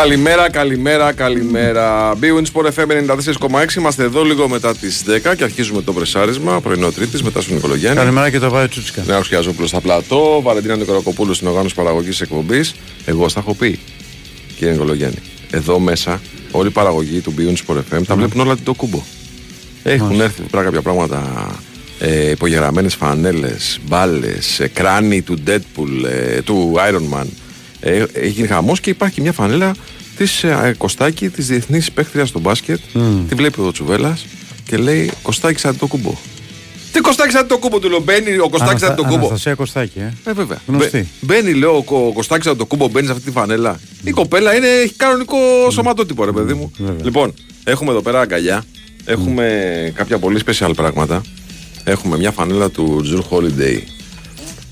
Καλημέρα, 0.00 0.50
καλημέρα, 0.50 1.12
καλημέρα. 1.12 2.14
Bwin 2.20 2.44
Sport 2.52 2.64
FM 2.64 2.86
94,6. 3.70 3.76
Είμαστε 3.76 4.02
εδώ 4.02 4.22
λίγο 4.22 4.48
μετά 4.48 4.76
τις 4.76 5.04
10 5.06 5.34
και 5.36 5.44
αρχίζουμε 5.44 5.82
το 5.82 5.92
πρεσάρισμα. 5.92 6.60
Πρωινό 6.60 6.90
Τρίτης 6.90 7.22
μετά 7.22 7.40
στον 7.40 7.54
Νικολογιάννη. 7.54 7.96
Καλημέρα 7.98 8.30
και 8.30 8.38
το 8.38 8.50
Βάιο 8.50 8.68
Τσούτσικα. 8.68 9.02
Νέος 9.06 9.28
Χιαζόπουλος 9.28 9.68
στα 9.68 9.80
πλατό. 9.80 10.40
Βαλεντίνα 10.42 10.76
Νικολακοπούλου 10.76 11.34
στην 11.34 11.46
οργάνωση 11.46 11.74
παραγωγής 11.74 12.20
εκπομπής. 12.20 12.74
Εγώ 13.04 13.28
στα 13.28 13.40
έχω 13.40 13.54
πει, 13.54 13.78
κύριε 14.56 14.72
Νικολογιάννη. 14.72 15.18
Εδώ 15.50 15.78
μέσα 15.78 16.20
όλη 16.50 16.68
η 16.68 16.72
παραγωγή 16.72 17.20
του 17.20 17.34
Bwin 17.38 17.54
Sport 17.66 17.76
FM 17.76 18.02
τα 18.06 18.16
βλέπουν 18.16 18.40
όλα 18.40 18.56
την 18.56 18.74
κούμπο. 18.74 19.02
Έχουν 19.82 20.20
έρθει 20.20 20.42
πέρα 20.42 20.62
κάποια 20.62 20.82
πράγματα 20.82 21.48
ε, 21.98 22.30
υπογεγραμμένες 22.30 22.94
φανέλες, 22.94 23.78
μπάλες, 23.86 24.60
ε, 24.60 24.68
κράνη 24.68 25.22
του 25.22 25.38
Deadpool, 25.46 26.04
ε, 26.10 26.42
του 26.42 26.74
Iron 26.76 27.18
Man. 27.18 27.26
Ε, 27.80 28.04
έχει 28.12 28.28
γίνει 28.28 28.46
χαμός 28.46 28.80
και 28.80 28.90
υπάρχει 28.90 29.14
και 29.14 29.20
μια 29.20 29.32
φανέλα 29.32 29.74
της 30.16 30.44
ε, 30.44 30.74
Κωστάκη, 30.78 31.28
της 31.28 31.46
διεθνής 31.46 31.92
παίχτρια 31.92 32.26
στο 32.26 32.38
μπάσκετ. 32.40 32.80
Τη 33.28 33.34
βλέπει 33.34 33.60
ο 33.60 33.72
Τσουβέλλα 33.72 34.18
και 34.66 34.76
λέει 34.76 35.10
Κωστάκη 35.22 35.58
σαν 35.60 35.78
το 35.78 35.86
κουμπό. 35.86 36.14
Τι 36.92 37.00
Κωστάκη 37.00 37.30
σαν 37.32 37.46
το 37.46 37.58
κουμπό 37.58 37.78
του 37.78 37.88
λέω, 37.88 38.00
μπαίνει 38.00 38.38
ο 38.38 38.48
Κωστάκη 38.48 38.78
σαν 38.80 38.94
το 38.96 39.02
κουμπό. 39.02 39.14
Αναστασία 39.16 39.54
Κωστάκη, 39.54 39.98
ε. 39.98 40.12
Ε, 40.24 40.32
βέβαια. 40.32 40.60
Γνωστή. 40.66 40.96
Μπε- 41.20 41.42
Μπαίνει, 41.42 41.54
λέω, 41.54 41.76
ο 41.76 41.82
Κο- 41.82 42.10
Κωστάκης 42.14 42.46
από 42.46 42.58
το 42.58 42.66
κούμπο, 42.66 42.88
μπαίνει 42.88 43.06
σε 43.06 43.12
αυτή 43.12 43.24
τη 43.24 43.30
φανέλα. 43.30 43.80
Η 44.04 44.10
κοπέλα 44.10 44.54
είναι, 44.56 44.66
έχει 44.68 44.94
κανονικό 44.94 45.36
σωματότυπο, 45.70 46.24
ρε 46.24 46.32
παιδί 46.32 46.54
μου. 46.54 46.72
Βέβαια. 46.78 47.04
Λοιπόν, 47.04 47.34
έχουμε 47.64 47.90
εδώ 47.90 48.00
πέρα 48.02 48.20
αγκαλιά. 48.20 48.64
Έχουμε 49.04 49.92
κάποια 49.94 50.18
πολύ 50.18 50.40
special 50.46 50.70
πράγματα. 50.76 51.22
Έχουμε 51.84 52.16
μια 52.16 52.30
φανέλα 52.30 52.70
του 52.70 53.02
Drew 53.04 53.36
Holiday 53.36 53.78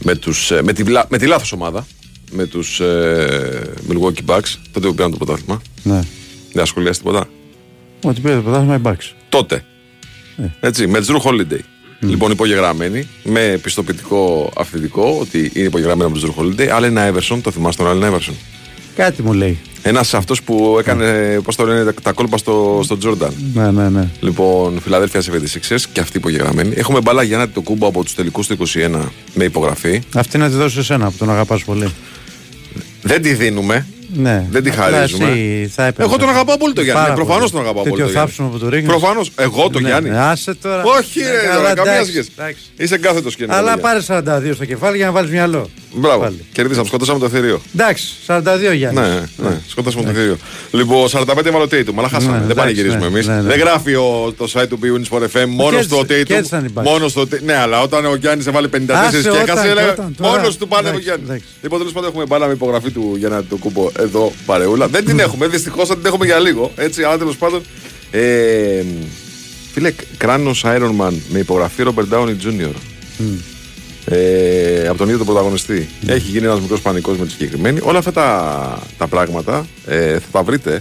με, 0.02 0.14
τους, 0.14 0.50
ε, 0.50 0.62
με, 0.62 0.72
τη, 0.72 0.82
βλα- 0.82 1.06
με 1.08 1.18
τη 1.18 1.26
λάθος 1.26 1.52
ομάδα. 1.52 1.86
Με 2.30 2.46
τους 2.46 2.80
ε, 2.80 3.72
Milwaukee 3.88 4.34
Bucks, 4.34 4.54
τότε 4.72 4.86
που 4.86 4.94
πήραν 4.94 5.10
το 5.10 5.16
πρωτάθλημα. 5.16 5.62
Ναι. 5.82 6.00
Δεν 6.52 6.62
ασχολιάζει 6.62 6.98
τίποτα; 6.98 7.28
Ότι 8.02 8.20
πήρε 8.20 8.34
το 8.34 8.40
πρωτάθλημα 8.40 8.74
η 8.74 8.78
Μπάξ. 8.78 9.14
Τότε. 9.28 9.64
Ε. 10.36 10.66
Έτσι, 10.66 10.86
με 10.86 11.04
Drew 11.06 11.20
Holiday. 11.20 11.60
Λοιπόν, 12.00 12.30
υπογεγραμμένη, 12.30 13.08
με 13.22 13.58
πιστοποιητικό 13.62 14.52
αυθεντικό, 14.56 15.18
ότι 15.20 15.50
είναι 15.54 15.66
υπογεγραμμένη 15.66 16.10
από 16.10 16.20
τον 16.20 16.34
Drew 16.34 16.42
Holiday, 16.42 16.66
αλλά 16.68 16.86
ένα 16.86 17.12
Everson, 17.12 17.38
το 17.42 17.50
θυμάστε 17.50 17.82
τον 17.82 18.02
Allen 18.02 18.12
Everson. 18.12 18.34
Κάτι 18.96 19.22
μου 19.22 19.32
λέει. 19.32 19.58
Ένας 19.82 20.14
αυτός 20.14 20.42
που 20.42 20.76
έκανε, 20.78 21.38
πώς 21.44 21.56
το 21.56 21.64
λένε, 21.64 21.84
τα, 21.84 21.94
τα 22.02 22.12
κόλπα 22.12 22.36
στο, 22.36 22.80
στο 22.84 22.98
Jordan. 23.04 23.30
Ναι, 23.54 23.70
ναι, 23.70 23.88
ναι. 23.88 24.08
Λοιπόν, 24.20 24.80
Φιλαδέλφια 24.80 25.20
76ers 25.20 25.80
και 25.92 26.00
αυτή 26.00 26.16
υπογεγραμμένη. 26.16 26.72
Έχουμε 26.76 27.00
μπάλα 27.00 27.22
Γιάννα 27.22 27.48
το 27.48 27.60
κούμπο 27.60 27.86
από 27.86 28.04
τους 28.04 28.14
τελικούς 28.14 28.46
του 28.46 28.56
21 28.66 29.00
με 29.34 29.44
υπογραφή. 29.44 30.02
Αυτή 30.14 30.38
να 30.38 30.48
τη 30.48 30.56
δώσω 30.56 30.80
εσένα 30.80 31.10
που 31.10 31.16
τον 31.18 31.30
αγαπάς 31.30 31.64
πολύ. 31.64 31.92
Δεν 33.02 33.22
τη 33.22 33.32
δίνουμε. 33.34 33.86
Ναι. 34.14 34.46
Δεν 34.50 34.62
τη 34.62 34.70
Απλά 34.70 34.82
χαρίζουμε. 34.82 35.24
εσύ 35.30 35.70
θα 35.74 35.84
έπαιρνες. 35.86 36.08
Εγώ 36.08 36.16
τον 36.16 36.28
αγαπάω 36.28 36.56
πολύ 36.56 36.72
τον 36.72 36.84
Γιάννη. 36.84 37.02
Πάρα 37.02 37.14
Προφανώς 37.14 37.38
πολύ. 37.40 37.50
τον 37.50 37.60
αγαπάω 37.60 37.82
πολύ. 37.82 37.90
Τέτοιο 37.94 38.04
τον 38.04 38.12
Γιάννη. 38.12 38.28
θάψιμο 38.30 38.48
που 38.48 38.58
του 38.58 38.70
ρίχνεις. 38.70 38.88
Προφανώς. 38.90 39.30
Εγώ 39.38 39.70
τον 39.70 39.82
Ναι, 39.82 39.88
Γιάννη. 39.88 40.10
ναι, 40.10 40.18
Άσε 40.18 40.54
τώρα. 40.54 40.82
Όχι, 40.82 41.20
Ναι, 41.20 41.30
ρε, 41.30 41.36
καλά, 41.46 41.54
τώρα, 41.58 41.74
καμία 41.74 41.92
εντάξει, 41.92 42.10
σχέση. 42.12 42.30
εντάξει. 42.38 42.60
Είσαι 42.76 42.98
κάθετος 42.98 43.36
και 43.36 43.46
Αλλά 43.48 43.78
πάρε 43.78 44.00
42 44.00 44.54
στο 44.54 44.64
κεφάλι 44.64 44.96
για 44.96 45.06
να 45.06 45.12
βάλεις 45.12 45.30
μυαλό. 45.30 45.70
Μπράβο. 45.94 46.22
Πάλι. 46.22 46.44
Κερδίσαμε, 46.52 46.86
σκοτώσαμε 46.86 47.18
το 47.18 47.28
θηρίο. 47.28 47.60
Εντάξει, 47.74 48.06
42 48.26 48.72
Γιάννης. 48.74 49.00
Ναι, 49.36 49.48
ναι, 49.48 49.60
σκοτώσαμε 49.68 50.04
το 50.04 50.10
θηρίο. 50.18 50.36
Λοιπόν, 50.70 51.08
45 51.08 51.44
έβαλε 51.44 51.64
ο 51.64 51.68
Tatum, 51.70 51.92
αλλά 51.98 52.08
χάσαμε. 52.08 52.32
Ναι, 52.32 52.38
δεν 52.38 52.50
εντάξει, 52.50 52.54
πανηγυρίζουμε 52.54 53.00
ναι, 53.00 53.06
εμείς. 53.06 53.26
ναι, 53.26 53.34
ναι. 53.34 53.42
Δεν 53.42 53.58
γράφει 53.58 53.94
ο, 53.94 54.34
το 54.36 54.48
site 54.54 54.66
του 54.68 54.78
Bwin 54.82 55.14
Sport 55.16 55.22
FM 55.22 55.44
μόνο 55.48 55.82
στο 55.82 55.96
κέρδισε- 55.96 56.22
κέρδισαν 56.26 56.64
οι 56.64 56.68
Tatum. 56.74 56.80
Bucks. 56.80 56.84
Μόνο 56.84 57.08
στο 57.08 57.22
Tatum. 57.22 57.40
Ναι, 57.44 57.54
αλλά 57.56 57.80
όταν 57.82 58.04
ο 58.04 58.14
Γιάννης 58.14 58.46
έβαλε 58.46 58.68
54 58.68 58.90
Άσε, 58.90 59.22
και 59.22 59.28
όταν, 59.30 59.42
έχασε, 59.48 59.68
έλεγα 59.68 59.92
όταν, 59.92 60.14
τώρα. 60.16 60.30
μόνος 60.36 60.56
του 60.56 60.68
πάνε 60.68 60.86
ο 60.86 60.90
Εντάξει, 60.90 61.04
Γιάννης. 61.08 61.28
εντάξει. 61.28 61.46
Λοιπόν, 61.62 61.78
τέλος 61.78 61.92
πάντων 61.92 62.08
έχουμε 62.08 62.24
μπάλα 62.26 62.46
με 62.46 62.52
υπογραφή 62.52 62.90
του 62.90 63.14
για 63.18 63.28
να 63.28 63.44
το 63.44 63.56
κούμπο 63.56 63.90
εδώ 63.98 64.32
παρεούλα. 64.46 64.86
Δεν 64.88 65.04
την 65.04 65.18
έχουμε, 65.18 65.46
δυστυχώς 65.46 65.88
θα 65.88 65.96
την 65.96 66.06
έχουμε 66.06 66.24
για 66.26 66.38
λίγο. 66.38 66.72
Έτσι, 66.76 67.02
αλλά 67.02 67.18
τέλος 67.18 67.36
πάντων. 67.36 67.62
Ε, 68.10 68.82
φίλε, 69.72 69.92
κράνος 70.16 70.64
Iron 70.66 70.92
Man 71.00 71.12
με 71.28 71.38
υπογραφή 71.38 71.82
Robert 71.86 72.14
Downey 72.14 72.28
Jr. 72.44 72.70
Ε, 74.10 74.88
από 74.88 74.98
τον 74.98 75.06
ίδιο 75.06 75.18
τον 75.18 75.26
πρωταγωνιστή. 75.26 75.88
Έχει 76.06 76.30
γίνει 76.30 76.46
ένας 76.46 76.60
μικρός 76.60 76.80
πανικός 76.80 77.18
με 77.18 77.24
τη 77.24 77.30
συγκεκριμένη. 77.30 77.80
Όλα 77.82 77.98
αυτά 77.98 78.12
τα, 78.12 78.78
τα 78.98 79.06
πράγματα 79.06 79.66
ε, 79.86 80.12
θα 80.12 80.26
τα 80.32 80.42
βρείτε 80.42 80.80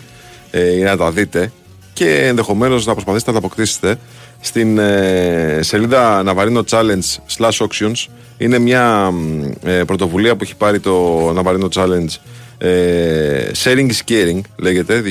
ε, 0.51 0.77
ή 0.77 0.81
να 0.81 0.97
τα 0.97 1.11
δείτε 1.11 1.51
και 1.93 2.25
ενδεχομένως 2.25 2.85
να 2.85 2.93
προσπαθήσετε 2.93 3.31
να 3.31 3.39
τα 3.39 3.45
αποκτήσετε 3.45 3.99
στην 4.39 4.77
ε, 4.77 5.59
σελίδα 5.61 6.23
Navarino 6.25 6.61
Challenge 6.69 7.37
slash 7.37 7.67
auctions. 7.67 8.05
Είναι 8.37 8.59
μια 8.59 9.11
μ, 9.11 9.43
ε, 9.63 9.83
πρωτοβουλία 9.83 10.35
που 10.35 10.43
έχει 10.43 10.55
πάρει 10.55 10.79
το 10.79 11.29
Navarino 11.29 11.69
Challenge 11.73 12.09
ε, 12.57 13.51
Sharing 13.63 13.89
is 13.89 14.11
Caring 14.11 14.41
λέγεται 14.55 15.03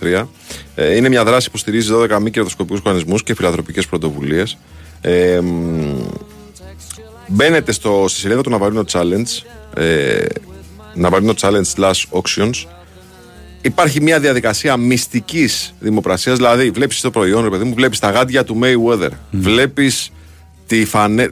2023. 0.00 0.24
Ε, 0.74 0.96
είναι 0.96 1.08
μια 1.08 1.24
δράση 1.24 1.50
που 1.50 1.58
στηρίζει 1.58 1.90
12 1.94 2.18
μη 2.20 2.30
κερδοσκοπικούς 2.30 2.80
οργανισμούς 2.84 3.22
και 3.22 3.34
φιλανθρωπικές 3.34 3.86
πρωτοβουλίες. 3.86 4.58
Ε, 7.26 7.32
μ, 7.32 7.34
Μπαίνετε 7.34 7.72
στο, 7.72 8.04
στη 8.08 8.20
σελίδα 8.20 8.40
του 8.40 8.58
Navarino 8.60 8.84
Challenge, 8.92 9.42
ε, 9.82 10.24
Navarino 11.02 11.34
Challenge 11.40 11.74
slash 11.76 12.02
auctions. 12.10 12.64
Υπάρχει 13.62 14.00
μια 14.00 14.20
διαδικασία 14.20 14.76
μυστικής 14.76 15.74
δημοπρασίας. 15.80 16.36
Δηλαδή, 16.36 16.70
βλέπεις 16.70 17.00
το 17.00 17.10
προϊόν, 17.10 17.42
ρε 17.42 17.50
παιδί 17.50 17.64
μου, 17.64 17.74
βλέπεις 17.74 17.98
τα 17.98 18.10
γάντια 18.10 18.44
του 18.44 18.58
Mayweather. 18.62 19.10
Βλέπεις 19.30 20.10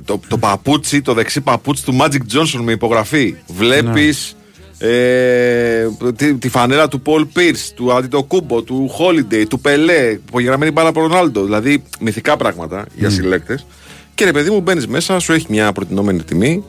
το, 0.05 0.21
το 0.28 0.38
παπούτσι, 0.38 1.03
το 1.03 1.15
δεξί 1.15 1.41
παπούτσι 1.41 1.84
του 1.84 1.97
Magic 2.00 2.37
Johnson 2.37 2.61
με 2.62 2.72
υπογραφή. 2.72 3.34
Βλέπεις 3.47 4.37
ε, 4.78 5.87
τη, 6.16 6.34
τη 6.34 6.49
φανέλα 6.49 6.88
του 6.88 7.03
Paul 7.06 7.21
Pierce, 7.38 7.72
του 7.75 7.93
Αντιτοκούμπο, 7.93 8.62
του 8.62 8.91
Holiday, 8.99 9.44
του 9.49 9.61
Πελέ, 9.61 10.19
υπογεγραμμένη 10.26 10.71
μπάλα 10.71 10.88
από 10.88 11.00
Ρονάλντο. 11.00 11.44
Δηλαδή, 11.44 11.82
μυθικά 12.00 12.37
πράγματα 12.37 12.87
για 12.94 13.11
συλλέκτες. 13.11 13.66
Και 14.14 14.25
ρε 14.25 14.32
παιδί 14.32 14.50
μου, 14.50 14.60
μπαίνεις 14.60 14.86
μέσα, 14.86 15.19
σου 15.19 15.32
έχει 15.32 15.47
μια 15.48 15.72
προτινόμενη 15.72 16.22
τιμή. 16.22 16.64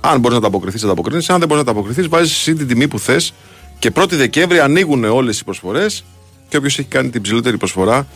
Αν 0.00 0.20
μπορείς 0.20 0.36
να 0.36 0.42
τα 0.42 0.48
αποκριθείς, 0.48 0.80
θα 0.80 0.86
τα 0.86 0.92
αποκρίνεις. 0.92 1.30
Αν 1.30 1.38
δεν 1.38 1.48
μπορείς 1.48 1.64
να 1.64 1.72
τα 1.72 1.78
αποκριθείς, 1.78 2.08
βάζεις 2.08 2.32
εσύ 2.32 2.54
την 2.54 2.66
τιμή 2.66 2.88
που 2.88 2.98
θες. 2.98 3.34
Και 3.78 3.90
1η 3.94 4.12
Δεκέμβρη 4.12 4.60
ανοίγουν 4.60 5.04
όλες 5.04 5.40
οι 5.40 5.44
προσφορές. 5.44 6.04
Και 6.48 6.56
όποιος 6.56 6.78
έχει 6.78 6.88
κάνει 6.88 7.10
την 7.10 7.22
ψηλότερη 7.22 7.56
προσφορά 7.56 8.06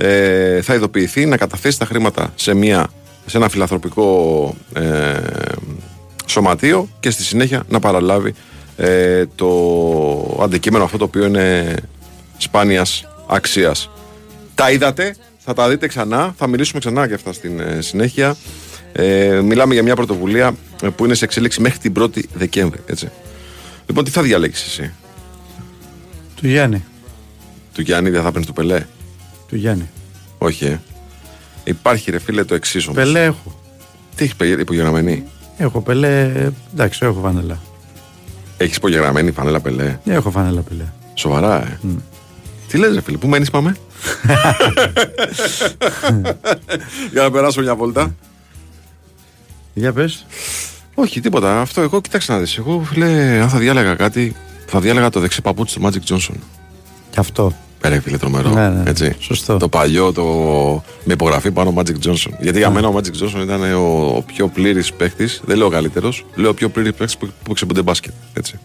ε, 0.00 0.62
θα 0.62 0.74
ειδοποιηθεί 0.74 1.26
να 1.26 1.36
καταθέσει 1.36 1.78
τα 1.78 1.84
χρήματα 1.84 2.32
σε, 2.34 2.54
μια, 2.54 2.86
σε 3.26 3.36
ένα 3.36 3.48
φιλανθρωπικό 3.48 4.54
ε, 4.72 5.16
σωματείο 6.26 6.88
και 7.00 7.10
στη 7.10 7.22
συνέχεια 7.22 7.62
να 7.68 7.80
παραλάβει 7.80 8.34
ε, 8.76 9.24
το 9.34 10.40
αντικείμενο 10.42 10.84
αυτό 10.84 10.98
το 10.98 11.04
οποίο 11.04 11.24
είναι 11.24 11.74
σπάνιας 12.36 13.08
αξίας. 13.28 13.90
Τα 14.54 14.70
είδατε, 14.70 15.16
θα 15.48 15.54
τα 15.54 15.68
δείτε 15.68 15.86
ξανά, 15.86 16.34
θα 16.36 16.46
μιλήσουμε 16.46 16.80
ξανά 16.80 17.06
για 17.06 17.14
αυτά 17.14 17.32
στην 17.32 17.60
ε, 17.60 17.80
συνέχεια. 17.80 18.36
Ε, 18.92 19.40
μιλάμε 19.44 19.74
για 19.74 19.82
μια 19.82 19.94
πρωτοβουλία 19.96 20.54
ε, 20.82 20.88
που 20.88 21.04
είναι 21.04 21.14
σε 21.14 21.24
εξέλιξη 21.24 21.60
μέχρι 21.60 21.78
την 21.78 21.92
1η 21.98 22.22
Δεκέμβρη. 22.34 22.80
Έτσι. 22.86 23.08
Λοιπόν, 23.86 24.04
τι 24.04 24.10
θα 24.10 24.22
διαλέξεις 24.22 24.66
εσύ, 24.66 24.92
Του 26.34 26.48
Γιάννη. 26.48 26.84
του 27.74 27.80
Γιάννη, 27.82 28.10
δεν 28.10 28.22
θα 28.22 28.28
παίρνεις 28.28 28.46
του 28.46 28.52
Πελέ; 28.52 28.86
Του 29.48 29.56
Γιάννη. 29.56 29.88
Όχι, 30.38 30.64
ε. 30.64 30.80
Υπάρχει 31.64 32.10
ρε 32.10 32.18
φίλε 32.18 32.44
το 32.44 32.54
εξή 32.54 32.78
όμως. 32.78 32.94
Πελέ 32.94 33.24
έχω. 33.24 33.60
Τι 34.14 34.24
έχεις 34.24 34.36
υπογεγραμμένη; 34.58 35.24
Έχω 35.56 35.80
πελέ. 35.80 36.32
Εντάξει, 36.72 37.00
έχω 37.02 37.20
φανέλα. 37.20 37.60
Έχεις 38.56 38.76
υπογεγραμμένη 38.76 39.30
φανέλα 39.30 39.60
Πελέ; 39.60 39.98
Έχω 40.04 40.30
φανέλα 40.30 40.60
πελέ. 40.60 40.84
Σοβαρά, 41.14 41.62
ε. 41.62 41.78
Τι 42.68 42.78
λες 42.78 42.94
ρε 42.94 43.00
φίλε, 43.00 43.16
πού 43.16 43.28
μένεις 43.28 43.50
πάμε; 43.50 43.76
Για 47.12 47.22
να 47.22 47.30
περάσω 47.30 47.60
μια 47.60 47.74
βόλτα. 47.74 48.14
Για 49.74 49.92
πες. 49.92 50.26
Όχι, 50.94 51.20
τίποτα. 51.20 51.60
Αυτό 51.60 51.80
εγώ 51.80 52.00
κοιτάξτε 52.00 52.32
να 52.32 52.38
δεις. 52.38 52.58
Εγώ 52.58 52.86
φίλε, 52.92 53.38
αν 53.42 53.48
θα 53.48 53.58
διάλεγα 53.58 53.94
κάτι, 53.94 54.36
θα 54.66 54.80
διάλεγα 54.80 55.10
το 55.10 55.20
δεξί 55.20 55.42
παπούτσι 55.42 55.78
του 55.78 55.86
Magic 55.86 56.12
Johnson. 56.12 56.34
Και 57.10 57.20
αυτό. 57.20 57.52
Ε, 57.80 57.88
Ρε 57.88 58.00
φίλε, 58.00 58.16
τρομερό. 58.18 58.50
Ναι, 58.50 58.68
ναι. 58.68 58.90
Έτσι. 58.90 59.16
Σωστό. 59.18 59.56
Το 59.56 59.68
παλιό, 59.68 60.12
το... 60.12 60.24
με 61.04 61.12
υπογραφή 61.12 61.50
πάνω 61.50 61.74
Magic 61.76 62.06
Johnson. 62.06 62.30
Γιατί 62.40 62.58
για 62.58 62.70
μένα 62.70 62.88
ο 62.88 62.94
Magic 62.96 63.22
Johnson 63.22 63.42
ήταν 63.42 63.72
ο, 63.74 64.12
ο 64.16 64.22
πιο 64.26 64.48
πλήρης 64.48 64.92
παίχτη. 64.92 65.28
Δεν 65.44 65.56
λέω 65.56 65.66
ο 65.66 65.70
καλύτερος, 65.70 66.24
λέω 66.34 66.50
ο 66.50 66.54
πιο 66.54 66.68
πλήρης 66.68 66.94
παίχτη 66.94 67.16
που, 67.18 67.28
που 67.42 67.52
ξεμπούνται 67.52 67.82
μπάσκετ. 67.82 68.12
Έτσι. 68.32 68.58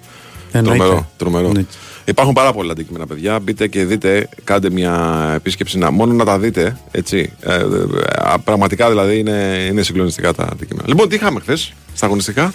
Εννοείται. 0.52 0.78
Τρομερό. 0.84 1.10
τρομερό. 1.18 1.48
Εννοείται. 1.48 1.74
Υπάρχουν 2.06 2.34
πάρα 2.34 2.54
πολλά 2.54 2.72
αντικείμενα, 2.72 3.08
παιδιά. 3.08 3.40
Μπείτε 3.40 3.68
και 3.68 3.86
δείτε, 3.86 4.30
κάντε 4.44 4.70
μια 4.70 5.32
επίσκεψη 5.36 5.78
να, 5.78 5.92
μόνο 5.92 6.14
να 6.14 6.26
τα 6.26 6.40
δείτε. 6.40 6.78
Έτσι. 6.92 7.34
Ε, 7.42 7.54
ε, 7.54 7.58
ε, 7.58 8.34
πραγματικά 8.44 8.90
δηλαδή 8.90 9.18
είναι, 9.20 9.68
είναι 9.70 9.82
συγκλονιστικά 9.82 10.34
τα 10.34 10.48
αντικείμενα. 10.52 10.88
Λοιπόν, 10.88 11.10
τι 11.10 11.16
είχαμε 11.16 11.40
χθες 11.40 11.74
στα 11.94 12.06
αγωνιστικά; 12.06 12.54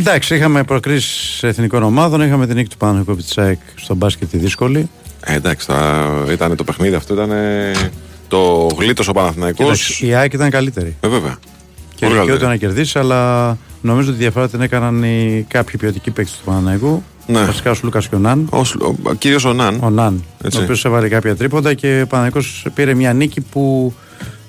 Εντάξει, 0.00 0.34
είχαμε 0.34 0.64
προκρίσεις 0.64 1.42
εθνικών 1.42 1.82
ομάδων. 1.82 2.20
Είχαμε 2.20 2.46
την 2.46 2.56
νίκη 2.56 2.68
του 2.68 2.76
Παναθηναϊκού 2.76 3.16
επί 3.16 3.30
της 3.30 3.44
ΑΕΚ 3.44 3.58
στο 3.74 3.94
μπάσκετ 3.94 4.30
τη 4.30 4.38
δύσκολη. 4.38 4.90
Ε, 5.24 5.34
εντάξει, 5.34 5.66
τα, 5.66 6.08
ήταν 6.30 6.56
το 6.56 6.64
παιχνίδι 6.64 6.94
αυτό, 6.94 7.14
ήταν, 7.14 7.30
το 8.28 8.68
γλίτωσε 8.78 9.08
ο 9.08 9.12
Παναθηναϊκός. 9.12 9.66
Εντάξει, 9.66 10.06
Η 10.06 10.14
ΑΕΚ 10.14 10.32
ήταν 10.32 10.50
καλύτερη. 10.50 10.96
Ε, 11.00 11.08
βέβαια. 11.08 11.38
Και 11.94 12.06
Πολύ 12.06 12.18
δικαιούται 12.18 12.44
καλύτερη. 12.44 12.50
να 12.50 12.56
κερδίσει, 12.56 12.98
αλλά 12.98 13.58
νομίζω 13.80 14.08
ότι 14.08 14.16
τη 14.16 14.22
διαφορά 14.22 14.48
την 14.48 14.60
έκαναν 14.60 15.02
οι 15.02 15.46
κάποιοι 15.48 15.76
ποιοτικοί 15.76 16.10
παίκτες 16.10 16.36
του 16.36 16.44
Παναθηναϊκού. 16.44 17.02
Ναι. 17.26 17.44
Βασικά 17.44 17.70
ο 17.70 17.74
Σλούκας 17.82 18.08
και 18.08 18.14
ο 18.14 18.18
Ναν. 18.18 18.46
Ο, 18.50 18.58
ο, 18.58 18.94
ο 19.02 19.14
κύριος 19.14 19.50
ο 19.50 19.52
Ναν. 19.52 19.78
Ο 19.82 19.90
Ναν. 19.90 20.24
Έτσι. 20.44 20.58
Ο 20.58 20.62
οποίος 20.62 20.84
έβαλε 20.84 21.08
κάποια 21.08 21.36
τρίποντα 21.36 21.74
και 21.74 22.00
ο 22.04 22.06
Παναθηναϊκός 22.06 22.40
πήρε 22.74 22.94
μια 22.94 23.12
νίκη 23.12 23.40
που 23.40 23.94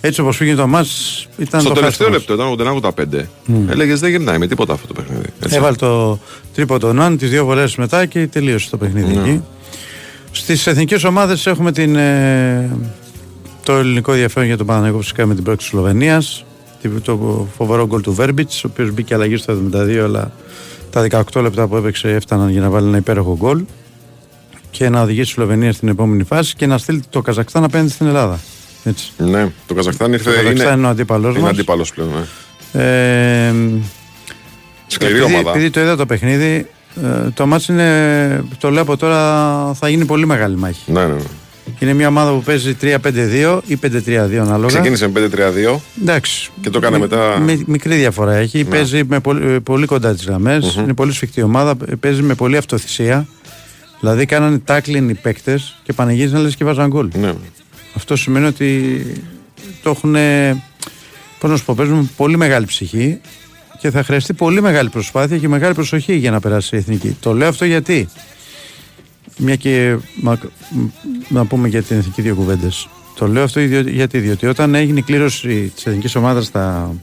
έτσι 0.02 0.22
όπως 0.22 0.38
πήγε 0.38 0.56
το 0.56 0.68
ματς 0.68 1.28
ήταν 1.38 1.60
Στο 1.62 1.70
το 1.70 1.76
τελευταίο 1.76 2.08
χάσιμο. 2.12 2.38
λεπτό, 2.38 2.64
ήταν 2.64 2.82
85. 3.18 3.26
Έλεγες 3.72 4.00
δεν 4.00 4.10
γυρνάει 4.10 4.38
με 4.38 4.48
τίποτα 4.48 4.74
αυτό 4.74 4.88
το 4.88 4.94
παιχνίδι. 4.94 5.26
Έτσι. 5.44 5.56
Έβαλε 5.58 5.76
το 5.76 6.20
τρίποντο 6.54 6.88
ο 6.88 6.94
Ναν, 6.94 7.18
τις 7.18 7.30
δύο 7.30 7.46
βολές 7.46 7.76
μετά 7.76 8.06
και 8.06 8.28
τελείωσε 8.28 8.70
το 8.70 8.78
παιχνίδι 8.78 9.16
Ναι. 9.16 9.22
εκεί. 9.22 9.44
Στις 10.32 10.68
εθνικές 10.68 11.04
ομάδες 11.04 11.46
έχουμε 11.48 11.72
την, 11.72 11.96
ε, 11.96 12.70
το 13.64 13.74
ελληνικό 13.74 14.12
ενδιαφέρον 14.12 14.48
για 14.48 14.58
τον 14.58 14.66
Παναγενικό 14.66 15.00
φυσικά 15.00 15.26
με 15.26 15.36
την 15.36 15.44
πρώτη 15.44 15.58
της 15.58 15.68
Σλοβενίας. 15.68 16.46
Το 17.04 17.48
φοβερό 17.58 17.88
γκολ 17.88 18.02
του 18.02 18.14
Βέρμπιτς, 18.14 18.64
ο 18.64 18.68
οποίος 18.72 18.92
μπήκε 18.92 19.14
αλλαγή 19.14 19.38
στο 19.38 19.52
72, 19.54 20.04
αλλά 20.04 20.32
τα 20.92 21.08
18 21.34 21.42
λεπτά 21.42 21.68
που 21.68 21.76
έπαιξε 21.76 22.10
έφταναν 22.10 22.50
για 22.50 22.62
να 22.62 22.70
βάλει 22.70 22.88
ένα 22.88 22.98
υπέροχο 22.98 23.38
γκολ 23.38 23.64
και 24.72 24.90
να 24.90 25.02
οδηγήσει 25.02 25.26
τη 25.26 25.32
Σλοβενία 25.32 25.74
στην 25.74 25.88
επόμενη 25.88 26.24
φάση 26.24 26.56
και 26.56 26.66
να 26.66 26.78
στείλει 26.78 27.04
το 27.10 27.22
Καζακστάν 27.22 27.64
απέναντι 27.64 27.92
στην 27.92 28.08
Ελλάδα. 28.08 28.40
Έτσι. 28.84 29.12
Ναι, 29.18 29.52
το 29.68 29.74
Καζακστάν 29.74 30.14
ήρθε. 30.14 30.30
Το 30.30 30.36
Καζακστάν 30.36 30.68
είναι, 30.68 30.78
είναι 30.78 30.88
ο 30.88 30.90
αντίπαλός 30.90 31.32
είναι 31.34 31.42
μας. 31.44 31.52
αντίπαλος 31.52 31.94
πλέον. 31.94 32.10
Ναι. 32.10 32.82
Ε, 32.84 33.54
Σκληρή 34.88 35.14
επειδή, 35.14 35.34
ομάδα. 35.34 35.50
επειδή 35.50 35.70
το 35.70 35.80
είδα 35.80 35.96
το 35.96 36.06
παιχνίδι, 36.06 36.68
ε, 37.04 37.30
το 37.34 37.46
μάτς 37.46 37.68
είναι, 37.68 38.44
το 38.58 38.70
λέω 38.72 38.82
από 38.82 38.98
τώρα, 38.98 39.74
θα 39.74 39.90
γίνει 39.90 40.06
πολύ 40.06 40.26
μεγάλη 40.26 40.56
μάχη. 40.58 40.92
Ναι, 40.92 41.06
ναι, 41.06 41.14
ναι. 41.14 41.22
Είναι 41.80 41.94
μια 41.94 42.08
ομάδα 42.08 42.32
που 42.32 42.42
παίζει 42.44 42.76
3-5-2 42.82 43.60
ή 43.66 43.78
5-3-2 43.84 44.36
ανάλογα. 44.42 44.68
Ξεκίνησε 44.68 45.08
με 45.08 45.30
5-3-2. 45.74 45.80
Εντάξει. 46.02 46.50
Και 46.62 46.70
το 46.70 46.78
έκανε 46.78 46.98
Μι- 47.00 47.10
μετά- 47.10 47.40
μι- 47.40 47.68
μικρή 47.68 47.96
διαφορά 47.96 48.34
έχει. 48.36 48.64
Παίζει 48.64 49.04
με 49.04 49.20
πολύ, 49.20 49.52
ε, 49.54 49.60
πολύ 49.60 49.86
κοντά 49.86 50.14
τις 50.14 50.26
γραμμε 50.26 50.60
Είναι 50.78 50.94
πολύ 50.94 51.14
σφιχτή 51.14 51.42
ομάδα. 51.42 51.74
ε, 51.90 51.96
Παίζει 51.96 52.22
με 52.22 52.34
πολλή 52.34 52.58
αυτοθυσία. 52.58 53.28
Δηλαδή 54.00 54.26
κάνανε 54.26 54.58
τάκλιν 54.60 55.10
οι 55.10 55.14
παίκτες 55.14 55.78
και 55.84 55.94
πανηγύριζαν 55.94 56.42
λες 56.42 56.56
και 56.56 56.64
βάζαν 56.64 56.88
γκολ. 56.90 57.10
Ναι. 57.20 57.34
Αυτό 57.96 58.16
σημαίνει 58.16 58.46
ότι 58.46 59.02
το 59.84 59.90
έχουν. 59.90 60.16
Πώς 61.40 61.50
να 61.50 61.58
σου 61.58 61.66
πω, 61.66 61.74
παίζουν 61.78 61.96
με 61.98 62.10
πολύ 62.18 62.38
μεγάλη 62.38 62.66
ψυχή 62.66 63.20
και 63.80 63.92
θα 63.92 64.04
χρειαστεί 64.04 64.34
πολύ 64.34 64.62
μεγάλη 64.62 64.90
προσπάθεια 64.90 65.38
και 65.38 65.48
μεγάλη 65.48 65.74
προσοχή 65.74 66.14
για 66.16 66.32
να 66.32 66.40
περάσει 66.40 66.76
η 66.76 66.78
εθνική. 66.78 67.18
Το 67.20 67.34
λέω 67.34 67.48
αυτό 67.48 67.66
γιατί. 67.66 68.08
Μια 69.44 69.56
και 69.56 69.98
μα- 70.16 70.38
μ, 70.70 70.86
να 71.28 71.46
πούμε 71.46 71.68
για 71.68 71.82
την 71.84 71.98
εθνική 71.98 72.22
δύο 72.22 72.36
κουβέντες. 72.36 72.88
Το 73.16 73.28
λέω 73.28 73.44
αυτό 73.44 73.60
ιδιο- 73.60 73.88
γιατί, 73.90 74.20
διότι 74.20 74.46
όταν 74.48 74.76
έγινε 74.76 75.00
η 75.00 75.02
κλήρωση 75.02 75.72
της 75.76 75.86
εθνικής 75.86 76.16
ομάδας 76.16 76.46
στα 76.46 76.96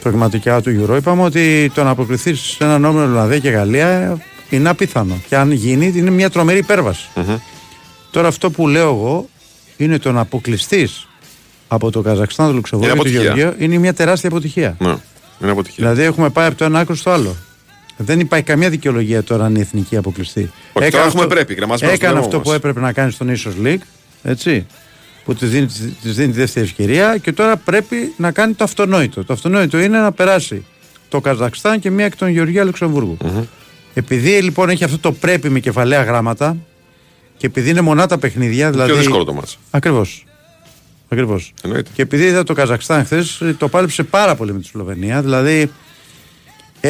προγραμματικά 0.00 0.60
του 0.62 0.70
Euro, 0.90 0.96
είπαμε 0.96 1.22
ότι 1.22 1.70
το 1.74 1.82
να 1.84 1.90
αποκριθεί 1.90 2.34
σε 2.34 2.64
έναν 2.64 2.84
όμιλο 2.84 3.04
Ολλανδία 3.04 3.38
και 3.38 3.48
Γαλλία 3.50 4.18
είναι 4.50 4.68
απίθανο. 4.68 5.14
Και 5.28 5.36
αν 5.36 5.52
γίνει, 5.52 5.92
είναι 5.96 6.10
μια 6.10 6.30
τρομερή 6.30 6.58
υπέρβαση. 6.58 7.08
Τώρα 8.10 8.28
αυτό 8.28 8.50
που 8.50 8.68
λέω 8.68 8.88
εγώ 8.88 9.28
είναι 9.76 9.98
το 9.98 10.12
να 10.12 10.20
αποκλειστείς 10.20 11.08
από 11.68 11.90
το 11.90 12.00
Καζακστάν, 12.02 12.46
το 12.46 12.52
Λουξεμβούργο 12.52 12.94
Είναι 12.94 13.02
και 13.02 13.10
το 13.10 13.18
αποτυχία. 13.20 13.42
Γεωργίο 13.42 13.64
είναι 13.66 13.78
μια 13.78 13.94
τεράστια 13.94 14.28
αποτυχία. 14.28 14.76
ναι. 14.78 14.94
Είναι 15.42 15.50
αποτυχία. 15.50 15.84
Δηλαδή 15.84 16.02
έχουμε 16.02 16.30
πάει 16.30 16.46
από 16.46 16.56
το 16.56 16.64
ένα 16.64 16.78
άκρο 16.78 16.94
στο 16.94 17.10
άλλο. 17.10 17.36
Δεν 17.96 18.20
υπάρχει 18.20 18.44
καμία 18.44 18.70
δικαιολογία 18.70 19.22
τώρα 19.22 19.44
αν 19.44 19.54
η 19.54 19.60
εθνική 19.60 19.96
αποκλειστεί. 19.96 20.50
Όχι, 20.72 20.90
τώρα 20.90 21.04
έχουμε 21.04 21.26
πρέπει, 21.26 21.54
κρεμασμένο 21.54 21.92
Έκανε 21.92 22.10
στον 22.10 22.18
αυτό 22.18 22.30
δρόμο 22.30 22.42
που 22.42 22.48
μας. 22.48 22.58
έπρεπε 22.58 22.80
να 22.80 22.92
κάνει 22.92 23.10
στον 23.10 23.28
ίσο 23.28 23.50
League. 23.62 23.82
Έτσι. 24.22 24.66
Που 25.24 25.34
της 25.34 25.50
δίνει, 25.50 25.66
της 26.02 26.14
δίνει 26.14 26.32
τη 26.32 26.38
δεύτερη 26.38 26.66
ευκαιρία 26.66 27.18
και 27.18 27.32
τώρα 27.32 27.56
πρέπει 27.56 28.12
να 28.16 28.30
κάνει 28.30 28.54
το 28.54 28.64
αυτονόητο. 28.64 29.24
Το 29.24 29.32
αυτονόητο 29.32 29.78
είναι 29.78 29.98
να 29.98 30.12
περάσει 30.12 30.64
το 31.08 31.20
Καζακστάν 31.20 31.80
και 31.80 31.90
μία 31.90 32.04
εκ 32.04 32.16
των 32.16 32.28
Γεωργία 32.28 32.64
Λουξεμβούργου. 32.64 33.16
Επειδή 33.94 34.42
λοιπόν 34.42 34.68
έχει 34.68 34.84
αυτό 34.84 34.98
το 34.98 35.12
πρέπει 35.12 35.48
με 35.48 35.60
κεφαλαία 35.60 36.02
γράμματα 36.02 36.56
και 37.36 37.46
επειδή 37.46 37.70
είναι 37.70 37.80
μονά 37.80 38.06
τα 38.06 38.18
παιχνίδια. 38.18 38.70
Δηλαδή... 38.70 38.90
Πιο 38.90 39.00
δύσκολο 39.00 39.24
το 39.24 39.32
μάτς. 39.32 39.58
Ακριβώς. 39.70 40.24
Ακριβώς. 41.08 41.52
Εννοείται. 41.62 41.90
Και 41.94 42.02
επειδή 42.02 42.24
είδα 42.24 42.42
το 42.42 42.52
Καζακστάν 42.52 43.04
χθες, 43.04 43.42
το 43.58 43.68
πάλεψε 43.68 44.02
πάρα 44.02 44.34
πολύ 44.34 44.52
με 44.52 44.58
τη 44.58 44.66
Σλοβενία. 44.66 45.22
Δηλαδή 45.22 45.70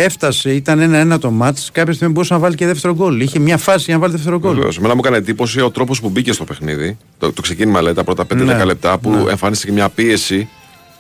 έφτασε, 0.02 0.50
ήταν 0.54 0.80
ένα-ένα 0.80 1.18
το 1.18 1.30
μάτς. 1.30 1.70
Κάποια 1.72 1.92
στιγμή 1.92 2.12
μπορούσε 2.12 2.32
να 2.34 2.38
βάλει 2.40 2.54
και 2.54 2.66
δεύτερο 2.66 2.94
γκολ. 2.94 3.20
Είχε 3.20 3.38
μια 3.38 3.56
φάση 3.56 3.84
για 3.84 3.94
να 3.94 4.00
βάλει 4.00 4.12
δεύτερο 4.12 4.38
γκολ. 4.38 4.54
Βεβαίως. 4.54 4.76
Εμένα 4.78 4.94
μου 4.94 5.00
έκανε 5.04 5.16
εντύπωση 5.16 5.60
ο 5.60 5.70
τρόπος 5.70 6.00
που 6.00 6.08
μπήκε 6.08 6.32
στο 6.32 6.44
παιχνίδι. 6.44 6.96
Το, 7.18 7.32
το 7.32 7.42
ξεκίνημα, 7.42 7.82
λέει, 7.82 7.92
τα 7.92 8.04
πρώτα 8.04 8.24
5-10 8.34 8.36
Ναι. 8.36 8.64
λεπτά 8.64 8.98
που 8.98 9.10
Ναι. 9.10 9.30
εμφανίστηκε 9.30 9.72
μια 9.72 9.88
πίεση 9.88 10.34
ε, 10.36 10.46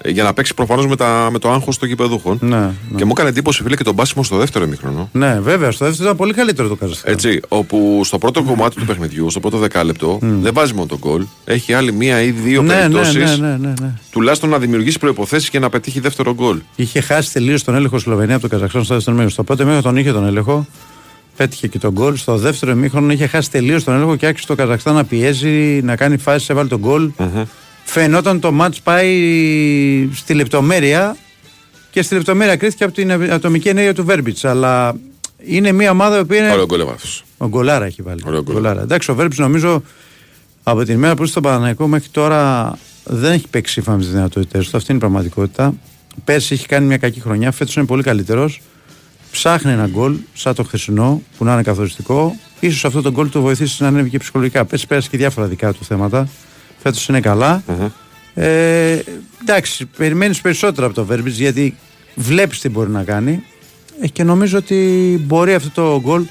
για 0.04 0.22
να 0.22 0.32
παίξει 0.32 0.54
προφανώς 0.54 0.86
με, 0.86 0.96
τα- 0.96 1.28
με 1.32 1.38
το 1.38 1.50
άγχος 1.50 1.78
των 1.78 1.88
γηπεδούχων. 1.88 2.38
Ναι, 2.40 2.56
ναι. 2.58 2.70
Και 2.96 3.04
μου 3.04 3.10
έκανε 3.14 3.28
εντύπωση, 3.28 3.62
φίλε, 3.62 3.76
και 3.76 3.84
τον 3.84 3.94
πάσιμο 3.96 4.24
στο 4.24 4.36
δεύτερο 4.36 4.64
ημίχρονο. 4.64 5.08
Ναι, 5.12 5.40
βέβαια. 5.42 5.70
Στο 5.70 5.84
δεύτερο 5.84 6.04
ήταν 6.04 6.16
πολύ 6.16 6.32
καλύτερο 6.32 6.68
το 6.68 6.74
Καζακστάν. 6.76 7.12
Έτσι, 7.12 7.40
όπου 7.48 8.00
στο 8.04 8.18
πρώτο 8.18 8.42
κομμάτι 8.42 8.76
του 8.76 8.84
παιχνιδιού, 8.84 9.30
στο 9.30 9.40
πρώτο 9.40 9.58
δεκάλεπτο, 9.58 10.18
δεν 10.20 10.52
βάζει 10.54 10.72
μόνο 10.74 10.86
τον 10.86 10.98
γκολ. 10.98 11.24
Έχει 11.44 11.72
άλλη 11.72 11.92
μία 11.92 12.22
ή 12.22 12.30
δύο 12.30 12.62
ναι, 12.62 12.74
ναι, 12.74 12.80
περιπτώσεις. 12.80 13.38
ναι, 13.38 13.48
ναι, 13.48 13.56
ναι, 13.56 13.72
ναι. 13.80 13.90
Τουλάχιστον 14.10 14.48
να 14.48 14.58
δημιουργήσει 14.58 14.98
προποθέσει 14.98 15.50
και 15.50 15.58
να 15.58 15.68
πετύχει 15.68 16.00
δεύτερο 16.00 16.34
γκολ. 16.34 16.58
Είχε 16.76 17.00
χάσει 17.00 17.32
τελείως 17.32 17.64
τον 17.64 17.74
έλεγχο 17.74 17.98
Σλοβενία 17.98 18.34
από 18.34 18.42
το 18.42 18.48
Καζακστάν 18.48 18.84
στο 18.84 18.94
δεύτερο 18.94 19.16
μήχρονο. 19.16 19.30
Στο 19.30 19.42
πρώτο 19.44 19.62
μήχρονο 19.64 19.82
τον 19.82 19.96
είχε 19.96 20.12
τον 20.12 20.26
έλεγχο. 20.26 20.66
Πέτυχε 21.36 21.66
και 21.66 21.78
τον 21.78 21.92
γκολ. 21.92 22.16
Στο 22.16 22.36
δεύτερο 22.36 22.74
μήχρονο 22.74 23.12
είχε 23.12 23.26
χάσει 23.26 23.50
τελείως 23.50 23.84
τον 23.84 23.94
έλεγχο 23.94 24.16
και 24.16 24.26
άρχισε 24.26 24.46
το 24.46 24.54
Καζακστάν 24.54 24.94
να 24.94 25.04
πιέζει, 25.04 25.80
να 25.82 25.96
κάνει 25.96 26.16
φάσεις, 26.16 26.48
έβαλε 26.48 26.68
τον 26.68 26.78
γκολ. 26.78 27.10
Φαινόταν 27.88 28.40
το 28.40 28.52
μάτς 28.52 28.80
πάει 28.80 30.08
στη 30.14 30.34
λεπτομέρεια 30.34 31.16
και 31.90 32.02
στη 32.02 32.14
λεπτομέρεια 32.14 32.56
κρίθηκε 32.56 32.84
από 32.84 32.92
την 32.92 33.12
ατομική 33.32 33.68
ενέργεια 33.68 33.94
του 33.94 34.04
Βέρμπιτ. 34.04 34.44
Αλλά 34.44 34.96
είναι 35.38 35.72
μια 35.72 35.90
ομάδα 35.90 36.24
που 36.24 36.34
είναι. 36.34 36.52
Ωραίο 36.52 36.66
γκολ 36.66 36.80
έβαφος. 36.80 37.24
Ο 37.36 37.48
Γκολάρα 37.48 37.84
έχει 37.84 38.02
βάλει. 38.02 38.22
Ωραίο 38.26 38.42
γκολ. 38.42 38.54
Γκολάρα. 38.54 38.80
Εντάξει, 38.80 39.10
ο 39.10 39.14
Βέρμπιτ 39.14 39.38
νομίζω 39.38 39.82
από 40.62 40.84
την 40.84 40.98
μέρα 40.98 41.14
που 41.14 41.20
ήρθε 41.20 41.30
στον 41.30 41.42
Παναναϊκό 41.42 41.86
μέχρι 41.86 42.08
τώρα 42.08 42.72
δεν 43.04 43.32
έχει 43.32 43.48
παίξει 43.48 43.72
σύμφωνα 43.72 43.96
με 43.96 44.02
τι 44.02 44.08
δυνατότητές 44.08 44.70
του. 44.70 44.76
Αυτή 44.76 44.92
είναι 44.92 44.98
η 44.98 45.00
πραγματικότητα. 45.00 45.74
Πέρσι 46.24 46.54
έχει 46.54 46.66
κάνει 46.66 46.86
μια 46.86 46.96
κακή 46.96 47.20
χρονιά. 47.20 47.52
Φέτος 47.52 47.76
είναι 47.76 47.86
πολύ 47.86 48.02
καλύτερος. 48.02 48.60
Ψάχνει 49.30 49.72
ένα 49.72 49.86
γκολ 49.86 50.16
σαν 50.34 50.54
το 50.54 50.62
χθεσινό 50.62 51.22
που 51.38 51.44
να 51.44 51.52
είναι 51.52 51.62
καθοριστικό. 51.62 52.36
σω 52.70 52.86
αυτό 52.86 53.02
το 53.02 53.10
γκολ 53.10 53.28
του 53.28 53.40
βοηθήσει 53.40 53.82
να 53.82 53.88
ανέβει 53.88 54.10
και 54.10 54.18
ψυχολογικά. 54.18 54.64
Πέρσι 54.64 54.86
πέρασε 54.86 55.08
και 55.08 55.16
διάφορα 55.16 55.46
δικά 55.46 55.72
του 55.72 55.84
θέματα. 55.84 56.28
Φέτος 56.86 57.08
είναι 57.08 57.20
καλά. 57.20 57.62
Ε, 58.34 58.98
εντάξει, 59.42 59.86
περιμένεις 59.96 60.40
περισσότερα 60.40 60.86
από 60.86 60.94
το 60.94 61.04
Βέρμπιτ 61.04 61.32
γιατί 61.32 61.76
βλέπεις 62.14 62.60
τι 62.60 62.68
μπορεί 62.68 62.90
να 62.90 63.02
κάνει. 63.04 63.42
Ε, 64.00 64.06
και 64.08 64.24
νομίζω 64.24 64.58
ότι 64.58 64.76
μπορεί 65.26 65.54
αυτό 65.54 65.70
το 65.70 66.00
γκολ 66.00 66.22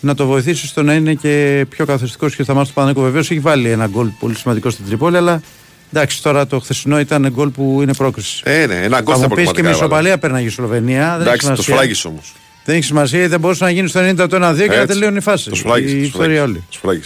να 0.00 0.14
το 0.14 0.26
βοηθήσει 0.26 0.66
στο 0.66 0.82
να 0.82 0.94
είναι 0.94 1.14
και 1.14 1.66
πιο 1.68 1.84
καθοριστικός 1.84 2.36
και 2.36 2.42
στα 2.42 2.54
μάτια 2.54 2.68
του 2.68 2.74
Παναγικού. 2.74 3.02
Βεβαίως 3.02 3.30
έχει 3.30 3.40
βάλει 3.40 3.70
ένα 3.70 3.86
γκολ 3.86 4.08
πολύ 4.20 4.34
σημαντικό 4.34 4.70
στην 4.70 4.84
Τρίπολη, 4.86 5.16
αλλά 5.16 5.42
εντάξει, 5.92 6.22
τώρα 6.22 6.46
το 6.46 6.58
χθεσινό 6.58 7.00
ήταν 7.00 7.28
γκολ 7.30 7.48
που 7.48 7.78
είναι 7.82 7.94
πρόκριση. 7.94 8.42
Ε, 8.44 8.66
ναι, 8.66 8.74
ένα 8.74 9.00
γκολ 9.00 9.14
Θα 9.14 9.20
στα 9.20 9.28
μου 9.28 9.34
πεις 9.34 9.44
και 9.44 9.50
με 9.50 9.52
πραγματικά 9.52 9.60
έβαλε. 9.60 9.76
ισοπαλία 9.76 10.18
πέρναγε 10.18 10.46
η 10.46 10.50
Σλοβενία. 10.50 11.08
Δεν 11.18 11.20
έχει 11.20 11.22
Εντάξει, 11.22 11.46
το 11.46 11.52
σημασία. 11.52 11.74
σφράγγισε 11.74 12.08
όμως. 12.08 12.32
Δεν 12.64 12.74
έχει 12.74 12.84
σημασία, 12.84 13.16
γιατί 13.18 13.30
δεν 13.32 13.40
μπορούσε 13.40 13.64
να 13.64 13.70
γίνει 13.70 13.88
στο 13.88 14.00
90 14.00 14.28
το 14.28 14.36
1-2 14.36 14.68
και 14.68 14.76
να 14.76 14.86
τελείωνε 14.86 15.18
η 15.18 15.20
φάση. 15.20 15.48
Το 15.48 15.56
σφράγγισε. 15.56 15.96
η 15.96 16.00
το 16.00 16.04
ιστορία 16.06 16.46
σφράγγισε, 16.68 16.70
όλη. 16.78 17.04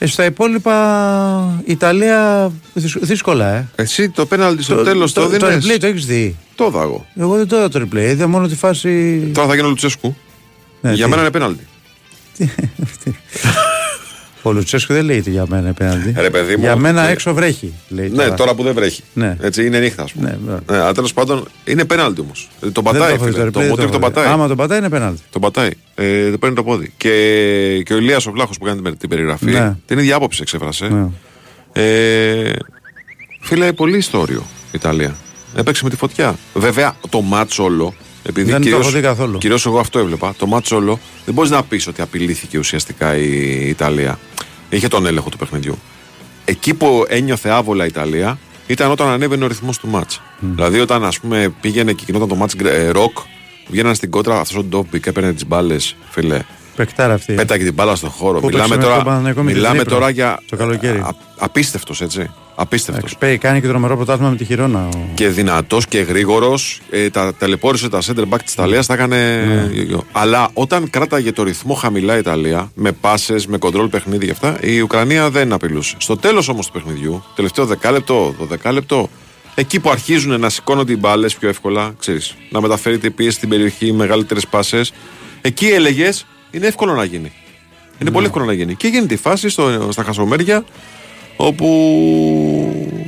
Το 0.00 0.04
σφράγγισε. 0.04 0.04
Ε, 0.04 0.06
στα 0.06 0.24
υπόλοιπα, 0.24 1.62
η 1.64 1.72
Ιταλία 1.72 2.52
δυσ- 2.74 2.98
δύσκολα, 3.04 3.54
ε. 3.54 3.68
Εσύ 3.76 4.08
το 4.10 4.26
πέναλτι 4.26 4.62
στο 4.62 4.74
τέλος 4.82 5.12
το, 5.12 5.28
το, 5.28 5.36
το 5.38 5.46
δίνεις; 5.48 5.66
replay 5.66 5.76
το 5.80 5.86
έχεις 5.86 6.06
δει. 6.06 6.36
Το 6.54 6.70
δάγω. 6.70 7.06
Εγώ 7.16 7.36
δεν 7.36 7.48
το 7.48 7.56
είδα 7.56 7.68
το 7.68 7.80
replay. 7.92 7.96
Είδα 8.08 8.26
μόνο 8.28 8.48
τη 8.48 8.56
φάση. 8.56 9.18
Τώρα 9.34 9.48
θα 9.48 9.54
γίνω 9.54 9.68
Λουτσέσκου. 9.68 10.16
Ναι, 10.80 10.92
Για 10.92 11.04
τι- 11.04 11.10
μένα 11.10 11.22
είναι 11.22 11.30
πέναλτι. 11.30 11.66
Ο 14.42 14.52
Λουτσέσκου 14.52 14.92
δεν 14.92 15.04
λέγεται 15.04 15.30
για 15.30 15.44
μένα 15.48 15.70
απέναντι. 15.70 16.14
Ρε, 16.16 16.30
παιδί 16.30 16.56
μου, 16.56 16.62
για 16.62 16.76
μένα 16.76 17.02
ναι. 17.04 17.10
έξω 17.10 17.34
βρέχει. 17.34 17.72
Λέει 17.88 18.08
Ναι, 18.14 18.30
τώρα 18.30 18.54
που 18.54 18.62
δεν 18.62 18.74
βρέχει. 18.74 19.02
Ναι. 19.14 19.36
Έτσι 19.40 19.66
είναι 19.66 19.78
νύχτα, 19.78 20.02
ας 20.02 20.12
πούμε. 20.12 20.28
Ναι, 20.28 20.36
βέβαια. 20.44 20.60
Ναι, 20.70 20.76
αλλά 20.76 20.92
τέλος 20.92 21.12
πάντων 21.12 21.48
είναι 21.64 21.84
πέναλτι 21.84 22.20
όμως. 22.20 22.48
Το 22.60 22.66
Δεν 22.70 22.82
πατάει, 22.82 23.12
έχω 23.14 23.24
δει 23.24 23.30
φίλε. 23.32 23.44
replay, 23.44 23.52
Το 23.52 23.58
δεν 23.60 23.68
Μούτρικ 23.68 23.88
έχω 23.88 23.98
το 23.98 24.06
δει. 24.06 24.12
πατάει. 24.12 24.32
Άμα 24.32 24.48
το 24.48 24.54
πατάει 24.56 24.78
είναι 24.78 24.88
πέναλτι. 24.88 25.20
Το 25.30 25.38
πατάει. 25.38 25.70
Ε, 25.94 26.30
το 26.30 26.38
παίρνει 26.38 26.54
το 26.54 26.62
πόδι. 26.64 26.92
Και, 26.96 27.82
και 27.84 27.94
ο 27.94 27.96
Ηλίας 27.96 28.26
ο 28.26 28.30
Βλάχος 28.32 28.58
που 28.58 28.64
κάνει 28.64 28.80
την- 28.82 28.96
την 28.98 29.08
περιγραφή 29.08 29.44
Ναι. 29.44 29.76
την 29.86 29.98
ίδια 29.98 30.16
άποψη 30.16 30.38
εξέφρασε. 30.42 30.88
Ναι. 30.88 31.06
Ε, 31.72 32.52
φίλε, 33.40 33.72
πολύ 33.72 33.96
ιστορίο 33.96 34.46
η 34.66 34.70
Ιταλία. 34.72 35.14
Έπαιξε 35.56 35.84
με 35.84 35.90
τη 35.90 35.96
φωτιά. 35.96 36.36
Βέβαια, 36.54 36.96
το 37.08 37.20
μάτς 37.20 37.58
όλο. 37.58 37.94
Επειδή 38.22 38.50
Δεν 38.50 38.56
το 38.60 38.62
κυρίως, 38.66 38.80
έχω 38.86 38.90
δει 38.90 39.00
καθόλου. 39.00 39.38
κυρίως 39.38 39.66
εγώ 39.66 39.78
αυτό 39.78 39.98
έβλεπα. 39.98 40.34
Το 40.38 40.46
μάτς 40.46 40.70
όλο 40.72 40.98
δεν 41.24 41.34
μπορείς 41.34 41.50
να 41.50 41.62
πεις 41.62 41.86
ότι 41.86 42.02
απειλήθηκε 42.02 42.58
ουσιαστικά 42.58 43.16
η 43.16 43.68
Ιταλία. 43.68 44.18
Είχε 44.70 44.88
τον 44.88 45.06
έλεγχο 45.06 45.28
του 45.28 45.36
παιχνιδιού. 45.36 45.78
Εκεί 46.44 46.74
που 46.74 47.04
ένιωθε 47.08 47.50
άβολα 47.50 47.84
η 47.84 47.86
Ιταλία 47.86 48.38
ήταν 48.66 48.90
όταν 48.90 49.08
ανέβαινε 49.08 49.44
ο 49.44 49.46
ρυθμός 49.46 49.78
του 49.78 49.88
μάτς. 49.88 50.20
Δηλαδή, 50.40 50.80
όταν 50.80 51.04
ας 51.04 51.20
πούμε 51.20 51.54
πήγαινε 51.60 51.92
και 51.92 52.02
γινόταν 52.06 52.28
το 52.28 52.34
μάτς 52.34 52.54
ε, 52.64 52.88
ροκ, 52.88 53.18
βγαίναν 53.68 53.94
στην 53.94 54.10
κόντρα 54.10 54.40
αυτός 54.40 54.56
ο 54.56 54.62
Ντόβμπικ, 54.62 55.06
έπαιρνε 55.06 55.32
τις 55.32 55.46
μπάλες, 55.46 55.96
φίλε. 56.10 56.40
Παιχτάρα 56.76 57.14
αυτή. 57.14 57.32
Πέταγε 57.34 57.64
την 57.64 57.74
μπάλα 57.74 57.94
στον 57.94 58.10
χώρο. 58.10 58.40
Που 58.40 58.46
Μιλάμε 58.46 58.68
παίξε 58.68 58.76
με 58.76 58.82
τον 58.82 58.92
τώρα, 58.92 59.04
Παναθηναϊκό 59.04 59.42
με 59.42 59.50
τη 59.50 59.56
μιλάμε 59.56 59.76
Ντνίπρο 59.76 59.94
τώρα 59.94 60.10
για 60.10 60.42
το 60.50 60.56
καλοκαίρι. 60.56 61.02
απίστευτος 61.38 62.00
έτσι. 62.00 62.30
Απίστευτος. 62.60 63.10
Εξπέει, 63.10 63.38
κάνει 63.38 63.60
και 63.60 63.66
τρομερό 63.66 63.96
πρωτάθλημα 63.96 64.30
με 64.30 64.36
τη 64.36 64.44
Χιρόνα. 64.44 64.88
Ο... 64.94 64.98
Και 65.14 65.28
δυνατός 65.28 65.86
και 65.86 66.00
γρήγορος. 66.00 66.80
Ε, 66.90 67.10
τα 67.10 67.34
ταλαιπώρησε 67.34 67.88
τα 67.88 67.98
center 68.02 68.24
back 68.28 68.38
της 68.44 68.52
Ιταλίας, 68.52 68.86
τα 68.86 68.94
έκανε. 68.94 69.44
Ναι. 69.46 69.96
Αλλά 70.12 70.50
όταν 70.52 70.90
κράταγε 70.90 71.32
το 71.32 71.42
ρυθμό 71.42 71.74
χαμηλά 71.74 72.16
η 72.16 72.18
Ιταλία, 72.18 72.70
με 72.74 72.92
πάσες, 72.92 73.46
με 73.46 73.58
κοντρόλ 73.58 73.88
παιχνίδι 73.88 74.24
και 74.24 74.30
αυτά, 74.30 74.56
η 74.60 74.80
Ουκρανία 74.80 75.30
δεν 75.30 75.52
απειλούσε. 75.52 75.96
Στο 75.98 76.16
τέλος 76.16 76.48
όμως 76.48 76.66
του 76.66 76.72
παιχνιδιού, 76.72 77.24
τελευταίο 77.34 77.66
δεκάλεπτο, 77.66 78.34
το 78.38 78.44
δεκάλεπτο, 78.44 79.08
εκεί 79.54 79.80
που 79.80 79.90
αρχίζουν 79.90 80.40
να 80.40 80.48
σηκώνονται 80.48 80.92
οι 80.92 80.96
μπάλες 80.98 81.36
πιο 81.36 81.48
εύκολα, 81.48 81.94
ξέρεις, 81.98 82.34
να 82.50 82.60
μεταφέρει 82.60 82.98
η 83.02 83.10
πίεση 83.10 83.36
στην 83.36 83.48
περιοχή, 83.48 83.92
μεγαλύτερες 83.92 84.46
πάσες, 84.46 84.92
εκεί 85.40 85.66
έλεγες 85.66 86.26
είναι 86.50 86.66
εύκολο 86.66 86.94
να 86.94 87.04
γίνει. 87.04 87.32
Είναι 87.98 88.10
πολύ 88.10 88.26
εύκολο 88.26 88.44
να 88.44 88.52
γίνει. 88.52 88.74
Και 88.74 88.88
γίνεται 88.88 89.14
η 89.14 89.16
φάση 89.16 89.48
στο, 89.48 89.88
στα 89.92 90.02
χασομέρια 90.02 90.64
όπου, 91.42 91.66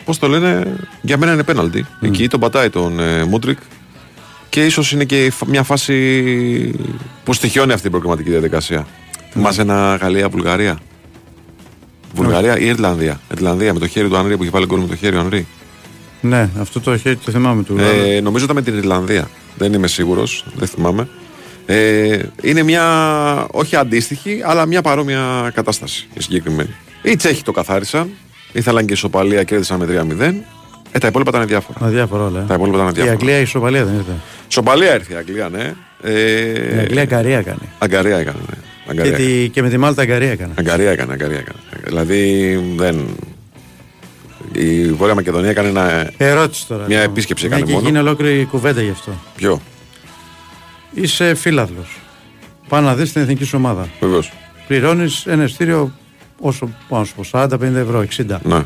πώς 0.05 0.19
το 0.19 0.29
λένε, 0.29 0.77
για 1.03 1.17
μένα 1.19 1.33
είναι 1.33 1.43
πέναλτι. 1.43 1.87
Εκεί 2.01 2.29
τον 2.29 2.41
πατάει 2.41 2.71
τον 2.71 3.01
ε, 3.01 3.25
Μούντρικ 3.25 3.59
και 4.49 4.65
ίσως 4.65 4.93
είναι 4.93 5.05
και 5.05 5.25
η 5.25 5.31
φα- 5.31 5.49
μια 5.49 5.63
φάση 5.63 5.95
που 7.25 7.33
στοιχιώνει 7.33 7.71
αυτή 7.71 7.83
την 7.83 7.91
προκριματική 7.91 8.31
διαδικασία. 8.31 8.87
Θυμάσαι 9.31 9.61
ένα 9.61 9.99
Γαλλία-Βουλγαρία; 10.01 10.79
Βουλγαρία 12.15 12.59
ή 12.59 12.67
Ιρλανδία; 12.67 13.21
Ιρλανδία 13.33 13.73
με 13.73 13.79
το 13.79 13.87
χέρι 13.87 14.09
του 14.09 14.17
Ανρί 14.17 14.37
που 14.37 14.43
είχε 14.43 14.53
βάλει 14.53 14.67
γκολ 14.67 14.81
με 14.81 14.87
το 14.87 14.97
χέρι 14.97 15.17
ο 15.17 15.21
Ανρί. 15.21 15.47
Ναι, 16.21 16.49
αυτό 16.61 16.81
το, 16.81 16.97
χέρι 16.97 17.17
το 17.17 17.31
θυμάμαι 17.31 17.63
του. 17.63 17.77
Ε, 17.79 18.21
νομίζω 18.21 18.45
ήταν 18.45 18.57
με 18.57 18.63
την 18.63 18.77
Ιρλανδία. 18.77 19.31
Δεν 19.57 19.73
είμαι 19.73 19.87
σίγουρος, 19.87 20.45
δεν 20.55 20.69
θυμάμαι. 20.69 21.09
Ε, 21.67 22.19
είναι 22.43 22.63
μια, 22.63 22.87
όχι 23.51 23.77
αντίστοιχη, 23.77 24.41
αλλά 24.45 24.67
μια 24.67 24.83
παρόμοια 24.83 25.51
κατάσταση 25.55 26.09
η 26.15 26.23
συγκεκριμένη. 26.23 26.75
Οι 27.03 27.17
Τσέχοι 27.17 27.43
το 27.43 27.53
καθάρισαν, 27.53 28.11
ήθελαν 28.53 28.87
και 28.87 28.93
ισοπαλία, 28.93 29.43
κέρδισαν 29.45 29.79
με 29.79 29.87
3-0. 30.21 30.35
Ε, 30.93 30.99
τα 30.99 31.07
υπόλοιπα 31.07 31.31
ήταν 31.35 31.47
διάφορα. 31.47 31.79
Αδιάφορο 31.87 32.25
όλα. 32.27 32.45
Τα 32.49 32.55
υπόλοιπα 32.55 32.77
ήταν 32.77 32.89
Η 32.89 32.93
διάφορα. 32.93 33.13
Αγγλία 33.13 33.39
η 33.39 33.43
ισοπαλία 33.43 33.85
δεν 33.85 33.95
ήρθε. 33.95 34.13
Ισοπαλία 34.49 34.95
ήρθε 34.95 35.13
η 35.13 35.17
Αγγλία, 35.17 35.49
ναι. 35.49 35.75
Ε, 36.03 36.77
Η 36.77 36.79
Αγγλία 36.79 37.07
καρία 37.07 37.43
κάνει. 37.43 37.69
Αγκαρία 37.79 38.19
έκανε, 38.19 38.39
ναι. 38.51 38.55
Και, 38.85 38.91
Αγκαρία, 39.01 39.13
τη, 39.17 39.49
και 39.49 39.63
με 39.63 39.69
τη 39.69 39.79
Μάλτα 39.79 40.07
καρία 40.07 40.31
έκανε. 40.31 40.53
Αγκαρία 40.59 40.91
έκανε, 40.91 41.13
Αγκαρία 41.13 41.39
έκανε. 41.39 41.59
Δηλαδή 41.85 42.55
δεν. 42.77 43.07
Η 44.53 44.93
Βόρεια 44.93 45.15
Μακεδονία 45.15 45.51
έκανε 45.51 45.69
ένα. 45.69 46.11
Ερώτηση 46.17 46.67
τώρα. 46.67 46.85
Μια 46.87 46.97
λοιπόν. 46.99 47.13
επίσκεψη 47.13 47.47
Μια 47.47 47.57
έκανε 47.57 47.71
και 47.71 47.77
μόνο. 47.77 47.89
γίνει 47.89 47.99
ολόκληρη 48.01 48.45
κουβέντα 48.51 48.83
γι' 48.83 48.91
αυτό. 48.91 49.13
Ποιο, 49.37 49.61
Είσαι 50.95 51.35
φίλαθλο. 51.35 51.85
Πάει 52.69 52.83
να 52.83 52.95
δεις 52.95 53.13
την 53.13 53.23
εθνική 53.23 53.45
σου 53.45 53.57
ομάδα. 53.59 53.89
βεβαίως. 54.01 54.33
Πληρώνεις 54.67 55.27
ένα 55.27 55.43
ειστήριο 55.45 55.93
όσο 56.43 56.69
πάνω 56.89 57.03
να 57.03 57.05
σου 57.05 57.15
πω, 57.15 57.41
40-50 57.41 57.61
ευρώ, 57.61 58.05
60. 58.17 58.39
Ναι. 58.43 58.65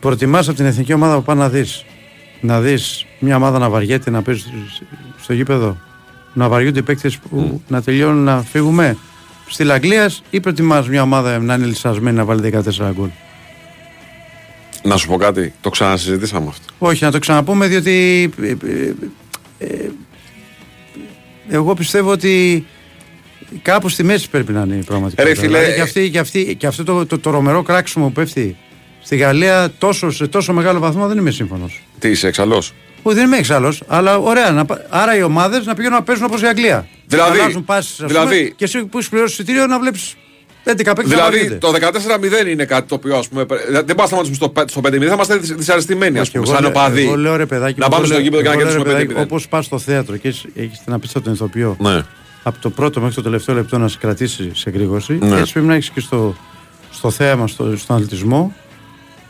Προτιμάς 0.00 0.48
από 0.48 0.56
την 0.56 0.66
εθνική 0.66 0.92
ομάδα 0.92 1.16
που 1.16 1.22
πάει 1.22 1.36
να 1.36 1.48
δεις 1.48 1.84
να 2.40 2.60
δεις 2.60 3.06
μια 3.18 3.36
ομάδα 3.36 3.58
να 3.58 3.68
βαριέται 3.68 4.10
να 4.10 4.22
παίζει 4.22 4.44
στο 5.22 5.32
γήπεδο. 5.32 5.76
Να 6.32 6.48
βαριούνται 6.48 6.78
οι 6.78 6.82
παίκτες 6.82 7.18
που 7.18 7.62
να 7.68 7.82
τελειώνουν 7.82 8.24
να 8.24 8.42
φύγουμε. 8.42 8.96
Στη 9.46 9.70
Αγγλίας 9.70 10.22
ή 10.30 10.40
προτιμάς 10.40 10.88
μια 10.88 11.02
ομάδα 11.02 11.38
να 11.38 11.54
είναι 11.54 11.66
λυσασμένη 11.66 12.16
να 12.16 12.24
βάλει 12.24 12.40
14 12.40 12.92
γκολ; 12.94 13.08
Να 14.82 14.96
σου 14.96 15.06
πω 15.08 15.16
κάτι, 15.16 15.52
το 15.60 15.70
ξανασυζητήσαμε 15.70 16.46
αυτό. 16.48 16.74
Όχι, 16.78 17.04
να 17.04 17.10
το 17.10 17.18
ξαναπούμε 17.18 17.66
διότι 17.66 18.30
ε, 18.42 18.48
ε, 18.48 18.94
ε, 19.58 19.90
εγώ 21.48 21.74
πιστεύω 21.74 22.10
ότι 22.10 22.66
κάπου 23.62 23.88
στη 23.88 24.02
μέση 24.02 24.30
πρέπει 24.30 24.52
να 24.52 24.60
είναι 24.60 24.74
η 24.74 24.84
πραγματικότητα. 24.84 25.22
Ρε 25.28 25.34
φίλε, 25.34 25.58
Δηλαδή, 25.58 25.74
και, 25.74 25.78
ε, 25.80 25.82
αυτή, 25.82 26.10
και, 26.10 26.18
αυτή, 26.18 26.54
και 26.58 26.66
αυτό 26.66 26.84
το, 26.84 27.06
το, 27.06 27.18
το 27.18 27.30
ρομερό 27.30 27.62
κράξιμο 27.62 28.06
που 28.06 28.12
πέφτει 28.12 28.56
στη 29.02 29.16
Γαλλία 29.16 29.72
τόσο, 29.78 30.10
σε 30.10 30.26
τόσο 30.26 30.52
μεγάλο 30.52 30.78
βαθμό 30.78 31.06
δεν 31.08 31.18
είμαι 31.18 31.30
σύμφωνος. 31.30 31.82
Τι 31.98 32.08
είσαι, 32.08 32.26
εξαλώ. 32.26 32.62
Όχι, 33.02 33.16
δεν 33.16 33.26
είμαι 33.26 33.36
εξάλλου, 33.36 33.76
αλλά 33.86 34.18
ωραία. 34.18 34.50
Να, 34.50 34.64
πα- 34.64 34.86
άρα 34.88 35.16
οι 35.16 35.22
ομάδες 35.22 35.66
να 35.66 35.74
πηγαίνουν 35.74 35.96
να 35.96 36.02
παίζουν 36.04 36.24
όπως 36.24 36.42
η 36.42 36.46
Αγγλία. 36.46 36.88
Δηλαδή, 37.06 37.36
να 37.38 37.42
αλλάζουν 37.42 37.64
πάσεις, 37.64 38.00
ας 38.00 38.06
δηλαδή- 38.06 38.36
πούμε, 38.38 38.48
και 38.56 38.64
εσύ 38.64 38.84
που 38.84 38.98
έχει 38.98 39.08
πληρώσεις 39.08 39.34
εισιτήριο 39.38 39.66
να 39.66 39.78
βλέπεις 39.80 40.14
11 40.64 40.74
παίκτες 40.94 40.96
να 40.96 41.02
Δηλαδή 41.16 41.36
βαριούνται. 41.36 41.58
το 41.58 41.70
14-0 42.46 42.50
είναι 42.50 42.64
κάτι 42.64 42.88
το 42.88 42.94
οποίο 42.94 43.16
ας 43.16 43.28
πούμε. 43.28 43.44
Δεν 43.70 43.84
πάμε 43.84 43.94
να 43.96 44.06
σταματήσουμε 44.06 44.34
στο, 44.36 44.48
πέ- 44.48 44.68
στο 44.70 44.80
5-0, 44.80 45.06
θα 45.06 45.14
είμαστε 45.14 45.36
δυσ- 45.36 45.54
δυσαρεστημένοι, 45.56 46.18
ας 46.18 46.22
Όχι, 46.28 46.30
πούμε, 46.38 46.44
εγώ 46.44 46.52
σαν 46.54 46.62
λέω- 46.62 46.70
οπαδοί. 46.70 47.02
Εγώ 47.02 47.16
λέω 47.16 47.36
ρε 47.36 47.46
παιδάκι, 47.46 47.80
Να 47.80 47.88
πάμε 47.88 48.06
στο 48.06 48.18
γήπεδο 48.18 48.42
και 48.42 48.48
να 48.48 48.54
κερδίσουμε 48.56 48.84
5-0. 48.84 49.20
Όπως 49.22 49.48
πας 49.48 49.64
στο 49.64 49.78
θέατρο 49.78 50.16
και 50.16 50.28
έχει 50.28 50.80
την 50.84 50.92
απίστευτη 50.92 51.24
τον 51.26 51.32
ηθοποιό. 51.34 51.76
Ναι. 51.80 52.02
Από 52.42 52.58
το 52.60 52.70
πρώτο 52.70 53.00
μέχρι 53.00 53.14
το 53.14 53.22
τελευταίο 53.22 53.54
λεπτό 53.54 53.78
να 53.78 53.88
σε 53.88 53.98
κρατήσει 54.00 54.50
σε 54.54 54.70
γρήγορση. 54.70 55.18
Ναι. 55.22 55.38
Έτσι 55.38 55.52
πρέπει 55.52 55.66
να 55.68 55.74
έχεις 55.74 55.90
και 55.90 56.00
στο, 56.00 56.34
στο 56.90 57.10
θέαμα, 57.10 57.46
στο, 57.46 57.76
στον 57.76 57.96
αθλητισμό, 57.96 58.54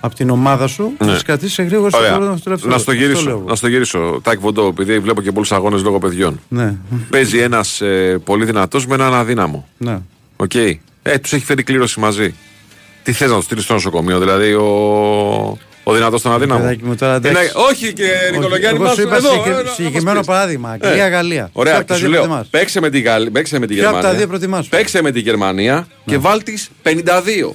από 0.00 0.14
την 0.14 0.30
ομάδα 0.30 0.66
σου, 0.66 0.92
Ναι. 0.98 1.06
να 1.06 1.16
σε 1.16 1.22
κρατήσεις 1.24 1.54
σε 1.54 1.62
εγρήγορση 1.62 1.96
στο 1.96 1.98
Ωραία. 1.98 2.10
πρώτο 2.16 2.26
μέχρι 2.30 2.38
το 2.42 2.44
τελευταίο. 2.50 2.70
Να 2.70 2.78
στο 2.78 2.90
Αυτό 2.90 3.04
γυρίσω. 3.04 3.24
λέω. 3.24 3.44
Να 3.46 3.54
στο 3.54 3.68
γυρίσω. 3.68 4.20
Τάε 4.22 4.40
κβον 4.40 4.53
ντο, 4.53 4.66
επειδή 4.66 4.98
βλέπω 4.98 5.22
και 5.22 5.32
πολλούς 5.32 5.52
αγώνες 5.52 5.82
λόγω 5.82 5.98
παιδιών. 5.98 6.40
Ναι. 6.48 6.74
Παίζει 7.10 7.38
ένας 7.38 7.80
ε, 7.80 8.20
πολύ 8.24 8.44
δυνατός 8.44 8.86
με 8.86 8.94
έναν 8.94 9.14
αδύναμο. 9.14 9.68
ναι. 9.78 9.98
Οκ. 10.36 10.54
Ε, 11.02 11.18
τους 11.18 11.32
έχει 11.32 11.44
φέρει 11.44 11.62
κλήρωση 11.62 12.00
μαζί. 12.00 12.34
Τι 13.02 13.12
θες 13.12 13.30
να 13.30 13.36
τους 13.36 13.44
στείλεις 13.44 13.64
στο 13.64 13.72
νοσοκομείο, 13.72 14.18
δηλαδή 14.18 14.52
ο, 14.54 15.58
ο 15.90 15.94
δυνατός 15.94 16.20
στον 16.20 16.32
αδύναμο. 16.32 16.60
Παιδάκι 16.60 16.84
μου, 16.84 16.94
τώρα, 16.96 17.14
εντάξει. 17.14 17.42
Είναι- 17.42 17.52
όχι 17.70 17.92
και 17.92 18.04
Νικολογιάννη, 18.32 18.76
Εγώ 18.78 18.84
μας- 18.86 18.94
σου 18.94 19.02
είπα 19.02 19.16
εδώ, 19.16 19.28
συγκεκρι- 19.30 19.52
ε, 19.54 19.56
να 19.56 19.62
μας 19.64 19.74
συγκεκριμένο 19.74 20.18
πεις. 20.18 20.26
παράδειγμα. 20.26 20.76
Ε. 20.80 20.86
Αγγλία-Γαλλία. 20.86 21.42
Ποια 21.42 21.50
Ωραία, 21.52 21.76
από 21.76 21.86
τα 21.86 21.94
και 21.94 22.00
σου 22.00 22.04
δύο 22.06 22.10
λέω, 22.10 22.20
προτιμάς; 22.22 22.46
παίξε 22.50 22.80
με 22.80 22.90
τη, 22.90 23.00
Γαλλ- 23.00 23.30
παίξε 23.30 23.58
με 23.58 23.66
τη 23.66 23.74
Ποια 23.74 23.82
από 23.82 23.92
τα 23.92 23.96
Γερμανία. 23.96 24.18
δύο 24.18 24.28
προτιμάς; 24.28 24.66
Παίξε 24.68 25.02
με 25.02 25.10
τη 25.10 25.20
Γερμανία 25.20 25.86
και 26.06 26.18
βάλ 26.18 26.42
τη 26.42 26.52
52. 26.82 27.54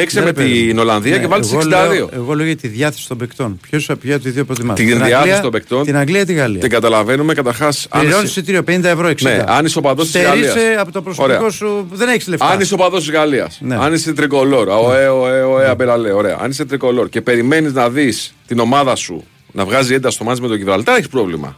Παίξε 0.00 0.18
Ναι, 0.18 0.24
με 0.24 0.30
ρε 0.30 0.36
παιδί 0.36 0.66
την 0.66 0.76
μου. 0.76 0.82
Ολλανδία 0.82 1.14
Ναι, 1.14 1.20
και 1.20 1.26
βάλ 1.26 1.40
τη 1.40 1.48
εγώ 1.52 1.58
62. 1.58 1.88
λέω- 1.92 2.08
Εγώ 2.12 2.34
λέω 2.34 2.46
για 2.46 2.56
τη 2.56 2.68
διάθεση 2.68 3.08
των 3.08 3.16
παικτών. 3.16 3.58
Ποιος 3.70 3.90
ποια 4.00 4.14
από 4.14 4.24
τι 4.24 4.30
δύο 4.30 4.44
προτιμάς. 4.44 4.76
Την 4.78 5.04
διάθεση 5.04 5.40
των 5.40 5.50
παικτών. 5.50 5.84
Την 5.84 5.96
Αγγλία 5.96 6.20
ή 6.20 6.24
τη 6.24 6.32
Γαλλία; 6.32 6.60
Την 6.60 6.70
καταλαβαίνουμε 6.70 7.34
καταρχάς. 7.34 7.86
Πληρώνει 8.00 8.24
εισιτήριο 8.24 8.62
50 8.62 8.84
ευρώ 8.88 9.08
60. 9.08 9.22
Ναι, 9.36 9.44
αν 9.46 9.64
είσαι 9.64 9.78
οπαδός 9.78 10.10
της 10.10 10.22
Γαλλίας. 10.22 10.50
Στερείσαι 10.50 10.80
από 10.80 10.92
το 10.92 11.02
προσωπικό 11.02 11.34
Ωραία. 11.36 11.50
σου. 11.50 11.86
Δεν 11.92 12.08
έχεις 12.08 12.26
λεφτά. 12.28 12.46
Αν 12.48 12.60
είσαι 12.60 12.74
οπαδό 12.74 12.96
της 12.98 13.10
Γαλλίας, 13.10 13.58
Ναι. 13.60 13.76
αν 13.80 13.92
είσαι 13.92 14.12
τρικολόρ, 14.12 14.68
ωε, 14.68 15.08
ωε, 15.08 15.42
ωε, 15.42 15.68
αμπεραλέ, 15.68 16.12
ωραία. 16.12 16.38
Αν 16.42 16.50
είσαι 16.50 16.64
τρικολόρ 16.64 17.08
και 17.08 17.20
περιμένεις 17.20 17.72
να 17.72 17.88
δεις 17.90 18.34
την 18.46 18.58
ομάδα 18.58 18.96
σου 18.96 19.24
να 19.52 19.64
βγάζει 19.64 19.94
ένταση 19.94 20.14
στο 20.14 20.24
μάτς 20.24 20.40
με 20.40 20.48
τον 20.48 20.56
Γιβραλτάρ, 20.56 20.94
έχεις 20.96 21.08
πρόβλημα. 21.08 21.56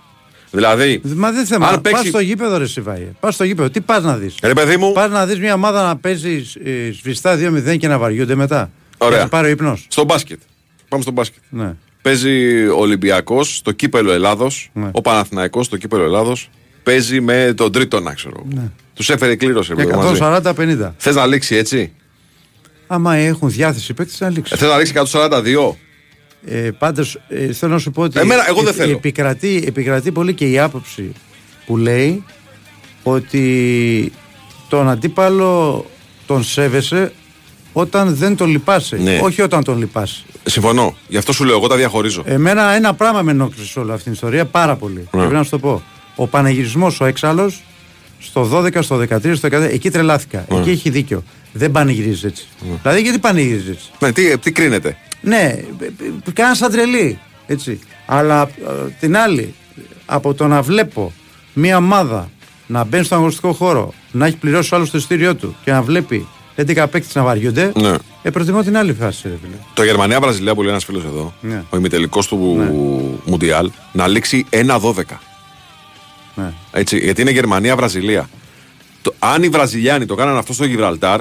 Δηλαδή, 0.50 1.00
Μα 1.04 1.32
δεν 1.32 1.46
θέμα. 1.46 1.66
Αν 1.68 1.80
Πας 1.80 1.92
παίξει- 1.92 2.08
στο 2.08 2.18
γήπεδο, 2.20 2.58
ρε 2.58 2.66
Σιβάη. 2.66 3.06
Πας 3.20 3.34
στο 3.34 3.44
γήπεδο. 3.44 3.70
Τι 3.70 3.80
πας 3.80 4.02
να 4.02 4.16
δεις; 4.16 4.34
ρε 4.42 4.52
παιδί 4.52 4.76
μου, 4.76 4.92
Πας 4.92 5.10
να 5.10 5.26
δεις 5.26 5.38
μια 5.38 5.54
ομάδα 5.54 5.86
να 5.86 5.96
παίζει 5.96 6.44
ε, 6.64 6.92
σβηστά 6.92 7.36
2-0 7.36 7.76
και 7.76 7.88
να 7.88 7.98
βαριούνται 7.98 8.34
μετά. 8.34 8.70
Ωραία. 8.98 9.16
Και 9.16 9.22
να 9.22 9.28
πάρει 9.28 9.46
ο 9.46 9.50
ύπνος. 9.50 9.86
στο 9.88 10.04
μπάσκετ. 10.04 10.40
Πάμε 10.88 11.02
στο 11.02 11.12
μπάσκετ. 11.12 11.42
Ναι. 11.48 11.74
Παίζει 12.02 12.66
ο 12.66 12.78
Ολυμπιακός 12.78 13.56
στο 13.56 13.72
κύπελο 13.72 14.12
Ελλάδος, 14.12 14.70
Ναι. 14.72 14.88
ο 14.92 15.00
Παναθηναϊκός 15.00 15.66
στο 15.66 15.76
κύπελο 15.76 16.02
Ελλάδος. 16.04 16.50
Παίζει 16.82 17.20
με 17.20 17.52
τον 17.56 17.72
τρίτο, 17.72 18.00
να 18.00 18.14
ξέρω. 18.14 18.44
Ναι. 18.54 18.70
Τους 18.94 19.10
έφερε 19.10 19.36
κλήρωση. 19.36 19.72
Για 19.74 19.84
140-50. 19.84 20.94
Θες 20.96 21.14
να 21.14 21.26
λήξει 21.26 21.56
έτσι; 21.56 21.92
Άμα 22.86 23.14
έχουν 23.14 23.50
διάθεση 23.50 23.94
παίκτες 23.94 24.20
να 24.20 24.28
λήξει. 24.30 24.56
Θες 24.56 24.68
να 24.68 24.76
λήξει 24.76 24.92
142. 24.92 25.76
Ε, 26.50 26.70
Πάντως 26.70 27.18
ε, 27.28 27.52
θέλω 27.52 27.72
να 27.72 27.78
σου 27.78 27.90
πω 27.90 28.02
ότι. 28.02 28.20
Εμένα, 28.20 28.48
εγώ 28.48 28.60
δεν 28.60 28.72
ε, 28.72 28.76
θέλω. 28.76 28.92
Επικρατεί, 28.92 29.64
επικρατεί 29.66 30.12
πολύ 30.12 30.34
και 30.34 30.50
η 30.50 30.58
άποψη 30.58 31.12
που 31.66 31.76
λέει 31.76 32.24
ότι 33.02 34.12
τον 34.68 34.88
αντίπαλο 34.88 35.84
τον 36.26 36.44
σέβεσαι 36.44 37.12
όταν 37.72 38.14
δεν 38.14 38.36
τον 38.36 38.48
λυπάσαι. 38.48 38.96
Ναι. 38.96 39.20
Όχι 39.22 39.42
όταν 39.42 39.64
τον 39.64 39.78
λυπάσαι. 39.78 40.22
Συμφωνώ. 40.44 40.96
Γι' 41.08 41.16
αυτό 41.16 41.32
σου 41.32 41.44
λέω, 41.44 41.56
εγώ 41.56 41.66
τα 41.66 41.76
διαχωρίζω. 41.76 42.22
Εμένα 42.26 42.74
ένα 42.74 42.94
πράγμα 42.94 43.22
με 43.22 43.30
ενόχλησε 43.30 43.66
σε 43.70 43.78
όλη 43.78 43.90
αυτή 43.90 44.02
την 44.02 44.12
ιστορία 44.12 44.44
πάρα 44.44 44.76
πολύ. 44.76 45.00
Και 45.00 45.16
Πρέπει 45.16 45.32
να 45.32 45.42
σου 45.42 45.50
το 45.50 45.58
πω. 45.58 45.82
Ο 46.16 46.26
πανηγυρισμό 46.26 46.92
ο 47.00 47.04
έξαλλος 47.04 47.62
στο 48.18 48.48
12, 48.52 48.82
στο 48.82 49.00
13, 49.10 49.36
στο 49.36 49.48
14, 49.48 49.52
εκεί 49.52 49.90
τρελάθηκα. 49.90 50.44
Εκεί 50.50 50.70
έχει 50.70 50.90
δίκιο. 50.90 51.22
Δεν 51.52 51.70
πανηγυρίζεις 51.70 52.24
έτσι. 52.24 52.46
Δηλαδή 52.82 53.00
γιατί 53.00 53.18
πανηγυρίζεις 53.18 53.68
έτσι; 53.68 53.90
Ναι, 53.98 54.12
τι, 54.12 54.38
τι 54.38 54.52
κρίνεται; 54.52 54.96
Ναι, 55.20 55.54
κάνα 56.32 56.54
σαν 56.54 56.70
τρελή. 56.70 57.18
Έτσι. 57.46 57.78
Αλλά 58.06 58.42
ε, 58.42 58.90
την 59.00 59.16
άλλη, 59.16 59.54
από 60.06 60.34
το 60.34 60.46
να 60.46 60.62
βλέπω 60.62 61.12
μία 61.52 61.76
ομάδα 61.76 62.30
να 62.66 62.84
μπαίνει 62.84 63.04
στον 63.04 63.16
αγωνιστικό 63.18 63.52
χώρο, 63.52 63.94
να 64.12 64.26
έχει 64.26 64.36
πληρώσει 64.36 64.74
άλλος 64.74 64.90
το 64.90 64.98
ειστήριό 64.98 65.34
του 65.34 65.56
και 65.64 65.72
να 65.72 65.82
βλέπει 65.82 66.26
11 66.56 66.64
παίκτες 66.90 67.14
να 67.14 67.22
βαριούνται, 67.22 67.72
Ναι. 67.76 67.94
ε, 68.22 68.30
προτιμώ 68.30 68.62
την 68.62 68.76
άλλη 68.76 68.92
φάση. 68.92 69.28
Ρε, 69.28 69.34
φίλε. 69.42 69.56
Το 69.74 69.82
Γερμανία-Βραζιλία 69.84 70.54
που 70.54 70.60
λέει 70.62 70.70
ένας 70.70 70.84
φίλος 70.84 71.04
εδώ, 71.04 71.34
Ναι. 71.40 71.62
ο 71.70 71.76
ημιτελικός 71.76 72.26
του 72.26 72.36
Μουντιάλ, 73.24 73.70
να 73.92 74.06
λήξει 74.06 74.46
1-12. 74.50 75.20
Ναι. 76.34 76.52
Έτσι, 76.72 76.98
γιατί 76.98 77.20
είναι 77.20 77.30
Γερμανία-Βραζιλία. 77.30 78.28
Το, 79.02 79.14
αν 79.18 79.42
οι 79.42 79.48
Βραζιλιάνοι 79.48 80.06
το 80.06 80.14
κάνανε 80.14 80.38
αυτό 80.38 80.52
στο 80.52 80.64
Γιβραλτάρ, 80.64 81.20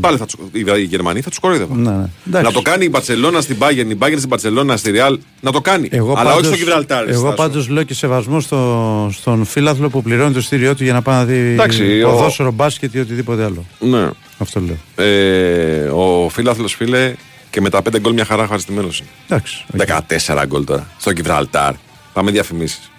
πάλι 0.00 0.16
θα 0.16 0.24
τους, 0.26 0.34
οι, 0.52 0.64
Βρα- 0.64 0.78
οι 0.78 0.82
Γερμανοί 0.82 1.20
θα 1.20 1.28
τους 1.28 1.38
κοροϊδεύαν. 1.38 1.78
Ναι, 1.80 1.90
ναι. 1.90 2.04
Εντάξει. 2.26 2.46
Να 2.46 2.52
το 2.52 2.62
κάνει 2.62 2.84
η 2.84 2.88
Μπαρσελόνα 2.92 3.40
στην 3.40 3.56
Bayern, 3.60 3.86
η 3.90 3.96
Bayern 4.00 4.14
στην 4.16 4.28
Μπαρσελόνα, 4.28 4.76
στη 4.76 4.92
Real, 4.94 5.16
να 5.40 5.52
το 5.52 5.60
κάνει. 5.60 5.88
Εγώ 5.92 6.10
Αλλά 6.12 6.20
όχι 6.20 6.28
πάντως- 6.30 6.46
στο 6.46 6.56
Γιβραλτάρ. 6.56 7.08
Εγώ 7.08 7.18
Στάσο. 7.20 7.34
πάντως 7.34 7.68
λέω 7.68 7.82
και 7.82 7.94
σεβασμό 7.94 8.40
στο, 8.40 9.08
στον 9.12 9.44
φίλαθλο 9.44 9.88
που 9.88 10.02
πληρώνει 10.02 10.32
το 10.32 10.38
εισιτήριό 10.38 10.74
του 10.74 10.84
για 10.84 10.92
να 10.92 11.02
πάει 11.02 11.16
να 11.16 11.24
δει 11.24 11.34
Εντάξει, 11.52 12.02
ο- 12.02 12.10
ποδόσφαιρο, 12.10 12.50
μπάσκετ 12.50 12.94
ή 12.94 12.98
οτιδήποτε 13.00 13.44
άλλο. 13.44 13.64
Ναι. 13.78 14.08
Αυτό 14.38 14.60
λέω. 14.60 15.06
Ε, 15.06 15.88
ο 15.88 16.28
φίλαθλος 16.28 16.74
φίλε 16.74 17.14
Και 17.50 17.60
με 17.60 17.70
τα 17.70 17.82
5 17.82 17.98
γκολ 18.00 18.12
μια 18.12 18.24
χαρά 18.24 18.42
ευχαριστημένος 18.42 18.98
είναι. 18.98 19.08
Εντάξει. 19.28 19.64
οκ. 19.74 19.80
14 20.26 20.44
γκολ 20.46 20.64
τώρα. 20.64 20.86
Στο 20.98 21.10
Γιβραλτάρ. 21.10 21.72
Πάμε 22.12 22.30
διαφημίσεις. 22.30 22.90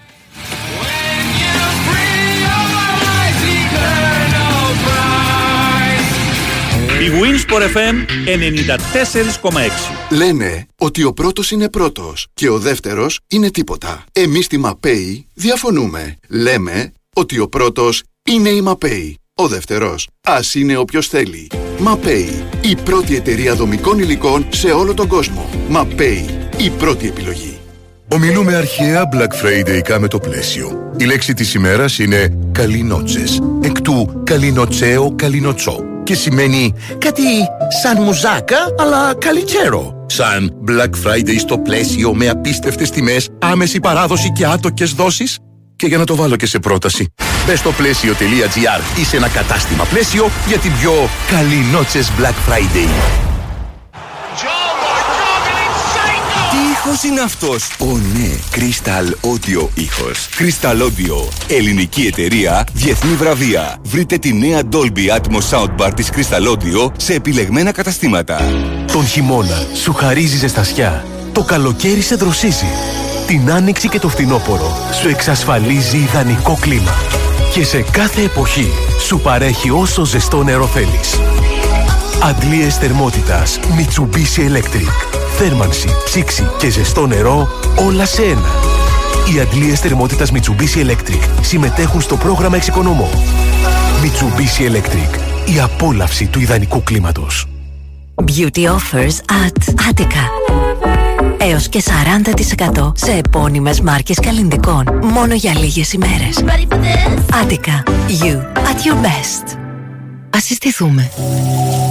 bwin 7.21 7.39
sport 7.39 7.61
FM 7.61 7.95
94,6. 8.25 9.51
Λένε 10.09 10.67
ότι 10.77 11.03
ο 11.03 11.13
πρώτος 11.13 11.51
είναι 11.51 11.69
πρώτος 11.69 12.27
και 12.33 12.49
ο 12.49 12.59
δεύτερος 12.59 13.19
είναι 13.27 13.51
τίποτα. 13.51 14.03
Εμείς 14.11 14.45
στη 14.45 14.57
ΜΑΠΕΗ 14.57 15.25
διαφωνούμε. 15.33 16.15
Λέμε 16.27 16.91
ότι 17.15 17.39
ο 17.39 17.47
πρώτος 17.47 18.03
είναι 18.25 18.49
η 18.49 18.61
ΜΑΠΕΗ. 18.61 19.17
Ο 19.35 19.47
δεύτερος, 19.47 20.07
ας 20.21 20.55
είναι 20.55 20.77
όποιος 20.77 21.07
θέλει. 21.07 21.47
ΜΑΠΕΗ, 21.79 22.43
η 22.61 22.75
πρώτη 22.75 23.15
εταιρεία 23.15 23.55
δομικών 23.55 23.99
υλικών 23.99 24.45
σε 24.49 24.71
όλο 24.71 24.93
τον 24.93 25.07
κόσμο. 25.07 25.49
ΜΑΠΕΗ, 25.69 26.49
η 26.57 26.69
πρώτη 26.69 27.07
επιλογή. 27.07 27.59
Ομιλούμε 28.07 28.55
αρχαία 28.55 29.09
Black 29.13 29.45
Friday 29.45 29.99
με 29.99 30.07
το 30.07 30.19
πλαίσιο. 30.19 30.93
Η 30.97 31.03
λέξη 31.03 31.33
της 31.33 31.53
ημέρας 31.53 31.99
είναι 31.99 32.37
«καλινότσες», 32.51 33.39
εκ 33.61 33.81
του 33.81 34.21
«καλινοτσέο 34.23 35.13
καλινοτσό» 35.15 35.90
και 36.11 36.17
σημαίνει 36.17 36.73
κάτι 36.97 37.21
σαν 37.81 38.01
μουζάκα 38.03 38.57
αλλά 38.79 39.13
καλιτσέρο. 39.15 40.05
Σαν 40.07 40.53
Black 40.67 41.07
Friday 41.07 41.35
στο 41.39 41.57
πλαίσιο 41.57 42.13
με 42.13 42.29
απίστευτες 42.29 42.89
τιμές, 42.89 43.29
άμεση 43.39 43.79
παράδοση 43.79 44.31
και 44.31 44.45
άτοκες 44.45 44.91
δόσεις. 44.91 45.39
Και 45.75 45.87
για 45.87 45.97
να 45.97 46.05
το 46.05 46.15
βάλω 46.15 46.35
και 46.35 46.45
σε 46.45 46.59
πρόταση, 46.59 47.13
μπες 47.45 47.59
στο 47.59 47.71
πλαίσιο.gr 47.71 48.99
ή 48.99 49.03
σε 49.03 49.17
ένα 49.17 49.27
κατάστημα 49.27 49.83
πλαίσιο 49.83 50.29
για 50.47 50.57
την 50.57 50.71
πιο 50.79 50.93
καλινότσες 51.29 52.11
Black 52.19 52.51
Friday. 52.51 53.30
Τι 56.83 56.89
ήχος 56.89 57.03
είναι 57.03 57.21
αυτός; 57.21 57.69
Ω 57.79 57.97
ναι, 57.97 58.29
Crystal 58.55 59.29
Audio 59.29 59.67
ήχος. 59.73 60.29
Crystal 60.37 60.81
Audio, 60.81 61.29
ελληνική 61.47 62.01
εταιρεία, 62.01 62.67
διεθνή 62.73 63.13
βραβεία. 63.15 63.77
Βρείτε 63.83 64.17
τη 64.17 64.33
νέα 64.33 64.61
Dolby 64.71 65.17
Atmos 65.19 65.49
Soundbar 65.49 65.91
της 65.95 66.09
Crystal 66.15 66.51
Audio 66.51 66.91
σε 66.97 67.13
επιλεγμένα 67.13 67.71
καταστήματα. 67.71 68.41
Τον 68.91 69.05
χειμώνα 69.07 69.65
σου 69.83 69.93
χαρίζει 69.93 70.37
ζεστασιά. 70.37 71.05
Το 71.31 71.43
καλοκαίρι 71.43 72.01
σε 72.01 72.15
δροσίζει. 72.15 72.67
Την 73.27 73.51
άνοιξη 73.51 73.89
και 73.89 73.99
το 73.99 74.09
φθινόπωρο 74.09 74.77
σου 75.01 75.09
εξασφαλίζει 75.09 75.97
ιδανικό 75.97 76.57
κλίμα. 76.61 76.95
Και 77.53 77.63
σε 77.63 77.85
κάθε 77.91 78.21
εποχή 78.21 78.71
σου 79.07 79.19
παρέχει 79.19 79.69
όσο 79.69 80.05
ζεστό 80.05 80.43
νερό 80.43 80.67
θέλεις. 80.67 81.19
Αντλίες 82.23 82.77
θερμότητας 82.77 83.59
Mitsubishi 83.59 84.39
Electric. 84.39 84.89
Θέρμανση, 85.37 85.87
ψήξη 86.05 86.49
και 86.57 86.69
ζεστό 86.69 87.07
νερό 87.07 87.47
όλα 87.87 88.05
σε 88.05 88.21
ένα. 88.21 88.49
Οι 89.33 89.39
αντλίες 89.39 89.79
θερμότητας 89.79 90.31
Mitsubishi 90.31 90.85
Electric 90.85 91.21
συμμετέχουν 91.41 92.01
στο 92.01 92.17
πρόγραμμα 92.17 92.55
Εξοικονομώ. 92.55 93.09
Mitsubishi 94.03 94.71
Electric. 94.71 95.19
Η 95.55 95.59
απόλαυση 95.59 96.25
του 96.27 96.39
ιδανικού 96.39 96.83
κλίματος. 96.83 97.47
Beauty 98.25 98.65
offers 98.65 99.15
at 99.45 99.73
Attica. 99.89 100.25
Έως 101.37 101.69
και 101.69 101.81
40% 101.81 102.91
σε 102.95 103.11
επώνυμες 103.11 103.81
μάρκες 103.81 104.19
καλλιντικών. 104.19 104.99
Μόνο 105.03 105.33
για 105.33 105.53
λίγες 105.57 105.93
ημέρες. 105.93 106.43
Attica. 107.43 107.83
You 108.23 108.35
at 108.69 108.85
your 108.85 108.95
best. 108.95 109.60
Ας 110.41 110.47
συστηθούμε. 110.47 111.11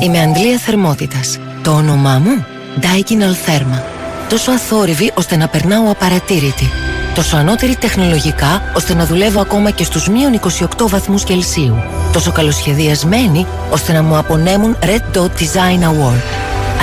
Είμαι 0.03 0.21
Αντλία 0.21 0.59
Θερμότητας. 0.59 1.39
Το 1.63 1.71
όνομά 1.71 2.19
μου; 2.19 2.45
Daikin 2.81 3.21
Altherma. 3.21 3.83
Τόσο 4.29 4.51
αθόρυβη 4.51 5.13
ώστε 5.15 5.37
να 5.37 5.49
περνάω 5.49 5.91
απαρατήρητη. 5.91 6.71
Τόσο 7.15 7.37
ανώτερη 7.37 7.77
τεχνολογικά 7.77 8.63
ώστε 8.77 8.95
να 8.95 9.07
δουλεύω 9.07 9.41
ακόμα 9.41 9.71
και 9.71 9.85
στους 9.85 10.09
μείον 10.09 10.41
28 10.79 10.89
βαθμούς 10.89 11.25
Κελσίου. 11.25 11.77
Τόσο 12.13 12.33
καλοσχεδιασμένη 12.33 13.47
ώστε 13.71 13.93
να 13.93 14.03
μου 14.03 14.17
απονέμουν 14.17 14.77
Red 14.83 15.17
Dot 15.17 15.31
Design 15.39 15.83
Award. 15.83 16.23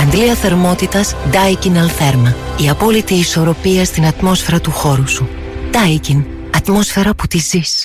Αντλία 0.02 0.34
θερμότητας 0.34 1.14
Daikin 1.32 1.72
Altherma. 1.72 2.32
Η 2.56 2.68
απόλυτη 2.68 3.14
ισορροπία 3.14 3.84
στην 3.84 4.06
ατμόσφαιρα 4.06 4.60
του 4.60 4.70
χώρου 4.70 5.08
σου. 5.08 5.28
Daikin. 5.72 6.24
Ατμόσφαιρα 6.56 7.14
που 7.14 7.26
τη 7.26 7.38
ζεις. 7.38 7.84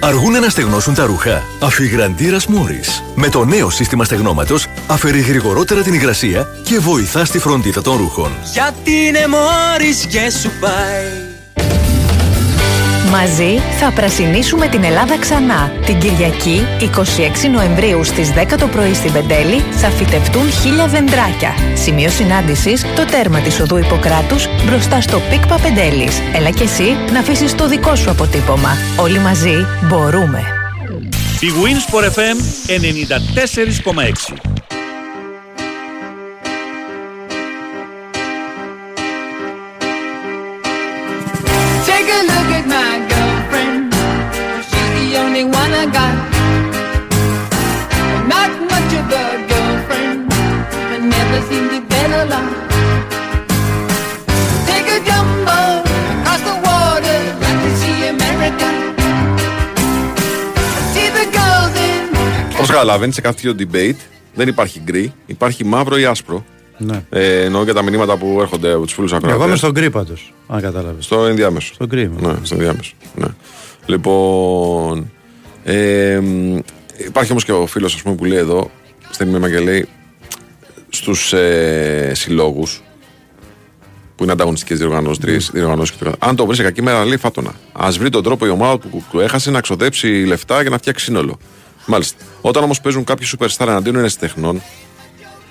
Αργούν 0.00 0.32
να 0.32 0.48
στεγνώσουν 0.48 0.94
τα 0.94 1.06
ρούχα. 1.06 1.42
Αφιγραντήρας 1.60 2.46
Μόρις. 2.46 3.02
Με 3.14 3.28
το 3.28 3.44
νέο 3.44 3.70
σύστημα 3.70 4.04
στεγνώματος 4.04 4.66
αφαιρεί 4.86 5.20
γρηγορότερα 5.20 5.82
την 5.82 5.94
υγρασία 5.94 6.48
και 6.62 6.78
βοηθά 6.78 7.24
στη 7.24 7.38
φροντίδα 7.38 7.82
των 7.82 7.96
ρούχων. 7.96 8.32
Γιατί 8.52 8.90
είναι 8.90 9.26
μόρις 9.26 10.06
και 10.06 10.30
σου 10.30 10.50
πάει 10.60 11.25
Μαζί 13.18 13.58
θα 13.78 13.90
πρασινίσουμε 13.90 14.68
την 14.68 14.84
Ελλάδα 14.84 15.18
ξανά. 15.18 15.72
Την 15.86 15.98
Κυριακή, 15.98 16.66
26 16.80 17.48
Νοεμβρίου 17.52 18.04
στις 18.04 18.32
10 18.32 18.56
το 18.58 18.66
πρωί 18.66 18.94
στην 18.94 19.12
Πεντέλη, 19.12 19.60
θα 19.60 19.88
φυτευτούν 19.88 20.50
χίλια 20.50 20.86
δεντράκια. 20.86 21.54
Σημείο 21.74 22.08
συνάντησης, 22.08 22.82
το 22.82 23.04
τέρμα 23.04 23.40
της 23.40 23.60
οδού 23.60 23.76
Ιπποκράτους, 23.76 24.48
μπροστά 24.64 25.00
στο 25.00 25.20
ΠΙΚΠΑ 25.30 25.46
Πεντέλης. 25.46 26.20
Έλα 26.34 26.50
και 26.50 26.62
εσύ 26.62 26.96
να 27.12 27.18
αφήσεις 27.20 27.54
το 27.54 27.68
δικό 27.68 27.94
σου 27.94 28.10
αποτύπωμα. 28.10 28.76
Όλοι 28.96 29.18
μαζί 29.18 29.66
μπορούμε. 29.88 30.42
Η 31.40 31.48
bwin 31.62 31.81
sport 31.81 32.04
FM 32.04 32.36
94,6. 32.66 34.55
Καταλαβαίνει, 62.86 63.12
σε 63.12 63.20
κάποιο 63.20 63.54
debate 63.58 63.96
δεν 64.34 64.48
υπάρχει 64.48 64.80
γκρι, 64.84 65.12
υπάρχει 65.26 65.64
μαύρο 65.64 65.98
ή 65.98 66.04
άσπρο. 66.04 66.44
Ναι. 66.78 67.04
Ε, 67.10 67.44
εννοώ 67.44 67.62
για 67.62 67.74
τα 67.74 67.82
μηνύματα 67.82 68.16
που 68.16 68.38
έρχονται 68.40 68.72
από 68.72 68.82
τους 68.84 68.92
φίλους 68.92 69.12
ακροατές. 69.12 69.38
Εγώ 69.38 69.46
είμαι 69.48 69.56
στον 69.56 69.70
γκρι 69.70 69.90
πάντως, 69.90 70.32
αν 70.48 70.60
κατάλαβες. 70.60 71.04
Στο 71.04 71.24
ενδιάμεσο. 71.24 71.74
Στον 71.74 71.86
γκρι 71.86 72.02
είμαι. 72.02 72.20
Ναι, 72.20 72.34
στο 72.42 72.54
ενδιάμεσο. 72.54 72.92
Ναι. 73.14 73.26
Λοιπόν. 73.86 75.10
Ε, 75.64 76.18
μ, 76.22 76.56
υπάρχει 77.06 77.30
όμως 77.30 77.44
και 77.44 77.52
ο 77.52 77.66
φίλος 77.66 78.02
που 78.02 78.24
λέει 78.24 78.38
εδώ, 78.38 78.70
στην 79.10 79.28
μήμα 79.28 79.50
και 79.50 79.58
λέει 79.58 79.88
στους 80.88 81.32
ε, 81.32 82.12
συλλόγους 82.14 82.82
που 84.16 84.22
είναι 84.22 84.32
ανταγωνιστικές 84.32 84.78
διοργανώσεις, 84.78 85.18
τρεις 85.24 85.36
διοργανώσεις 85.36 85.96
και 85.96 86.04
το 86.04 86.10
καθ- 86.10 86.24
Αν 86.24 86.36
το 86.36 86.46
βρει 86.46 86.56
σε 86.56 86.62
κακή 86.62 86.82
μέρα, 86.82 87.04
λέει 87.04 87.16
φά' 87.16 87.33
τονα. 87.33 87.54
Ας 87.72 87.88
βρει 87.90 88.10
τον 88.10 88.22
τρόπο 88.22 88.46
η 88.46 88.48
ομάδα 88.48 88.78
που 88.78 89.02
του 89.10 89.20
έχασε 89.20 89.50
να 89.50 89.60
ξοδέψει 89.60 90.24
λεφτά 90.26 90.60
για 90.60 90.70
να 90.70 90.78
φτιάξει 90.78 91.04
σύνολο. 91.04 91.38
Μάλιστα. 91.86 92.24
Όταν 92.40 92.62
όμως 92.62 92.80
παίζουν 92.80 93.04
κάποιοι 93.04 93.28
superstar 93.38 93.66
εναντίον 93.66 94.06
τεχνών, 94.18 94.62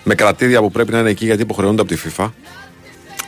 με 0.04 0.16
κρατήδια 0.16 0.60
που 0.62 0.72
πρέπει 0.72 0.92
να 0.92 1.00
είναι 1.00 1.10
εκεί 1.10 1.26
γιατί 1.26 1.42
υποχρεώνονται 1.42 1.82
από 1.82 1.92
τη 1.96 2.00
FIFA, 2.06 2.30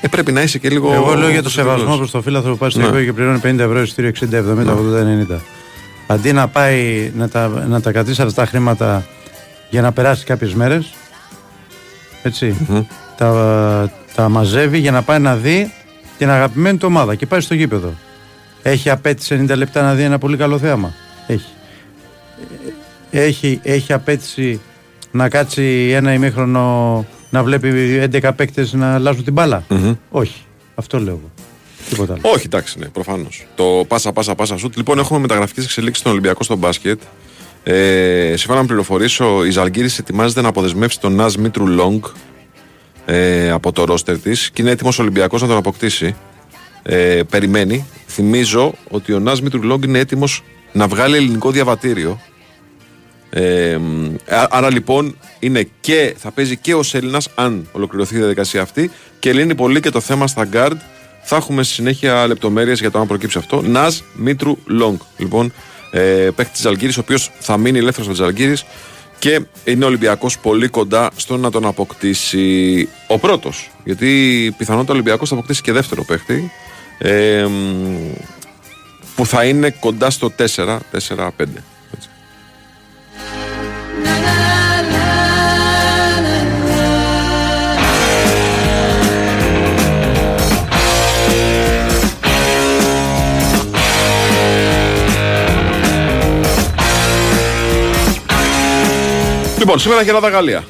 ε, 0.01 0.07
πρέπει 0.07 0.31
να 0.31 0.41
είσαι 0.41 0.57
και 0.57 0.69
λίγο. 0.69 0.93
Εγώ 0.93 1.13
λέω 1.15 1.29
για 1.29 1.35
το 1.35 1.41
προσεκτικός. 1.41 1.53
σεβασμό 1.79 1.97
προς 1.97 2.11
το 2.11 2.21
φίλαθρο 2.21 2.51
που 2.51 2.57
πάει 2.57 2.69
στο 2.69 2.79
Ναι. 2.79 2.89
ναι. 2.89 3.03
και 3.03 3.13
πληρώνει 3.13 3.39
50 3.43 3.59
ευρώ 3.59 3.81
εισιτήριο 3.81 4.11
60, 4.19 4.23
70, 4.23 4.75
80, 5.31 5.35
90. 5.35 5.39
Αντί 6.07 6.33
να 6.33 6.47
πάει 6.47 7.11
να 7.15 7.29
τα, 7.29 7.47
να 7.47 7.81
τα 7.81 7.91
κρατήσει 7.91 8.21
αυτά 8.21 8.41
τα 8.41 8.47
χρήματα 8.47 9.05
για 9.69 9.81
να 9.81 9.91
περάσει 9.91 10.25
κάποιες 10.25 10.53
μέρες. 10.53 10.93
ετσι 12.23 12.67
τα, 13.17 13.91
τα 14.15 14.29
μαζεύει 14.29 14.77
για 14.77 14.91
να 14.91 15.01
πάει 15.01 15.19
να 15.19 15.35
δει 15.35 15.73
την 16.17 16.29
αγαπημένη 16.29 16.77
του 16.77 16.85
ομάδα 16.89 17.15
και 17.15 17.25
πάει 17.25 17.39
στο 17.41 17.53
γήπεδο. 17.53 17.93
Έχει 18.61 18.89
απέτηση 18.89 19.45
90 19.49 19.55
λεπτά 19.57 19.81
να 19.81 19.93
δει 19.93 20.03
ένα 20.03 20.17
πολύ 20.17 20.37
καλό 20.37 20.57
θέαμα. 20.57 20.93
Έχει. 21.27 21.45
Ε, 23.17 23.23
Έχει, 23.23 23.59
έχει 23.63 23.93
απέτηση 23.93 24.59
να 25.11 25.29
κάτσει 25.29 25.89
ένα 25.93 26.13
ημίχρονο 26.13 27.05
να 27.29 27.43
βλέπει 27.43 27.99
11 28.21 28.29
παίκτες 28.35 28.73
να 28.73 28.93
αλλάζουν 28.93 29.23
την 29.23 29.33
μπάλα; 29.33 29.63
Όχι. 30.09 30.41
Αυτό 30.75 30.99
λέω 30.99 31.13
εγώ. 31.13 31.31
Τίποτα 31.89 32.13
άλλο. 32.13 32.21
Όχι, 32.33 32.45
εντάξει, 32.45 32.79
ναι, 32.79 32.85
προφανώς. 32.85 33.47
Το 33.55 33.85
πάσα, 33.87 34.11
πάσα, 34.11 34.35
πάσα 34.35 34.57
σουτ. 34.57 34.77
Λοιπόν, 34.77 34.99
έχουμε 34.99 35.19
μεταγραφικές 35.19 35.63
εξελίξεις 35.63 35.99
στον 35.99 36.11
Ολυμπιακό 36.11 36.43
στο 36.43 36.55
μπάσκετ. 36.55 37.01
Ε, 37.63 38.33
σύμφωνα 38.37 38.61
με 38.61 38.67
πληροφορήσω, 38.67 39.45
η 39.45 39.49
Ζαλγκύρης 39.49 39.97
ετοιμάζεται 39.99 40.41
να 40.41 40.47
αποδεσμεύσει 40.47 40.99
τον 40.99 41.15
Ναζ 41.15 41.35
Μίτρου 41.35 41.67
Λόγκ 41.67 42.05
ε, 43.05 43.49
από 43.49 43.71
το 43.71 43.83
ρόστερ 43.83 44.19
της 44.19 44.51
και 44.51 44.61
είναι 44.61 44.71
έτοιμος 44.71 44.99
ο 44.99 45.01
Ολυμπιακός 45.01 45.41
να 45.41 45.47
τον 45.47 45.57
αποκτήσει. 45.57 46.15
Ε, 46.83 47.21
περιμένει. 47.29 47.85
Θυμίζω 48.07 48.73
ότι 48.89 49.13
ο 49.13 49.19
Ναζ 49.19 49.39
Μήτρου 49.39 49.63
Λονγκ 49.63 49.83
είναι 49.83 49.99
έτοιμος 49.99 50.43
να 50.71 50.87
βγάλει 50.87 51.15
ελληνικό 51.15 51.51
διαβατήριο 51.51 52.19
Ε, 53.29 53.77
μ, 53.77 54.15
α- 54.29 54.47
άρα 54.49 54.71
λοιπόν 54.71 55.17
είναι 55.39 55.67
και, 55.81 56.15
θα 56.17 56.31
παίζει 56.31 56.57
και 56.57 56.73
ο 56.73 56.81
Έλληνας, 56.91 57.29
αν 57.35 57.67
ολοκληρωθεί 57.71 58.15
η 58.15 58.17
διαδικασία 58.17 58.61
αυτή, 58.61 58.91
και 59.19 59.33
λύνει 59.33 59.55
πολύ 59.55 59.79
και 59.79 59.89
το 59.89 59.99
θέμα 59.99 60.27
στα 60.27 60.49
guard. 60.53 60.75
Θα 61.23 61.35
έχουμε 61.35 61.63
στη 61.63 61.73
συνέχεια 61.73 62.27
λεπτομέρειες 62.27 62.79
για 62.79 62.91
το 62.91 62.99
αν 62.99 63.07
προκύψει 63.07 63.37
αυτό. 63.37 63.61
Ναζ 63.61 63.99
Μήτρου 64.13 64.57
Λονγκ. 64.65 65.01
Λοιπόν, 65.17 65.53
ε, 65.91 66.29
παίκτης 66.35 66.51
της 66.51 66.65
Ζαλγκίρις, 66.65 66.97
ο 66.97 66.99
οποίος 66.99 67.31
θα 67.39 67.57
μείνει 67.57 67.77
ελεύθερος 67.77 68.07
με 68.07 68.13
τη 68.13 68.23
Ζαλγκίρις 68.23 68.57
και 69.19 69.41
είναι 69.63 69.83
ο 69.83 69.87
Ολυμπιακός 69.87 70.39
πολύ 70.39 70.67
κοντά 70.67 71.09
στο 71.15 71.37
να 71.37 71.51
τον 71.51 71.65
αποκτήσει 71.65 72.89
ο 73.07 73.17
πρώτος. 73.19 73.71
Γιατί 73.83 74.53
πιθανότατα 74.57 74.91
ο 74.91 74.95
Ολυμπιακός 74.95 75.29
θα 75.29 75.35
αποκτήσει 75.35 75.61
και 75.61 75.71
δεύτερο 75.71 76.03
παίκτη. 76.03 76.51
Ε, 76.97 77.45
μ, 77.45 77.95
που 79.15 79.25
θα 79.25 79.43
είναι 79.43 79.69
κοντά 79.79 80.09
στο 80.09 80.31
4-4-5. 80.37 81.63
Έτσι. 84.07 84.17
Λοιπόν, 99.59 99.79
σήμερα 99.79 100.03
και 100.03 100.09
Ελλάδα 100.09 100.29
Γαλλία. 100.29 100.63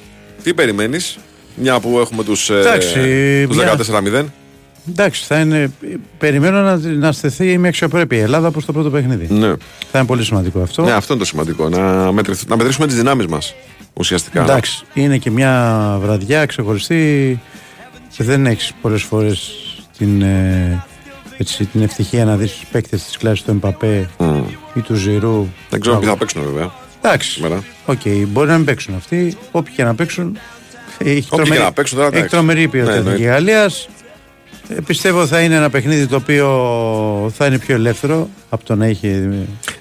Τι 0.43 0.53
περιμένεις, 0.53 1.17
μια 1.55 1.79
που 1.79 1.99
έχουμε 1.99 2.23
τους 2.23 2.49
Εντάξει, 2.49 2.99
μια- 3.49 3.75
14-0. 3.75 4.25
Εντάξει, 4.89 5.23
θα 5.25 5.39
είναι. 5.39 5.71
Περιμένω 6.17 6.61
να, 6.61 6.77
να 6.77 7.11
στεθεί 7.11 7.57
με 7.57 7.67
αξιοπρέπεια 7.67 8.17
η 8.17 8.21
Ελλάδα 8.21 8.51
προς 8.51 8.65
το 8.65 8.71
πρώτο 8.73 8.89
παιχνίδι. 8.89 9.27
Ναι. 9.33 9.53
Θα 9.91 9.97
είναι 9.99 10.07
πολύ 10.07 10.23
σημαντικό 10.23 10.61
αυτό. 10.61 10.83
ναι, 10.83 10.91
αυτό 10.91 11.13
είναι 11.13 11.21
το 11.21 11.27
σημαντικό. 11.27 11.69
Να, 11.69 12.11
μετρηθ- 12.11 12.49
να 12.49 12.55
μετρήσουμε 12.57 12.87
τις 12.87 12.95
δυνάμεις 12.95 13.25
μας 13.27 13.53
ουσιαστικά. 13.93 14.41
Εντάξει, 14.43 14.83
είναι 14.93 15.17
και 15.17 15.31
μια 15.31 15.97
βραδιά 16.01 16.45
ξεχωριστή. 16.45 17.39
Δεν 18.17 18.45
έχεις 18.45 18.73
πολλές 18.81 19.01
φορές 19.01 19.51
την, 19.97 20.21
ε, 20.21 20.83
έτσι, 21.37 21.65
την 21.65 21.81
ευτυχία 21.81 22.25
να 22.25 22.35
δεις 22.35 22.51
τους 22.51 22.65
παίκτες 22.71 23.03
της 23.03 23.17
κλάσης 23.17 23.43
του 23.43 23.51
Εμπαπέ 23.51 24.09
Μμ. 24.17 24.41
ή 24.73 24.79
του 24.81 24.95
Ζηρού. 24.95 25.47
Δεν 25.69 25.79
ξέρω 25.79 25.97
ποιοι 25.97 26.09
θα 26.09 26.17
παίξουν 26.17 26.41
βέβαια. 26.43 26.71
Εντάξει. 27.01 27.31
Σήμερα. 27.31 27.63
Οκ, 27.85 27.99
μπορεί 28.27 28.47
να 28.49 28.55
μην 28.55 28.65
παίξουν 28.65 28.95
αυτοί. 28.95 29.37
Όποιοι 29.51 29.73
και 29.75 29.83
να 29.83 29.95
παίξουν. 29.95 30.37
Έχει 30.97 31.27
Όποιοι 31.29 31.51
και 31.51 31.59
να 31.59 31.71
παίξουν, 31.71 31.97
τώρα 31.97 32.07
έχει 32.09 32.17
εντάξει. 32.17 32.35
τρομερή 32.35 32.67
ποιότητα 32.67 32.93
Ναι, 32.93 32.97
η 32.97 33.01
Εθνική 33.01 33.23
εννοείται. 33.23 33.87
Γαλλίας. 34.67 34.79
Ε, 34.79 34.81
πιστεύω 34.87 35.27
θα 35.27 35.41
είναι 35.41 35.55
ένα 35.55 35.69
παιχνίδι 35.69 36.07
το 36.07 36.15
οποίο 36.15 37.31
θα 37.35 37.45
είναι 37.45 37.59
πιο 37.59 37.75
ελεύθερο 37.75 38.29
από 38.49 38.65
το 38.65 38.75
να 38.75 38.85
έχει. 38.85 39.07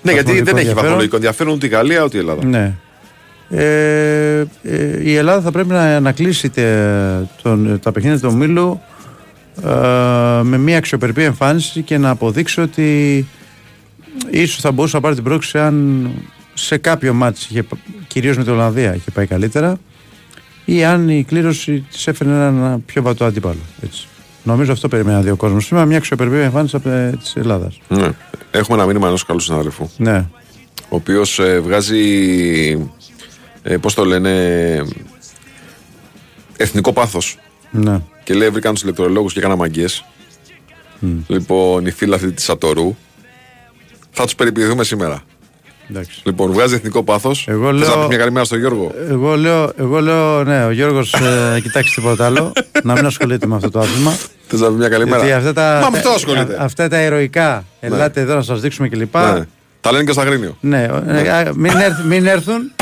Ναι, 0.02 0.12
γιατί 0.12 0.32
δεν 0.32 0.56
έχει 0.56 0.66
βαθμολογικό 0.66 0.74
βαθμολογικό 0.80 1.16
ενδιαφέρον 1.16 1.52
ούτε 1.54 1.66
η 1.66 1.68
Γαλλία 1.68 2.04
ούτε 2.04 2.16
η 2.16 2.20
Ελλάδα. 2.20 2.44
Ναι. 2.44 2.74
Ε, 3.50 4.44
ε, 4.62 5.02
η 5.02 5.14
Ελλάδα 5.14 5.40
θα 5.40 5.50
πρέπει 5.50 5.68
να, 5.68 6.00
να 6.00 6.12
κλείσει 6.12 6.48
τε- 6.50 7.24
τον, 7.42 7.80
τα 7.82 7.92
παιχνίδια 7.92 8.18
του 8.20 8.28
ομίλου 8.32 8.80
ε, 9.64 9.68
με 10.42 10.58
μια 10.58 10.76
αξιοπρεπή 10.76 11.22
εμφάνιση 11.22 11.82
και 11.82 11.98
να 11.98 12.10
αποδείξει 12.10 12.60
ότι 12.60 13.26
ίσως 14.30 14.60
θα 14.60 14.72
μπορούσε 14.72 14.96
να 14.96 15.02
πάρει 15.02 15.14
την 15.14 15.24
πρόκληση 15.24 15.58
αν 15.58 16.08
σε 16.54 16.76
κάποιο 16.76 17.12
μάτς, 17.14 17.46
είχε, 17.50 17.64
κυρίως 18.06 18.36
με 18.36 18.42
την 18.42 18.52
Ολλανδία, 18.52 18.94
είχε 18.94 19.10
πάει 19.10 19.26
καλύτερα 19.26 19.76
ή 20.64 20.84
αν 20.84 21.08
η 21.08 21.24
κλήρωση 21.24 21.84
της 21.90 22.06
έφερε 22.06 22.30
ένα 22.30 22.80
πιο 22.86 23.02
βατό 23.02 23.24
αντίπαλο. 23.24 23.58
Έτσι. 23.82 24.06
Νομίζω 24.46 24.72
αυτό 24.72 24.88
περιμένει 24.88 25.16
να 25.16 25.22
δει 25.22 25.30
ο 25.30 25.36
κόσμος 25.36 25.64
σήμερα, 25.64 25.86
μια 25.86 25.96
αξιοπρεπή 25.96 26.36
εμφάνιση 26.36 26.76
από, 26.76 26.88
ε, 26.88 27.16
της 27.22 27.36
Ελλάδας. 27.36 27.80
Ναι. 27.88 28.08
Έχουμε 28.50 28.76
ένα 28.76 28.86
μήνυμα 28.86 29.06
ενός 29.06 29.24
καλού 29.24 29.38
συναδελφού. 29.40 29.88
Ναι. 29.96 30.26
Ο 30.88 30.96
οποίος 30.96 31.40
βγάζει. 31.62 32.90
Ε, 33.62 33.76
Πώς 33.76 33.94
το 33.94 34.04
λένε. 34.04 34.30
Εθνικό 36.56 36.92
πάθος. 36.92 37.38
Ναι. 37.70 38.00
Και 38.24 38.34
λέει: 38.34 38.48
Βρήκαν 38.48 38.72
τους 38.74 38.82
ηλεκτρολόγους 38.82 39.32
και 39.32 39.38
έκανα 39.38 39.56
μαγκές. 39.56 40.04
Λοιπόν, 41.26 41.86
οι 41.86 41.90
φίλοι 41.90 42.14
αυτοί 42.14 42.32
της 42.32 42.48
Ατορού. 42.48 42.96
Θα 44.10 44.24
τους 44.24 44.34
περιποιηθούμε 44.34 44.84
σήμερα. 44.84 45.22
Εντάξει. 45.90 46.20
Λοιπόν, 46.24 46.52
βγάζει 46.52 46.74
εθνικό 46.74 47.02
πάθος. 47.02 47.44
Εγώ 47.48 47.70
Θες 47.70 47.88
να 47.88 47.94
λέω- 47.94 48.02
πει 48.02 48.06
μια 48.08 48.16
καλημέρα 48.16 48.44
στον 48.44 48.58
Γιώργο. 48.58 48.92
Εγώ 49.10 49.36
λέω, 49.36 49.72
εγώ 49.76 50.00
λέω 50.00 50.44
ναι, 50.44 50.64
ο 50.64 50.70
Γιώργος 50.70 51.12
ε, 51.14 51.60
κοιτάξει 51.60 51.94
τίποτα 51.94 52.24
άλλο. 52.26 52.52
να 52.82 52.92
μην 52.92 53.06
ασχολείται 53.06 53.46
με 53.46 53.54
αυτό 53.54 53.70
το 53.70 53.78
άθλημα. 53.80 54.16
Θες 54.46 54.60
να 54.60 54.66
πει 54.68 54.74
μια 54.74 54.88
καλημέρα. 54.88 55.16
Γιατί 55.24 55.32
αυτά 55.32 55.52
τα, 55.52 55.78
Μα 55.82 55.90
με 55.90 55.96
αυτό 55.96 56.10
ασχολείται. 56.10 56.52
α- 56.60 56.64
αυτά 56.64 56.88
τα 56.88 57.02
ηρωικά, 57.02 57.64
ελάτε 57.80 58.20
εδώ 58.20 58.34
να 58.34 58.42
σας 58.42 58.60
δείξουμε 58.60 58.88
κλπ. 58.88 59.14
Ναι. 59.16 59.44
Τα 59.80 59.92
λένε 59.92 60.04
και 60.04 60.12
στα 60.12 60.22
Αγρίνιο. 60.22 60.56
Ναι, 60.60 60.88
ε, 61.08 61.28
α, 61.30 61.52
μην, 61.54 61.72
έρθ- 61.76 62.04
μην 62.04 62.26
έρθουν 62.26 62.72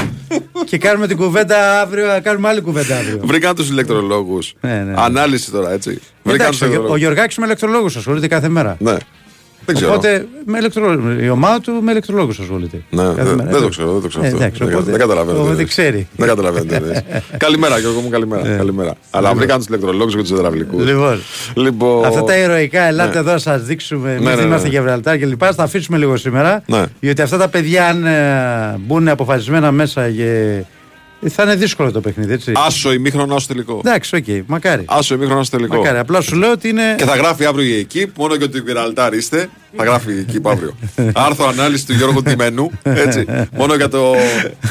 και 0.65 0.79
κάνουμε 0.79 1.07
την 1.07 1.17
κουβέντα 1.17 1.81
αύριο, 1.81 2.07
να 2.07 2.21
κάνουμε 2.21 2.49
άλλη 2.49 2.61
κουβέντα 2.61 2.97
αύριο. 2.97 3.21
Βρήκαν 3.25 3.55
τους 3.55 3.69
ηλεκτρολόγους. 3.69 4.55
Ναι, 4.61 4.71
ναι, 4.71 4.83
ναι. 4.83 4.95
Ανάλυση 4.97 5.51
τώρα, 5.51 5.73
έτσι. 5.73 5.91
Βρήκαν 6.23 6.41
Εντάξει, 6.47 6.51
τους 6.51 6.61
ο, 6.61 6.65
Γεω- 6.65 6.67
ο 6.67 6.71
ηλεκτρολόγους. 6.71 6.99
Γιωργάκης 7.01 7.37
με 7.39 7.45
ηλεκτρολόγους 7.47 7.97
ασχολείται 7.97 8.27
κάθε 8.29 8.49
μέρα. 8.49 8.77
Ναι. 8.79 8.97
Δεν 9.67 9.75
ξέρω. 9.75 9.93
Οπότε 9.93 10.27
με 10.45 10.59
ηλεκτρολόγους, 10.59 11.23
η 11.23 11.29
ομάδα 11.29 11.61
του 11.61 11.73
με 11.83 11.91
ηλεκτρολόγους 11.91 12.39
ασχολείται. 12.39 12.83
Ναι, 12.91 13.03
κάθε 13.03 13.23
δεν, 13.23 13.35
μέρα. 13.35 13.51
δεν 13.51 13.61
το 13.63 13.69
ξέρω, 13.69 13.93
δεν 13.93 14.03
το 14.03 14.09
ξέρω. 14.09 14.25
Ε, 14.25 14.27
αυτό. 14.29 14.39
εντάξει, 14.43 14.65
δεν, 14.65 14.73
οπότε- 14.75 14.91
δεν 14.91 15.01
καταλαβαίνω. 15.01 15.39
οπότε 15.39 15.55
τι 15.55 15.61
λες. 15.61 15.69
ξέρει. 15.71 16.09
Δεν 16.17 16.29
καταλαβαίνω. 16.29 16.65
τι 16.65 16.79
λες. 16.87 17.03
καλημέρα, 17.37 17.79
Γιώργο 17.79 18.01
μου, 18.01 18.09
καλημέρα. 18.09 18.57
καλημέρα. 18.57 18.95
Αλλά 19.11 19.35
βρήκαν 19.35 19.57
τους 19.59 19.67
ηλεκτρολόγους 19.67 20.15
και 20.15 20.21
τους 20.21 20.31
υδραυλικούς. 20.31 20.85
Λοιπόν, 20.85 21.21
Λοιπόν, 21.55 22.05
Αυτά 22.05 22.25
τα 22.25 22.37
ηρωικά, 22.37 22.83
ελάτε 22.83 23.13
Ναι. 23.13 23.19
εδώ 23.19 23.33
να 23.33 23.39
σας 23.39 23.63
δείξουμε. 23.63 24.11
Εμείς 24.13 24.25
ναι, 24.25 24.35
ναι, 24.35 24.43
είμαστε 24.43 24.69
ναι. 24.69 24.75
Γεβραλτάρ 24.75 25.19
και 25.19 25.27
λοιπά. 25.27 25.47
Θα 25.47 25.55
τα 25.55 25.63
αφήσουμε 25.63 25.99
λίγο 25.99 26.17
σήμερα. 26.17 26.63
Ναι. 26.67 26.83
Γιατί 27.01 27.23
αυτά 27.23 27.37
τα 27.37 27.49
παιδιά, 27.49 27.87
αν 27.87 28.07
ε, 28.07 28.79
μπουν 28.87 29.09
αποφασισμένα 29.09 29.73
μέσα, 29.73 30.11
και... 30.11 30.61
θα 31.29 31.43
είναι 31.43 31.55
δύσκολο 31.55 31.93
το 31.93 32.01
παιχνίδι, 32.01 32.33
έτσι. 32.33 32.53
Άσο 32.67 32.93
ημίχρονο, 32.93 33.35
άσο 33.35 33.47
τελικό. 33.47 33.81
Εντάξει, 33.85 34.17
οκ, 34.17 34.25
μακάρι. 34.47 34.85
Άσο 34.87 35.15
ημίχρονο, 35.15 35.41
άσο 35.41 35.51
τελικό. 35.51 35.77
Μακάρι. 35.77 35.99
Απλά 35.99 36.21
σου 36.21 36.37
λέω 36.37 36.51
ότι 36.51 36.69
είναι. 36.69 36.95
Και 36.99 37.05
θα 37.05 37.17
γράφει 37.17 37.45
αύριο 37.45 37.67
η 37.75 37.79
Εκίπ, 37.79 38.17
μόνο 38.19 38.35
για 38.35 38.47
ότι 38.47 38.61
Γιβραλτάρ 38.61 39.15
είστε. 39.15 39.49
Θα 39.77 39.85
γράφει 39.85 40.13
η 40.13 40.19
Εκίπ 40.19 40.49
αύριο. 40.49 40.77
Άρθρο 41.15 41.47
ανάλυση 41.49 41.87
του 41.87 41.93
Γιώργου 41.93 42.23
Τιμένου. 42.23 42.71
Έτσι. 42.83 43.25
μόνο, 43.53 43.75
για 43.75 43.89
το, 43.89 44.13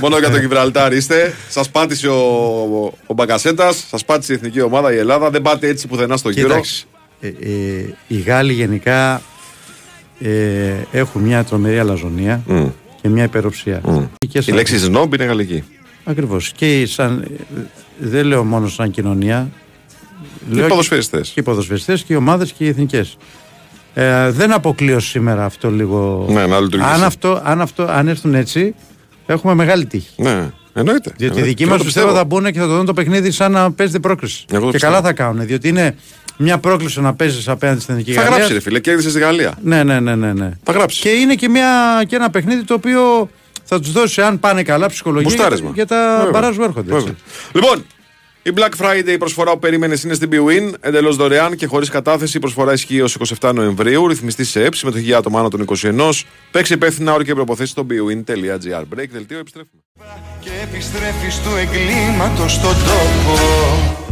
μόνο 0.02 0.18
για 0.20 0.30
το 0.30 0.38
Γιβραλτάρ 0.38 0.94
είστε. 0.94 1.34
Σας 1.50 1.70
πάτησε 1.70 2.08
ο, 2.08 2.20
ο 3.06 3.14
Μπακασέτας, 3.14 3.86
σας 3.90 4.06
πάτησε 4.06 4.34
η 4.34 4.36
εθνική 4.36 4.62
ομάδα 4.62 4.94
η 4.94 4.98
Ελλάδα. 4.98 5.30
Δεν 5.30 5.42
πάτε 5.42 5.68
έτσι 5.68 5.88
πουθενά 5.88 6.18
στο 6.18 6.30
γύρο. 6.30 6.48
Κοίταξε. 6.48 6.84
Ε, 7.22 7.28
ε, 7.28 7.94
οι 8.08 8.18
Γάλλοι 8.20 8.54
γενικά 8.54 9.22
ε, 10.20 10.30
έχουν 10.92 11.22
μια 11.22 11.44
τρομερή 11.44 11.80
αλαζονεία 11.80 12.42
Μμ. 12.48 12.66
και 13.02 13.10
μια 13.10 13.24
υπεροψία. 13.24 13.82
Και 14.30 14.38
Η 14.38 14.42
σαν- 14.42 14.56
λέξη 14.56 14.78
σνόμπ 14.78 15.14
είναι 15.14 15.24
γαλλική. 15.26 15.64
Ακριβώς. 16.04 16.52
Και 16.56 16.86
σαν, 16.86 17.22
ε, 17.22 17.60
δεν 17.98 18.26
λέω 18.26 18.44
μόνο 18.44 18.68
σαν 18.68 18.92
κοινωνία. 18.92 19.50
Οι 20.52 20.56
λέω 20.56 20.68
ποδοσφαιριστές. 20.68 21.30
και 21.30 21.40
οι 21.40 21.44
ποδοσφαιριστές 21.44 22.04
και 22.04 22.14
οι 22.14 22.16
ομάδες 22.16 22.52
και 22.52 22.64
οι 22.66 22.68
εθνικές. 22.68 23.18
Ε, 23.94 24.32
δεν 24.32 24.52
αποκλείω 24.54 25.00
σήμερα 25.00 25.46
αυτό 25.46 25.72
λίγο. 25.72 26.26
Ναι, 26.30 26.46
να 26.46 26.60
λειτουργήσει. 26.60 26.92
αν, 26.94 27.04
αυτό, 27.04 27.42
αν, 27.44 27.62
αυτό, 27.62 27.84
αν 27.84 28.08
έρθουν 28.08 28.34
έτσι, 28.34 28.76
έχουμε 29.26 29.54
μεγάλη 29.54 29.86
τύχη. 29.86 30.22
Ναι, 30.22 30.50
εννοείται. 30.74 31.12
Διότι 31.18 31.24
οι 31.24 31.26
εννοείται. 31.26 31.42
δικοί 31.42 31.64
Και 31.64 31.66
μας 31.66 31.74
εγώ 31.74 31.78
το 31.78 31.84
πιστεύω 31.84 32.14
θα 32.14 32.24
μπουν 32.26 32.52
και 32.52 32.60
θα 32.60 32.68
το 32.68 32.76
δουν 32.76 32.86
το 32.86 32.94
παιχνίδι 32.94 33.32
σαν 33.32 33.52
να 33.52 33.72
παίζετε 33.72 34.00
πρόκληση. 34.00 34.46
Εγώ 34.50 34.60
το 34.60 34.66
και 34.66 34.72
πιστεύω. 34.72 34.94
καλά 34.94 35.06
θα 35.06 35.14
κάνουν. 35.14 35.46
Διότι 35.46 35.68
είναι 35.68 35.96
μια 36.38 36.58
πρόκληση 36.58 37.02
να 37.02 37.14
παίζεις 37.14 37.48
απέναντι 37.48 37.80
στην 37.82 37.94
εθνική 37.94 38.14
Θα 38.14 38.22
Γαλλία. 38.22 38.38
γράψει, 38.38 38.54
ρε 38.54 38.60
φίλε, 38.60 38.80
κέρδισε 38.80 39.10
στη 39.10 39.20
Γαλλία. 39.20 39.54
Ναι, 39.64 39.84
ναι, 39.84 40.00
ναι, 40.00 40.16
ναι, 40.16 40.34
ναι. 40.34 40.52
Θα 40.64 40.72
γράψει. 40.72 41.02
Και 41.02 41.10
είναι 41.10 41.36
και, 41.36 41.50
μια, 41.50 42.04
και 42.08 42.16
ένα 42.16 42.30
παιχνίδι 42.30 42.64
το 42.64 42.74
οποίο 42.74 43.30
θα 43.64 43.80
τους 43.80 43.92
δώσει, 43.92 44.22
αν 44.22 44.40
πάνε 44.40 44.64
καλά, 44.64 44.88
ψυχολογία 44.88 45.28
για, 45.30 45.38
Μπουστάρισμα. 45.38 45.72
για 45.74 45.86
τα 45.86 46.16
Βέβαια. 46.18 46.32
μπαράζ 46.32 46.56
που 46.56 46.64
έρχονται. 46.64 46.96
έτσι. 46.96 47.16
Βέβαια. 47.54 47.70
Λοιπόν, 47.70 47.86
η 48.46 48.52
Black 48.56 48.86
Friday 48.86 49.08
η 49.08 49.18
προσφορά 49.18 49.52
που 49.52 49.60
περίμενε 49.60 49.96
είναι 50.04 50.14
στην 50.14 50.30
BWIN, 50.32 50.74
εντελώς 50.80 51.16
δωρεάν 51.16 51.56
και 51.56 51.66
χωρίς 51.66 51.90
κατάθεση. 51.90 52.38
Η 52.38 52.40
προσφορά 52.40 52.74
ισχύει 52.74 53.02
ω 53.02 53.08
27 53.40 53.52
Νοεμβρίου. 53.54 54.08
Ρυθμιστή 54.08 54.44
σε 54.46 54.64
ΕΠ, 54.64 54.76
συμμετοχή 54.76 55.14
άτομα 55.14 55.40
άνω 55.40 55.48
των 55.48 55.62
21. 55.62 56.10
Παίξει 56.52 56.74
υπεύθυνα 56.74 57.12
όρια 57.14 57.26
και 57.26 57.34
προποθέσει 57.34 57.72
στο 57.72 57.86
bwin.gr. 57.90 58.82
Break, 58.82 59.08
δελτίο, 59.12 59.40
επιστρέφουμε. 59.40 59.82
Και 60.40 60.50
επιστρέφεις 60.64 61.40
του 61.42 61.50
εγκλήματος 61.58 62.52
στον 62.54 62.74
τόπο 62.74 64.03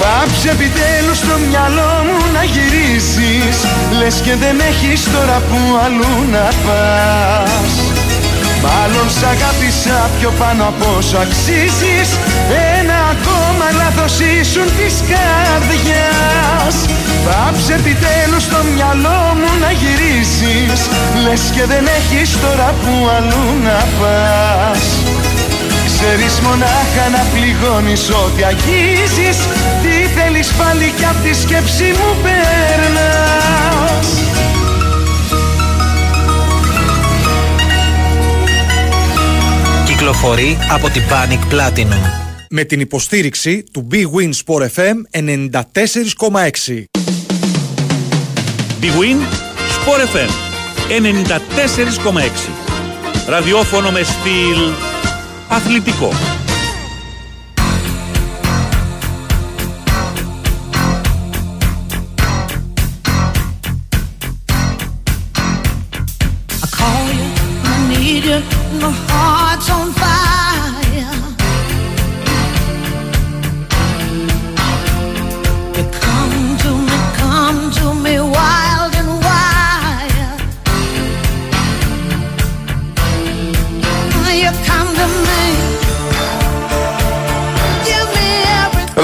Πάψε 0.00 0.50
επιτέλους 0.50 1.18
στο 1.18 1.34
μυαλό 1.48 1.92
μου 2.06 2.18
να 2.34 2.42
γυρίσεις 2.52 3.56
Λες 3.98 4.20
και 4.24 4.34
δεν 4.42 4.56
έχεις 4.70 5.00
τώρα 5.14 5.38
που 5.48 5.58
αλλού 5.84 6.14
να 6.34 6.46
πας. 6.64 7.72
Μάλλον 8.64 9.06
σ' 9.16 9.24
αγάπησα 9.32 10.10
πιο 10.18 10.30
πάνω 10.38 10.62
από 10.72 10.86
όσο 10.98 11.16
αξίζεις 11.16 12.08
Ένα 12.78 12.98
ακόμα 13.14 13.66
λάθος 13.80 14.14
ήσουν 14.20 14.68
της 14.78 14.94
καρδιάς. 15.10 16.76
Πάψε 17.24 17.72
επιτέλους 17.74 18.42
στο 18.42 18.60
μυαλό 18.74 19.20
μου 19.38 19.50
να 19.62 19.70
γυρίσεις 19.80 20.80
Λες 21.24 21.42
και 21.54 21.64
δεν 21.72 21.84
έχεις 21.98 22.40
τώρα 22.40 22.74
που 22.80 22.92
αλλού 23.16 23.46
να 23.66 23.78
πας 23.98 24.99
Ξέρεις 26.02 26.40
μονάχα 26.40 27.08
να 27.12 27.26
πληγώνεις 27.32 28.10
ό,τι 28.10 28.42
αγγίζεις 28.44 29.38
Τι 29.82 30.20
θέλεις 30.20 30.52
πάλι 30.52 30.92
κι 30.96 31.04
απ' 31.04 31.22
τη 31.22 31.34
σκέψη 31.34 31.84
μου 31.84 32.16
περνάς 32.22 34.08
Κυκλοφορεί 39.86 40.58
από 40.70 40.88
την 40.88 41.02
Panic 41.10 41.54
Platinum. 41.54 42.02
Με 42.50 42.64
την 42.64 42.80
υποστήριξη 42.80 43.64
του 43.72 43.86
Big 43.90 43.96
Win 43.96 44.30
Sport 44.44 44.66
FM 44.74 44.96
94,6. 45.12 46.84
Big 48.80 48.94
Win 49.00 49.18
Sport 49.76 50.00
FM 50.14 50.30
94,6. 50.88 52.48
Ραδιόφωνο 53.28 53.90
με 53.90 54.02
στυλ 54.02 54.89
αθλητικό. 55.50 56.10
I 66.62 66.66
call 66.76 67.06
you, 67.18 67.26
I 67.64 67.88
need 67.88 68.24
you, 68.24 68.40
my 68.80 68.90
heart's 69.08 69.68
on 69.70 69.89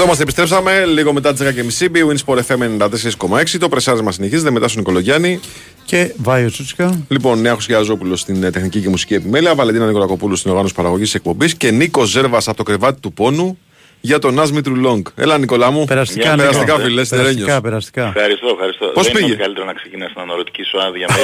είμαστε, 0.07 0.23
επιστρέψαμε 0.23 0.85
λίγο 0.85 1.13
μετά 1.13 1.33
τις 1.33 1.47
10.30. 1.79 1.91
Win 1.91 2.15
Sport 2.25 2.39
FM 2.47 2.87
94,6. 3.29 3.57
Το 3.59 3.69
πρεσάρισμα 3.69 4.11
συνεχίζεται 4.11 4.51
μετά 4.51 4.67
στον 4.67 4.79
Νικολογιάννη. 4.79 5.39
Και 5.85 6.13
Βάιο 6.17 6.49
Τσούτσικα. 6.49 7.05
Λοιπόν, 7.07 7.41
Νέα 7.41 7.53
Χωσιαζόπουλο 7.53 8.15
στην 8.15 8.43
ε, 8.43 8.51
τεχνική 8.51 8.79
και 8.79 8.89
μουσική 8.89 9.13
επιμέλεια. 9.13 9.55
Βαλεντίνα 9.55 9.85
Νικολακοπούλου 9.85 10.35
στην 10.35 10.49
οργάνωση 10.49 10.73
παραγωγής 10.73 11.13
εκπομπής. 11.15 11.55
Και 11.55 11.71
Νίκο 11.71 12.05
Ζέρβας 12.05 12.47
από 12.47 12.57
το 12.57 12.63
κρεβάτι 12.63 12.99
του 12.99 13.13
πόνου 13.13 13.57
για 14.01 14.19
τον 14.19 14.39
Άσμητρου 14.39 14.75
Λόγκ. 14.75 15.07
Έλα, 15.15 15.37
Νικολά 15.37 15.71
μου. 15.71 15.85
Περαστικά, 15.85 16.35
Νίκο. 16.35 16.41
Νίκο. 16.41 16.49
περαστικά 16.49 16.79
φίλε, 16.83 17.03
στην 17.03 17.17
Περαστικά, 17.17 17.61
περαστικά. 17.61 18.07
Ευχαριστώ, 18.07 18.47
ευχαριστώ. 18.51 18.85
Πώς 18.85 19.03
Δεν 19.03 19.11
πήγε; 19.11 19.25
είναι 19.25 19.33
ότι 19.33 19.41
καλύτερο 19.41 19.65
να 19.65 19.73
ξεκινάς 19.73 20.11
την 20.13 20.21
αναρωτική 20.21 20.63
σου 20.63 20.81
άδεια 20.81 21.07
με 21.09 21.15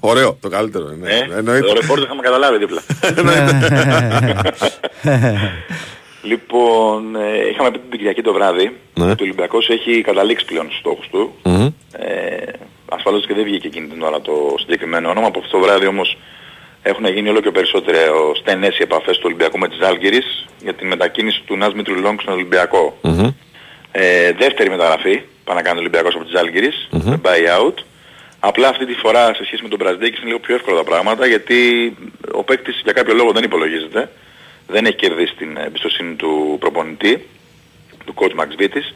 Ωραίο, 0.10 0.38
το 0.40 0.48
καλύτερο. 0.48 0.84
Ναι. 1.00 1.10
Ε, 1.10 1.38
Εννοείται. 1.38 1.66
το 1.66 1.72
ρεπόρτερ 1.80 2.06
θα 2.08 2.14
με 2.14 2.22
καταλάβει 2.22 2.58
δίπλα. 2.58 2.82
λοιπόν, 6.22 7.16
ε, 7.16 7.48
είχαμε 7.50 7.70
πει 7.70 7.78
την 7.78 7.90
Κυριακή 7.98 8.22
το 8.22 8.32
βράδυ 8.32 8.76
Ναι. 8.94 9.04
ότι 9.10 9.22
ο 9.22 9.24
Ολυμπιακός 9.26 9.68
έχει 9.68 10.00
καταλήξει 10.00 10.44
πλέον 10.44 10.66
στους 10.66 10.78
στόχους 10.78 11.08
του. 11.08 11.34
Μμμ. 11.44 11.66
Ε, 11.92 12.36
ασφαλώς 12.88 13.26
και 13.26 13.34
δεν 13.34 13.44
βγήκε 13.44 13.66
εκείνη 13.66 13.86
την 13.88 14.02
ώρα 14.02 14.20
το 14.20 14.54
συγκεκριμένο 14.58 15.10
όνομα. 15.10 15.26
Από 15.26 15.38
αυτό 15.38 15.58
το 15.58 15.64
βράδυ 15.64 15.86
όμως 15.86 16.16
έχουν 16.82 17.06
γίνει 17.06 17.28
όλο 17.28 17.40
και 17.40 17.50
περισσότερο 17.50 18.34
στενές 18.34 18.78
οι 18.78 18.82
επαφές 18.82 19.16
του 19.16 19.22
Ολυμπιακού 19.26 19.58
με 19.58 19.68
τις 19.68 19.80
Άλγηρης 19.80 20.46
για 20.62 20.74
την 20.74 20.86
μετακίνηση 20.88 21.42
του 21.46 21.56
Νας 21.56 21.74
Μήτρου 21.74 21.94
Λόγκ 22.00 22.20
στον 22.20 22.34
Ολυμπιακό. 22.34 22.98
Μμμ. 23.02 23.28
Ε, 23.92 24.32
δεύτερη 24.32 24.70
μεταγραφή, 24.70 25.22
πάει 25.44 25.56
να 25.56 25.62
κάνει 25.62 25.76
ο 25.76 25.80
Ολυμπιακός 25.80 26.14
από 26.14 26.24
τις 26.24 26.34
Άλγηρης, 26.34 26.88
Μμμ. 26.90 27.08
με 27.10 27.20
buyout. 27.24 27.74
Απλά 28.40 28.68
αυτή 28.68 28.86
τη 28.86 28.94
φορά 28.94 29.34
σε 29.34 29.44
σχέση 29.44 29.62
με 29.62 29.68
τον 29.68 29.78
Μπραζδέκης 29.78 30.18
είναι 30.18 30.26
λίγο 30.26 30.38
πιο 30.38 30.54
εύκολα 30.54 30.76
τα 30.76 30.84
πράγματα 30.84 31.26
γιατί 31.26 31.58
ο 32.32 32.42
παίκτης 32.44 32.80
για 32.84 32.92
κάποιο 32.92 33.14
λόγο 33.14 33.32
δεν 33.32 33.42
υπολογίζεται. 33.44 34.10
Δεν 34.70 34.84
έχει 34.84 34.96
κερδίσει 34.96 35.34
την 35.34 35.56
εμπιστοσύνη 35.56 36.14
του 36.14 36.56
προπονητή, 36.60 37.26
του 38.04 38.14
coach 38.16 38.40
Max 38.40 38.60
Vitis. 38.62 38.86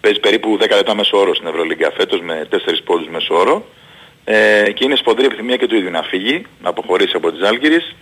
Παίζει 0.00 0.20
περίπου 0.20 0.58
10 0.60 0.68
λεπτά 0.68 0.94
μέσο 0.94 1.18
όρο 1.18 1.34
στην 1.34 1.46
Ευρωλίγκα 1.48 1.90
φέτος 1.96 2.20
με 2.20 2.46
4 2.50 2.56
πόντους 2.84 3.08
μέσο 3.08 3.34
όρο. 3.34 3.66
Ε, 4.24 4.72
και 4.74 4.84
είναι 4.84 4.96
σπονδρή 4.96 5.24
επιθυμία 5.24 5.56
και 5.56 5.66
του 5.66 5.74
ίδιου 5.76 5.90
να 5.90 6.02
φύγει, 6.02 6.46
να 6.62 6.68
αποχωρήσει 6.68 7.12
από 7.16 7.32
τις 7.32 7.42
Άλγηρης. 7.48 7.94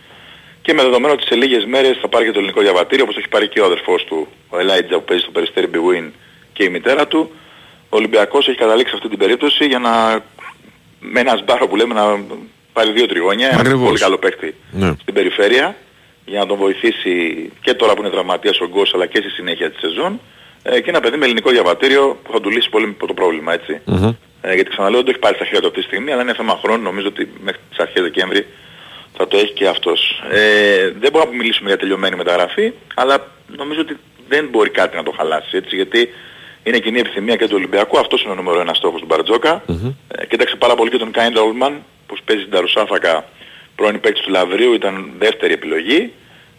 Και 0.62 0.72
με 0.74 0.82
δεδομένο 0.82 1.12
ότι 1.12 1.26
σε 1.26 1.34
λίγες 1.34 1.64
μέρες 1.64 1.98
θα 2.00 2.08
πάρει 2.08 2.24
και 2.24 2.30
το 2.32 2.38
ελληνικό 2.38 2.60
διαβατήριο, 2.60 3.04
όπως 3.04 3.16
έχει 3.16 3.28
πάρει 3.28 3.48
και 3.48 3.60
ο 3.60 3.64
αδερφός 3.64 4.04
του, 4.04 4.28
ο 4.48 4.58
Ελάιτζα 4.58 4.96
που 4.98 5.04
παίζει 5.04 5.22
στο 5.22 5.32
Περιστέρι 5.32 5.66
Μπιουίν 5.66 6.12
και 6.52 6.64
η 6.64 6.68
μητέρα 6.68 7.06
του. 7.06 7.30
Ο 7.88 7.96
Ολυμπιακός 7.96 8.48
έχει 8.48 8.56
καταλήξει 8.58 8.92
αυτή 8.96 9.08
την 9.08 9.18
περίπτωση 9.18 9.64
για 9.66 9.78
να 9.78 10.24
με 11.00 11.20
ένα 11.20 11.36
σμπάρο 11.36 11.68
που 11.68 11.76
λέμε 11.76 11.94
να 11.94 12.24
πάρει 12.72 12.92
δύο 12.92 13.06
τριγώνια, 13.06 13.48
ένα 13.48 13.60
Ακριβώς. 13.60 13.86
πολύ 13.86 13.98
καλό 13.98 14.18
παίκτη 14.18 14.54
Ναι. 14.70 14.92
στην 15.00 15.14
περιφέρεια 15.14 15.76
για 16.26 16.38
να 16.38 16.46
τον 16.46 16.56
βοηθήσει 16.56 17.12
και 17.60 17.74
τώρα 17.74 17.94
που 17.94 18.00
είναι 18.00 18.10
τραυματίας 18.10 18.60
ο 18.60 18.68
Γκος 18.68 18.94
αλλά 18.94 19.06
και 19.06 19.18
στη 19.18 19.30
συνέχεια 19.30 19.70
της 19.70 19.80
σεζόν 19.80 20.20
ε, 20.62 20.80
και 20.80 20.90
ένα 20.90 21.00
παιδί 21.00 21.16
με 21.16 21.24
ελληνικό 21.24 21.50
διαβατήριο 21.50 22.18
που 22.22 22.32
θα 22.32 22.40
του 22.40 22.50
λύσει 22.50 22.68
πολύ 22.68 22.96
το 23.06 23.14
πρόβλημα 23.14 23.52
έτσι. 23.52 23.80
Μμμ. 23.84 24.12
Ε, 24.40 24.54
γιατί 24.54 24.70
ξαναλέω 24.70 24.96
δεν 24.96 25.04
το 25.04 25.10
έχει 25.10 25.20
πάρει 25.20 25.34
στα 25.34 25.44
χέρια 25.44 25.60
του 25.60 25.66
αυτή 25.66 25.80
τη 25.80 25.86
στιγμή 25.86 26.12
αλλά 26.12 26.22
είναι 26.22 26.34
θέμα 26.34 26.60
χρόνου 26.62 26.82
νομίζω 26.82 27.06
ότι 27.06 27.30
μέχρι 27.42 27.60
τις 27.70 27.78
αρχές 27.78 28.02
Δεκέμβρη 28.02 28.46
θα 29.16 29.28
το 29.28 29.36
έχει 29.36 29.52
και 29.52 29.66
αυτός. 29.68 30.22
Ε, 30.30 30.90
δεν 31.00 31.10
μπορούμε 31.12 31.30
να 31.30 31.36
μιλήσουμε 31.36 31.68
για 31.68 31.78
τελειωμένη 31.78 32.16
μεταγραφή 32.16 32.72
αλλά 32.94 33.26
νομίζω 33.46 33.80
ότι 33.80 33.96
δεν 34.28 34.48
μπορεί 34.50 34.70
κάτι 34.70 34.96
να 34.96 35.02
το 35.02 35.12
χαλάσει 35.16 35.56
έτσι 35.56 35.76
γιατί 35.76 36.08
είναι 36.62 36.78
κοινή 36.78 36.98
επιθυμία 36.98 37.36
και 37.36 37.46
του 37.46 37.54
Ολυμπιακού, 37.56 37.98
αυτός 37.98 38.22
είναι 38.22 38.32
ο 38.32 38.34
νούμερο 38.34 38.60
ένας 38.60 38.76
στόχος 38.76 39.00
του 39.00 39.06
Μπαρτζόκα. 39.06 39.62
Ε, 40.08 40.26
κοίταξε 40.26 40.56
πάρα 40.56 40.74
πολύ 40.74 40.90
και 40.90 40.96
τον 40.96 41.10
Κάιλ 41.10 41.36
Όλμαν 41.36 41.82
που 42.06 42.16
παίζει 42.24 42.42
στην 42.42 42.54
Νταρουσάφακα 42.54 43.24
πρώην 43.76 44.00
παίκτης 44.00 44.22
του 44.22 44.30
Λαβρίου, 44.30 44.72
ήταν 44.72 45.12
δεύτερη 45.18 45.52
επιλογή. 45.52 46.12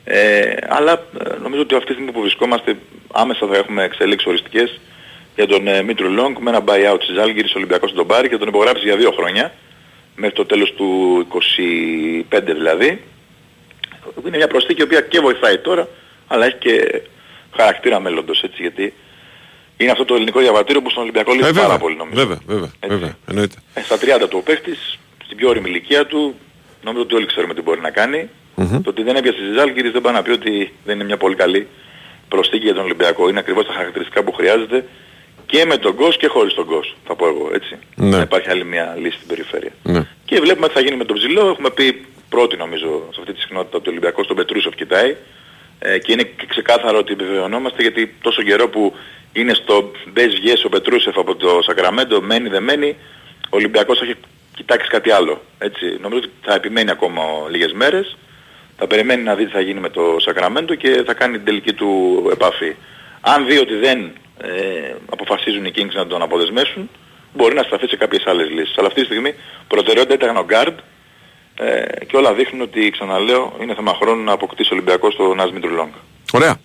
Ε, 0.04 0.56
αλλά 0.68 0.92
ε, 0.92 1.38
νομίζω 1.42 1.62
ότι 1.62 1.76
αυτή 1.76 1.88
τη 1.88 1.94
στιγμή 1.94 2.12
που 2.12 2.22
βρισκόμαστε 2.22 2.78
άμεσα 3.12 3.48
θα 3.48 3.56
έχουμε 3.58 3.84
εξελίξεις 3.84 4.28
οριστικές 4.28 4.80
για 5.36 5.48
τον 5.48 5.68
ε, 5.68 5.82
Μήτρου 5.82 6.10
Λονγκ 6.10 6.38
με 6.40 6.50
ένα 6.50 6.64
buyout 6.68 7.00
της 7.00 7.18
Ζαλγκίρις 7.18 7.56
Ολυμπιακός 7.56 7.94
τον 7.94 8.08
πάρει 8.08 8.30
και 8.30 8.38
τον 8.38 8.48
υπογράψει 8.48 8.84
για 8.84 8.98
δύο 8.98 9.12
χρόνια 9.12 9.54
μέχρι 10.16 10.36
το 10.36 10.46
τέλος 10.46 10.74
του 10.74 10.88
25 12.32 12.40
δηλαδή. 12.44 13.02
Είναι 14.26 14.38
μια 14.38 14.48
προσθήκη 14.48 14.82
η 14.82 14.84
οποία 14.84 15.02
και 15.02 15.20
βοηθάει 15.20 15.58
τώρα 15.58 15.88
αλλά 16.28 16.46
έχει 16.46 16.56
και 16.56 17.02
χαρακτήρα 17.56 18.00
μέλλοντος 18.00 18.44
έτσι 18.44 18.62
γιατί 18.62 18.94
είναι 19.78 19.92
αυτό 19.92 20.06
το 20.06 20.16
ελληνικό 20.16 20.40
διαβατήριο 20.40 20.82
που 20.82 20.90
στον 20.90 21.04
Ολυμπιακό 21.04 21.32
λείπει 21.32 21.44
Ε, 21.44 21.48
βέβαια, 21.48 21.66
πάρα 21.66 21.78
πολύ 21.78 21.96
νομίζω. 21.96 22.20
Βέβαια, 22.20 22.40
βέβαια, 22.46 22.72
βέβαια. 22.88 23.18
Εννοείται. 23.28 23.56
Ε, 23.74 23.82
στα 23.82 23.98
30 23.98 24.28
του 24.30 24.38
ο 24.38 24.42
παίχτης, 24.42 25.00
στην 25.26 25.38
πιο 25.38 25.50
όρημη 25.50 25.70
ηλικία 25.70 26.06
του, 26.06 26.36
νομίζω 26.88 27.04
ότι 27.04 27.16
όλοι 27.16 27.26
ξέρουμε 27.26 27.54
τι 27.54 27.62
μπορεί 27.62 27.82
να 27.82 27.92
κάνει. 28.00 28.30
Μμμ. 28.56 28.82
Το 28.82 28.90
ότι 28.90 29.04
δεν 29.04 29.16
έπιασε 29.16 29.38
τη 29.38 29.52
Ζάλγκυρης 29.58 29.92
δεν 29.92 30.02
πάει 30.02 30.14
να 30.14 30.22
πει 30.22 30.32
ότι 30.32 30.74
δεν 30.86 30.96
είναι 30.96 31.04
μια 31.04 31.18
πολύ 31.18 31.36
καλή 31.36 31.68
προσθήκη 32.30 32.64
για 32.64 32.74
τον 32.74 32.84
Ολυμπιακό. 32.84 33.30
Είναι 33.30 33.40
ακριβώς 33.40 33.66
τα 33.66 33.74
χαρακτηριστικά 33.74 34.24
που 34.24 34.32
χρειάζεται 34.32 34.78
και 35.46 35.66
με 35.66 35.78
τον 35.78 35.94
Γκος 35.94 36.18
και 36.18 36.28
χωρίς 36.28 36.54
τον 36.54 36.66
Γκος, 36.66 36.96
θα 37.08 37.16
πω 37.16 37.28
εγώ 37.28 37.50
έτσι. 37.54 37.78
Ναι. 37.96 38.10
Δεν 38.10 38.22
υπάρχει 38.22 38.50
άλλη 38.50 38.66
μια 38.66 38.96
λύση 39.02 39.16
στην 39.16 39.28
περιφέρεια. 39.28 39.72
Ναι. 39.84 40.02
Και 40.26 40.40
βλέπουμε 40.40 40.68
τι 40.68 40.74
θα 40.74 40.80
γίνει 40.80 40.96
με 40.96 41.06
τον 41.06 41.16
Ψηλό. 41.16 41.48
Έχουμε 41.50 41.70
πει 41.70 42.06
πρώτη 42.30 42.58
νομίζω 42.58 43.04
σε 43.14 43.20
αυτή 43.20 43.34
τη 43.34 43.40
συχνότητα 43.40 43.78
ότι 43.78 43.88
ο 43.88 43.92
Ολυμπιακός 43.92 44.28
τον 44.28 44.36
Πετρούσοφ 44.36 44.76
κοιτάει. 44.76 45.16
Ε, 45.80 45.98
και 45.98 46.12
είναι 46.12 46.24
και 46.24 46.46
ξεκάθαρο 46.48 46.98
ότι 46.98 47.12
επιβεβαιωνόμαστε 47.12 47.82
γιατί 47.82 48.14
τόσο 48.22 48.42
καιρό 48.42 48.70
που 48.70 48.94
είναι 49.34 49.54
στο 49.54 49.92
μπες 50.14 50.36
βγες 50.36 50.64
ο 50.64 50.70
Πετρούσεφ 50.70 51.18
από 51.18 51.36
το 51.36 51.60
Σακραμέντο, 51.62 52.22
μένει 52.22 52.50
δεν 52.50 52.64
μένει, 52.64 52.96
ο 53.50 53.56
Ολυμπιακός 53.58 54.02
έχει 54.02 54.16
κοιτάξεις 54.58 54.90
κάτι 54.90 55.12
άλλο. 55.12 55.42
Έτσι. 55.58 55.86
Νομίζω 56.02 56.22
ότι 56.24 56.32
θα 56.42 56.54
επιμένει 56.54 56.92
ακόμα 56.92 57.22
λίγες 57.50 57.74
μέρες, 57.74 58.18
θα 58.78 58.88
περιμένει 58.88 59.24
να 59.24 59.36
δει 59.36 59.46
τι 59.46 59.52
θα 59.52 59.62
γίνει 59.62 59.80
με 59.80 59.90
το 59.90 60.16
Σακραμέντο 60.20 60.76
και 60.76 61.04
θα 61.06 61.14
κάνει 61.14 61.36
την 61.36 61.46
τελική 61.46 61.74
του 61.74 61.90
επαφή. 62.32 62.76
Αν 63.22 63.46
δει 63.46 63.58
ότι 63.58 63.76
δεν 63.76 64.12
ε, 64.42 64.94
αποφασίζουν 65.10 65.66
οι 65.66 65.72
Kings 65.76 65.94
να 65.94 66.08
τον 66.08 66.22
αποδεσμεύσουν, 66.22 66.90
μπορεί 67.34 67.56
να 67.56 67.64
σταθεί 67.64 67.88
σε 67.88 67.96
κάποιες 67.96 68.24
άλλες 68.26 68.50
λύσεις. 68.50 68.78
Αλλά 68.78 68.88
αυτή 68.88 69.00
τη 69.00 69.06
στιγμή 69.06 69.34
προτεραιότητα 69.68 70.14
ήταν 70.14 70.38
ο 70.38 70.44
Γκάρντ 70.44 70.78
ε, 71.56 72.06
και 72.06 72.18
όλα 72.18 72.34
δείχνουν 72.34 72.62
ότι, 72.62 72.90
ξαναλέω, 72.90 73.58
είναι 73.62 73.76
θέμα 73.76 73.94
χρόνου 73.94 74.24
να 74.24 74.32
αποκτήσει 74.32 74.70
ο 74.74 74.76
Ολυμπιακός 74.76 75.16
τον 75.16 75.34
Νας 75.34 75.52
Μήτρου 75.52 75.71
Λονγκ. 75.71 75.90
Ωραία. 76.32 76.60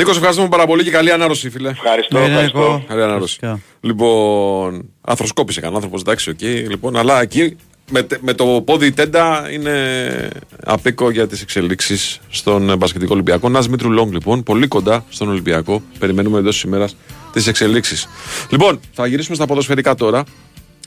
Νίκος, 0.00 0.12
σε 0.14 0.18
ευχαριστούμε 0.18 0.48
πάρα 0.48 0.66
πολύ 0.66 0.84
και 0.84 0.90
καλή 0.90 1.12
ανάρρωση, 1.12 1.50
φίλε. 1.50 1.68
Ευχαριστώ, 1.68 2.18
Ναι, 2.18 2.24
ευχαριστώ. 2.24 2.84
Καλή 2.88 3.02
ανάρρωση. 3.02 3.38
Λοιπόν, 3.80 4.88
αρθροσκόπηση 5.00 5.60
έκανε 5.60 5.73
ο 5.73 5.76
άνθρωπος, 5.76 6.00
εντάξει, 6.00 6.30
οκ. 6.30 6.40
Λοιπόν, 6.42 6.96
αλλά 6.96 7.20
εκεί 7.20 7.56
με, 7.90 8.02
τε- 8.02 8.20
με 8.22 8.32
το 8.34 8.44
πόδι 8.64 8.92
τέντα 8.92 9.48
είναι 9.52 10.28
απίκο 10.64 11.10
για 11.10 11.26
τις 11.26 11.42
εξελίξεις 11.42 12.20
στον 12.28 12.70
ε, 12.70 12.76
μπασκετικό 12.76 13.12
Ολυμπιακό. 13.14 13.48
Νας 13.48 13.68
Μήτρου 13.68 13.90
Λονγκ, 13.90 14.12
λοιπόν, 14.12 14.42
πολύ 14.42 14.66
κοντά 14.66 15.04
στον 15.08 15.28
Ολυμπιακό. 15.28 15.82
Περιμένουμε 15.98 16.38
εντός 16.38 16.54
της 16.54 16.62
ημέρας 16.62 16.96
τις 17.32 17.46
εξελίξεις. 17.46 18.08
Λοιπόν, 18.50 18.80
θα 18.92 19.06
γυρίσουμε 19.06 19.36
στα 19.36 19.46
ποδοσφαιρικά 19.46 19.94
τώρα, 19.94 20.22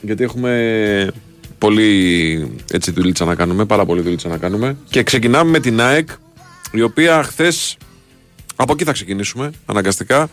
γιατί 0.02 0.24
έχουμε 0.24 1.10
πολύ 1.58 2.50
έτσι 2.72 2.90
δουλίτσα 2.90 3.24
να 3.24 3.34
κάνουμε, 3.34 3.64
πάρα 3.64 3.84
πολύ 3.84 4.00
δουλίτσα 4.00 4.28
να 4.28 4.36
κάνουμε. 4.38 4.76
Και 4.90 5.02
ξεκινάμε 5.02 5.50
με 5.50 5.60
την 5.60 5.80
ΑΕΚ, 5.80 6.08
η 6.72 6.82
οποία 6.82 7.22
χθες 7.22 7.76
από 8.56 8.72
εκεί 8.72 8.84
θα 8.84 8.92
ξεκινήσουμε 8.92 9.50
αναγκαστικά. 9.66 10.28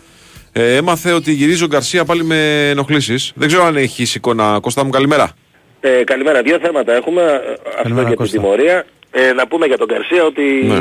Ε, 0.54 0.76
έμαθε 0.76 1.12
ότι 1.12 1.32
γυρίζει 1.32 1.64
ο 1.64 1.68
Γκαρσία 1.68 2.06
πάλι 2.06 2.24
με 2.24 2.70
ενοχλήσεις. 2.70 3.32
Δεν 3.36 3.48
ξέρω 3.48 3.64
αν 3.66 3.76
έχει 3.78 4.04
εικόνα. 4.16 4.60
Κώστα 4.62 4.84
μου, 4.84 4.90
καλημέρα. 4.90 5.32
Ε, 5.80 6.04
καλημέρα. 6.04 6.42
Δύο 6.42 6.60
θέματα 6.60 6.94
έχουμε. 6.94 7.22
ε, 7.22 7.80
Αυτό 7.80 7.94
για 7.94 8.06
την 8.06 8.16
Κώστα. 8.16 8.38
τιμωρία. 8.38 8.86
Ε, 9.12 9.32
να 9.34 9.48
πούμε 9.48 9.66
για 9.66 9.78
τον 9.78 9.88
Καρσία 9.88 10.24
ότι 10.24 10.42
Ναι. 10.42 10.80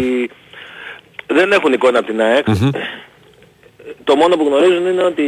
δεν 1.35 1.53
έχουν 1.53 1.73
εικόνα 1.73 1.99
από 1.99 2.07
την 2.09 2.21
ΑΕΚ. 2.21 2.47
Μμμ. 2.49 2.71
Το 4.05 4.17
μόνο 4.17 4.37
που 4.37 4.45
γνωρίζουν 4.47 4.87
είναι 4.87 5.03
ότι 5.03 5.23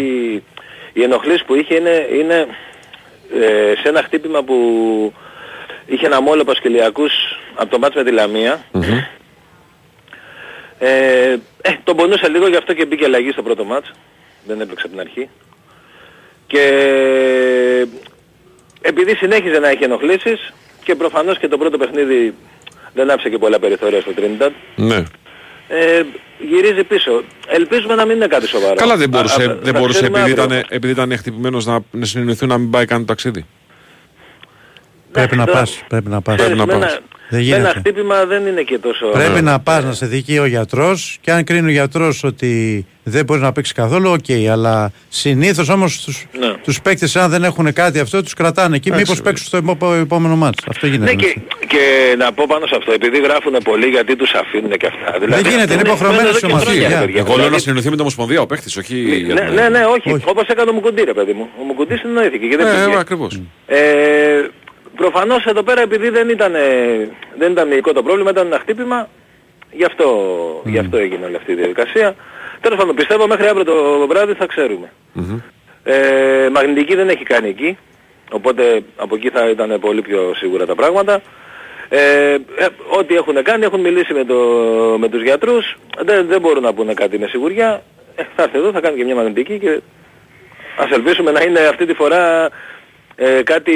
οι 0.92 1.02
ενοχλήσεις 1.02 1.44
που 1.44 1.54
είχε 1.54 1.74
είναι, 1.74 2.06
είναι 2.18 2.46
ε, 3.40 3.72
σε 3.82 3.88
ένα 3.88 4.02
χτύπημα 4.02 4.42
που 4.42 4.56
είχε 5.86 6.06
ένα 6.06 6.20
μόλο 6.20 6.44
Πασκελιακούς 6.44 7.12
από 7.54 7.70
το 7.70 7.78
μάτς 7.78 7.94
με 7.94 8.04
τη 8.04 8.10
Λαμία 8.10 8.64
Ε, 10.84 11.36
ε, 11.62 11.70
τον 11.84 11.96
πονούσε 11.96 12.28
λίγο 12.28 12.48
γι' 12.48 12.56
αυτό 12.56 12.72
και 12.74 12.86
μπήκε 12.86 13.04
αλλαγή 13.04 13.30
στο 13.30 13.42
πρώτο 13.42 13.64
μάτς. 13.64 13.92
Δεν 14.46 14.60
έπαιξε 14.60 14.86
από 14.86 14.96
την 14.96 15.00
αρχή. 15.00 15.28
Και 16.46 16.62
επειδή 18.80 19.14
συνέχιζε 19.16 19.58
να 19.58 19.68
έχει 19.68 19.84
ενοχλήσεις 19.84 20.52
και 20.84 20.94
προφανώς 20.94 21.38
και 21.38 21.48
το 21.48 21.58
πρώτο 21.58 21.78
παιχνίδι 21.78 22.34
δεν 22.94 23.10
άφησε 23.10 23.28
και 23.28 23.38
πολλά 23.38 23.58
περιθώρια 23.58 24.00
στο 24.00 24.10
Trinidad. 24.16 24.50
Ναι. 24.76 25.02
Ε, 25.68 26.02
γυρίζει 26.38 26.84
πίσω. 26.84 27.22
Ελπίζουμε 27.48 27.94
να 27.94 28.04
μην 28.06 28.16
είναι 28.16 28.26
κάτι 28.26 28.46
σοβαρό. 28.46 28.74
Καλά 28.74 28.96
δεν 28.96 29.06
Α, 29.06 29.08
μπορούσε, 29.16 29.42
α, 29.42 29.46
δεν 29.62 29.72
θα 29.72 29.78
μπορούσε 29.80 29.98
ξέρουμε 29.98 30.18
επειδή, 30.20 30.40
αύριο. 30.40 30.56
ήταν, 30.56 30.66
επειδή 30.68 30.92
ήταν 30.92 31.16
χτυπημένος 31.16 31.66
να, 31.66 31.78
να 31.90 32.04
συνεννοηθούν 32.04 32.48
να 32.48 32.58
μην 32.58 32.70
πάει 32.70 32.84
καν 32.84 32.98
το 32.98 33.04
ταξίδι. 33.04 33.46
Πρέπει 35.12 35.36
να 35.36 35.44
τώρα- 35.46 35.58
πας. 35.58 35.82
Πρέπει 35.88 36.08
να 36.08 36.20
πας. 36.20 36.36
Ξέρεις, 36.36 36.56
με 36.64 36.72
ένα- 36.74 36.98
Δεν 37.32 37.40
με 37.40 37.46
ένα 37.46 37.56
γίνεται. 37.56 37.78
χτύπημα 37.78 38.24
δεν 38.24 38.46
είναι 38.46 38.62
και 38.62 38.78
τόσο... 38.78 39.06
Πρέπει 39.06 39.42
να 39.42 39.58
πας 39.60 39.84
να 39.84 39.92
σε 39.92 40.06
δει 40.06 40.38
ο 40.38 40.44
γιατρός 40.46 41.18
και 41.20 41.30
αν 41.32 41.44
κρίνει 41.44 41.66
ο 41.68 41.70
γιατρός 41.70 42.24
ότι 42.24 42.86
δεν 43.02 43.24
μπορεί 43.24 43.40
να 43.40 43.52
παίξει 43.52 43.74
καθόλου, 43.74 44.10
οκ. 44.10 44.50
αλλά 44.50 44.92
συνήθως 45.08 45.68
όμως 45.68 46.04
του 46.04 46.38
Ναι. 46.38 46.52
τους 46.64 46.80
παίκτες, 46.82 47.16
αν 47.16 47.30
δεν 47.30 47.44
έχουν 47.44 47.72
κάτι 47.72 47.98
αυτό, 47.98 48.22
τους 48.22 48.34
κρατάνε 48.34 48.76
εκεί. 48.76 48.88
Έτσι, 48.88 49.00
Μήπως 49.00 49.22
παίξουν 49.22 49.46
στο 49.46 49.56
επό- 49.56 49.94
επόμενο 50.00 50.36
ματς. 50.36 50.64
Αυτό 50.68 50.86
γίνεται. 50.86 51.10
Ναι 51.14 51.16
και, 51.22 51.36
και 51.66 52.14
να 52.18 52.32
πω 52.32 52.44
πάνω 52.48 52.66
σε 52.66 52.74
αυτό, 52.78 52.92
επειδή 52.92 53.18
γράφουν 53.20 53.56
πολύ 53.64 53.86
γιατί 53.86 54.16
τους 54.16 54.32
αφήνουν 54.34 54.70
και 54.70 54.86
αυτά. 54.86 55.18
Δηλαδή, 55.18 55.42
γίνεται, 55.48 55.62
αυτό 55.62 55.72
είναι 55.74 55.82
υποχρεωμένες 55.88 56.28
εδώ 56.30 56.38
και 56.38 56.46
οι 56.46 56.50
ομάδες. 56.50 56.68
χρόνια, 56.68 56.88
Για. 56.88 56.98
ρε 57.00 57.04
παιδιά. 57.04 57.18
Εγώ 57.20 57.28
λέω 57.28 57.36
να 57.36 57.42
Δηλαδή, 57.42 57.60
συνεννοηθεί 57.60 57.88
με 57.88 57.92
την 57.96 58.00
Ομοσπονδία 58.04 58.40
ο 58.40 58.46
παίχτης, 58.46 58.76
όχι 58.76 58.96
για 58.96 59.34
Ναι, 59.34 59.40
τον- 59.40 59.54
ναι, 59.54 59.68
ναι, 59.68 59.82
όχι. 59.84 60.22
Όπως 60.24 60.46
έκανε 60.48 60.70
ο 60.70 60.72
Μουκουντή 60.72 61.02
ρε 61.04 61.12
παιδί 61.14 61.32
μου. 61.32 61.48
Ο 61.60 61.62
Μουκουντή 61.64 61.96
συνεννοήθηκε 61.96 62.46
και 62.46 62.56
δεν 62.56 62.66
Ε, 62.66 62.70
πήγε. 62.70 63.40
Ακριβώς. 64.92 65.10
Ε, 65.10 65.10
προφανώς 65.10 65.44
εδώ 65.44 65.62
πέρα 65.62 65.80
επειδή 65.80 66.08
δεν 66.08 66.28
ήταν, 66.28 66.54
ε, 66.54 67.08
δεν 67.38 67.52
ήταν 67.52 67.68
μυϊκό 67.68 67.92
το 67.92 68.02
πρόβλημα, 68.02 68.30
ήταν 68.30 68.46
ένα 68.46 68.58
χτύπημα, 68.58 69.08
γι' 69.72 69.84
αυτό, 69.84 70.06
γι 70.64 70.78
αυτό 70.78 70.96
έγινε 70.96 71.26
όλη 71.26 71.36
αυτή 71.36 71.52
η 71.52 71.54
διαδικασία. 71.54 72.14
Τέλος 72.60 72.78
πάντων, 72.78 72.94
πιστεύω 72.94 73.26
μέχρι 73.26 73.46
αύριο 73.46 73.64
το 73.64 74.06
βράδυ 74.06 74.32
θα 74.34 74.46
ξέρουμε. 74.46 74.92
Ε, 75.84 76.48
μαγνητική 76.52 76.94
δεν 76.94 77.08
έχει 77.08 77.24
κάνει 77.24 77.48
εκεί, 77.48 77.78
οπότε 78.30 78.82
από 78.96 79.14
εκεί 79.14 79.28
θα 79.28 79.48
ήταν 79.48 79.80
πολύ 79.80 80.02
πιο 80.02 80.32
σίγουρα 80.36 80.66
τα 80.66 80.74
πράγματα. 80.74 81.22
Ε, 81.88 82.32
ε, 82.34 82.66
ό,τι 82.98 83.14
έχουν 83.14 83.42
κάνει, 83.42 83.64
έχουν 83.64 83.80
μιλήσει 83.80 84.12
με, 84.12 84.24
το, 84.24 84.36
με 84.98 85.08
τους 85.08 85.22
γιατρούς, 85.22 85.76
δεν, 86.04 86.26
δεν 86.26 86.40
μπορούν 86.40 86.62
να 86.62 86.72
πούνε 86.74 86.94
κάτι 86.94 87.18
με 87.18 87.26
σιγουριά. 87.26 87.82
Ε, 88.16 88.22
θα 88.36 88.42
έρθει 88.42 88.58
εδώ, 88.58 88.72
θα 88.72 88.80
κάνει 88.80 88.96
και 88.96 89.04
μια 89.04 89.14
μαγνητική 89.14 89.58
και 89.58 89.80
ας 90.76 90.90
ελπίσουμε 90.90 91.30
να 91.30 91.42
είναι 91.42 91.60
αυτή 91.60 91.86
τη 91.86 91.94
φορά 91.94 92.50
ε, 93.14 93.42
κάτι 93.42 93.72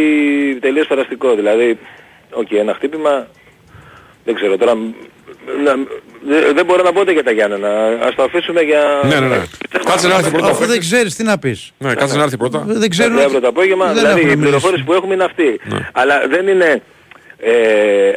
τελείως 0.61 0.87
περαστικό. 0.87 1.35
Δηλαδή, 1.35 1.79
οκ, 2.33 2.51
ένα 2.53 2.75
χτύπημα, 2.75 3.27
δεν 4.25 4.35
ξέρω 4.35 4.57
τώρα, 4.57 4.75
να, 5.64 5.75
δεν- 6.27 6.55
δεν 6.55 6.64
μπορώ 6.64 6.83
να 6.83 6.92
πω 6.92 7.01
ούτε 7.01 7.12
για 7.12 7.22
τα 7.25 7.31
Γιάννενα. 7.31 7.68
Ας 8.03 8.14
το 8.14 8.22
αφήσουμε 8.22 8.61
για... 8.61 8.83
Ναι, 9.05 9.20
ναι, 9.20 9.27
ναι. 9.27 9.42
Κάτσε 9.85 10.09
να 10.09 10.14
έρθει 10.14 10.31
πρώτα. 10.31 10.46
ο 10.46 10.51
Αφού 10.51 10.59
δεν 10.61 10.68
παίκτης. 10.68 10.90
ξέρεις, 10.92 11.14
τι 11.16 11.22
να 11.25 11.38
πεις. 11.38 11.72
Ναι, 11.79 11.94
κάτσε 11.94 12.16
να 12.16 12.22
έρθει 12.22 12.37
πρώτα. 12.37 12.64
Δεν 12.66 12.90
ξέρουν. 12.90 13.12
Μέχρι 13.12 13.25
αύριο 13.27 13.40
το 13.40 13.49
απόγευμα, 13.49 13.85
δεν 13.87 13.94
δηλαδή 13.94 14.09
έχουν 14.20 14.22
η 14.22 14.25
μιλήσει. 14.25 14.42
πληροφόρηση 14.42 14.85
που 14.85 14.92
έχουμε 14.92 15.14
είναι 15.14 15.25
αυτή. 15.25 15.61
Ναι. 15.64 15.79
Αλλά 15.92 16.22
δεν 16.29 16.46
είναι 16.49 16.83
ε, 17.38 17.53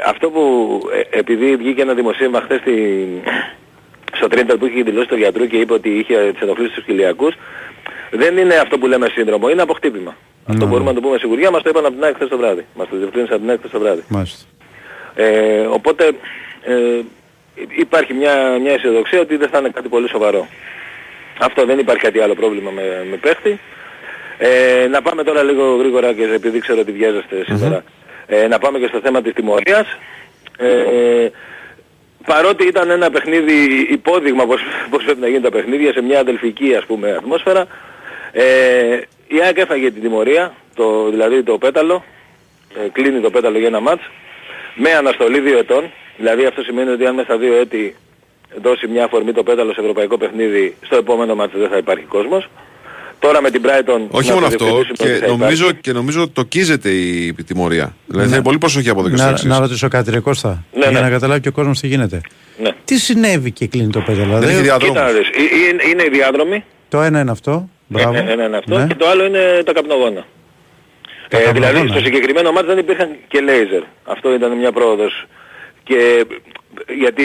αυτό 0.06 0.30
που 0.30 0.42
ε, 1.12 1.18
επειδή 1.18 1.56
βγήκε 1.56 1.82
ένα 1.82 1.94
δημοσίευμα 1.94 2.42
χθες 2.42 2.60
στη, 2.60 3.08
στο 4.16 4.28
Τρίντερ 4.28 4.58
που 4.58 4.66
είχε 4.66 4.82
δηλώσει 4.84 5.08
το 5.08 5.16
γιατρού 5.16 5.48
και 5.48 5.58
είπε 5.58 5.74
ότι 5.74 5.90
είχε 5.90 6.30
τις 6.32 6.42
ενοχλήσεις 6.42 6.72
στους 6.72 6.84
κοιλιακούς, 6.86 7.34
δεν 8.12 8.38
είναι 8.38 8.56
αυτό 8.56 8.78
που 8.78 8.88
λέμε 8.88 9.08
σύνδρομο, 9.12 9.50
είναι 9.50 9.62
αποτύπημα. 10.44 10.48
Αυτό 10.48 10.66
Ναι. 10.66 10.72
μπορούμε 10.72 10.90
να 10.90 10.96
το 10.96 11.02
πούμε 11.02 11.18
σιγουριά, 11.18 11.52
μας 11.52 11.62
το 11.62 11.70
είπαν 11.70 11.86
από 11.86 11.94
την 11.94 12.04
ΑΕΚ 12.04 12.16
χθες 12.16 12.28
το 12.30 12.38
βράδυ. 12.38 12.66
Μας 12.76 12.88
το 12.90 12.96
διευκρίνησαν 12.98 13.34
από 13.36 13.42
την 13.42 13.50
ΑΕΚ 13.50 13.60
χθες 13.60 13.72
το 13.72 13.80
βράδυ. 13.80 14.04
Μάλιστα. 14.08 14.46
Ε, 15.16 15.60
οπότε 15.60 16.12
ε, 16.64 17.00
υπάρχει 17.78 18.14
μια, 18.14 18.58
μια 18.62 18.72
αισιοδοξία 18.72 19.20
ότι 19.20 19.36
δεν 19.38 19.50
θα 19.50 19.58
είναι 19.60 19.70
κάτι 19.70 19.88
πολύ 19.90 20.10
σοβαρό. 20.10 20.48
Αυτό 21.40 21.66
δεν 21.66 21.80
υπάρχει 21.80 22.02
κάτι 22.04 22.20
άλλο 22.20 22.34
πρόβλημα 22.36 22.72
με, 22.72 23.06
με 23.10 23.16
παίχτη. 23.18 23.60
Ε, 24.38 24.88
να 24.88 25.02
πάμε 25.02 25.24
τώρα 25.24 25.44
λίγο 25.44 25.76
γρήγορα 25.76 26.14
και 26.14 26.24
επειδή 26.24 26.60
ξέρω 26.60 26.80
ότι 26.80 26.92
βιάζεστε 26.92 27.44
σήμερα. 27.48 27.84
Ε, 28.28 28.48
να 28.48 28.60
πάμε 28.60 28.80
και 28.80 28.88
στο 28.88 29.00
θέμα 29.00 29.22
της 29.22 29.34
τιμωρίας. 29.34 29.88
Ε, 30.58 31.30
παρότι 32.26 32.68
ήταν 32.68 32.90
ένα 32.90 33.10
παιχνίδι 33.10 33.88
υπόδειγμα 33.92 34.46
πώς, 34.46 34.62
πώς 34.90 35.04
πρέπει 35.04 35.20
να 35.20 35.28
γίνουν 35.28 35.42
τα 35.42 35.50
παιχνίδια 35.52 35.94
σε 35.94 36.02
μια 36.02 36.20
αδελφική 36.20 36.76
ας 36.76 36.86
πούμε 36.86 37.12
ατμόσφαιρα, 37.12 37.66
ε, 38.32 38.44
η 39.28 39.42
ΑΕΚ 39.46 39.58
έφαγε 39.58 39.92
την 39.92 40.02
τιμωρία, 40.02 40.54
το, 40.76 41.10
δηλαδή 41.10 41.44
το 41.44 41.58
πέταλο, 41.58 42.04
ε, 42.86 42.90
κλείνει 42.92 43.20
το 43.20 43.30
πέταλο 43.30 43.58
για 43.58 43.68
ένα 43.68 43.80
μάτς, 43.80 44.02
με 44.76 44.92
αναστολή 44.92 45.40
δύο 45.40 45.58
ετών. 45.58 45.92
Δηλαδή 46.18 46.46
αυτό 46.46 46.62
σημαίνει 46.62 46.90
ότι 46.90 47.06
αν 47.06 47.14
μέσα 47.16 47.28
στα 47.28 47.38
δύο 47.38 47.56
έτη 47.56 47.96
δώσει 48.62 48.88
μια 48.88 49.04
αφορμή 49.04 49.32
το 49.34 49.44
πέταλο 49.44 49.74
σε 49.74 49.80
ευρωπαϊκό 49.82 50.18
παιχνίδι, 50.18 50.76
στο 50.86 50.96
επόμενο 50.96 51.36
μάτς 51.36 51.54
δεν 51.58 51.70
θα 51.70 51.78
υπάρχει 51.78 52.04
κόσμος. 52.04 52.50
Τώρα 53.20 53.42
με 53.42 53.50
την 53.52 53.62
Brighton... 53.66 54.02
Όχι 54.10 54.28
να 54.28 54.34
μόνο 54.34 54.48
το 54.48 54.54
αυτό, 54.56 54.66
διευκρινίσουμε 54.66 54.94
ότι 55.00 55.20
και 55.20 55.26
θα 55.26 55.28
νομίζω, 55.28 55.64
υπάρχει. 55.64 55.82
και 55.82 55.92
νομίζω 55.92 56.30
τοκίζεται 56.30 56.90
η 56.90 57.34
τιμωρία. 57.34 57.96
Δηλαδή 58.08 58.24
θα 58.26 58.30
Ναι. 58.30 58.36
είναι 58.36 58.44
πολύ 58.44 58.58
προσοχή 58.58 58.90
από 58.90 59.00
εδώ 59.00 59.10
και 59.10 59.16
στο 59.16 59.26
Να, 59.26 59.32
εξής. 59.32 59.46
να 59.50 59.60
ρωτήσω 59.60 59.88
κάτι, 59.88 60.12
ρε 60.12 60.20
Κώστα, 60.20 60.64
Ναι, 60.74 60.80
για 60.80 60.92
ναι. 60.92 61.00
να 61.00 61.10
καταλάβει 61.10 61.42
και 61.42 61.48
ο 61.48 61.52
κόσμος 61.52 61.80
τι 61.80 61.88
γίνεται. 61.88 62.22
Ναι. 62.62 62.70
Τι 62.86 63.00
συνέβη 63.00 63.52
και 63.52 63.68
κλείνει 63.68 63.90
το 63.90 64.00
πέταλο. 64.00 64.26
Δεν 64.40 64.50
έχει 64.50 64.62
Δηλαδή, 64.62 64.64
διαδρόμους. 64.64 64.96
Κοίτα 64.98 65.06
να 65.06 65.12
δεις, 65.12 65.28
ε- 65.28 65.86
ε- 65.86 65.90
είναι 65.90 66.04
οι 66.04 66.10
διάδρομοι, 66.10 66.64
το 66.90 67.02
ένα 67.02 67.20
είναι 67.20 67.32
αυτό. 67.32 67.70
Μπράβο. 67.92 68.18
ένα, 68.18 68.32
ένα 68.32 68.44
είναι 68.46 68.58
αυτό, 68.58 68.78
Ναι. 68.78 68.88
και 68.88 68.96
το 68.96 69.08
άλλο 69.08 69.26
είναι 69.26 69.62
τα 69.66 69.74
καπνογόνα. 69.74 70.26
Τα 71.30 71.38
Ε, 71.38 71.44
καπνογόνα. 71.44 71.72
δηλαδή 71.72 71.90
στο 71.90 72.00
συγκεκριμένο 72.00 72.52
μάτς 72.52 72.68
δεν 72.68 72.78
υπήρχαν 72.78 73.16
και 73.28 73.40
λέιζερ. 73.42 73.82
Αυτό 74.06 74.34
ήταν 74.34 74.58
μια 74.58 74.72
πρόοδος. 74.72 75.26
Και 75.84 76.26
γιατί 76.98 77.24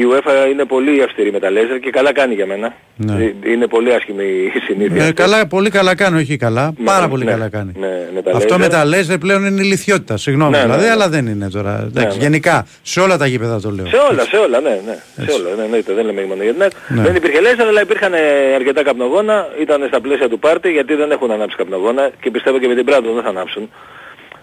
η 0.00 0.04
UEFA 0.10 0.50
είναι 0.50 0.64
πολύ 0.64 1.02
αυστηρή 1.02 1.32
με 1.32 1.38
τα 1.38 1.50
λέιζερ 1.50 1.78
και 1.80 1.90
καλά 1.90 2.12
κάνει 2.12 2.34
για 2.34 2.46
μένα. 2.46 2.74
Ναι. 2.96 3.24
Ε, 3.24 3.34
Είναι 3.50 3.66
πολύ 3.66 3.94
άσχημη 3.94 4.24
η 4.54 4.58
συνήθεια. 4.66 5.04
Ε, 5.04 5.12
καλά, 5.12 5.46
πολύ 5.46 5.70
καλά 5.70 5.94
κάνει, 5.96 6.20
όχι 6.20 6.36
καλά. 6.36 6.72
Ναι, 6.78 6.84
πάρα 6.84 7.08
πολύ 7.08 7.24
ναι, 7.24 7.30
καλά 7.30 7.48
κάνει. 7.48 7.72
ναι, 7.78 8.08
με 8.14 8.22
τα 8.22 8.30
Αυτό 8.34 8.54
laser. 8.54 8.58
με 8.58 8.68
τα 8.68 8.84
λέζερ 8.84 9.18
πλέον 9.18 9.44
είναι 9.44 9.60
ηλικιότητα. 9.62 10.16
Συγγνώμη 10.16 10.50
Ναι, 10.50 10.56
ναι, 10.56 10.64
δηλαδή, 10.64 10.84
ναι. 10.84 10.90
αλλά 10.90 11.08
δεν 11.08 11.26
είναι 11.26 11.50
τώρα. 11.50 11.84
Εντάξει, 11.88 12.16
ναι. 12.18 12.22
Γενικά, 12.24 12.66
σε 12.82 13.00
όλα 13.00 13.16
τα 13.18 13.26
γήπεδα 13.26 13.60
το 13.60 13.70
λέω. 13.70 13.86
Σε 13.86 13.96
όλα, 14.10 14.22
σε 14.24 14.36
όλα, 14.36 14.60
ναι, 14.60 14.80
ναι. 14.86 15.24
Σε 15.24 15.32
όλα, 15.32 15.54
ναι, 15.56 15.62
εννοείται, 15.64 15.92
δεν 15.92 16.04
λέμε 16.04 16.24
μόνο 16.24 16.42
για 16.42 16.52
την 16.52 16.62
ΑΕΚ. 16.62 16.72
Ναι. 16.88 17.02
Δεν 17.02 17.14
υπήρχε 17.14 17.40
λέιζερ, 17.40 17.66
αλλά 17.66 17.80
υπήρχαν 17.82 18.12
ε, 18.14 18.18
αρκετά 18.54 18.82
καπνογόνα, 18.82 19.48
ήταν 19.60 19.84
στα 19.88 20.00
πλαίσια 20.00 20.28
του 20.28 20.38
πάρτι, 20.38 20.70
γιατί 20.70 20.94
δεν 20.94 21.10
έχουν 21.10 21.30
ανάψει 21.30 21.56
καπνογόνα 21.56 22.10
και 22.20 22.30
πιστεύω 22.30 22.58
και 22.58 22.68
με 22.68 22.74
την 22.74 22.84
Μπράντον 22.84 23.14
δεν 23.14 23.22
θα 23.22 23.28
ανάψουν. 23.28 23.70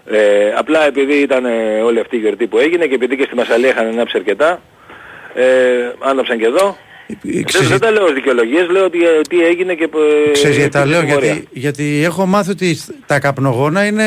Ε, 0.06 0.52
απλά 0.56 0.86
επειδή 0.86 1.14
ήταν 1.14 1.44
ε, 1.44 1.80
όλη 1.84 2.00
αυτή 2.00 2.16
η 2.16 2.18
γιορτή 2.18 2.46
που 2.46 2.58
έγινε 2.58 2.86
και 2.86 2.94
επειδή 2.94 3.16
και 3.16 3.22
στη 3.26 3.34
Μασαλία 3.34 3.68
είχαν 3.68 3.86
ανάψει 3.86 4.16
αρκετά, 4.16 4.60
ε, 5.34 5.42
άναψαν 6.00 6.38
και 6.38 6.44
εδώ. 6.46 6.76
Δεν, 7.22 7.44
ξέρεις- 7.44 7.68
δεν 7.68 7.80
τα 7.80 7.90
λέω 7.90 8.04
ως 8.04 8.12
δικαιολογίες, 8.12 8.68
λέω 8.68 8.84
ότι, 8.84 8.98
ε, 9.04 9.20
τι 9.28 9.44
έγινε 9.44 9.74
και 9.74 9.84
ε, 10.28 10.30
Ξέρεις 10.32 10.56
γιατί 10.56 10.70
τα 10.72 10.78
υπήρξε 10.80 10.98
λέω, 11.00 11.06
τιμωρία. 11.08 11.32
γιατί, 11.32 11.48
γιατί 11.52 12.02
έχω 12.04 12.26
μάθει 12.26 12.50
ότι 12.50 12.80
τα 13.06 13.18
καπνογόνα 13.20 13.84
είναι 13.84 14.06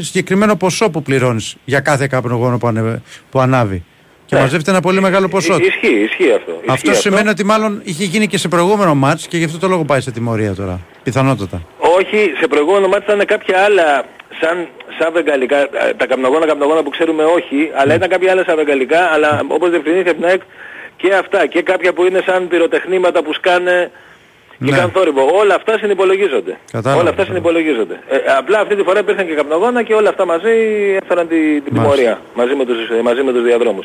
συγκεκριμένο 0.00 0.56
ποσό 0.56 0.90
που 0.90 1.02
πληρώνεις 1.02 1.56
για 1.64 1.80
κάθε 1.80 2.06
καπνογόνο 2.06 2.58
που, 2.58 2.66
ανε, 2.66 3.02
που 3.30 3.40
ανάβει. 3.40 3.84
Και 4.26 4.34
Ναι. 4.34 4.40
μαζεύεται 4.40 4.70
ένα 4.70 4.80
πολύ 4.80 5.00
μεγάλο 5.00 5.28
ποσό. 5.28 5.54
Ε, 5.54 5.56
Ισχύει, 5.66 5.94
ισχύει 6.02 6.32
αυτό. 6.32 6.60
Αυτό 6.66 6.90
ισχύει 6.90 7.02
σημαίνει 7.02 7.28
ότι 7.28 7.44
μάλλον 7.44 7.80
είχε 7.84 8.04
γίνει 8.04 8.26
και 8.26 8.38
σε 8.38 8.48
προηγούμενο 8.48 8.94
μάτς 8.94 9.26
και 9.26 9.36
γι' 9.36 9.44
αυτό 9.44 9.58
το 9.58 9.68
λόγο 9.68 9.84
πάει 9.84 10.00
σε 10.00 10.10
τιμωρία 10.10 10.54
τώρα. 10.54 10.80
Πιθανότατα. 11.02 11.62
Όχι, 11.78 12.32
σε 12.40 12.46
προηγούμενο 12.48 12.88
μάτι 12.88 13.04
ήταν 13.12 13.26
κάποια 13.26 13.58
άλλα 13.58 14.04
σαν, 14.40 14.68
σαν 14.98 15.12
βεγγαλικά, 15.12 15.56
ε, 15.58 15.68
τα 15.96 16.06
καπνογόνα, 16.06 16.46
καπνογόνα 16.46 16.82
που 16.82 16.90
ξέρουμε 16.90 17.24
όχι, 17.24 17.70
αλλά 17.74 17.94
ήταν 17.94 18.08
κάποια 18.08 18.30
άλλα 18.32 18.44
σαν 18.46 18.56
βεγγαλικά, 18.56 19.00
αλλά 19.00 19.42
όπως 19.48 19.70
διευκρινήθηκε 19.70 20.10
από 20.10 20.18
την 20.20 20.28
ΑΕΚ 20.28 20.40
και 20.96 21.14
αυτά 21.14 21.46
και 21.46 21.62
κάποια 21.62 21.92
που 21.92 22.04
είναι 22.04 22.22
σαν 22.26 22.48
πυροτεχνήματα 22.48 23.22
που 23.22 23.32
σκάνε 23.32 23.90
και 24.58 24.70
Ναι. 24.70 24.76
κάνουν 24.76 24.90
θόρυβο. 24.90 25.30
Όλα 25.38 25.54
αυτά 25.54 25.78
συνυπολογίζονται. 25.78 26.56
Κατάλαβα, 26.72 27.00
όλα 27.00 27.10
αυτά 27.10 27.24
συνυπολογίζονται. 27.24 28.00
Ε, 28.08 28.16
απλά 28.38 28.60
αυτή 28.60 28.76
τη 28.76 28.82
φορά 28.82 28.98
υπήρχαν 28.98 29.26
και 29.26 29.34
καπνογόνα 29.34 29.82
και 29.82 29.94
όλα 29.94 30.08
αυτά 30.08 30.24
μαζί 30.26 30.50
έφεραν 31.02 31.28
την, 31.28 31.64
την 31.64 31.74
Μάλιστα. 31.74 31.80
τιμωρία 31.82 32.20
μαζί 32.34 32.54
με 32.54 32.64
τους, 32.64 32.76
ε, 32.98 33.02
μαζί 33.02 33.22
με 33.22 33.32
τους 33.32 33.42
διαδρόμους. 33.42 33.84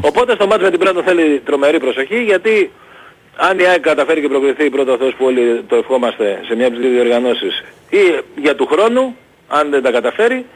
Οπότε 0.00 0.32
στο 0.34 0.46
μάτς 0.46 0.62
με 0.62 0.70
την 0.70 0.78
Πράτο 0.78 1.02
θέλει 1.02 1.42
τρομερή 1.44 1.78
προσοχή 1.80 2.22
γιατί 2.22 2.70
αν 3.36 3.58
η 3.58 3.64
ΑΕΚ 3.64 3.80
καταφέρει 3.80 4.20
και 4.20 4.28
προκριθεί 4.28 4.70
πρώτο 4.70 4.96
Θεός 4.96 5.14
που 5.14 5.24
όλοι 5.24 5.64
το 5.68 5.76
ευχόμαστε 5.76 6.40
σε 6.46 6.54
μια 6.56 6.66
από 6.66 6.76
τις 6.76 6.84
δύο 6.84 6.94
διοργανώσεις 6.94 7.64
ή 7.90 7.98
για 8.36 8.54
του 8.54 8.66
χρόνου, 8.66 9.16
αν 9.48 9.70
δεν 9.70 9.82
τα 9.82 9.90
καταφέρει, 9.90 10.46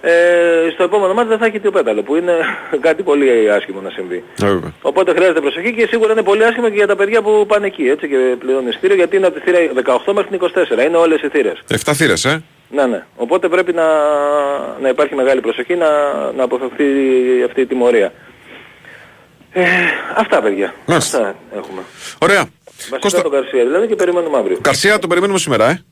ε, 0.00 0.70
στο 0.72 0.82
επόμενο 0.82 1.14
μάτι 1.14 1.28
δεν 1.28 1.38
θα 1.38 1.46
έχει 1.46 1.60
τιοπέταλο 1.60 2.02
που 2.02 2.16
είναι 2.16 2.32
κάτι 2.86 3.02
πολύ 3.02 3.50
άσχημο 3.50 3.80
να 3.80 3.90
συμβεί. 3.90 4.24
Ε, 4.42 4.46
βέβαια. 4.46 4.72
Οπότε 4.82 5.12
χρειάζεται 5.12 5.40
προσοχή 5.40 5.74
και 5.74 5.86
σίγουρα 5.86 6.12
είναι 6.12 6.22
πολύ 6.22 6.44
άσχημο 6.44 6.68
και 6.68 6.74
για 6.74 6.86
τα 6.86 6.96
παιδιά 6.96 7.22
που 7.22 7.44
πάνε 7.48 7.66
εκεί 7.66 7.88
έτσι 7.88 8.08
και 8.08 8.16
πληρώνουν 8.38 8.68
εισιτήριο 8.68 8.96
γιατί 8.96 9.16
είναι 9.16 9.26
από 9.26 9.40
τη 9.40 9.50
θύρα 9.50 9.58
18 10.06 10.12
μέχρι 10.12 10.38
την 10.38 10.50
24. 10.82 10.86
Είναι 10.86 10.96
όλες 10.96 11.22
οι 11.22 11.28
θύρες. 11.28 11.58
Εφτά 11.68 11.92
θύρες, 11.94 12.24
ε; 12.24 12.42
Ναι, 12.68 12.86
ναι. 12.86 13.04
Οπότε 13.16 13.48
πρέπει 13.48 13.72
να, 13.72 13.84
να 14.80 14.88
υπάρχει 14.88 15.14
μεγάλη 15.14 15.40
προσοχή 15.40 15.74
να, 15.74 15.88
να 16.36 16.42
αποφευθεί 16.44 16.84
αυτή 17.46 17.60
η 17.60 17.66
τιμωρία. 17.66 18.12
Ε, 19.52 19.64
αυτά 20.16 20.42
παιδιά. 20.42 20.74
Μάλιστα. 20.86 21.18
Αυτά 21.18 21.34
έχουμε. 21.56 21.80
Ωραία. 22.18 22.44
Βασικά 22.76 22.98
Κώστα, 22.98 23.22
τον 23.22 23.30
Καρσία 23.30 23.64
δηλαδή 23.64 23.86
και 23.86 23.94
περιμένουμε 23.94 24.38
αύριο. 24.38 24.58
Καρσία 24.60 24.98
το 24.98 25.06
περιμένουμε 25.06 25.38
σήμερα, 25.38 25.68
ε. 25.70 25.84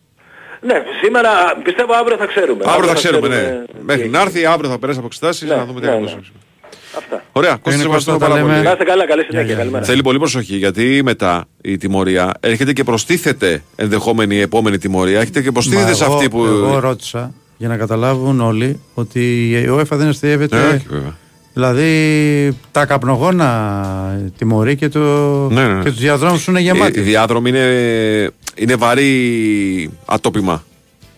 Ναι, 0.67 0.75
σήμερα 1.03 1.31
πιστεύω 1.65 1.93
αύριο 2.01 2.17
θα 2.17 2.27
ξέρουμε. 2.27 2.65
Αύριο 2.67 2.89
θα 2.89 2.95
ξέρουμε, 2.95 3.29
ναι. 3.29 3.35
ξέρουμε 3.35 3.65
τι 3.67 3.85
Μέχρι 3.85 4.03
έγινε. 4.03 4.19
να 4.19 4.25
έρθει, 4.25 4.45
αύριο 4.45 4.71
θα 4.71 4.79
περάσει 4.79 4.99
από 4.99 5.07
εξετάσεις, 5.07 5.49
Ναι, 5.49 5.55
να 5.55 5.65
δούμε 5.65 5.81
τι 5.81 5.87
ναι, 5.87 5.93
ακριβώς. 5.93 6.15
ναι. 6.15 7.19
Ωραία, 7.33 7.57
Κώστα, 7.63 7.79
σε 7.79 7.85
ευχαριστούμε 7.85 8.19
πάρα 8.19 8.35
πολύ. 8.41 8.53
Να 8.63 8.71
είστε 8.71 8.85
καλά, 8.85 9.07
καλή 9.07 9.23
συνέχεια. 9.25 9.55
Καλημέρα. 9.55 9.85
Θέλει 9.85 10.03
πολύ 10.03 10.19
προσοχή 10.19 10.57
γιατί 10.57 11.01
μετά 11.05 11.45
η 11.63 11.77
τιμωρία 11.77 12.33
έρχεται 12.41 12.73
και 12.73 12.85
προστίθεται 12.85 13.63
ενδεχόμενη 13.77 14.41
επόμενη 14.41 14.79
τιμωρία. 14.79 15.19
Έρχεται 15.19 15.43
και 15.43 15.53
προστίθεται 15.53 15.89
Μα 15.91 15.93
σε 15.95 16.05
εγώ- 16.05 16.15
αυτή 16.15 16.29
που. 16.29 16.45
Εγώ 16.45 16.79
ρώτησα 16.79 17.35
για 17.57 17.69
να 17.69 17.77
καταλάβουν 17.77 18.41
όλοι 18.41 18.81
ότι 18.95 19.51
η 19.51 19.69
UEFA 19.71 19.87
δεν 19.91 20.09
αστείευεται. 20.09 20.57
Ε, 20.57 20.75
όχι, 20.75 20.87
βέβαια. 20.91 21.17
Δηλαδή 21.55 22.57
τα 22.71 22.87
καπνογόνα 22.87 24.21
τιμωρεί 24.39 24.77
και, 24.77 24.89
το... 24.89 25.01
Ναι, 25.49 25.67
ναι, 25.67 25.75
ναι. 25.75 25.83
και 25.83 25.91
τους 25.91 25.99
διαδρόμους 25.99 26.47
είναι 26.47 26.61
γεμάτοι. 26.61 27.01
Οι 27.01 27.03
διάδρομοι 27.03 27.49
είναι, 27.49 28.31
είναι 28.55 28.75
βαρύ 28.75 29.91
ατόπιμα 30.05 30.65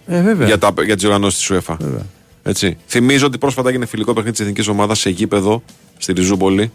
Ε, 0.06 0.22
βέβαια. 0.22 0.46
για, 0.46 0.58
τα, 0.58 0.74
για 0.84 0.94
τις 0.94 1.04
οργανώσεις 1.04 1.46
της 1.46 1.58
UEFA. 1.58 1.76
Έτσι. 2.42 2.76
Θυμίζω 2.86 3.26
ότι 3.26 3.38
πρόσφατα 3.38 3.68
έγινε 3.68 3.86
φιλικό 3.86 4.12
παιχνίδι 4.12 4.30
της 4.36 4.40
εθνικής 4.40 4.68
ομάδας 4.68 4.98
σε 4.98 5.10
γήπεδο 5.10 5.62
στη 5.98 6.12
Ριζούπολη 6.12 6.72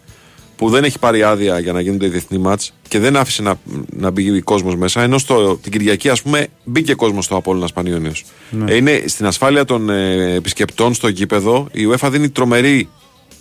που 0.56 0.68
δεν 0.68 0.84
έχει 0.84 0.98
πάρει 0.98 1.22
άδεια 1.22 1.58
για 1.58 1.72
να 1.72 1.80
γίνονται 1.80 2.08
διεθνή 2.08 2.38
μάτς 2.38 2.72
και 2.88 2.98
δεν 2.98 3.16
άφησε 3.16 3.42
να, 3.42 3.54
να 3.96 4.10
μπει 4.10 4.40
κόσμος 4.40 4.76
μέσα. 4.76 5.02
Ενώ 5.02 5.18
στο, 5.18 5.56
την 5.62 5.72
Κυριακή, 5.72 6.08
ας 6.08 6.22
πούμε, 6.22 6.46
μπήκε 6.64 6.94
κόσμος 6.94 7.24
στο 7.24 7.36
Απόλλωνα 7.36 7.68
Πανιόνιος. 7.74 8.24
Ναι. 8.50 8.72
Ε, 8.72 8.76
είναι 8.76 9.02
στην 9.06 9.26
ασφάλεια 9.26 9.64
των 9.64 9.90
ε, 9.90 10.34
επισκεπτών 10.34 10.94
στο 10.94 11.08
γήπεδο 11.08 11.68
η 11.72 11.88
UEFA 11.92 12.08
δίνει 12.10 12.28
τρομερή 12.28 12.88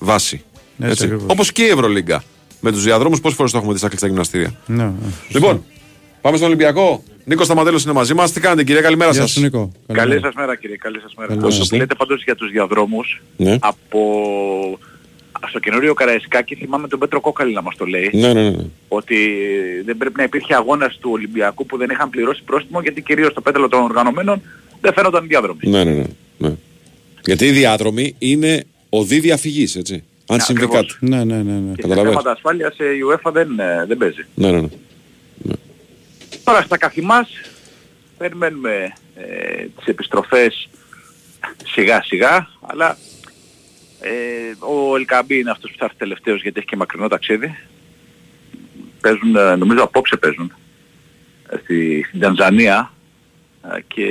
βάση. 0.02 0.44
Έτσι 0.80 1.04
ακριβώς. 1.04 1.26
Όπως 1.28 1.52
και 1.52 1.64
η 1.64 1.68
Ευρωλίγκα. 1.70 2.24
Με 2.60 2.72
τους 2.72 2.84
διαδρόμους, 2.84 3.22
πόσες 3.22 3.38
φορές 3.38 3.52
το 3.52 3.58
έχουμε 3.58 3.74
δει 3.74 3.80
στα 3.80 3.88
κλειστά 3.88 4.08
γυμναστήρια. 4.08 4.56
Ναι, 4.66 4.84
ναι. 4.84 4.92
Λοιπόν, 5.30 5.64
πάμε 6.22 6.36
στον 6.38 6.48
Ολυμπιακό. 6.48 7.04
Νίκος 7.26 7.46
Σταματέλος 7.46 7.84
είναι 7.84 7.94
μαζί 7.94 8.14
μας. 8.14 8.32
Τι 8.32 8.40
κάνετε, 8.40 8.64
κύριε, 8.64 8.82
καλημέρα 8.82 9.12
Γεια 9.12 9.22
σας. 9.22 9.32
σου, 9.32 9.42
Νίκο. 9.42 9.72
Καλή 9.94 10.20
σας 10.20 10.34
μέρα 10.36 10.56
κύριε, 10.56 10.76
καλή 10.76 11.00
σας 11.00 11.14
μέρα. 11.18 11.28
Καλημέρα. 11.30 11.56
Όσο 11.62 11.76
λέτε 11.76 11.96
πάντως 11.96 12.24
για 12.24 12.36
τους 12.36 12.52
διαδρόμους, 12.52 13.22
Ναι. 13.38 13.58
από 13.62 14.00
στο 15.50 15.60
καινούριο 15.60 15.94
Καραϊσκάκι 15.94 16.56
θυμάμαι 16.56 16.88
τον 16.88 17.00
Πέτρο 17.00 17.22
Κόκαλη 17.22 17.54
να 17.54 17.62
μας 17.62 17.76
το 17.76 17.86
λέει, 17.86 18.10
Ναι, 18.14 18.34
ναι, 18.34 18.50
ναι. 18.50 18.64
ότι 18.88 19.16
δεν 19.86 19.98
πρέπει 19.98 20.14
να 20.18 20.24
υπήρχε 20.24 20.56
αγώνας 20.56 20.98
του 21.02 21.10
Ολυμπιακού 21.14 21.66
που 21.66 21.78
δεν 21.78 21.90
είχαν 21.90 22.10
πληρώσει 22.10 22.42
πρόστιμο 22.46 22.82
γιατί 22.82 23.02
κυρίως 23.02 23.32
στο 23.32 23.42
πέταλο 23.42 23.68
των 23.68 23.82
οργανωμένων 23.84 24.42
δεν 24.82 24.94
φαίνονταν 24.94 25.28
διάδρομοι. 25.28 25.60
Ναι, 25.64 25.84
ναι, 25.84 25.92
ναι. 25.92 26.04
ναι. 26.38 26.54
Γιατί 27.26 27.46
οι 27.46 27.52
διάδρομοι 27.52 28.16
είναι 28.20 28.64
οδοί 28.94 29.20
διαφυγή, 29.20 29.68
έτσι. 29.76 30.04
Αν 30.28 30.40
συμβεί 30.40 30.64
ακριβώς. 30.64 30.98
κάτι. 30.98 31.12
Ναι, 31.12 31.24
ναι, 31.24 31.36
ναι. 31.36 31.52
ναι. 31.52 31.74
Και 31.76 31.82
σε 31.82 31.88
Καταλαβαίνεις. 31.88 32.10
θέματα 32.10 32.32
ασφάλειας 32.32 32.76
η 32.78 33.02
UEFA 33.12 33.32
δεν, 33.34 33.60
ε, 33.60 33.86
δεν 33.88 33.98
παίζει. 33.98 34.26
Ναι, 34.36 34.52
ναι, 34.52 34.60
ναι. 35.38 35.54
Τώρα 36.44 36.62
στα 36.62 36.78
καθημάς 36.78 37.30
περιμένουμε 38.18 38.94
ε, 39.16 39.66
τις 39.78 39.86
επιστροφές 39.86 40.70
σιγά 41.66 42.04
σιγά, 42.04 42.48
αλλά 42.62 42.98
ε, 44.02 44.10
ο 44.60 44.96
Ελκαμπή 44.96 45.40
είναι 45.40 45.52
αυτός 45.52 45.72
που 45.72 45.78
θα 45.78 45.86
έρθει 45.86 45.98
τελευταίος 45.98 46.42
γιατί 46.42 46.58
έχει 46.60 46.68
και 46.68 46.76
μακρινό 46.76 47.08
ταξίδι. 47.08 47.56
Παίζουν, 49.02 49.36
ε, 49.36 49.56
νομίζω 49.56 49.84
απόψε 49.84 50.18
παίζουν, 50.18 50.54
ε, 51.50 51.58
στη, 51.64 52.06
στην 52.08 52.20
Τανζανία 52.20 52.94
ε, 53.76 53.80
και 53.88 54.06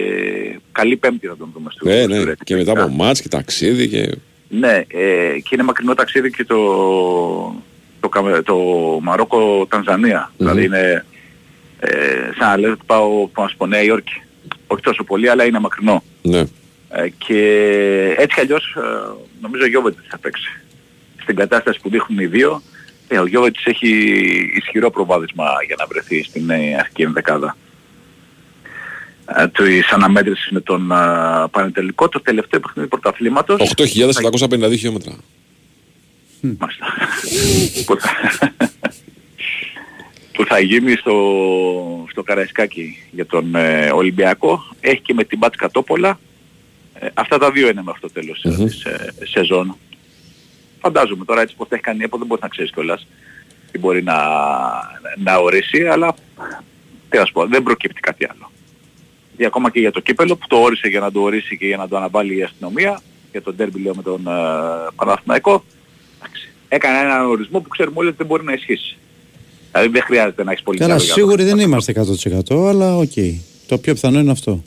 καλή 0.72 0.96
πέμπτη 0.96 1.26
θα 1.26 1.36
τον 1.36 1.50
δούμε 1.54 1.70
στο 1.72 1.88
Ναι, 1.88 2.02
στο 2.02 2.08
ναι. 2.08 2.24
Ρέτι. 2.24 2.44
Και 2.44 2.56
μετά 2.56 2.72
από 2.72 2.88
μάτς 2.88 3.20
και 3.20 3.28
ταξίδι 3.28 3.88
και. 3.88 4.10
Ναι, 4.52 4.84
ε, 4.88 5.38
και 5.40 5.48
είναι 5.52 5.62
μακρινό 5.62 5.94
ταξίδι 5.94 6.30
και 6.30 6.44
το, 6.44 6.56
το, 8.00 8.08
Καμε- 8.08 8.42
το 8.42 8.56
Μαρόκο-Τανζανία. 9.02 10.32
Δηλαδή 10.36 10.64
είναι 10.64 11.04
ε, 11.80 12.30
σαν 12.38 12.48
να 12.48 12.56
λέω 12.56 12.72
ότι 12.72 12.82
πάω, 12.86 13.28
πάω 13.28 13.48
στο 13.48 13.66
Νέα 13.66 13.82
Υόρκη. 13.82 14.22
Όχι 14.66 14.82
τόσο 14.82 15.04
πολύ, 15.04 15.28
αλλά 15.28 15.44
είναι 15.44 15.58
μακρινό. 15.58 16.02
Ναι. 16.22 16.44
Ε, 16.88 17.08
και 17.18 17.38
έτσι 18.16 18.34
κι 18.34 18.40
αλλιώς 18.40 18.74
ε, 18.76 18.80
νομίζω 19.40 19.64
ο 19.64 19.68
Γιώβετης 19.68 20.06
θα 20.08 20.18
παίξει. 20.18 20.60
Στην 21.22 21.36
κατάσταση 21.36 21.80
που 21.80 21.88
δείχνουν 21.90 22.18
οι 22.18 22.26
δύο, 22.26 22.62
ε, 23.08 23.18
ο 23.18 23.26
Γιώβετης 23.26 23.64
έχει 23.64 23.88
ισχυρό 24.56 24.90
προβάδισμα 24.90 25.44
για 25.66 25.76
να 25.78 25.86
βρεθεί 25.86 26.22
στην 26.22 26.50
ε, 26.50 26.76
αρχική 26.78 27.02
ενδεκάδα. 27.02 27.56
Ε, 29.36 29.48
της 29.48 29.90
αναμέτρησης 29.90 30.50
με 30.50 30.60
τον 30.60 30.90
ε, 30.90 30.94
Πανετελικό, 31.50 32.08
το 32.08 32.20
τελευταίο 32.20 32.60
παιχνίδι 32.60 32.88
πρωταθλήματος. 32.88 33.72
8.752 33.76 33.86
χιλιόμετρα. 34.70 35.16
Μάλιστα. 36.40 36.86
που, 37.86 37.96
θα, 38.00 38.10
που 40.34 40.44
θα 40.44 40.60
γίνει 40.60 40.94
στο, 40.94 41.14
στο 42.10 42.22
Καραϊσκάκι 42.22 42.96
για 43.10 43.26
τον 43.26 43.54
ε, 43.54 43.90
Ολυμπιακό. 43.90 44.64
Έχει 44.80 45.00
και 45.00 45.14
με 45.14 45.24
την 45.24 45.38
Μπάτς 45.38 45.56
Τόπολα. 45.72 46.20
Ε, 46.94 47.08
αυτά 47.14 47.38
τα 47.38 47.50
δύο 47.50 47.68
είναι 47.68 47.82
μέχρι 47.82 48.00
το 48.00 48.10
τέλος 48.10 48.44
mm 48.48 48.64
της 48.64 48.84
ε, 48.84 49.12
σεζόν. 49.24 49.76
Φαντάζομαι 50.80 51.24
τώρα 51.24 51.40
έτσι 51.40 51.54
πως 51.56 51.68
θα 51.68 51.74
έχει 51.74 51.84
κάνει 51.84 51.98
η 52.00 52.04
ΕΠΟ 52.04 52.18
δεν 52.18 52.26
μπορεί 52.26 52.40
να 52.42 52.48
ξέρεις 52.48 52.70
κιόλας 52.72 53.06
τι 53.72 53.78
μπορεί 53.78 54.02
να, 54.02 54.16
να 55.16 55.36
ορίσει, 55.36 55.86
αλλά 55.86 56.14
τι 57.08 57.18
να 57.18 57.24
σου 57.24 57.32
πω, 57.32 57.46
δεν 57.46 57.62
προκύπτει 57.62 58.00
κάτι 58.00 58.26
άλλο. 58.30 58.49
Και 59.40 59.46
ακόμα 59.46 59.70
και 59.70 59.80
για 59.80 59.90
το 59.90 60.00
κύπελο 60.00 60.36
που 60.36 60.46
το 60.46 60.56
όρισε 60.56 60.88
για 60.88 61.00
να 61.00 61.12
το 61.12 61.20
ορίσει 61.20 61.56
και 61.56 61.66
για 61.66 61.76
να 61.76 61.88
το 61.88 61.96
αναβάλει 61.96 62.36
η 62.36 62.42
αστυνομία, 62.42 63.00
για 63.30 63.42
τον 63.42 63.56
τέρμπι 63.56 63.80
λέω 63.80 63.94
με 63.94 64.02
τον 64.02 64.26
ε, 64.26 64.30
Παναθηναϊκό, 64.94 65.64
εντάξει, 66.18 66.48
έκανε 66.68 66.98
έναν 66.98 67.26
ορισμό 67.26 67.60
που 67.60 67.68
ξέρουμε 67.68 67.98
όλοι 67.98 68.08
ότι 68.08 68.16
δεν 68.16 68.26
μπορεί 68.26 68.44
να 68.44 68.52
ισχύσει. 68.52 68.96
Δηλαδή 69.72 69.88
δεν 69.88 70.02
χρειάζεται 70.02 70.44
να 70.44 70.50
έχεις 70.50 70.64
πολύ 70.64 70.78
Καλά, 70.78 70.90
καλό 70.90 71.02
για 71.04 71.12
να 71.12 71.14
το 71.14 71.20
σίγουροι 71.20 71.44
δεν 71.44 71.58
είμαστε 71.58 71.92
100% 72.52 72.68
αλλά 72.68 72.96
οκ. 72.96 73.12
Το 73.66 73.78
πιο 73.78 73.92
πιθανό 73.92 74.18
είναι 74.18 74.30
αυτό. 74.30 74.62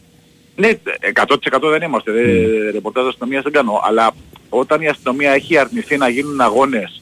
Ναι, 0.56 0.70
100% 1.14 1.70
δεν 1.72 1.82
είμαστε. 1.82 2.12
Μμ. 2.12 2.16
Δεν, 2.16 2.72
ρεπορτάζ 2.72 3.08
αστυνομίας 3.08 3.44
δεν 3.44 3.52
κάνω. 3.52 3.82
Αλλά 3.84 4.16
όταν 4.50 4.82
η 4.82 4.88
αστυνομία 4.88 5.32
έχει 5.32 5.58
αρνηθεί 5.58 5.98
να 5.98 6.10
γίνουν 6.10 6.42
αγώνες 6.42 7.02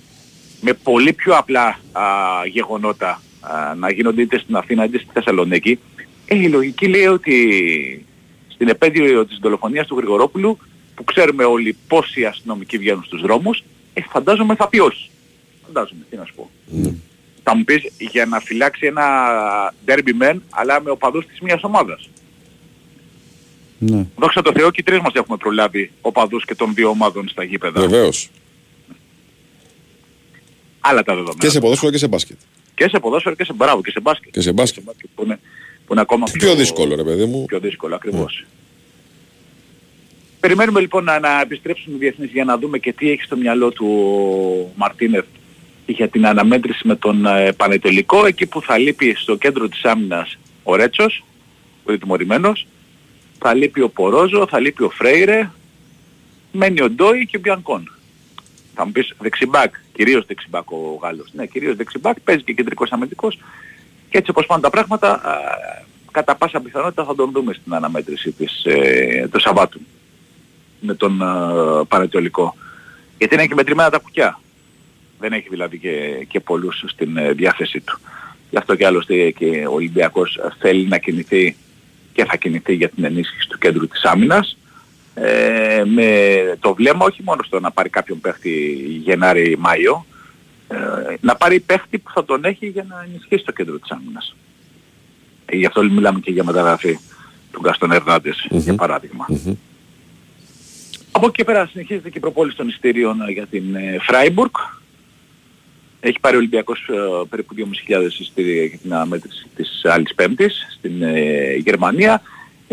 με 0.62 0.74
πολύ 0.74 1.14
πιο 1.14 1.36
απλά 1.38 1.80
α, 1.92 2.04
γεγονότα 2.52 3.22
α, 3.42 3.76
να 3.76 3.92
γίνονται 3.92 4.22
είτε 4.22 4.40
στην 4.40 4.56
Αθήνα 4.56 4.86
είτε 4.86 4.98
στη 4.98 5.08
Θεσσαλονίκη, 5.14 5.80
ε, 6.32 6.36
η 6.36 6.48
λογική 6.48 6.88
λέει 6.88 7.06
ότι 7.06 8.06
στην 8.48 8.68
επέτειο 8.68 9.26
της 9.26 9.38
δολοφονίας 9.42 9.88
του 9.88 9.96
Γρηγορόπουλου 9.98 10.58
που 10.96 11.04
ξέρουμε 11.04 11.44
όλοι 11.44 11.78
πόσοι 11.88 12.26
αστυνομικοί 12.26 12.78
βγαίνουν 12.78 13.04
στους 13.04 13.22
δρόμους, 13.22 13.64
ε, 13.94 14.02
φαντάζομαι 14.10 14.56
θα 14.56 14.68
πει 14.68 14.80
όχι. 14.80 15.10
Φαντάζομαι, 15.66 16.02
τι 16.10 16.16
να 16.16 16.26
σου 16.26 16.34
πω. 16.36 16.50
Θα 17.44 17.56
μου 17.56 17.64
πεις 17.64 17.92
για 17.98 18.26
να 18.26 18.40
φυλάξει 18.40 18.86
ένα 18.86 19.04
derby 19.86 20.22
men 20.22 20.38
αλλά 20.50 20.82
με 20.82 20.90
οπαδούς 20.90 21.26
της 21.26 21.40
μιας 21.40 21.64
ομάδας. 21.64 22.10
Ναι. 23.78 24.06
Δόξα 24.16 24.42
τω 24.42 24.52
Θεώ 24.52 24.72
και 24.72 24.80
οι 24.80 24.84
τρεις 24.84 25.00
μας 25.00 25.14
έχουμε 25.14 25.38
προλάβει 25.38 25.92
οπαδούς 26.02 26.46
και 26.46 26.56
των 26.56 26.74
δύο 26.74 26.90
ομάδων 26.90 27.28
στα 27.28 27.44
γήπεδα. 27.44 27.82
Βεβαίως. 27.82 28.30
Άλλα 30.80 31.04
τα 31.04 31.14
δεδομένα. 31.14 31.40
Και 31.40 31.50
σε 31.50 31.60
ποδόσφαιρο 31.60 31.92
και 31.92 31.98
σε 31.98 32.08
μπάσκετ. 32.08 32.38
Και 32.76 32.90
σε 32.90 33.00
ποδόσφαιρο 33.00 33.36
και 33.36 33.44
σε 33.44 33.54
μπράβο 33.54 33.82
και 33.82 33.92
σε 33.92 34.00
μπάσκετ. 34.00 34.34
Και 34.34 34.42
σε 34.42 34.52
μπάσκετ. 34.52 34.84
Που 35.16 35.24
είναι, 35.24 35.40
που 35.92 35.98
είναι 35.98 36.06
ακόμα 36.10 36.26
Πιο 36.32 36.56
δύσκολο, 36.56 36.96
ρε 36.96 37.04
παιδί 37.04 37.26
μου. 37.26 37.46
Πιο 37.46 37.60
δύσκολο, 37.60 37.96
ακριβώς. 37.96 38.46
Περιμένουμε 40.40 40.80
λοιπόν 40.80 41.04
να, 41.04 41.20
να 41.20 41.42
επιστρέψουν 41.42 41.94
οι 41.94 41.98
διεθνείς 41.98 42.32
για 42.32 42.44
να 42.44 42.58
δούμε 42.58 42.78
και 42.78 42.94
τι 42.94 43.12
έχει 43.12 43.22
στο 43.22 43.38
μυαλό 43.38 43.72
του 43.72 43.88
ο 44.68 44.72
Μαρτίνεθ 44.76 45.26
για 45.86 46.08
την 46.08 46.26
αναμέτρηση 46.26 46.88
με 46.88 46.96
τον 46.96 47.26
ε, 47.26 47.52
Πανετολικό, 47.52 48.26
εκεί 48.26 48.46
που 48.46 48.62
θα 48.62 48.78
λείπει 48.78 49.16
στο 49.18 49.36
κέντρο 49.36 49.68
της 49.68 49.84
άμυνας 49.84 50.38
ο 50.64 50.76
Ρέτσος, 50.76 51.24
που 51.84 51.90
είναι 51.90 52.00
τιμωρημένος, 52.00 52.68
θα 53.40 53.54
λείπει 53.54 53.82
ο 53.82 53.90
Πορόζο, 53.90 54.48
θα 54.50 54.60
λείπει 54.60 54.84
ο 54.84 54.90
Φρέιρε, 54.90 55.50
μένει 56.52 56.82
ο 56.82 56.90
Ντόι 56.90 57.26
και 57.26 57.38
ο 57.38 57.40
Μπιανκόν. 57.40 57.96
Θα 58.76 58.86
μου 58.86 58.92
πεις 58.92 59.14
δεξιμπάκ, 59.20 59.76
κυρίως 59.94 60.26
δεξιμπάκ 60.26 60.72
ο 60.72 61.00
Γάλλος. 61.02 61.30
Ναι, 61.34 61.46
κυρίως 61.46 61.76
δεξιμπάκ, 61.76 62.20
παίζει 62.20 62.44
και 62.44 62.54
κεντρικός 62.54 62.92
αμυντικός 62.92 63.38
και 64.12 64.18
έτσι 64.18 64.30
όπως 64.30 64.46
πάνε 64.46 64.62
τα 64.62 64.70
πράγματα, 64.70 65.12
α, 65.12 65.34
κατά 66.12 66.36
πάσα 66.36 66.60
πιθανότητα 66.60 67.04
θα 67.04 67.16
τον 67.16 67.32
δούμε 67.32 67.54
στην 67.54 67.74
αναμέτρηση 67.74 68.32
της, 68.32 68.66
ε, 68.66 69.28
του 69.32 69.40
Σαββάτου 69.40 69.80
με 70.80 70.94
τον 70.94 71.22
ε, 71.22 71.26
Πανετολικό. 71.88 72.56
Γιατί 73.18 73.34
είναι 73.34 73.46
και 73.48 73.56
μετρημένα 73.56 73.90
τα 73.90 73.98
κουκιά. 73.98 74.40
Δεν 75.20 75.34
έχει 75.34 75.48
δηλαδή 75.50 75.78
και, 75.78 76.26
και 76.28 76.40
πολλούς 76.40 76.84
στην 76.88 77.18
ε, 77.18 77.32
διάθεσή 77.32 77.80
του. 77.80 78.00
Γι' 78.50 78.58
αυτό 78.58 78.76
και 78.76 78.86
άλλωστε 78.86 79.32
και 79.32 79.66
ο 79.68 79.74
Ολυμπιακός 79.74 80.40
θέλει 80.60 80.88
να 80.88 80.98
κινηθεί 80.98 81.56
και 82.14 82.26
θα 82.26 82.36
κινηθεί 82.36 82.74
για 82.74 82.90
την 82.90 83.04
ενίσχυση 83.04 83.48
του 83.48 83.58
κέντρου 83.58 83.88
της 83.88 84.04
άμυνας 84.04 84.58
ε, 85.14 85.84
με 85.86 86.10
το 86.60 86.74
βλέμμα 86.74 87.06
όχι 87.06 87.24
μόνο 87.24 87.44
στο 87.44 87.60
να 87.60 87.72
πάρει 87.72 87.90
κάποιον 87.90 88.20
παίχτη 88.22 88.50
Γενάρη-Μάιο 89.04 90.06
ε, 90.10 90.11
να 91.20 91.36
πάρει 91.36 91.60
παίχτη 91.60 91.98
που 91.98 92.12
θα 92.14 92.26
τον 92.26 92.46
έχει 92.46 92.68
για 92.68 92.86
να 92.90 93.06
ενισχύσει 93.08 93.44
το 93.44 93.52
κέντρο 93.52 93.80
της 93.80 93.92
άμυνας. 93.92 94.36
Ε, 95.46 95.56
γι' 95.56 95.66
αυτό 95.66 95.84
μιλάμε 95.84 96.20
και 96.20 96.32
για 96.32 96.44
μεταγραφή 96.44 97.00
του 97.52 97.60
Γκαστον 97.62 97.92
Ερνάντες 97.92 98.48
για 98.50 98.76
παράδειγμα. 98.76 99.26
Από 101.12 101.26
εκεί 101.26 101.36
και 101.36 101.44
πέρα 101.44 101.66
συνεχίζεται 101.66 102.10
και 102.10 102.18
η 102.18 102.22
προπόληση 102.22 102.58
των 102.58 102.68
εισιτήριων 102.68 103.22
ε, 103.22 103.32
για 103.32 103.46
την 103.46 103.76
ε, 103.76 103.98
Φράιμπουργκ. 104.02 104.52
Έχει 106.00 106.20
πάρει 106.20 106.36
ο 106.36 106.38
Ολυμπιακός 106.38 106.88
ε, 106.90 107.26
περίπου 107.30 107.56
2.500 107.58 107.64
εισιτήρια 108.20 108.64
για 108.64 108.78
την 108.78 108.94
αναμέτρηση 108.94 109.46
της 109.56 109.82
άλλης 109.84 110.16
πέμπτης 110.16 110.68
στην 110.78 111.02
ε, 111.02 111.54
Γερμανία. 111.56 112.22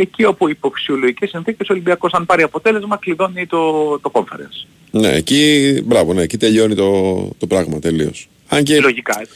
Εκεί 0.00 0.24
όπου 0.24 0.48
υπό 0.48 0.70
φυσιολογικές 0.74 1.28
συνθήκες 1.28 1.68
ο 1.68 1.72
Ολυμπιακός 1.72 2.12
αν 2.12 2.26
πάρει 2.26 2.42
αποτέλεσμα 2.42 2.96
κλειδώνει 2.96 3.46
το, 3.46 3.98
το 3.98 4.10
conference. 4.12 4.66
Ναι, 4.90 5.08
εκεί, 5.08 5.80
μπράβο, 5.84 6.12
ναι, 6.12 6.22
εκεί 6.22 6.36
τελειώνει 6.36 6.74
το, 6.74 7.12
το 7.38 7.46
πράγμα 7.46 7.78
τελείως. 7.78 8.28
Αν 8.48 8.64
και. 8.64 8.80
Λογικά. 8.80 9.26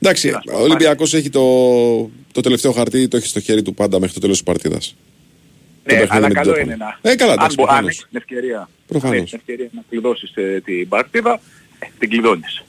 Εντάξει, 0.00 0.28
ο 0.52 0.60
Ολυμπιακός 0.60 1.14
έχει 1.14 1.30
το, 1.30 1.42
το 2.32 2.40
τελευταίο 2.40 2.72
χαρτί, 2.72 3.08
το 3.08 3.16
έχει 3.16 3.26
στο 3.26 3.40
χέρι 3.40 3.62
του 3.62 3.74
πάντα 3.74 3.98
μέχρι 4.00 4.14
το 4.14 4.20
τέλος 4.20 4.36
της 4.36 4.44
παρτίδας. 4.44 4.94
Ναι, 5.84 6.06
αλλά 6.08 6.32
καλό 6.32 6.58
είναι 6.58 6.76
να. 6.76 6.98
Ε, 7.10 7.14
καλά, 7.14 7.32
αν, 7.32 7.38
εντάξει, 7.38 7.56
μπο- 7.56 7.62
αν 7.62 7.68
προφανώς. 7.68 7.90
έχεις 7.90 8.06
την 8.10 8.18
ευκαιρία, 8.18 8.68
Προφανώς. 8.86 9.16
αν 9.16 9.22
έχεις 9.22 9.30
την 9.30 9.40
ευκαιρία 9.46 9.70
να 9.74 9.82
κλειδώσεις 9.88 10.32
ε, 10.34 10.60
την 10.64 10.88
παρτίδα, 10.88 11.40
ε, 11.78 11.86
την 11.98 12.08
κλειδώνεις. 12.10 12.62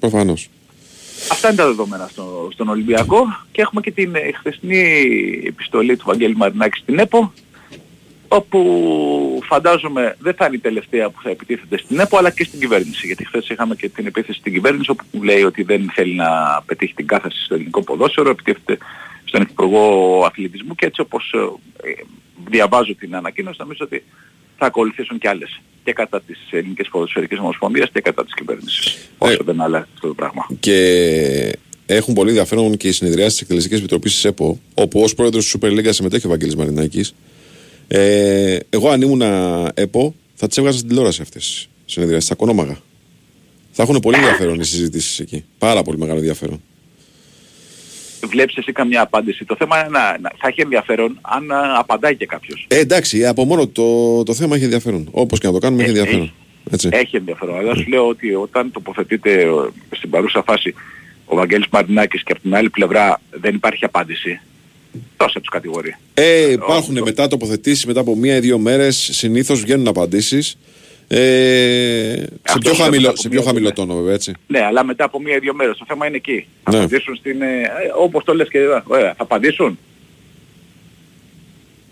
Προφανώς. 0.00 0.48
Αυτά 1.30 1.48
είναι 1.48 1.56
τα 1.56 1.66
δεδομένα 1.66 2.08
στο, 2.08 2.48
στον 2.52 2.68
Ολυμπιακό. 2.68 3.22
Και 3.52 3.60
έχουμε 3.60 3.80
και 3.80 3.90
την 3.90 4.14
ε, 4.14 4.32
χθεσινή 4.32 4.82
επιστολή 5.46 5.96
του 5.96 6.04
Βαγγέλη 6.06 6.36
Μαρινάκη 6.36 6.78
στην 6.78 6.98
ΕΠΟ 6.98 7.32
όπου 8.32 9.40
φαντάζομαι 9.42 10.16
δεν 10.18 10.34
θα 10.34 10.46
είναι 10.46 10.56
η 10.56 10.58
τελευταία 10.58 11.10
που 11.10 11.22
θα 11.22 11.30
επιτίθεται 11.30 11.78
στην 11.78 11.98
ΕΠΟ 11.98 12.16
αλλά 12.16 12.30
και 12.30 12.44
στην 12.44 12.60
κυβέρνηση. 12.60 13.06
Γιατί 13.06 13.26
χθες 13.26 13.48
είχαμε 13.48 13.74
και 13.74 13.88
την 13.88 14.06
επίθεση 14.06 14.38
στην 14.38 14.52
κυβέρνηση 14.52 14.90
όπου 14.90 15.22
λέει 15.22 15.42
ότι 15.42 15.62
δεν 15.62 15.90
θέλει 15.94 16.14
να 16.14 16.62
πετύχει 16.66 16.94
την 16.94 17.06
κάθαση 17.06 17.44
στο 17.44 17.54
ελληνικό 17.54 17.82
ποδόσφαιρο 17.82 18.30
επιτίθεται 18.30 18.78
στον 19.24 19.42
Υπουργό 19.42 20.24
Αθλητισμού. 20.26 20.74
Και 20.74 20.86
έτσι 20.86 21.00
όπως 21.00 21.34
ε, 21.34 21.88
ε, 21.88 21.92
διαβάζω 22.48 22.94
την 22.94 23.16
ανακοίνωση 23.16 23.56
νομίζω 23.60 23.84
ότι 23.84 24.04
θα 24.60 24.66
ακολουθήσουν 24.66 25.18
και 25.18 25.28
άλλες 25.28 25.60
και 25.84 25.92
κατά 25.92 26.20
της 26.20 26.38
Ελληνικής 26.50 26.88
Ποδοσφαιρικής 26.88 27.38
Ομοσπονδίας 27.38 27.90
και 27.92 28.00
κατά 28.00 28.24
της 28.24 28.34
κυβέρνησης 28.34 28.98
όσο 29.18 29.42
δεν 29.44 29.60
αλλάζει 29.60 29.84
αυτό 29.94 30.08
το 30.08 30.14
πράγμα. 30.14 30.46
Και 30.60 31.58
έχουν 31.86 32.14
πολύ 32.14 32.28
ενδιαφέρον 32.28 32.76
και 32.76 32.88
οι 32.88 32.92
συνεδριάσεις 32.92 33.32
της 33.32 33.42
Εκτελεστική 33.42 33.74
Επιτροπής 33.74 34.12
της 34.12 34.24
ΕΠΟ, 34.24 34.60
όπου 34.74 35.00
ως 35.00 35.14
πρόεδρος 35.14 35.44
της 35.44 35.56
Super 35.60 35.68
League 35.68 35.88
συμμετέχει 35.90 36.26
ο 36.26 36.28
Βαγγέλης 36.28 36.56
Μαρινάκης. 36.56 37.14
Ε, 37.88 38.58
εγώ 38.70 38.88
αν 38.88 39.02
ήμουν 39.02 39.22
ΕΠΟ, 39.74 40.14
θα 40.34 40.46
τις 40.46 40.56
έβγαζα 40.56 40.76
στην 40.76 40.88
τηλεόραση 40.88 41.22
αυτές 41.22 41.42
τις 41.44 41.68
συνεδριάσεις, 41.84 42.26
στα 42.26 42.34
κονόμαγα. 42.34 42.78
Θα 43.70 43.82
έχουν 43.82 44.00
πολύ 44.00 44.16
ενδιαφέρον 44.16 44.60
οι 44.60 44.64
συζητήσεις 44.64 45.20
εκεί. 45.20 45.44
Πάρα 45.58 45.82
πολύ 45.82 45.98
μεγάλο 45.98 46.18
ενδιαφέρον. 46.18 46.62
Βλέπεις 48.26 48.56
εσύ 48.56 48.72
καμιά 48.72 49.00
απάντηση. 49.02 49.44
Το 49.44 49.56
θέμα 49.58 49.78
είναι 49.78 49.88
να, 49.88 50.18
να- 50.20 50.32
θα 50.38 50.48
έχει 50.48 50.60
ενδιαφέρον 50.60 51.18
αν 51.22 51.50
α, 51.50 51.78
απαντάει 51.78 52.16
και 52.16 52.26
κάποιος. 52.26 52.64
Ε, 52.68 52.78
εντάξει, 52.78 53.26
από 53.26 53.44
μόνο 53.44 53.66
το, 53.66 54.22
το 54.22 54.34
θέμα 54.34 54.54
έχει 54.54 54.64
ενδιαφέρον. 54.64 55.08
Όπως 55.10 55.38
και 55.38 55.46
να 55.46 55.52
το 55.52 55.58
κάνουμε, 55.58 55.82
έχει 55.82 55.90
ενδιαφέρον. 55.90 56.32
Έτσι. 56.70 56.88
Έχει 56.92 57.16
ενδιαφέρον. 57.16 57.56
Αλλά 57.58 57.74
σου 57.74 57.88
λέω 57.88 58.08
ότι 58.08 58.34
όταν 58.34 58.70
τοποθετείται 58.72 59.40
ε, 59.40 59.46
στην 59.96 60.10
παρούσα 60.10 60.42
φάση 60.42 60.74
ο 61.24 61.36
Βαγγέλης 61.36 61.66
Μαρινάκης 61.70 62.22
και 62.22 62.32
από 62.32 62.40
την 62.40 62.54
άλλη 62.54 62.70
πλευρά 62.70 63.20
δεν 63.30 63.54
υπάρχει 63.54 63.84
απάντηση, 63.84 64.40
τόσο 65.16 65.40
τους 65.40 65.48
κατηγορεί. 65.48 65.96
Ε, 66.14 66.50
υπάρχουν 66.50 67.02
μετά 67.02 67.28
τοποθετήσεις 67.28 67.86
μετά 67.86 68.00
από 68.00 68.16
μία 68.16 68.36
ή 68.36 68.40
δύο 68.40 68.58
μέρες. 68.58 69.08
Συνήθως 69.12 69.60
βγαίνουν 69.60 69.88
απαντήσεις. 69.88 70.56
Ε, 71.12 72.14
σε, 72.16 72.30
Αυτό 72.46 72.58
πιο 72.58 72.70
λέω 72.72 72.74
χαμηλό, 72.84 73.00
μετά 73.00 73.08
από 73.10 73.20
σε 73.20 73.28
μία 73.28 73.38
πιο 73.40 73.46
χαμηλό 73.48 73.72
τόνο, 73.72 73.94
βέβαια, 73.94 74.14
έτσι. 74.14 74.32
Ναι, 74.46 74.64
αλλά 74.64 74.84
μετά 74.84 75.04
από 75.04 75.20
μία-δύο 75.20 75.54
μέρες 75.54 75.76
το 75.78 75.84
θέμα 75.88 76.06
είναι 76.06 76.16
εκεί. 76.16 76.46
Θα 76.62 76.70
Ναι. 76.70 76.76
απαντήσουν 76.78 77.16
στην... 77.16 77.42
ε, 77.42 77.46
ε, 77.46 77.66
όπως 77.96 78.24
το 78.24 78.34
λες 78.34 78.48
και 78.48 78.58
εδώ. 78.58 78.82
Ωραία, 78.86 79.14
θα 79.14 79.22
απαντήσουν; 79.22 79.78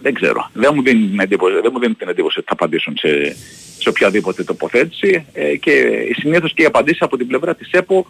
Δεν 0.02 0.14
ξέρω. 0.14 0.50
Δεν 0.52 0.72
μου 0.74 0.82
δίνει 0.82 1.06
την 1.08 1.20
εντύπωση, 1.20 1.54
δεν 1.62 1.70
μου 1.72 1.78
δίνει 1.78 1.94
την 1.94 2.08
εντύπωση 2.08 2.38
ότι 2.38 2.46
θα 2.48 2.54
απαντήσουν 2.54 2.96
σε, 2.96 3.36
σε 3.78 3.88
οποιαδήποτε 3.88 4.44
τοποθέτηση 4.44 5.24
ε, 5.32 5.56
και 5.56 5.72
συνήθως 6.18 6.52
και 6.54 6.62
οι 6.62 6.64
απαντήσεις 6.64 7.02
από 7.02 7.16
την 7.16 7.26
πλευρά 7.26 7.54
της 7.54 7.70
ΕΠΟ 7.70 8.06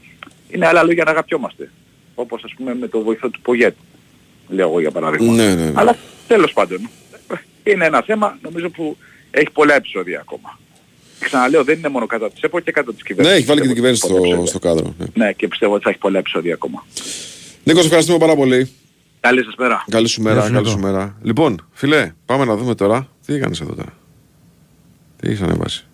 είναι 0.50 0.66
άλλα 0.66 0.82
λόγια 0.82 1.04
να 1.04 1.10
αγαπιόμαστε. 1.10 1.70
Όπως 2.14 2.44
ας 2.44 2.52
πούμε 2.56 2.74
με 2.74 2.88
το 2.88 3.00
βοηθό 3.02 3.28
του 3.28 3.40
Πογέτ, 3.40 3.74
λέω 4.48 4.68
εγώ 4.68 4.80
για 4.80 4.90
παράδειγμα. 4.90 5.32
Ναι, 5.32 5.54
ναι, 5.54 5.64
ναι. 5.64 5.72
Αλλά 5.74 5.96
τέλος 6.26 6.52
πάντων 6.52 6.88
είναι 7.64 7.84
ένα 7.84 8.02
θέμα 8.02 8.38
νομίζω 8.42 8.68
που 8.70 8.96
έχει 9.30 9.50
πολλά 9.50 9.74
επεισόδια 9.74 10.20
ακόμα. 10.20 10.58
Ξαναλέω 11.18 11.64
δεν 11.64 11.78
είναι 11.78 11.88
μόνο 11.88 12.06
κατά 12.06 12.30
της 12.30 12.42
ΕΠΟ 12.42 12.60
και 12.60 12.72
κατά 12.72 12.92
της 12.92 13.02
Ναι, 13.02 13.06
κυβέρνησης. 13.08 13.38
έχει 13.38 13.46
βάλει 13.46 13.60
και 13.60 13.66
την 13.66 13.74
κυβέρνηση 13.76 14.02
Πολλά 14.06 14.14
στο, 14.18 14.24
επεισόδια. 14.26 14.46
στο 14.50 14.58
κάδρο. 14.58 14.94
Ναι. 14.98 15.06
Ναι, 15.24 15.32
και 15.32 15.48
πιστεύω 15.48 15.74
ότι 15.74 15.82
θα 15.84 15.90
έχει 15.90 15.98
πολλά 15.98 16.18
επεισόδια 16.18 16.54
ακόμα. 16.54 16.84
Νίκος, 17.64 17.80
σε 17.80 17.86
ευχαριστούμε 17.86 18.18
πάρα 18.18 18.34
πολύ. 18.36 18.70
Καλή 19.20 19.44
σας 19.44 19.54
μέρα. 19.58 19.84
Καλή 19.90 20.08
σου 20.08 20.20
Γεια 20.22 20.30
μέρα, 20.30 20.44
σου, 20.46 20.52
καλή 20.52 20.58
Νίκο. 20.66 20.70
σου 20.78 20.78
μέρα. 20.84 21.16
Λοιπόν, 21.22 21.66
φιλέ, 21.72 22.12
πάμε 22.26 22.44
να 22.44 22.56
δούμε 22.56 22.74
τώρα. 22.74 23.08
Τι 23.26 23.34
έκανες 23.34 23.60
εδώ 23.60 23.74
τώρα; 23.74 23.92
Τι 25.20 25.28
έχεις 25.28 25.40
ανεβάσει; 25.42 25.84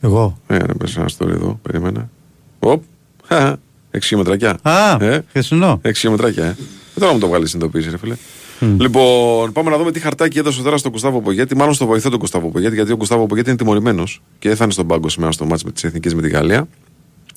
Εγώ. 0.00 0.38
Ε, 0.46 0.54
ανέβασε 0.54 1.00
ένα 1.00 1.08
story 1.18 1.28
εδώ, 1.28 1.58
περίμενα. 1.62 2.10
Οπ, 2.58 2.82
χα, 3.24 3.56
έξι 3.90 4.08
χιλιόμετρακιά. 4.08 4.58
Α, 4.62 5.04
ε, 5.04 5.24
χθεσινό. 5.28 5.78
έξι 5.82 6.00
χιλιόμετρακιά, 6.00 6.44
ε. 6.44 6.56
Δεν 6.94 7.02
τώρα 7.02 7.12
μου 7.12 7.18
το 7.18 7.28
βγάλεις 7.28 7.50
συνειδητοποίηση, 7.50 7.90
ρε 7.90 7.98
φίλε. 7.98 8.16
Λοιπόν, 8.60 9.52
πάμε 9.52 9.70
να 9.70 9.76
δούμε 9.76 9.92
τι 9.92 10.00
χαρτάκι 10.00 10.38
έδωσε 10.38 10.62
τώρα 10.62 10.76
στον 10.76 10.92
Κουστάβο 10.92 11.20
Πογέτη, 11.20 11.56
μάλλον 11.56 11.74
στο 11.74 11.86
βοηθό 11.86 12.10
του 12.10 12.18
Κουστάβο 12.18 12.48
Πογέτη, 12.48 12.74
γιατί 12.74 12.92
ο 12.92 12.96
Κουστάβο 12.96 13.26
Πογέτη 13.26 13.48
είναι 13.48 13.58
τιμωρημένος 13.58 14.22
και 14.38 14.48
δεν 14.48 14.56
θα 14.56 14.64
είναι 14.64 14.72
στον 14.72 14.86
πάγκο 14.86 15.08
σήμερα 15.08 15.32
στο 15.32 15.44
μάτς 15.44 15.64
με 15.64 15.72
τις 15.72 15.84
Εθνικές 15.84 16.14
με 16.14 16.22
τη 16.22 16.28
Γαλλία. 16.28 16.68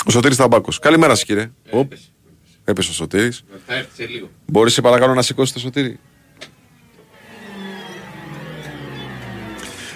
Ο 0.05 0.11
Σωτήρης 0.11 0.37
Ταμπάκο. 0.37 0.71
Καλημέρα 0.81 1.15
σα, 1.15 1.25
κύριε. 1.25 1.51
Οπ. 1.69 1.91
Έπεσε 2.63 2.89
ο 2.89 2.93
Σωτήρης. 2.93 3.43
Θα 3.65 3.75
έρθει 3.75 3.95
σε 3.95 4.07
λίγο. 4.09 4.29
Μπορείς 4.45 4.73
σε 4.73 4.81
παρακαλώ 4.81 5.13
να 5.13 5.21
σηκώσεις 5.21 5.53
το 5.53 5.59
σωτήρι. 5.59 5.99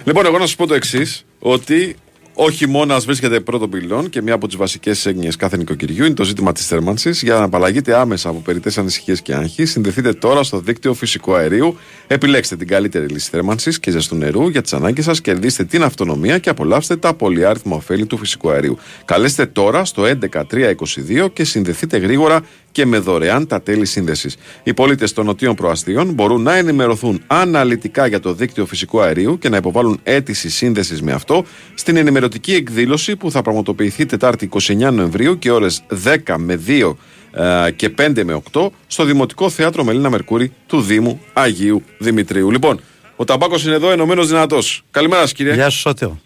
Λοιπόν, 0.04 0.26
εγώ 0.26 0.38
να 0.38 0.46
σας 0.46 0.56
πω 0.56 0.66
το 0.66 0.74
εξής: 0.74 1.24
Ότι 1.38 1.96
ο 2.34 2.50
χειμώνα 2.50 2.98
βρίσκεται 2.98 3.40
πρώτο 3.40 3.68
πυλόν 3.68 4.08
και 4.08 4.22
μία 4.22 4.34
από 4.34 4.46
τις 4.46 4.56
βασικές 4.56 5.06
έγνοιε 5.06 5.30
κάθε 5.38 5.56
νοικοκυριού 5.56 6.04
είναι 6.04 6.14
το 6.14 6.24
ζήτημα 6.24 6.52
της 6.52 6.66
θέρμανσης. 6.66 7.22
Για 7.22 7.34
να 7.34 7.42
απαλλαγείτε 7.42 7.96
άμεσα 7.96 8.28
από 8.28 8.38
περιττές 8.38 8.78
ανησυχίες 8.78 9.22
και 9.22 9.34
άγχη, 9.34 9.64
συνδεθείτε 9.64 10.12
τώρα 10.12 10.42
στο 10.42 10.58
δίκτυο 10.58 10.94
φυσικού 10.94 11.34
αερίου. 11.34 11.76
Επιλέξτε 12.06 12.56
την 12.56 12.66
καλύτερη 12.66 13.06
λύση 13.06 13.30
θέρμανσης 13.30 13.78
και 13.78 13.90
ζεστού 13.90 14.16
νερού 14.16 14.48
για 14.48 14.62
τις 14.62 14.72
ανάγκες 14.72 15.04
σας, 15.04 15.20
κερδίστε 15.20 15.64
την 15.64 15.82
αυτονομία 15.82 16.38
και 16.38 16.50
απολαύστε 16.50 16.96
τα 16.96 17.14
πολυάριθμα 17.14 17.76
ωφέλη 17.76 18.06
του 18.06 18.16
φυσικού 18.16 18.50
αερίου. 18.50 18.78
Καλέστε 19.04 19.46
τώρα 19.46 19.84
στο 19.84 20.02
11322 20.02 21.28
και 21.32 21.44
συνδεθείτε 21.44 21.96
γρήγορα 21.96 22.40
και 22.72 22.86
με 22.86 22.98
δωρεάν 22.98 23.46
τα 23.46 23.62
τέλη 23.62 23.86
σύνδεσης. 23.86 24.36
Οι 24.62 24.74
πολίτες 24.74 25.12
των 25.12 25.24
νοτίων 25.26 25.54
προαστίων 25.54 26.12
μπορούν 26.12 26.42
να 26.42 26.56
ενημερωθούν 26.56 27.22
αναλυτικά 27.26 28.06
για 28.06 28.20
το 28.20 28.32
δίκτυο 28.32 28.66
φυσικού 28.66 29.00
αερίου 29.00 29.38
και 29.38 29.48
να 29.48 29.56
υποβάλουν 29.56 30.00
αίτηση 30.02 30.50
σύνδεσης 30.50 31.02
με 31.02 31.12
αυτό 31.12 31.44
στην 31.74 31.96
ενημερωτική 31.96 32.54
εκδήλωση 32.54 33.16
που 33.16 33.30
θα 33.30 33.42
πραγματοποιηθεί 33.42 34.06
Τετάρτη 34.06 34.48
29 34.52 34.76
Νοεμβρίου 34.92 35.38
και 35.38 35.50
ώρες 35.50 35.82
10 36.26 36.34
με 36.38 36.60
2 36.66 36.94
ε, 37.32 37.70
και 37.70 37.94
5 37.98 38.22
με 38.24 38.42
8 38.52 38.66
στο 38.86 39.04
Δημοτικό 39.04 39.50
Θέατρο 39.50 39.84
Μελίνα 39.84 40.10
Μερκούρη 40.10 40.52
του 40.66 40.80
Δήμου 40.80 41.20
Αγίου 41.32 41.82
Δημητρίου. 41.98 42.50
Λοιπόν, 42.50 42.80
ο 43.16 43.24
Ταμπάκος 43.24 43.64
είναι 43.64 43.74
εδώ, 43.74 43.90
ενωμένος 43.90 44.28
δυνατός. 44.28 44.84
Καλημέρα, 44.90 45.20
σας, 45.20 45.32
κύριε. 45.32 45.54
Γεια 45.54 45.70
σου 45.70 45.78
Σώτεο. 45.78 46.20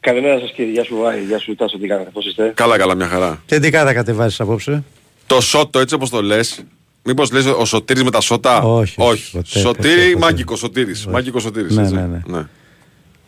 Καλημέρα 0.00 0.38
σας 0.38 0.52
κύριε, 0.52 0.72
γεια 0.72 0.84
σου 0.84 0.96
Βάη, 0.96 1.22
γεια 1.22 1.38
σου 1.38 1.54
Τάσο, 1.54 1.78
τι 1.78 1.86
κάνετε, 1.86 2.10
πώς 2.10 2.26
είστε; 2.26 2.52
Καλά, 2.54 2.78
καλά, 2.78 2.94
μια 2.94 3.06
χαρά. 3.06 3.42
Και 3.46 3.58
τι 3.58 3.70
κάτα 3.70 3.92
κατεβάσεις 3.92 4.40
απόψε; 4.40 4.84
Το 5.28 5.40
σώτο, 5.40 5.78
έτσι 5.78 5.94
όπως 5.94 6.10
το 6.10 6.22
λες. 6.22 6.64
Μήπως 7.02 7.32
λες 7.32 7.46
ο 7.46 7.64
Σωτήρης 7.64 8.02
με 8.02 8.10
τα 8.10 8.20
σώτα; 8.20 8.62
Όχι, 8.62 8.94
όχι. 8.98 9.30
ποτέ, 9.32 9.58
Σωτήρη, 9.58 9.94
ποτέ, 9.94 10.04
ποτέ. 10.12 10.18
μάγκικο 10.18 10.56
Σωτήρης. 10.56 11.06
Μάγκικο 11.06 11.38
Σωτήρης. 11.38 11.76
Ναι, 11.76 11.82
έτσι. 11.82 11.94
ναι, 11.94 12.22
ναι. 12.26 12.46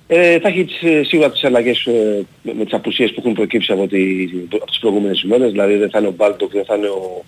Ε, 0.07 0.39
θα 0.41 0.49
έχει 0.49 0.65
τις, 0.65 0.83
ε, 0.83 1.03
σίγουρα 1.05 1.31
τις 1.31 1.45
αλλαγές 1.45 1.87
ε, 1.87 2.25
με, 2.43 2.53
με 2.59 2.65
τις 2.65 2.73
απουσίες 2.73 3.11
που 3.11 3.17
έχουν 3.19 3.33
προκύψει 3.35 3.73
από, 3.73 3.87
τη, 3.89 4.29
από 4.55 4.67
τις 4.67 4.79
προηγούμενες 4.79 5.23
ημέρες, 5.23 5.51
δηλαδή 5.51 5.77
δεν 5.77 5.91
θα 5.91 5.99
είναι 5.99 6.09
ο 6.09 6.15
Μπάλτοκ, 6.17 6.53
δεν 6.53 6.65
θα 6.65 6.75
είναι 6.77 6.87
ο, 6.89 7.25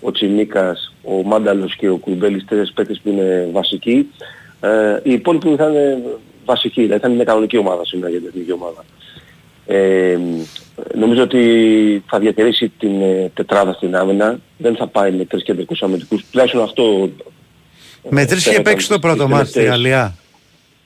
ο 0.00 0.10
Τσιμίκας, 0.12 0.94
ο 1.02 1.22
Μάνταλος 1.22 1.76
και 1.76 1.88
ο 1.88 1.96
Κουρμπέλης, 1.96 2.44
τρεις 2.44 2.72
παίκτες 2.72 3.00
που 3.02 3.08
είναι 3.08 3.48
βασικοί. 3.52 4.08
Ε, 4.60 5.00
οι 5.02 5.12
υπόλοιποι 5.12 5.54
θα 5.56 5.68
είναι 5.68 6.02
βασικοί, 6.44 6.82
δηλαδή 6.82 7.00
θα 7.00 7.06
είναι 7.06 7.16
μια 7.16 7.24
κανονική 7.24 7.56
ομάδα 7.56 7.84
σήμερα 7.84 8.10
για 8.10 8.18
την 8.18 8.28
εθνική 8.28 8.52
ομάδα. 8.52 8.84
Ε, 9.66 10.18
νομίζω 10.94 11.22
ότι 11.22 11.40
θα 12.06 12.18
διατηρήσει 12.18 12.72
την 12.78 13.00
ε, 13.02 13.30
τετράδα 13.34 13.72
στην 13.72 13.96
άμυνα, 13.96 14.38
δεν 14.56 14.76
θα 14.76 14.86
πάει 14.86 15.12
με 15.12 15.24
τρεις 15.24 15.42
κεντρικούς 15.42 15.82
αμυντικούς, 15.82 16.24
τουλάχιστον 16.30 16.62
αυτό 16.62 17.10
Με 18.10 18.24
τρεις 18.26 18.38
είχε 18.40 18.50
φαίνονταν 18.50 18.72
παίξει 18.72 18.88
το 18.88 18.94
στις 18.94 19.06
πρώτο 19.10 19.28
μάτι 19.28 19.44
στη 19.48 19.52
τελευταίες- 19.58 19.82
Γαλλία. 19.82 20.14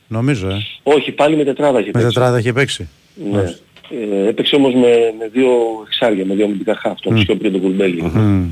Νομίζω, 0.09 0.49
ε. 0.49 0.57
όχι, 0.83 1.13
πάλι 1.13 1.37
με 1.37 1.45
τετράδα 1.45 1.79
έχει 1.79 1.87
Με 1.87 1.93
παίξει. 1.93 2.07
τετράδα 2.15 2.39
είχε 2.39 2.53
παίξει. 2.53 2.89
Ναι. 3.33 3.55
Ε, 4.23 4.29
έπαιξε 4.29 4.57
όμως 4.57 4.75
με, 4.75 5.15
με 5.19 5.29
δύο 5.33 5.49
εξάρια, 5.87 6.25
με 6.25 6.35
δύο 6.35 6.45
αμυντικά 6.45 6.75
χαφ, 6.77 7.01
τον 7.01 7.13
Μμ. 7.15 7.21
Σιώπη 7.21 7.41
και 7.43 7.51
τον 7.51 7.61
Κουρμπέλη. 7.61 8.03
Μμ. 8.03 8.45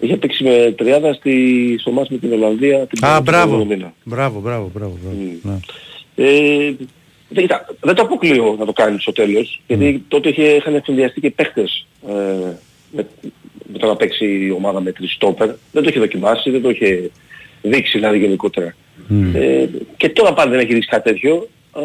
Είχε 0.00 0.16
παίξει 0.16 0.44
με 0.44 0.74
τριάδα 0.76 1.12
στη, 1.12 1.76
στο 1.80 1.90
μάτς 1.90 2.08
με 2.08 2.16
την 2.18 2.32
Ολλανδία 2.32 2.86
την 2.86 3.04
Α, 3.04 3.14
τον 3.14 3.22
μπράβο. 3.22 3.46
προηγούμενο 3.46 3.76
μήνα. 3.78 3.92
Μπράβο, 4.04 4.40
μπράβο, 4.40 4.70
μπράβο. 4.74 4.98
μπράβο. 5.02 5.16
Ναι. 5.42 5.58
Ε, 6.28 6.72
δεν, 7.28 7.42
κοιτά, 7.42 7.66
δεν 7.80 7.94
το 7.94 8.02
αποκλείω 8.02 8.56
να 8.58 8.64
το 8.64 8.72
κάνει 8.72 9.00
στο 9.00 9.12
τέλος, 9.12 9.60
γιατί 9.66 10.04
τότε 10.08 10.28
είχε, 10.28 10.42
είχαν 10.42 10.74
εφημδιαστεί 10.74 11.20
και 11.20 11.30
παίχτες 11.30 11.86
ε, 12.08 12.12
με, 12.90 13.06
με 13.72 13.78
το 13.78 13.86
να 13.86 13.96
παίξει 13.96 14.24
η 14.24 14.50
ομάδα 14.50 14.80
με 14.80 14.92
τρεις 14.92 15.12
στόπερ. 15.12 15.46
Δεν 15.72 15.82
το 15.82 15.88
είχε 15.88 15.98
δοκιμάσει, 15.98 16.50
δεν 16.50 16.62
το 16.62 16.70
είχε 16.70 17.10
δείξει 17.62 17.98
δηλαδή 17.98 18.18
γενικότερα. 18.18 18.74
Ε, 19.34 19.66
και 19.96 20.08
τώρα 20.08 20.32
πάλι 20.32 20.50
δεν 20.50 20.60
έχει 20.60 20.74
δείξει 20.74 20.88
κάτι 20.88 21.10
τέτοιο, 21.10 21.48
α, 21.72 21.80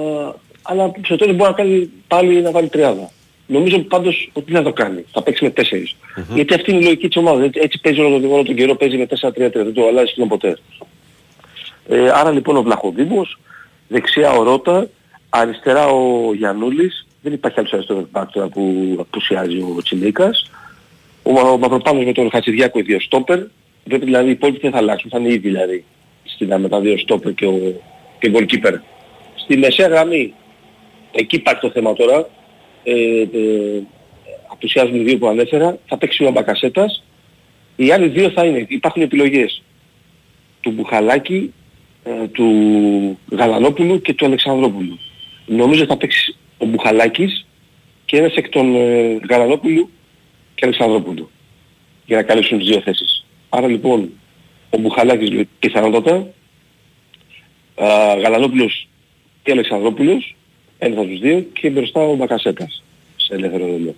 αλλά 0.61 0.91
στο 1.01 1.15
τέλος 1.15 1.35
μπορεί 1.35 1.49
να 1.49 1.55
κάνει 1.55 1.89
πάλι 2.07 2.41
να 2.41 2.51
βάλει 2.51 2.67
τριάδα. 2.67 3.09
Νομίζω 3.47 3.79
πάντως 3.79 4.29
ότι 4.33 4.51
δεν 4.51 4.63
θα 4.63 4.69
το 4.69 4.73
κάνει. 4.73 5.05
Θα 5.11 5.23
παίξει 5.23 5.43
με 5.43 5.49
τέσσερις. 5.49 5.95
Γιατί 6.33 6.53
αυτή 6.53 6.71
είναι 6.71 6.79
η 6.79 6.83
λογική 6.83 7.07
της 7.07 7.17
ομάδας. 7.17 7.45
Έτσι, 7.45 7.59
έτσι 7.63 7.79
παίζει 7.81 7.99
όλο 7.99 8.19
τον, 8.19 8.31
όλο 8.31 8.43
τον 8.43 8.55
καιρό, 8.55 8.75
παίζει 8.75 8.97
με 8.97 9.07
4-3-3. 9.21 9.31
Δεν 9.51 9.73
το 9.73 9.87
αλλάζει 9.87 10.07
σχεδόν 10.07 10.27
ποτέ. 10.27 10.57
Ε, 11.89 12.09
άρα 12.09 12.31
λοιπόν 12.31 12.57
ο 12.57 12.61
Βλαχοδήμος, 12.61 13.39
δεξιά 13.87 14.31
ο 14.31 14.43
Ρότα, 14.43 14.87
αριστερά 15.35 15.87
ο 15.87 16.33
Γιαννούλης, 16.33 17.07
δεν 17.21 17.33
υπάρχει 17.33 17.59
άλλος 17.59 17.73
αριστερός 17.73 18.05
back 18.11 18.25
τώρα 18.31 18.47
που 18.47 18.95
απουσιάζει 18.99 19.57
ο 19.57 19.81
Τσιμίκας. 19.83 20.51
Ο, 21.23 21.31
Μα- 21.31 21.41
ο 21.41 21.57
Μαυροπάνος 21.57 22.05
με 22.05 22.11
τον 22.11 22.29
Χατζηδιάκο 22.31 22.79
οι 22.79 22.81
δύο 22.81 22.99
στόπερ. 22.99 23.39
Πρέπει 23.83 24.05
δηλαδή 24.05 24.27
οι 24.27 24.31
υπόλοιποι 24.31 24.59
δεν 24.59 24.71
θα 24.71 24.77
αλλάξουν, 24.77 25.09
θα 25.09 25.19
είναι 25.19 25.27
ήδη 25.27 25.37
δηλαδή 25.37 25.83
στην, 26.23 26.59
με 26.59 26.69
τα 26.69 26.79
δύο 26.79 26.97
στόπερ 26.97 27.33
και 27.33 27.45
ο, 27.45 27.81
και 28.19 28.27
ο 28.27 28.31
goalkeeper. 28.33 28.73
Στη 29.35 29.57
μεσαία 29.57 29.87
γραμμή, 29.87 30.33
εκεί 31.11 31.35
υπάρχει 31.35 31.61
το 31.61 31.69
θέμα 31.69 31.93
τώρα, 31.93 32.27
ε, 32.83 33.21
ε, 33.21 33.81
απουσιάζουν 34.51 34.95
οι 34.95 35.03
δύο 35.03 35.17
που 35.17 35.27
ανέφερα, 35.27 35.77
θα 35.85 35.97
παίξει 35.97 36.23
ο 36.23 36.27
Αμπακασέτας. 36.27 37.03
Οι 37.75 37.91
άλλοι 37.91 38.07
δύο 38.07 38.29
θα 38.29 38.45
είναι, 38.45 38.65
υπάρχουν 38.67 39.01
επιλογές 39.01 39.61
του 40.61 40.71
Μπουχαλάκη, 40.71 41.53
ε, 42.03 42.27
του 42.27 42.47
Γαλανόπουλου 43.31 44.01
και 44.01 44.13
του 44.13 44.25
Αλεξανδρόπουλου. 44.25 44.99
Νομίζω 45.45 45.85
θα 45.85 45.97
παίξεις 45.97 46.37
ο 46.57 46.65
Μπουχαλάκης 46.65 47.45
και 48.05 48.17
ένας 48.17 48.35
εκ 48.35 48.49
των 48.49 48.75
ε, 48.75 49.19
Γαλανόπουλου 49.29 49.89
και 50.55 50.65
Αλεξανδρόπουλου 50.65 51.29
για 52.05 52.17
να 52.17 52.23
καλύψουν 52.23 52.57
τις 52.57 52.67
δύο 52.67 52.81
θέσεις. 52.81 53.25
Άρα 53.49 53.67
λοιπόν 53.67 54.09
ο 54.69 54.77
Μπουχαλάκης 54.77 55.29
λέει, 55.31 55.47
πιθανότατα, 55.59 56.27
α, 57.75 57.87
Γαλανόπουλος 58.21 58.87
και 59.43 59.51
Αλεξανδρόπουλος, 59.51 60.35
ένας 60.77 60.97
από 60.97 61.07
τους 61.07 61.19
δύο 61.19 61.45
και 61.53 61.69
μπροστά 61.69 61.99
ο 62.01 62.15
Μπακασέτας 62.15 62.83
σε 63.15 63.33
ελεύθερο 63.33 63.65
ρόλο. 63.65 63.95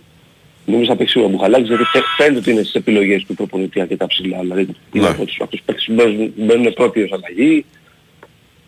Νομίζω 0.66 0.90
θα 0.90 0.96
παίξει 0.96 1.20
ο 1.20 1.28
Μπουχαλάκης 1.28 1.68
γιατί 1.68 1.84
φαι- 1.84 2.04
φαίνεται 2.18 2.38
ότι 2.40 2.52
είναι 2.52 2.62
στις 2.62 2.74
επιλογές 2.74 3.24
του 3.26 3.34
προπονητή 3.36 3.82
αρκετά 3.82 4.08
ψηλά. 4.08 4.40
Δηλαδή 4.40 4.68
είναι 4.94 5.08
από 5.08 5.26
τους, 5.26 5.38
από 5.40 5.50
τους 5.52 5.62
παίκτες 5.66 5.86
που 5.86 5.94
μπαίνουν, 5.94 6.34
μπαίνουν 6.38 6.74
πρώτοι 6.74 7.02
ως 7.02 7.12
αλλαγή 7.12 7.66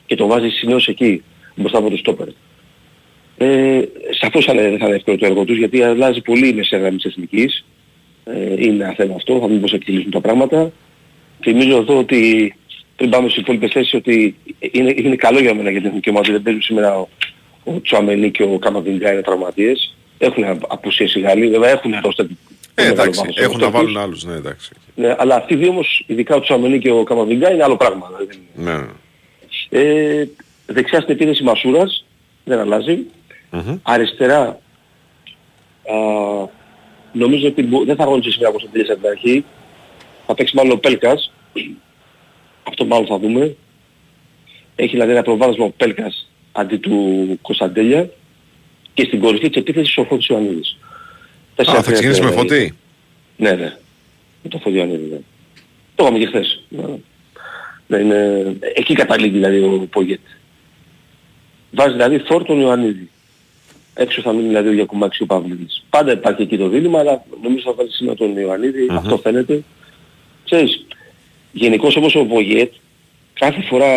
και 0.05 0.15
το 0.15 0.28
βάζει 0.28 0.49
συνήθως 0.49 0.88
εκεί 0.88 1.23
μπροστά 1.55 1.78
από 1.78 1.89
τους 1.89 1.99
στόπερ. 1.99 2.28
Ε, 3.38 3.81
σαφώς 4.19 4.45
θα 4.45 4.53
είναι- 4.53 4.69
δεν 4.69 4.77
θα 4.77 4.85
είναι 4.85 4.95
εύκολο 4.95 5.17
το 5.17 5.25
έργο 5.25 5.43
τους 5.45 5.57
γιατί 5.57 5.81
αλλάζει 5.83 6.21
πολύ 6.21 6.47
η 6.47 6.53
μεσαία 6.53 6.79
γραμμή 6.79 6.95
της 6.97 7.05
εθνικής. 7.05 7.65
Ε, 8.25 8.53
είναι 8.63 8.83
ένα 8.83 8.93
θέμα 8.93 9.15
αυτό, 9.15 9.39
θα 9.39 9.47
δούμε 9.47 9.59
πώς 9.59 9.73
εκτελήσουν 9.73 10.11
τα 10.11 10.21
πράγματα. 10.21 10.71
Θυμίζω 11.41 11.77
εδώ 11.77 11.97
ότι 11.97 12.53
πριν 12.95 13.09
πάμε 13.09 13.29
στις 13.29 13.41
υπόλοιπες 13.41 13.71
θέσεις 13.71 13.93
ότι 13.93 14.35
είναι, 14.59 14.93
είναι 14.97 15.15
καλό 15.15 15.39
για 15.39 15.53
μένα 15.55 15.69
για 15.71 15.79
την 15.79 15.88
εθνική 15.89 16.09
ομάδα 16.09 16.23
ότι 16.25 16.33
δεν 16.33 16.41
παίζουν 16.41 16.61
σήμερα 16.61 16.99
ο, 16.99 17.07
ο 17.63 17.81
Τσουαμενί 17.81 18.31
και 18.31 18.43
ο 18.43 18.57
Καμαδινγκά 18.59 19.11
είναι 19.11 19.21
τραυματίες. 19.21 19.95
Έχουν 20.17 20.43
απουσίες 20.67 21.15
οι 21.15 21.19
Γάλλοι, 21.19 21.47
βέβαια 21.49 21.69
έχουν 21.69 21.93
ρόστα 22.03 22.27
Ε, 22.75 22.88
εντάξει, 22.88 23.21
έχουν 23.35 23.59
να 23.59 23.69
βάλουν 23.69 23.97
άλλους, 23.97 24.23
ναι, 24.23 24.33
εντάξει. 24.33 24.71
ναι, 24.95 25.15
αλλά 25.17 25.35
αυτοί 25.35 25.53
οι 25.53 25.57
δύο 25.57 25.69
όμως, 25.69 26.03
ειδικά 26.07 26.35
ο 26.35 26.39
Τσουαμενί 26.39 26.79
και 26.79 26.91
ο 26.91 27.03
Καμαδινγκά 27.03 27.51
είναι 27.53 27.63
άλλο 27.63 27.77
πράγμα. 27.77 28.11
Δηλαδή. 28.17 28.39
Ναι, 28.55 28.71
ναι. 28.73 28.88
Ε, 29.69 30.27
δεξιά 30.65 31.01
στην 31.01 31.13
επίθεση 31.13 31.43
Μασούρας, 31.43 32.05
δεν 32.43 32.59
αλλάζει. 32.59 32.97
Αριστερά, 33.82 34.41
α, 34.48 34.60
νομίζω 37.14 37.48
ότι 37.48 37.64
μπο- 37.64 37.84
δεν 37.84 37.95
θα 37.95 38.04
αγωνίσει 38.04 38.32
σήμερα 38.32 38.50
όπως 38.50 38.70
τελείωσε 38.72 38.91
από 38.91 39.02
την 39.02 39.10
αρχή. 39.10 39.45
Θα 40.26 40.34
παίξει 40.34 40.56
μάλλον 40.56 40.72
ο 40.72 40.78
Πέλκας. 40.78 41.32
Αυτό 42.64 42.86
μάλλον 42.86 43.08
θα 43.08 43.20
δούμε. 43.20 43.56
Έχει 44.76 44.91
δηλαδή 44.91 45.12
ένα 45.12 45.22
προβάδισμα 45.22 45.66
ο 45.66 45.70
Πέλκας 45.70 46.30
αντί 46.52 46.78
του 46.78 47.39
Κωνσταντέλια. 47.41 48.10
Και 48.93 49.04
στην 49.04 49.20
κορυφή 49.20 49.50
της 49.50 49.62
επίθεσης 49.62 49.98
ο 49.98 50.04
Φώτης 50.04 50.28
Ιωαννίδης. 50.28 50.78
Α, 51.56 51.64
θα 51.64 51.91
ξεκινήσει 51.91 52.22
με 52.22 52.32
φωτή. 52.32 52.76
Ναι, 53.38 53.52
ναι. 53.52 53.78
Με 54.43 54.50
το 54.50 54.58
Φώτη 54.58 54.76
Ιωαννίδη, 54.76 55.10
ναι. 55.12 55.20
Το 55.95 56.06
είπαμε 56.06 56.20
και 56.20 56.26
χθες. 56.26 56.64
Ναι. 56.70 56.84
Ναι, 57.88 57.98
είναι... 57.98 58.56
Εκεί 58.76 58.93
καταλήγει 58.93 59.34
δηλαδή 59.34 59.60
ο 59.60 59.88
Πογέτ. 59.91 60.20
Βάζει 61.72 61.93
δηλαδή 61.93 62.20
φόρ 62.20 62.43
τον 62.43 62.60
Ιωαννίδη. 62.60 63.10
Έξω 64.00 64.22
θα 64.22 64.34
μείνει 64.34 64.48
δηλαδή 64.48 64.70
ο 64.70 64.74
Γιακουμάκης 64.74 65.18
και 65.18 65.24
ο 65.24 65.26
Παυλίδης. 65.26 65.84
Πάντα 65.89 66.12
υπάρχει 66.12 66.41
εκεί 66.41 66.58
το 66.58 66.68
δίλημα, 66.68 67.00
αλλά 67.00 67.24
νομίζω 67.43 67.64
θα 67.64 67.74
βάζει 67.74 67.89
σήμερα 67.91 68.16
τον 68.16 68.38
ιωαννιδη 68.38 68.88
Αυτό 68.89 69.18
φαίνεται. 69.18 69.64
Ξέρεις, 70.45 70.86
γενικώς 71.52 71.95
όμως 71.95 72.16
ο 72.16 72.26
Πογέτ 72.26 72.74
κάθε 73.34 73.62
φορά, 73.62 73.91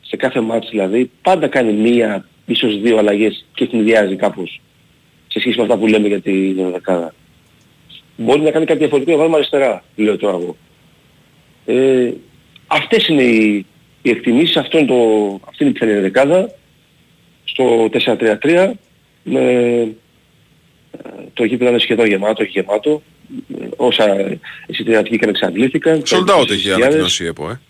σε 0.00 0.16
κάθε 0.16 0.40
μάτς 0.40 0.68
δηλαδή, 0.70 1.10
πάντα 1.22 1.48
κάνει 1.48 1.72
μία, 1.72 2.28
ίσως 2.46 2.80
δύο 2.80 2.98
αλλαγές 2.98 3.44
και 3.54 3.64
ευνηδιάζει 3.64 4.16
κάπως 4.16 4.60
σε 5.28 5.40
σχέση 5.40 5.56
με 5.56 5.62
αυτά 5.62 5.76
που 5.76 5.86
λέμε 5.86 6.08
για 6.08 6.20
την 6.20 6.70
δεκάδα. 6.72 7.14
Μπορεί 8.16 8.40
να 8.40 8.50
κάνει 8.50 8.64
κάτι 8.64 8.78
διαφορετικό 8.78 9.10
να 9.10 9.18
βάλουμε 9.18 9.36
αριστερά, 9.36 9.84
λέω 9.96 10.16
τώρα 10.16 10.36
εγώ. 10.36 10.56
Ε, 11.66 12.12
αυτές 12.66 13.08
είναι 13.08 13.22
οι, 13.22 13.66
οι 14.02 14.10
εκτιμήσεις, 14.10 14.56
αυτό 14.56 14.78
είναι 14.78 14.86
το, 14.86 14.94
αυτή 15.48 15.64
είναι 15.64 15.70
η 15.70 15.72
πιθανή 15.72 16.00
δεκάδα. 16.00 16.54
Στο 17.54 17.88
4-3-3 18.42 18.70
με 19.22 19.40
ε, 19.40 19.86
το 21.32 21.44
γήπεδο 21.44 21.70
είναι 21.70 21.78
σχεδόν 21.78 22.06
γεμάτο, 22.06 22.42
έχει 22.42 22.60
γεμάτο. 22.60 23.02
Ε, 23.60 23.66
Όσα 23.76 24.38
εισιτήρια 24.66 25.02
βγήκαν 25.02 25.28
εξαντλήθηκαν. 25.28 26.02
Sold 26.06 26.40
out 26.40 26.50
έχει 26.50 26.72
ανακοινώσει 26.72 27.24
η 27.24 27.26
ΕΠΟ, 27.26 27.50
ε. 27.50 27.60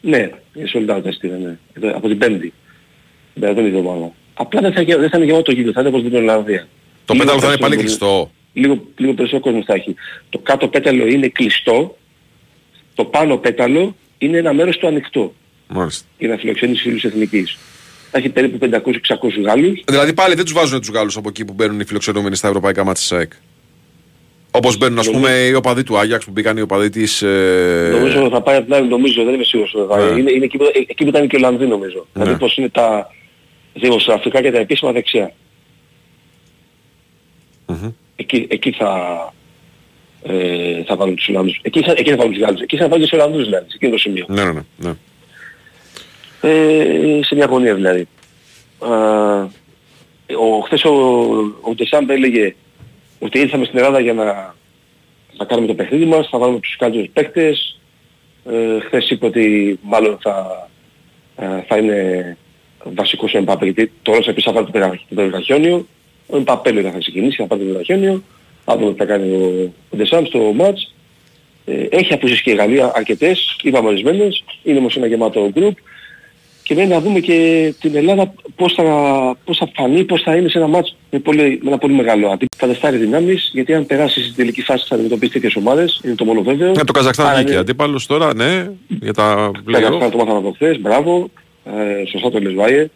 Ναι, 0.00 0.30
είναι 0.54 0.68
sold 0.74 0.96
out 0.96 1.04
έστειλε, 1.06 1.36
ναι. 1.36 1.56
Εδώ, 1.72 1.96
Από 1.96 2.08
την 2.08 2.18
Πέμπτη. 2.18 2.52
Την 3.32 3.40
περασμένη 3.42 3.68
εβδομάδα. 3.68 4.12
Απλά 4.34 4.60
δεν 4.60 4.72
θα, 4.72 4.80
γε- 4.80 4.98
δεν 4.98 5.10
θα 5.10 5.16
είναι 5.16 5.26
γεμάτο 5.26 5.44
το 5.44 5.52
γήπεδο, 5.52 5.72
θα 5.72 5.80
είναι 5.80 5.88
όπως 5.88 6.02
την 6.02 6.14
Ολλανδία. 6.14 6.68
Το 7.04 7.12
Λίγο 7.14 7.24
πέταλο 7.24 7.40
θα 7.40 7.46
είναι 7.46 7.56
περισσότερο 7.56 7.58
πάλι 7.58 7.74
μπορεί- 7.74 7.86
κλειστό. 7.86 8.30
Λίγο, 8.52 8.84
λίγο 8.96 9.12
περισσότερο 9.14 9.42
κόσμο 9.42 9.62
θα 9.66 9.74
έχει. 9.74 9.94
Το 10.28 10.38
κάτω 10.38 10.68
πέταλο 10.68 11.06
είναι 11.06 11.28
κλειστό, 11.28 11.96
το 12.94 13.04
πάνω 13.04 13.36
πέταλο 13.36 13.96
είναι 14.18 14.38
ένα 14.38 14.52
μέρος 14.52 14.76
του 14.78 14.86
ανοιχτό 14.86 15.34
Μάλιστα. 15.68 16.06
για 16.18 16.28
να 16.28 16.36
φιλοξενήσει 16.36 16.82
φίλους 16.82 17.04
εθνικής. 17.04 17.56
Θα 18.10 18.18
έχει 18.18 18.28
περίπου 18.28 18.68
500-600 18.70 18.70
Γάλλους. 19.44 19.82
Δηλαδή 19.84 20.12
πάλι 20.12 20.34
δεν 20.34 20.44
τους 20.44 20.52
βάζουν 20.52 20.80
τους 20.80 20.88
Γάλλους 20.88 21.16
από 21.16 21.28
εκεί 21.28 21.44
που 21.44 21.52
μπαίνουν 21.52 21.80
οι 21.80 21.84
φιλοξενούμενοι 21.84 22.36
στα 22.36 22.48
ευρωπαϊκά 22.48 22.84
μάτια 22.84 23.02
της 23.02 23.12
ΑΕΚ. 23.12 23.32
Όπως 24.50 24.76
μπαίνουν 24.76 24.98
ας 24.98 25.10
πούμε 25.10 25.30
οι 25.30 25.54
οπαδοί 25.54 25.82
του 25.82 25.98
Άγιαξ 25.98 26.24
που 26.24 26.30
μπήκαν 26.30 26.56
οι 26.56 26.60
οπαδοί 26.60 26.90
της... 26.90 27.22
Ε... 27.22 27.90
Νομίζω 27.92 28.28
θα 28.30 28.40
πάει 28.40 28.56
απλά, 28.56 28.80
νομίζω, 28.80 29.24
δεν 29.24 29.34
είμαι 29.34 29.44
σίγουρος 29.44 29.74
ότι 29.74 29.86
θα 29.86 29.96
πάει. 29.96 30.12
Ναι. 30.12 30.20
Είναι, 30.20 30.32
είναι 30.32 30.44
εκεί, 30.44 30.56
που, 30.56 30.64
εκεί 30.72 31.02
που 31.02 31.08
ήταν 31.08 31.28
και 31.28 31.36
ο 31.36 31.38
Ολλανδοί 31.38 31.66
νομίζω. 31.66 32.06
Ναι. 32.12 32.22
Δηλαδή 32.22 32.40
πως 32.40 32.56
είναι 32.56 32.68
τα 32.68 33.10
δημοσιογραφικά 33.74 34.42
και 34.42 34.52
τα 34.52 34.58
επίσημα 34.58 34.92
δεξιά. 34.92 35.34
Εκεί, 38.16 38.46
εκεί 38.50 38.72
θα, 38.72 38.92
ε, 40.22 40.82
θα 40.84 40.96
βάλουν 40.96 41.16
τους 41.16 41.28
Ολλανδούς. 41.28 41.58
Εκεί 41.62 41.82
θα, 41.82 41.94
εκεί 41.96 42.10
θα 42.10 42.16
βάλουν 42.16 42.32
τους 42.32 42.42
Γάλλους. 42.42 42.60
Εκεί 42.60 42.76
θα 42.76 42.88
βάλουν 42.88 43.04
και 43.04 43.10
τους 43.10 43.20
Ολλανδούς 43.20 43.44
δηλαδή, 43.44 43.70
σε 43.70 43.76
εκείνο 43.76 43.92
το 43.92 43.98
σημείο. 43.98 44.24
Ναι, 44.28 44.44
ναι, 44.44 44.60
ναι. 44.76 44.92
Ναι. 46.46 47.18
Ε, 47.18 47.22
σε 47.22 47.34
μια 47.34 47.46
γωνία 47.46 47.74
δηλαδή. 47.74 48.08
Α, 48.78 49.42
ο, 50.38 50.60
χθες 50.64 50.84
ο, 50.84 50.90
ο 51.60 51.74
Ντεσάμπ 51.74 52.10
έλεγε 52.10 52.54
ότι 53.18 53.38
ήρθαμε 53.38 53.64
στην 53.64 53.78
Ελλάδα 53.78 54.00
για 54.00 54.12
να, 54.12 54.54
να 55.36 55.44
κάνουμε 55.44 55.66
το 55.66 55.74
παιχνίδι 55.74 56.04
μας, 56.04 56.28
θα 56.30 56.38
βάλουμε 56.38 56.60
τους 56.60 56.76
καλύτερους 56.76 57.08
παίκτες. 57.12 57.80
Ε, 58.50 58.80
χθες 58.80 59.10
είπε 59.10 59.26
ότι 59.26 59.78
μάλλον 59.82 60.18
θα, 60.20 60.68
ε, 61.36 61.46
θα 61.66 61.76
είναι 61.76 62.36
βασικός 62.94 63.34
ο 63.34 63.38
Εμπάπε, 63.38 63.64
γιατί 63.64 63.92
τώρα 64.02 64.22
σε 64.22 64.30
επίσης 64.30 64.50
θα 64.50 64.52
βάλει 64.52 64.66
το 64.66 64.72
Περα- 64.72 65.00
το 65.08 65.14
Περιγαχιόνιο. 65.14 65.86
Ο 66.26 66.36
Εμπάπε 66.36 66.70
λέει 66.72 66.82
θα 66.82 66.98
ξεκινήσει, 66.98 67.36
θα 67.36 67.46
πάρει 67.46 67.60
το 67.60 67.66
Περιγαχιόνιο. 67.66 68.22
Θα 68.64 68.76
δούμε 68.76 68.90
τι 68.92 68.98
θα 68.98 69.04
κάνει 69.04 69.32
ο, 69.32 69.72
ο 69.90 69.96
Ντεσάμπ 69.96 70.24
στο 70.24 70.38
μάτς. 70.38 70.94
Ε, 71.64 71.86
έχει 71.90 72.12
απουσίες 72.12 72.42
και 72.42 72.50
η 72.50 72.54
Γαλλία 72.54 72.92
αρκετές, 72.94 73.56
είπαμε 73.62 73.88
ορισμένες, 73.88 74.44
είναι 74.62 74.78
όμως 74.78 74.96
ένα 74.96 75.06
γεμάτο 75.06 75.50
γκρουπ 75.52 75.76
και 76.66 76.74
μένει 76.74 76.88
να 76.88 77.00
δούμε 77.00 77.20
και 77.20 77.72
την 77.80 77.96
Ελλάδα 77.96 78.34
πώς 78.56 78.72
θα, 78.74 78.84
πώς 79.44 79.56
θα 79.58 79.68
φανεί, 79.74 80.04
πώς 80.04 80.22
θα 80.22 80.36
είναι 80.36 80.48
σε 80.48 80.58
ένα 80.58 80.66
μάτς 80.66 80.96
με, 81.10 81.18
πολύ, 81.18 81.42
με 81.62 81.68
ένα 81.68 81.78
πολύ 81.78 81.94
μεγάλο 81.94 82.26
αντίπαλο. 82.26 82.48
Θα 82.56 82.66
τεστάρει 82.66 82.96
δυνάμεις, 82.96 83.50
γιατί 83.52 83.74
αν 83.74 83.86
περάσει 83.86 84.22
στην 84.22 84.34
τελική 84.34 84.62
φάση 84.62 84.84
θα 84.88 84.94
αντιμετωπίσει 84.94 85.32
τέτοιες 85.32 85.56
ομάδες, 85.56 86.00
είναι 86.04 86.14
το 86.14 86.24
μόνο 86.24 86.42
βέβαιο. 86.42 86.72
Ναι, 86.72 86.84
το 86.84 86.92
Καζακστάν 86.92 87.26
Άρα 87.26 87.34
βγήκε 87.34 87.50
είναι- 87.50 87.60
αντίπαλος 87.60 88.06
τώρα, 88.06 88.34
ναι, 88.34 88.70
για 88.88 89.12
τα 89.12 89.50
το 89.64 89.72
Καζακστάν 89.72 89.98
πλέον. 89.98 90.10
το 90.10 90.16
μάθαμε 90.18 90.38
από 90.38 90.50
χθες, 90.52 90.80
μπράβο, 90.80 91.30
ε, 91.64 92.06
σωστά 92.06 92.30
το 92.30 92.38
λες 92.38 92.54
Βάιε. 92.54 92.90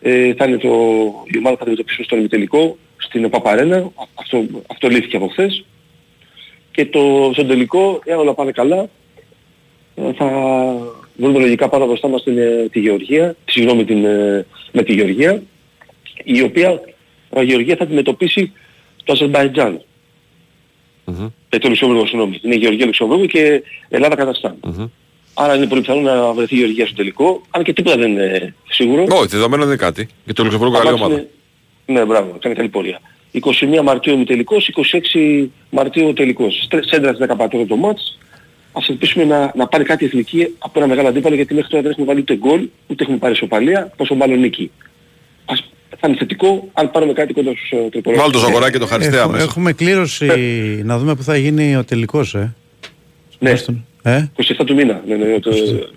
Ε, 0.00 0.34
θα 0.34 0.44
είναι 0.46 0.56
το, 0.56 0.68
η 1.24 1.38
ομάδα 1.38 1.50
που 1.50 1.56
θα 1.56 1.62
αντιμετωπίσουμε 1.62 2.04
στον 2.04 2.18
ημιτελικό, 2.18 2.76
στην 2.96 3.30
Παπαρένα, 3.30 3.90
αυτό, 4.14 4.44
αυτό 4.66 4.88
λύθηκε 4.88 5.16
από 5.16 5.26
χθες. 5.28 5.64
Και 6.70 6.86
το, 6.86 7.30
στον 7.32 7.46
τελικό, 7.46 8.00
εάν 8.04 8.18
όλα 8.18 8.34
πάνε 8.34 8.50
καλά, 8.50 8.88
ε, 9.94 10.12
θα 10.16 10.26
βρούμε 11.16 11.38
λογικά 11.38 11.68
πάντα 11.68 11.86
μπροστά 11.86 12.08
μας 12.08 12.22
την, 12.22 12.38
ε, 12.38 12.68
τη 12.70 12.80
Γεωργία, 12.80 13.36
συγγνώμη 13.44 13.84
την, 13.84 14.04
ε, 14.04 14.46
με 14.72 14.82
τη 14.82 14.92
Γεωργία, 14.94 15.42
η 16.24 16.42
οποία 16.42 16.80
η 17.40 17.44
Γεωργία 17.44 17.76
θα 17.76 17.84
αντιμετωπίσει 17.84 18.52
το 19.04 19.12
Αζερμπαϊτζάν. 19.12 19.80
Ε, 21.48 21.58
το 21.58 21.68
Λουξεμβούργο, 21.68 22.06
συγγνώμη. 22.06 22.40
Είναι 22.42 22.54
Γεωργία 22.54 22.86
Λουξεμβούργο 22.86 23.26
και 23.26 23.62
Ελλάδα 23.88 24.14
Καζακστάν. 24.14 24.56
Άρα 25.34 25.54
είναι 25.54 25.66
πολύ 25.66 25.80
πιθανό 25.80 26.00
να 26.00 26.32
βρεθεί 26.32 26.54
η 26.54 26.58
Γεωργία 26.58 26.86
στο 26.86 26.94
τελικό, 26.94 27.42
αν 27.50 27.62
και 27.62 27.72
τίποτα 27.72 27.96
δεν 27.96 28.10
είναι 28.10 28.54
σίγουρο. 28.68 29.04
Όχι, 29.10 29.26
δεδομένο 29.26 29.62
δεν 29.64 29.72
είναι 29.72 29.82
κάτι. 29.82 30.08
Και 30.26 30.32
το 30.32 30.42
Λουξεμβούργο 30.42 30.74
καλή 30.74 30.88
Αλλά 30.88 30.96
ομάδα. 30.96 31.14
είναι- 31.14 31.28
Ναι, 32.00 32.04
μπράβο, 32.04 32.36
κάνει 32.40 32.54
καλή 32.54 32.68
πορεία. 32.68 33.00
21 33.32 33.82
Μαρτίου 33.82 34.14
ημιτελικός, 34.14 34.68
26 34.68 35.50
Μαρτίου 35.70 36.08
ο 36.08 36.12
τελικός. 36.12 36.60
Στρε- 36.64 36.84
Σέντρα 36.88 37.12
στις 37.14 37.26
10 37.26 37.66
το 37.66 37.76
μάτς. 37.76 38.18
Ας 38.78 38.88
ελπίσουμε 38.88 39.24
να, 39.24 39.52
να 39.54 39.66
πάρει 39.66 39.84
κάτι 39.84 40.04
εθνική 40.04 40.54
από 40.58 40.78
ένα 40.78 40.88
μεγάλο 40.88 41.08
αντίπαλο 41.08 41.34
γιατί 41.34 41.54
μέχρι 41.54 41.70
τώρα 41.70 41.82
δεν 41.82 41.90
έχουμε 41.90 42.06
βάλει 42.06 42.20
ούτε 42.20 42.34
γκολ, 42.36 42.68
ούτε 42.86 43.02
έχουμε 43.02 43.18
πάρει 43.18 43.34
σοπαλία, 43.36 43.92
πόσο 43.96 44.14
μάλλον 44.14 44.38
νίκη. 44.38 44.70
ας, 45.44 45.70
θα 46.00 46.08
είναι 46.08 46.16
θετικό 46.16 46.68
αν 46.72 46.90
πάρουμε 46.90 47.12
κάτι 47.12 47.32
κοντά 47.32 47.50
στους 47.50 47.70
ε, 47.70 47.88
τριπολές. 47.90 48.20
Βάλ 48.20 48.30
το 48.30 48.38
Ζαγοράκη 48.38 48.72
και 48.72 48.78
το 48.78 48.86
Χαριστέα 48.86 49.18
Έχουμε, 49.20 49.32
μέσα. 49.32 49.44
έχουμε 49.44 49.72
κλήρωση 49.72 50.26
να 50.84 50.98
δούμε 50.98 51.14
που 51.14 51.22
θα 51.22 51.36
γίνει 51.36 51.76
ο 51.76 51.84
τελικός, 51.84 52.34
ε. 52.34 52.54
Ναι, 53.38 53.50
Ε, 54.02 54.24
27 54.36 54.42
του 54.66 54.74
μήνα 54.74 55.02
ναι, 55.06 55.14
ναι, 55.14 55.40
το 55.40 55.50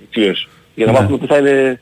κλήρωση. 0.10 0.48
Για 0.76 0.86
να 0.86 0.92
Ναι. 0.92 1.00
μάθουμε 1.00 1.18
που 1.18 1.28
θα 1.28 1.38
είναι, 1.38 1.80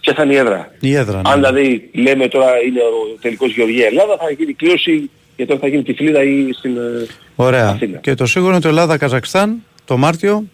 ποια 0.00 0.14
θα 0.14 0.22
είναι 0.22 0.32
η 0.32 0.36
έδρα. 0.36 0.72
η 0.80 0.94
έδρα. 0.94 1.16
ναι. 1.16 1.22
Αν 1.30 1.34
δηλαδή 1.34 1.90
λέμε 1.94 2.28
τώρα 2.28 2.46
είναι 2.66 2.78
ο 2.80 3.18
τελικός 3.20 3.54
Γεωργία 3.54 3.86
Ελλάδα, 3.86 4.16
θα 4.20 4.30
γίνει 4.30 4.52
κλήρωση 4.52 5.10
για 5.36 5.46
τώρα 5.46 5.60
θα 5.60 5.66
γίνει 5.68 5.82
τυφλίδα 5.82 6.22
ή 6.22 6.52
στην... 6.52 6.76
ε, 6.76 7.06
Ωραία. 7.36 7.68
Αθήνα. 7.68 7.98
Και 7.98 8.14
το 8.14 8.26
σίγουρο 8.26 8.50
είναι 8.52 8.60
το 8.60 8.68
Ελλάδα-Καζακστάν 8.68 9.62
το 9.90 9.96
Μάρτιο. 9.96 10.48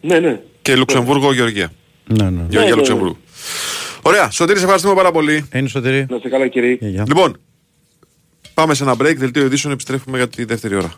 Ναι, 0.00 0.18
ναι. 0.18 0.40
Και 0.62 0.76
Λουξεμβούργο, 0.76 1.32
Γεωργία. 1.32 1.72
Ναι, 2.06 2.30
ναι. 2.30 2.46
Γεωργία 2.48 2.70
ναι. 2.70 2.76
Λουξεμβούργου. 2.76 3.16
Ωραία, 4.02 4.30
Σωτήρη, 4.30 4.56
σε 4.56 4.64
ευχαριστούμε 4.64 4.94
πάρα 4.94 5.10
πολύ. 5.10 5.48
Είναι 5.54 5.68
σωτηρή. 5.68 6.06
Να 6.08 6.16
είστε 6.16 6.28
καλά 6.28 6.48
κύριε. 6.48 6.78
Λοιπόν, 6.80 7.36
πάμε 8.54 8.74
σε 8.74 8.82
ένα 8.82 8.92
break, 8.92 9.16
δελτίο 9.16 9.44
ειδήσεων, 9.44 9.72
επιστρέφουμε 9.72 10.16
για 10.16 10.28
τη 10.28 10.44
δεύτερη 10.44 10.74
ώρα. 10.74 10.92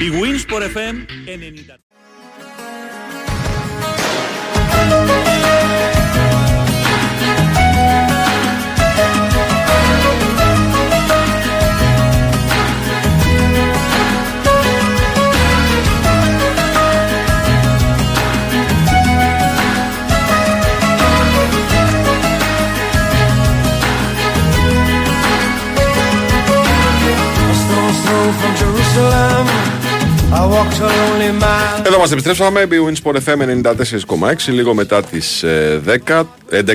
Η 0.00 0.08
Winsport 0.20 0.62
FM 0.62 0.94
90. 0.94 1.87
Εδώ 31.88 31.98
μας 31.98 32.12
επιστρέψαμε, 32.12 32.60
η 32.60 32.66
Winsport 32.68 33.14
FM 33.14 33.62
94,6, 33.62 34.52
λίγο 34.52 34.74
μετά 34.74 35.02
τις 35.02 35.42
ε, 35.42 35.82
10, 36.06 36.22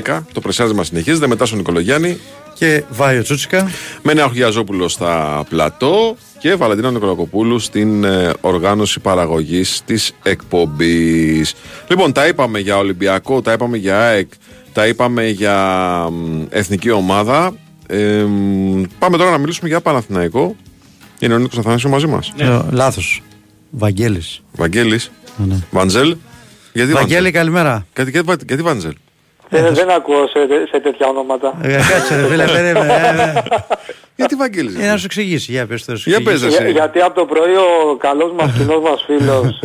11, 0.06 0.20
το 0.32 0.40
πρεσάρισμα 0.40 0.84
συνεχίζεται, 0.84 1.26
μετά 1.26 1.46
στον 1.46 1.58
Νικολογιάννη. 1.58 2.18
Και 2.54 2.82
Βάιο 2.90 3.22
Τσούτσικα. 3.22 3.70
Με 4.02 4.12
Νέα 4.12 4.28
Χιλιαζόπουλο 4.28 4.88
στα 4.88 5.44
πλατό 5.48 6.16
και 6.38 6.54
Βαλαντίνα 6.54 6.90
Νικολακοπούλου 6.90 7.58
στην 7.58 8.04
ε, 8.04 8.30
οργάνωση 8.40 9.00
παραγωγής 9.00 9.82
της 9.84 10.12
εκπομπής. 10.22 11.54
Λοιπόν, 11.88 12.12
τα 12.12 12.26
είπαμε 12.26 12.58
για 12.58 12.76
Ολυμπιακό, 12.78 13.42
τα 13.42 13.52
είπαμε 13.52 13.76
για 13.76 14.00
ΑΕΚ, 14.00 14.28
τα 14.72 14.86
είπαμε 14.86 15.26
για 15.26 15.56
μ, 16.10 16.42
εθνική 16.48 16.90
ομάδα. 16.90 17.54
Ε, 17.86 18.22
μ, 18.22 18.82
πάμε 18.98 19.16
τώρα 19.16 19.30
να 19.30 19.38
μιλήσουμε 19.38 19.68
για 19.68 19.80
Παναθηναϊκό. 19.80 20.56
Είναι 21.18 21.34
ο 21.34 21.38
Νίκος 21.38 21.58
Αθανάσιος 21.58 21.92
μαζί 21.92 22.06
μας. 22.06 22.32
Ε, 22.36 22.60
Λάθος. 22.70 23.22
Βαγγέλης. 23.76 24.42
Βαγγέλης. 24.52 25.10
Ναι. 25.36 25.56
Βαντζέλ. 25.70 26.16
Γιατί 26.72 26.92
Βαγγέλη, 26.92 27.30
καλημέρα. 27.30 27.86
Γιατί, 27.94 28.10
γιατί, 28.10 28.44
γιατί 28.46 28.62
Βαντζέλ; 28.62 28.94
Δεν, 29.48 29.74
δεν 29.74 29.90
ακούω 29.90 30.26
σε, 30.26 30.38
σε 30.70 30.80
τέτοια 30.80 31.06
ονόματα. 31.06 31.58
Ε, 31.62 31.72
Κάτσε 31.72 32.20
ρε 32.20 32.26
φίλε, 32.26 32.44
περίμενε. 32.44 32.92
ε, 32.92 33.38
ε. 33.38 33.76
Γιατί 34.16 34.34
Βαγγέλης. 34.34 34.74
Ε, 34.78 34.86
να 34.86 34.96
σου 34.96 35.04
εξηγήσει, 35.04 35.52
για 35.52 35.66
πες 35.66 35.84
το. 35.84 35.96
σου 35.96 36.08
Για 36.10 36.18
εξηγήσει. 36.20 36.44
πες, 36.44 36.54
εσύ. 36.54 36.62
Για- 36.62 36.70
γιατί 36.72 37.00
από 37.00 37.14
το 37.14 37.24
πρωί 37.26 37.54
ο 37.54 37.96
καλός 37.96 38.32
μας 38.32 38.52
κοινός 38.58 38.80
μας 38.82 39.02
φίλος 39.06 39.60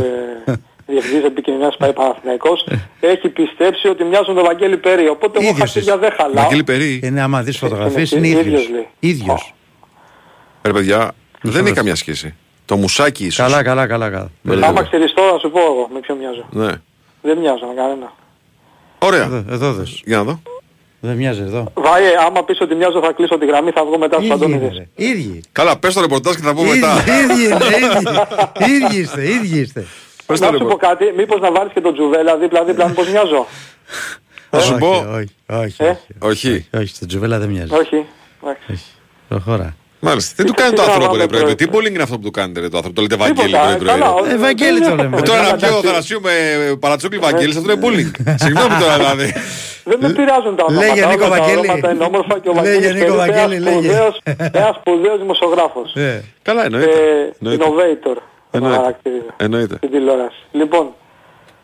ε, 0.46 0.54
διευθυντής 0.88 1.24
επικοινωνίας 1.24 1.76
πάει 1.78 1.94
Παναθηναϊκός 1.94 2.68
έχει 3.00 3.30
πιστέψει 3.30 3.88
ότι 3.88 4.04
μοιάζουν 4.04 4.36
τον 4.36 4.44
Βαγγέλη 4.44 4.78
Περί 4.78 5.08
οπότε 5.08 5.40
εγώ 5.40 5.50
Ίδιος 5.50 5.72
χαρτιά 5.72 5.98
δεν 5.98 6.12
χαλάω 6.18 6.44
Βαγγέλη 6.44 6.64
Περί. 6.64 7.00
Είναι 7.04 7.22
άμα 7.22 7.42
δεις 7.44 7.58
φωτογραφίες 7.58 8.12
είναι 8.12 8.28
είναι 8.28 8.40
ίδιος, 8.40 8.62
ίδιος. 8.62 8.70
λέει. 8.70 8.88
Ίδιος. 9.00 9.54
Ρε 10.62 10.72
παιδιά, 10.74 11.12
δεν 11.42 11.66
έχει 11.66 11.76
καμία 11.76 11.96
σχέση. 11.96 12.36
Το 12.70 12.76
μουσάκι 12.78 13.26
ίσως. 13.26 13.46
Καλά, 13.46 13.64
καλά, 13.64 13.88
καλά. 13.88 14.10
καλά. 14.10 14.68
Άμα 14.68 14.84
ξέρεις 14.84 15.14
τώρα 15.14 15.32
να 15.32 15.38
σου 15.38 15.52
πω 15.52 15.60
εγώ 15.60 15.88
με 15.94 16.00
ποιο 16.00 16.16
μοιάζω. 16.16 16.46
Ναι. 16.50 16.72
Δεν 17.22 17.38
μοιάζω 17.38 17.66
με 17.66 17.74
κανένα. 17.76 18.14
Ωραία. 19.00 19.24
Εδώ, 19.24 19.44
εδώ 19.50 19.74
δες. 19.74 20.02
Για 20.06 20.18
να 20.18 20.24
δω. 20.24 20.42
Δεν 21.00 21.16
μοιάζει 21.16 21.42
εδώ. 21.42 21.72
Βάιε, 21.74 22.10
άμα 22.28 22.44
πεις 22.44 22.62
ότι 22.62 22.76
μοιάζω 22.76 23.02
θα 23.02 23.12
κλείσω 23.12 23.38
τη 23.38 23.46
γραμμή, 23.46 23.72
θα 23.72 23.86
βγω 23.86 23.98
μετά 23.98 24.16
στους 24.16 24.28
Ίδιοι 24.30 24.46
είναι, 24.46 24.56
Αντώνιδες. 24.56 24.78
ρε. 24.96 25.06
Ίδιοι. 25.06 25.42
Καλά, 25.52 25.78
πες 25.78 25.94
το 25.94 26.02
ρεπορτάζ 26.02 26.36
και 26.36 26.42
θα 26.42 26.54
πούμε 26.54 26.70
Ίδιοι, 26.70 26.80
μετά. 26.80 26.94
ίδιοι 27.22 27.44
είναι, 27.44 27.66
ίδιοι. 28.66 28.74
Ίδιοι 28.76 29.00
είστε, 29.00 29.30
ίδιοι 29.30 29.60
είστε. 29.60 29.86
Πες 30.26 30.40
το 30.40 30.46
Να 30.46 30.52
σου 30.52 30.58
πω 30.58 30.64
ρεπορτάζ. 30.68 30.90
κάτι, 30.92 31.14
μήπως 31.18 31.40
να 31.40 31.52
βάλεις 31.52 31.74
και 31.74 31.82
τον 31.82 31.94
Τζουβέλα 31.94 32.38
δίπλα-δίπλα, 32.38 32.88
μήπως 32.88 33.10
μοιάζω. 33.10 33.46
Θα 34.50 34.60
σου 34.60 34.72
Όχι, 34.74 34.80
πω. 34.80 34.90
Όχι, 35.16 35.36
όχι, 35.46 35.84
Ε; 35.84 35.90
όχι. 35.90 36.06
Όχι. 36.48 36.68
Όχι, 36.74 36.88
στο 36.88 37.06
Τζουβέλα 37.06 37.40
δεν 37.40 37.50
μοιάζει. 37.50 37.74
Όχι. 37.74 38.06
Εντάξει. 38.44 38.84
Προχώρα. 39.28 39.76
Μάλιστα. 40.00 40.34
Τι 40.44 40.44
του 40.50 40.54
Τι 40.56 40.62
κάνει 40.62 40.76
το 40.76 40.82
θα 40.82 40.88
άνθρωπο, 40.88 41.06
βάλουμε 41.08 41.24
ρε 41.24 41.28
πρέπει. 41.30 41.44
πρωί. 41.44 41.56
Τι 41.56 41.66
bowling 41.74 41.94
είναι 41.94 42.04
αυτό 42.04 42.16
που 42.16 42.22
του 42.24 42.32
κάνετε, 42.32 42.60
ρε 42.60 42.70
το 42.70 42.78
άνθρωπο. 42.78 42.96
Το 42.96 43.02
λέτε 43.02 43.16
Βαγγέλη 43.16 43.48
Τίποτα, 43.48 43.64
πρωί 43.66 43.78
πρωί. 43.78 43.88
καλά, 44.00 44.14
ρε. 44.28 44.34
Ε, 44.34 44.38
Βαγγέλη 44.38 44.82
το 44.82 44.96
λέμε. 44.96 45.18
Ε, 45.18 45.22
Τώρα 45.22 45.42
να 45.42 45.48
εντάξει. 45.48 45.66
πιω 45.66 45.82
Θανασίου 45.90 46.20
με 46.22 46.32
παρατσούκλι 46.80 47.18
Βαγγέλης, 47.18 47.56
αυτό 47.58 47.72
είναι 47.72 47.82
bowling. 47.86 48.12
Συγγνώμη 48.44 48.74
τώρα 48.82 48.96
δηλαδή. 49.04 49.34
Δεν 49.84 49.98
με 50.02 50.10
πειράζουν 50.10 50.56
τα 50.56 50.64
ονόματα. 50.68 50.88
Λέγε, 50.88 51.06
Νίκο 51.06 51.26
όλα 51.26 51.36
τα 51.36 51.40
Βαγγέλη. 51.40 51.60
ονόματα 51.60 51.92
είναι 51.92 52.04
όμορφα 52.04 52.40
και 52.40 52.50
ο 52.50 52.54
Λέγε, 52.54 52.62
Βαγγέλης 52.74 52.94
Νίκο 52.94 53.00
Περίπου 53.00 53.16
Βαγγέλη, 53.18 53.56
ένας 53.56 53.68
λέγε. 53.68 53.88
σπουδαίος- 53.88 54.22
Ένας 54.62 54.76
σπουδαίος 54.80 55.18
δημοσιογράφος. 55.20 55.94
Ε, 55.96 56.24
Καλά 56.42 56.66
εννοείται. 56.66 56.92
Ε, 56.92 57.34
Εννοείται. 57.42 57.66
Innovator. 57.66 58.18
τον 58.52 58.62
Εννοείται. 58.62 58.78
χαρακτηρίζω 58.78 59.26
Εννοείται. 59.38 59.76
Στην 59.76 59.92
τηλεόραση. 59.92 60.42
Λοιπόν, 60.52 60.86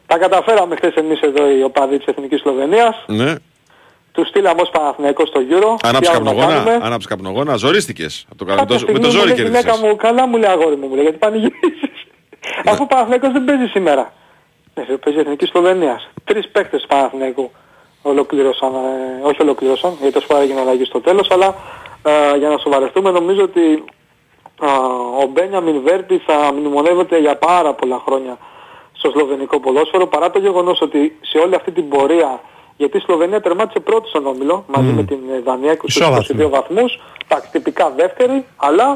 τα 0.08 0.18
καταφέραμε 0.18 0.76
χθες 0.76 0.94
εμείς 0.94 1.20
εδώ 1.30 1.44
οι 1.58 1.64
οπαδοί 1.64 1.98
της 1.98 2.06
Εθνικής 2.06 2.40
Σλοβενίας. 2.42 2.96
Ναι. 4.16 4.24
Του 4.24 4.26
στείλαμε 4.30 4.62
ως 4.62 4.70
Παναθηναϊκός 4.70 5.28
στο 5.28 5.40
Euro. 5.50 5.76
Άναψε 5.84 6.12
Τι 6.12 6.16
άλλο 6.18 6.24
να 6.24 6.32
καπνογόνα. 6.32 6.64
κάνουμε. 6.64 6.86
Άναψε 6.86 7.08
καπνογόνα. 7.08 7.56
Ζορίστηκες. 7.56 8.26
Από 8.30 8.38
το 8.38 8.46
κα- 8.46 8.56
Κάποια 8.56 8.64
με 8.64 8.68
το- 8.68 8.74
Με 8.74 8.80
στιγμή 8.80 9.00
το 9.00 9.08
μου 9.08 9.14
ζόρι 9.14 9.28
λέει 9.28 9.36
η 9.38 9.42
γυναίκα 9.42 9.64
κέρδισες. 9.64 9.90
μου, 9.90 9.96
καλά 9.96 10.28
μου 10.28 10.38
λέει 10.38 10.50
αγόρι 10.52 10.76
μου, 10.76 10.88
μου 10.88 10.94
λέει, 10.96 11.04
γιατί 11.04 11.18
πανηγυρίζεις. 11.18 12.00
Αφού 12.66 12.84
ο 12.84 12.88
Παναθηναϊκός 12.88 13.32
δεν 13.32 13.44
παίζει 13.46 13.66
σήμερα. 13.66 14.14
Ναι, 14.74 14.84
φίλε, 14.86 14.98
παίζει 14.98 15.20
η 15.20 15.22
Εθνική 15.22 15.46
Σλοβενίας. 15.46 16.10
Τρεις 16.24 16.50
παίκτες 16.50 16.82
του 16.82 16.88
Παναθηναϊκού 16.88 17.52
ολοκλήρωσαν, 18.02 18.74
ε, 18.76 19.28
όχι 19.28 19.42
ολοκλήρωσαν, 19.42 19.92
γιατί 20.00 20.14
το 20.14 20.20
σπάρα 20.22 20.42
έγινε 20.42 20.60
αλλαγή 20.60 20.86
στο 20.86 21.00
τέλος, 21.02 21.28
αλλά 21.32 21.56
ε, 22.04 22.38
για 22.38 22.50
να 22.50 22.58
σοβαρευτούμε 22.58 23.12
νομίζω 23.12 23.42
ότι 23.44 23.84
ε, 24.62 24.66
ο 25.24 25.26
Μπένιαμιν 25.34 25.82
Βέρτη 25.82 26.18
θα 26.28 26.54
μνημονεύεται 26.54 27.18
για 27.20 27.36
πάρα 27.38 27.74
πολλά 27.74 28.02
χρόνια 28.08 28.38
στο 28.94 29.10
σλοβενικό 29.10 29.60
ποδόσφαιρο 29.60 30.08
παρά 30.08 30.32
το 30.32 30.40
γεγονός 30.40 30.82
ότι 30.82 31.18
σε 31.22 31.38
όλη 31.38 31.56
αυτή 31.56 31.72
την 31.72 31.90
πορεία 31.90 32.42
γιατί 32.78 32.98
η 32.98 33.00
Σλοβενία 33.00 33.42
τερμάτισε 33.42 33.80
πρώτη 33.80 34.08
στον 34.08 34.26
όμιλο 34.26 34.66
μαζί 34.68 34.92
με 34.92 35.04
την 35.04 35.18
ε, 35.36 35.40
Δανία 35.40 35.74
22 35.74 35.78
Ισόβαθμη. 35.84 36.46
βαθμούς, 36.46 37.00
εντάξει 37.28 37.50
τυπικά 37.52 37.90
δεύτερη, 37.96 38.46
αλλά 38.56 38.88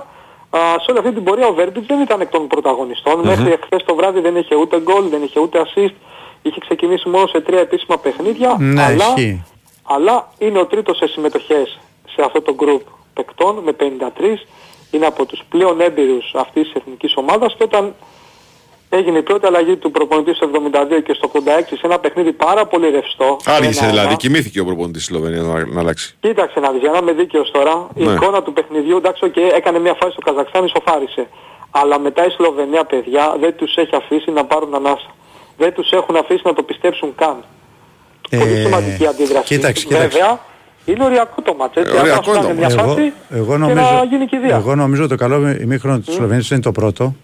α, 0.49 0.59
σε 0.79 0.85
όλη 0.91 0.99
αυτή 0.99 1.11
την 1.11 1.23
πορεία 1.23 1.47
ο 1.47 1.53
Βέρμπιτς 1.53 1.85
δεν 1.87 2.01
ήταν 2.01 2.21
εκ 2.21 2.29
των 2.29 2.47
πρωταγωνιστών. 2.47 3.19
Μέχρι 3.19 3.51
εχθές 3.51 3.83
το 3.85 3.95
βράδυ 3.95 4.19
δεν 4.19 4.35
είχε 4.35 4.55
ούτε 4.55 4.79
γκολ, 4.79 5.09
δεν 5.09 5.23
είχε 5.23 5.39
ούτε 5.39 5.61
assist. 5.65 5.93
Είχε 6.41 6.59
ξεκινήσει 6.59 7.09
μόνο 7.09 7.27
σε 7.27 7.41
τρία 7.41 7.59
επίσημα 7.59 7.97
παιχνίδια, 7.97 8.55
Ναι, 8.59 8.83
αλλά, 8.83 9.05
ισχύει. 9.15 9.43
αλλά 9.83 10.27
είναι 10.37 10.59
ο 10.59 10.65
τρίτος 10.65 10.97
σε 10.97 11.07
συμμετοχές 11.07 11.79
σε 12.15 12.21
αυτό 12.25 12.41
το 12.41 12.55
group 12.59 12.81
παικτών 13.13 13.55
με 13.63 13.71
53. 13.71 14.45
Είναι 14.91 15.05
από 15.05 15.25
τους 15.25 15.41
πλέον 15.49 15.81
έμπειρους 15.81 16.33
αυτής 16.35 16.63
της 16.63 16.73
εθνικής 16.73 17.13
ομάδας 17.15 17.55
και 17.57 17.63
όταν 17.63 17.95
έγινε 18.89 19.17
η 19.17 19.21
πρώτη 19.21 19.45
αλλαγή 19.45 19.75
του 19.75 19.91
προπονητή 19.91 20.33
στο 20.33 20.49
72 20.53 21.01
και 21.05 21.13
στο 21.13 21.31
86 21.33 21.39
σε 21.67 21.79
ένα 21.83 21.99
παιχνίδι 21.99 22.31
πάρα 22.31 22.65
πολύ 22.65 22.89
ρευστό. 22.89 23.37
Άργησε 23.45 23.79
Ένα- 23.83 23.89
δηλαδή. 23.91 24.15
Κοιμήθηκε 24.15 24.59
ο 24.59 24.65
προπονητής 24.65 25.05
της 25.05 25.15
Σλοβενίας 25.15 25.45
να, 25.45 25.65
να 25.65 25.79
αλλάξει. 25.79 26.15
Κοίταξε 26.19 26.59
να 26.59 26.71
δεις, 26.71 26.81
για 26.81 26.91
να 26.91 26.97
είμαι 26.97 27.11
δίκαιος 27.13 27.51
τώρα, 27.51 27.87
η 27.95 28.03
Ναι. 28.03 28.11
εικόνα 28.11 28.41
του 28.43 28.53
παιχνιδιού, 28.53 28.97
εντάξει, 28.97 29.29
και 29.29 29.41
έκανε 29.55 29.79
μια 29.79 29.93
φάση 29.99 30.11
στο 30.11 30.21
Καζακστάν, 30.21 30.65
ισοφάρισε. 30.65 31.27
Αλλά 31.71 31.99
μετά 31.99 32.25
η 32.25 32.29
Σλοβενία, 32.29 32.83
παιδιά, 32.83 33.35
δεν 33.39 33.55
τους 33.55 33.75
έχει 33.75 33.95
αφήσει 33.95 34.31
να 34.31 34.45
πάρουν 34.45 34.75
ανάσα. 34.75 35.09
Δεν 35.57 35.73
τους 35.73 35.91
έχουν 35.91 36.15
αφήσει 36.15 36.41
να 36.45 36.53
το 36.53 36.63
πιστέψουν 36.63 37.15
καν. 37.15 37.43
Πολύ 38.29 38.51
Ε, 38.51 38.61
σημαντική 38.63 39.05
αντίδραση. 39.07 39.45
κοίταξε, 39.55 39.85
κοίταξε. 39.85 40.07
Βέβαια, 40.07 40.39
είναι 40.85 41.03
οριακό 41.03 41.41
το 41.41 41.53
μάτς, 41.53 41.75
έτσι. 41.75 41.91
Ε, 41.95 41.97
αν 41.99 42.01
οριακό 42.01 42.23
σου 42.23 42.29
είναι 42.29 42.39
κάνει 42.47 42.59
το 42.59 42.65
μια 42.65 42.75
μάτς. 42.75 42.83
Εγώ, 42.83 42.93
φάση 42.95 43.13
εγώ, 43.29 43.45
και 43.53 43.57
να 43.57 43.67
νομίζω, 43.67 44.05
γίνει 44.09 44.25
κηδεία. 44.25 44.55
εγώ 44.55 44.75
νομίζω 44.75 45.07
το 45.07 45.15
καλό 45.15 45.49
ημίχρονο 45.61 45.99
της 45.99 46.13
Σλοβενίας 46.13 46.49
είναι 46.49 46.59
το 46.61 46.71
πρώτο. 46.71 47.15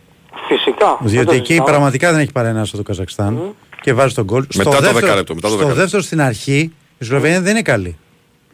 Φυσικά. 0.47 0.97
δεν 1.01 1.09
Διότι 1.09 1.25
το 1.25 1.31
εκεί 1.33 1.45
συζητάω. 1.45 1.65
πραγματικά 1.65 2.11
δεν 2.11 2.19
έχει 2.19 2.31
πάρει 2.31 2.47
ένα 2.47 2.65
στο 2.65 2.83
Καζακστάν 2.83 3.55
και 3.81 3.93
βάζει 3.93 4.13
τον 4.13 4.23
γκολ. 4.23 4.39
Μετά 4.39 4.53
στο 4.53 4.63
το 4.63 4.69
δεύτερο, 4.71 4.99
δεκάλεπτο, 4.99 5.36
μετά 5.36 5.47
το 5.47 5.53
στο 5.53 5.57
δεκάλεπτο. 5.57 5.81
δεύτερο 5.81 6.03
στην 6.03 6.21
αρχή 6.21 6.73
η 6.97 7.05
Σλοβενία 7.05 7.41
δεν 7.41 7.51
είναι 7.51 7.61
καλή. 7.61 7.97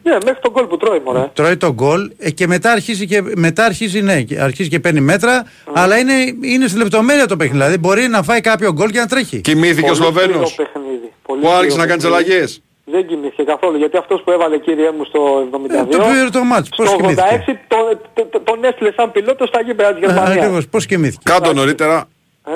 Ναι, 0.04 0.12
μέχρι 0.24 0.38
τον 0.42 0.52
γκολ 0.52 0.64
που 0.66 0.76
τρώει, 0.76 1.00
μωρέ. 1.04 1.30
Τρώει 1.34 1.56
τον 1.56 1.72
γκολ 1.72 2.10
ε, 2.18 2.30
και 2.30 2.46
μετά 2.46 2.72
αρχίζει 2.72 3.06
και, 3.06 3.22
μετά 3.36 3.64
αρχίζει, 3.64 4.00
ναι, 4.02 4.22
και 4.22 4.40
αρχίζει 4.40 4.68
και 4.68 4.80
παίρνει 4.80 5.00
μέτρα, 5.00 5.44
αλλά 5.72 5.98
είναι, 5.98 6.12
είναι 6.40 6.66
στη 6.68 6.78
λεπτομέρεια 6.78 7.26
το 7.26 7.36
παιχνίδι. 7.36 7.58
Δηλαδή 7.58 7.78
μπορεί 7.78 8.08
να 8.08 8.22
φάει 8.22 8.40
κάποιο 8.40 8.72
γκολ 8.72 8.90
και 8.90 8.98
να 8.98 9.06
τρέχει. 9.06 9.40
Κοιμήθηκε 9.40 9.90
ο 9.90 9.94
Πολύ 9.94 9.96
σκληρό 9.96 10.12
Σλοβαίνος. 10.12 10.54
παιχνίδι. 10.54 11.12
Πολύ 11.22 11.40
Που 11.40 11.48
άρχισε 11.48 11.70
σκληρό 11.70 11.82
να 11.82 11.86
κάνει 11.86 12.00
τις 12.00 12.10
παιχνίδι. 12.10 12.30
αλλαγές; 12.32 12.62
Δεν 12.84 13.06
κοιμήθηκε 13.06 13.42
καθόλου, 13.42 13.76
γιατί 13.76 13.96
αυτός 13.96 14.22
που 14.24 14.30
έβαλε 14.30 14.58
κύριε 14.58 14.90
μου 14.90 15.04
στο 15.04 15.48
72... 15.52 15.70
Ε, 15.70 15.84
το 15.84 15.98
πήρε 15.98 16.28
το 16.32 16.44
μάτς, 16.44 16.68
πώς 16.76 16.88
στο 16.88 16.96
86 16.96 17.00
κοιμήθηκε. 17.00 17.60
τον, 17.68 17.98
τον, 18.14 18.30
τον, 18.30 18.44
τον 18.44 18.64
έστειλε 18.64 18.92
σαν 18.96 19.12
πιλότο 19.12 19.46
στα 19.46 19.60
γήπεδα 19.60 19.90
της 19.94 19.98
Γερμανίας. 20.00 20.36
Ακριβώς, 20.36 20.68
πώς 20.68 20.86
κοιμήθηκε; 20.86 21.22
Κάτω 21.24 21.52
νωρίτερα 21.52 22.08
Ε, 22.46 22.50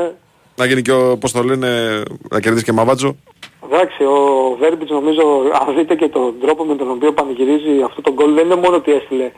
να 0.56 0.64
γίνει 0.66 0.82
και 0.82 0.92
ο, 0.92 1.16
πώς 1.18 1.32
το 1.32 1.42
λένε, 1.42 2.02
να 2.30 2.40
κερδίσει 2.40 2.64
και 2.64 2.72
μαβάτζο. 2.72 3.16
Εντάξει, 3.70 4.02
ο 4.02 4.56
Βέρμπιτς 4.60 4.90
νομίζω, 4.90 5.22
αν 5.66 5.74
δείτε 5.76 5.94
και 5.94 6.08
τον 6.08 6.34
τρόπο 6.40 6.64
με 6.64 6.74
τον 6.76 6.90
οποίο 6.90 7.12
πανηγυρίζει 7.12 7.82
αυτό 7.84 8.00
το 8.00 8.12
γκολ, 8.12 8.34
δεν 8.34 8.44
είναι 8.44 8.54
μόνο 8.54 8.76
ότι 8.76 8.92
έστειλε 8.92 9.32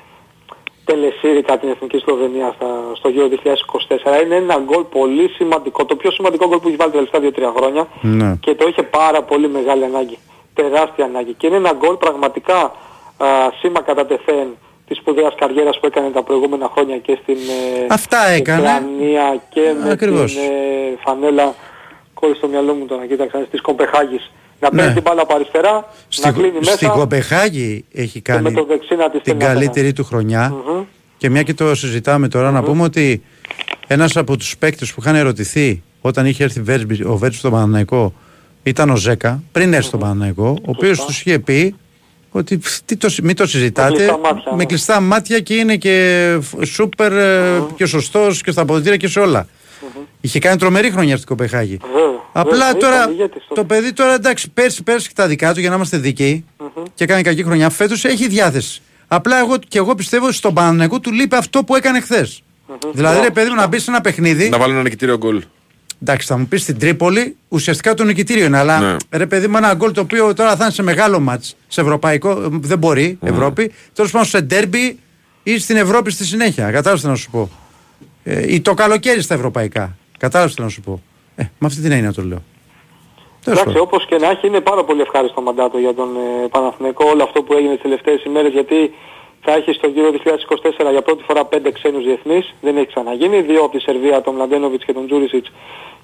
τελεσίρικα 0.85 1.59
την 1.59 1.69
Εθνική 1.69 1.99
Σλοβενία 1.99 2.53
στα, 2.57 2.67
στο 2.95 3.11
Euro 3.15 3.29
2024. 4.21 4.25
Είναι 4.25 4.35
ένα 4.35 4.57
γκολ 4.65 4.83
πολύ 4.83 5.29
σημαντικό, 5.29 5.85
το 5.85 5.97
πιο 5.97 6.11
σημαντικό 6.11 6.47
γκολ 6.49 6.59
που 6.59 6.69
έχει 6.69 6.77
βάλει 6.77 6.93
τα 6.93 7.21
τελευταία 7.21 7.51
2-3 7.51 7.55
χρόνια 7.57 7.89
Ναι. 8.01 8.37
και 8.41 8.55
το 8.55 8.69
είχε 8.69 8.83
πάρα 8.83 9.23
πολύ 9.23 9.49
μεγάλη 9.49 9.85
ανάγκη. 9.85 10.19
Τεράστια 10.63 11.05
ανάγκη. 11.05 11.33
Και 11.39 11.47
είναι 11.47 11.57
ένα 11.57 11.73
γκολ 11.79 11.95
πραγματικά 12.05 12.59
α, 13.25 13.27
σήμα 13.61 13.81
κατά 13.89 14.07
τεθέν 14.07 14.49
της 14.89 14.97
σπουδαίας 15.01 15.35
καριέρας 15.41 15.79
που 15.81 15.87
έκανε 15.87 16.11
τα 16.11 16.23
προηγούμενα 16.23 16.69
χρόνια 16.75 16.97
και 16.99 17.19
στην 17.23 17.35
ε, 17.37 17.87
Αυτά 17.99 18.21
έκανε. 18.39 18.61
Ουκρανία 18.61 19.27
και 19.49 19.61
με 19.85 19.91
Ακριβώς. 19.91 20.33
την 20.33 20.43
ε, 20.43 20.99
φανέλα 21.05 21.55
κόλλησε 22.15 22.39
στο 22.39 22.49
μυαλό 22.49 22.73
μου 22.75 22.87
τώρα, 22.87 23.07
κοίταξα, 23.07 23.39
της 23.51 23.61
Κομπεχάγης. 23.61 24.31
Να 24.61 24.69
παίρνει 24.71 24.87
Ναι. 24.87 24.93
την 24.95 25.03
μπάλα 25.03 25.23
από 25.23 25.35
αριστερά, 25.35 25.89
να 26.23 26.33
κλείνει 26.33 26.59
μέσα 26.59 26.71
Στην 26.77 26.89
Κοπεχάγη 26.89 27.85
έχει 27.93 28.21
και 28.21 28.33
με 28.33 28.39
κάνει 28.43 28.55
το 28.55 28.65
δεξί 28.65 28.95
να 28.95 29.05
τη 29.05 29.11
την 29.11 29.21
στέλνει 29.21 29.43
καλύτερη 29.43 29.93
του 29.93 30.05
χρονιά 30.05 30.49
Μμμ. 30.67 30.83
και 31.17 31.29
μια 31.31 31.43
και 31.43 31.55
το 31.55 31.75
συζητάμε 31.75 32.29
τώρα 32.29 32.51
να 32.51 32.63
πούμε 32.63 32.83
ότι 32.83 33.23
ένας 33.87 34.17
από 34.17 34.37
τους 34.37 34.59
παίκτες 34.59 34.93
που 34.95 35.01
είχαν 35.01 35.15
ερωτηθεί 35.15 35.83
όταν 36.01 36.27
είχε 36.27 36.45
έρθει 36.45 36.61
Βέρμπι- 36.63 37.07
ο 37.07 37.17
Βέρμπης 37.17 37.39
στον 37.39 37.51
Παναναϊκό 37.51 38.13
ήταν 38.63 38.91
ο 38.91 38.97
Ζέκα 38.97 39.43
πριν 39.53 39.73
έρθει 39.73 39.87
στον 39.87 40.01
Παναναϊκό 40.01 40.49
ο 40.49 40.71
οποίος 40.71 41.05
τους 41.05 41.21
είχε 41.21 41.39
πει 41.39 41.75
ότι 42.31 42.59
«Φ, 42.63 42.79
τι 42.85 42.97
το, 42.97 43.09
συ- 43.09 43.25
μην 43.25 43.37
το 43.37 43.47
συζητάτε 43.47 43.95
κλειστά 43.95 44.19
μάτια, 44.19 44.51
με 44.51 44.57
ναι. 44.57 44.65
κλειστά 44.65 45.01
μάτια 45.01 45.41
και 45.41 45.55
είναι 45.55 45.77
και 45.77 46.39
φ- 46.41 46.65
σούπερ 46.67 47.13
ε, 47.13 47.63
και 47.77 47.87
σωστός 47.87 48.43
και 48.43 48.51
στα 48.51 48.63
αποδητήρια 48.63 48.97
και 48.97 49.09
σε 49.09 49.21
όλα. 49.21 49.47
Είχε 50.21 50.39
κάνει 50.39 50.57
τρομερή 50.59 50.91
χρονιά 50.91 51.15
στην 51.17 51.29
Κοπεχάγη. 51.29 51.79
Βέβαια, 51.95 52.21
Απλά 52.33 52.53
βέβαια, 52.67 52.77
τώρα 52.77 52.97
ήταν 52.97 53.11
ηγέτης 53.13 53.43
τότε. 53.49 53.61
το 53.61 53.67
παιδί 53.67 53.93
τώρα 53.93 54.15
εντάξει 54.15 54.51
πέρσι 54.51 54.83
πέρσι 54.83 55.15
τα 55.15 55.27
δικά 55.27 55.55
του 55.55 55.61
για 55.61 55.69
να 55.69 55.75
είμαστε 55.75 55.97
δικαίοι 55.99 56.45
και 56.95 57.05
έκανε 57.05 57.23
κακή 57.23 57.43
χρονιά. 57.45 57.71
Φέτος 57.71 58.05
έχει 58.05 58.29
διάθεση. 58.29 58.81
Απλά 59.09 59.39
εγώ 59.39 59.57
και 59.69 59.79
εγώ 59.79 59.95
πιστεύω 59.95 60.27
ότι 60.27 60.35
στον 60.35 60.55
Παναναϊκό 60.55 61.01
του 61.01 61.13
λείπει 61.13 61.37
αυτό 61.37 61.65
που 61.65 61.77
έκανε 61.77 62.01
χθες. 62.01 62.43
Δηλαδή 62.93 63.21
ρε 63.23 63.31
παιδί 63.31 63.49
μου 63.49 63.55
να 63.55 63.67
μπει 63.67 63.79
σε 63.79 63.91
ένα 63.91 64.01
παιχνίδι. 64.01 64.49
Να 64.49 64.59
βάλει 64.59 64.73
ένα 64.73 64.83
νικητήριο 64.83 65.17
γκολ. 65.17 65.43
Εντάξει, 66.03 66.27
θα 66.27 66.39
μου 66.39 66.47
πεις 66.47 66.63
στην 66.63 66.79
Τρίπολη, 66.79 67.37
ουσιαστικά 67.49 67.95
το 67.95 68.05
νικητήριο 68.05 68.45
είναι. 68.45 68.59
Αλλά 68.59 68.79
Ναι. 68.81 68.97
ρε 69.11 69.27
παιδί 69.27 69.47
μου, 69.49 69.57
ένα 69.57 69.75
γκολ 69.75 69.93
το 69.93 70.01
οποίο 70.01 70.35
τώρα 70.35 70.57
θα 70.57 70.65
είναι 70.65 70.73
σε 70.73 70.83
μεγάλο 70.83 71.21
μάτς, 71.21 71.57
σε 71.69 71.81
ευρωπαϊκό, 71.81 72.31
ε, 72.31 72.49
δεν 72.51 72.79
μπορεί, 72.79 73.19
Ευρώπη. 73.23 73.73
Τέλος 73.95 74.11
πάντων 74.11 74.27
σε 74.27 74.41
ντέρμπι 74.41 74.99
ή 75.43 75.59
στην 75.59 75.77
Ευρώπη 75.77 76.11
στη 76.11 76.25
συνέχεια. 76.25 76.71
Κατάλαβες 76.71 77.01
τι 77.03 77.09
να 77.09 77.15
σου 77.15 77.31
πω. 77.31 77.51
Ε, 78.25 78.53
ή 78.55 78.61
το 78.61 78.75
καλοκαίρι 78.75 79.23
στα 79.23 79.35
ευρωπαϊκά. 79.35 79.97
Κατάλαβες 80.19 80.55
τι 80.55 80.61
να 80.63 80.69
σου 80.69 80.81
πω. 80.81 81.03
Ε, 81.37 81.43
με 81.59 81.67
αυτή 81.67 81.81
την 81.81 81.93
έννοια 81.93 82.13
το 82.13 82.23
λέω. 82.23 82.43
Τέλος 83.45 83.59
Εντάξει, 83.61 83.65
πάντων. 83.65 83.83
όπως 83.83 84.07
και 84.07 84.17
να 84.17 84.31
έχει 84.31 84.47
είναι 84.47 84.61
πάρα 84.61 84.85
πολύ 84.85 85.01
ευχάριστο 85.01 85.41
μαντάτο 85.41 85.79
για 85.79 85.95
τον 85.95 86.09
ε, 86.17 86.49
Παναθηναϊκό 86.51 87.05
όλο 87.13 87.23
αυτό 87.23 87.43
που 87.43 87.53
έγινε 87.55 87.73
τις 87.73 87.83
τελευταίες 87.83 88.25
ημέρες 88.25 88.53
γιατί 88.53 88.77
θα 89.41 89.53
έχει 89.55 89.73
στο 89.73 89.87
γύρο 89.87 90.11
2024 90.89 90.91
για 90.91 91.03
πρώτη 91.03 91.23
φορά 91.27 91.45
πέντε 91.45 91.71
ξένους 91.71 92.05
διεθνείς, 92.05 92.55
δεν 92.61 92.77
έχει 92.77 92.87
ξαναγίνει, 92.87 93.41
δύο 93.41 93.63
από 93.65 93.77
τη 93.77 93.81
Σερβία, 93.83 94.21
τον 94.21 94.35
Μλαντένοβιτς 94.35 94.85
και 94.85 94.93
τον 94.93 95.07
Τζούρισιτς 95.07 95.51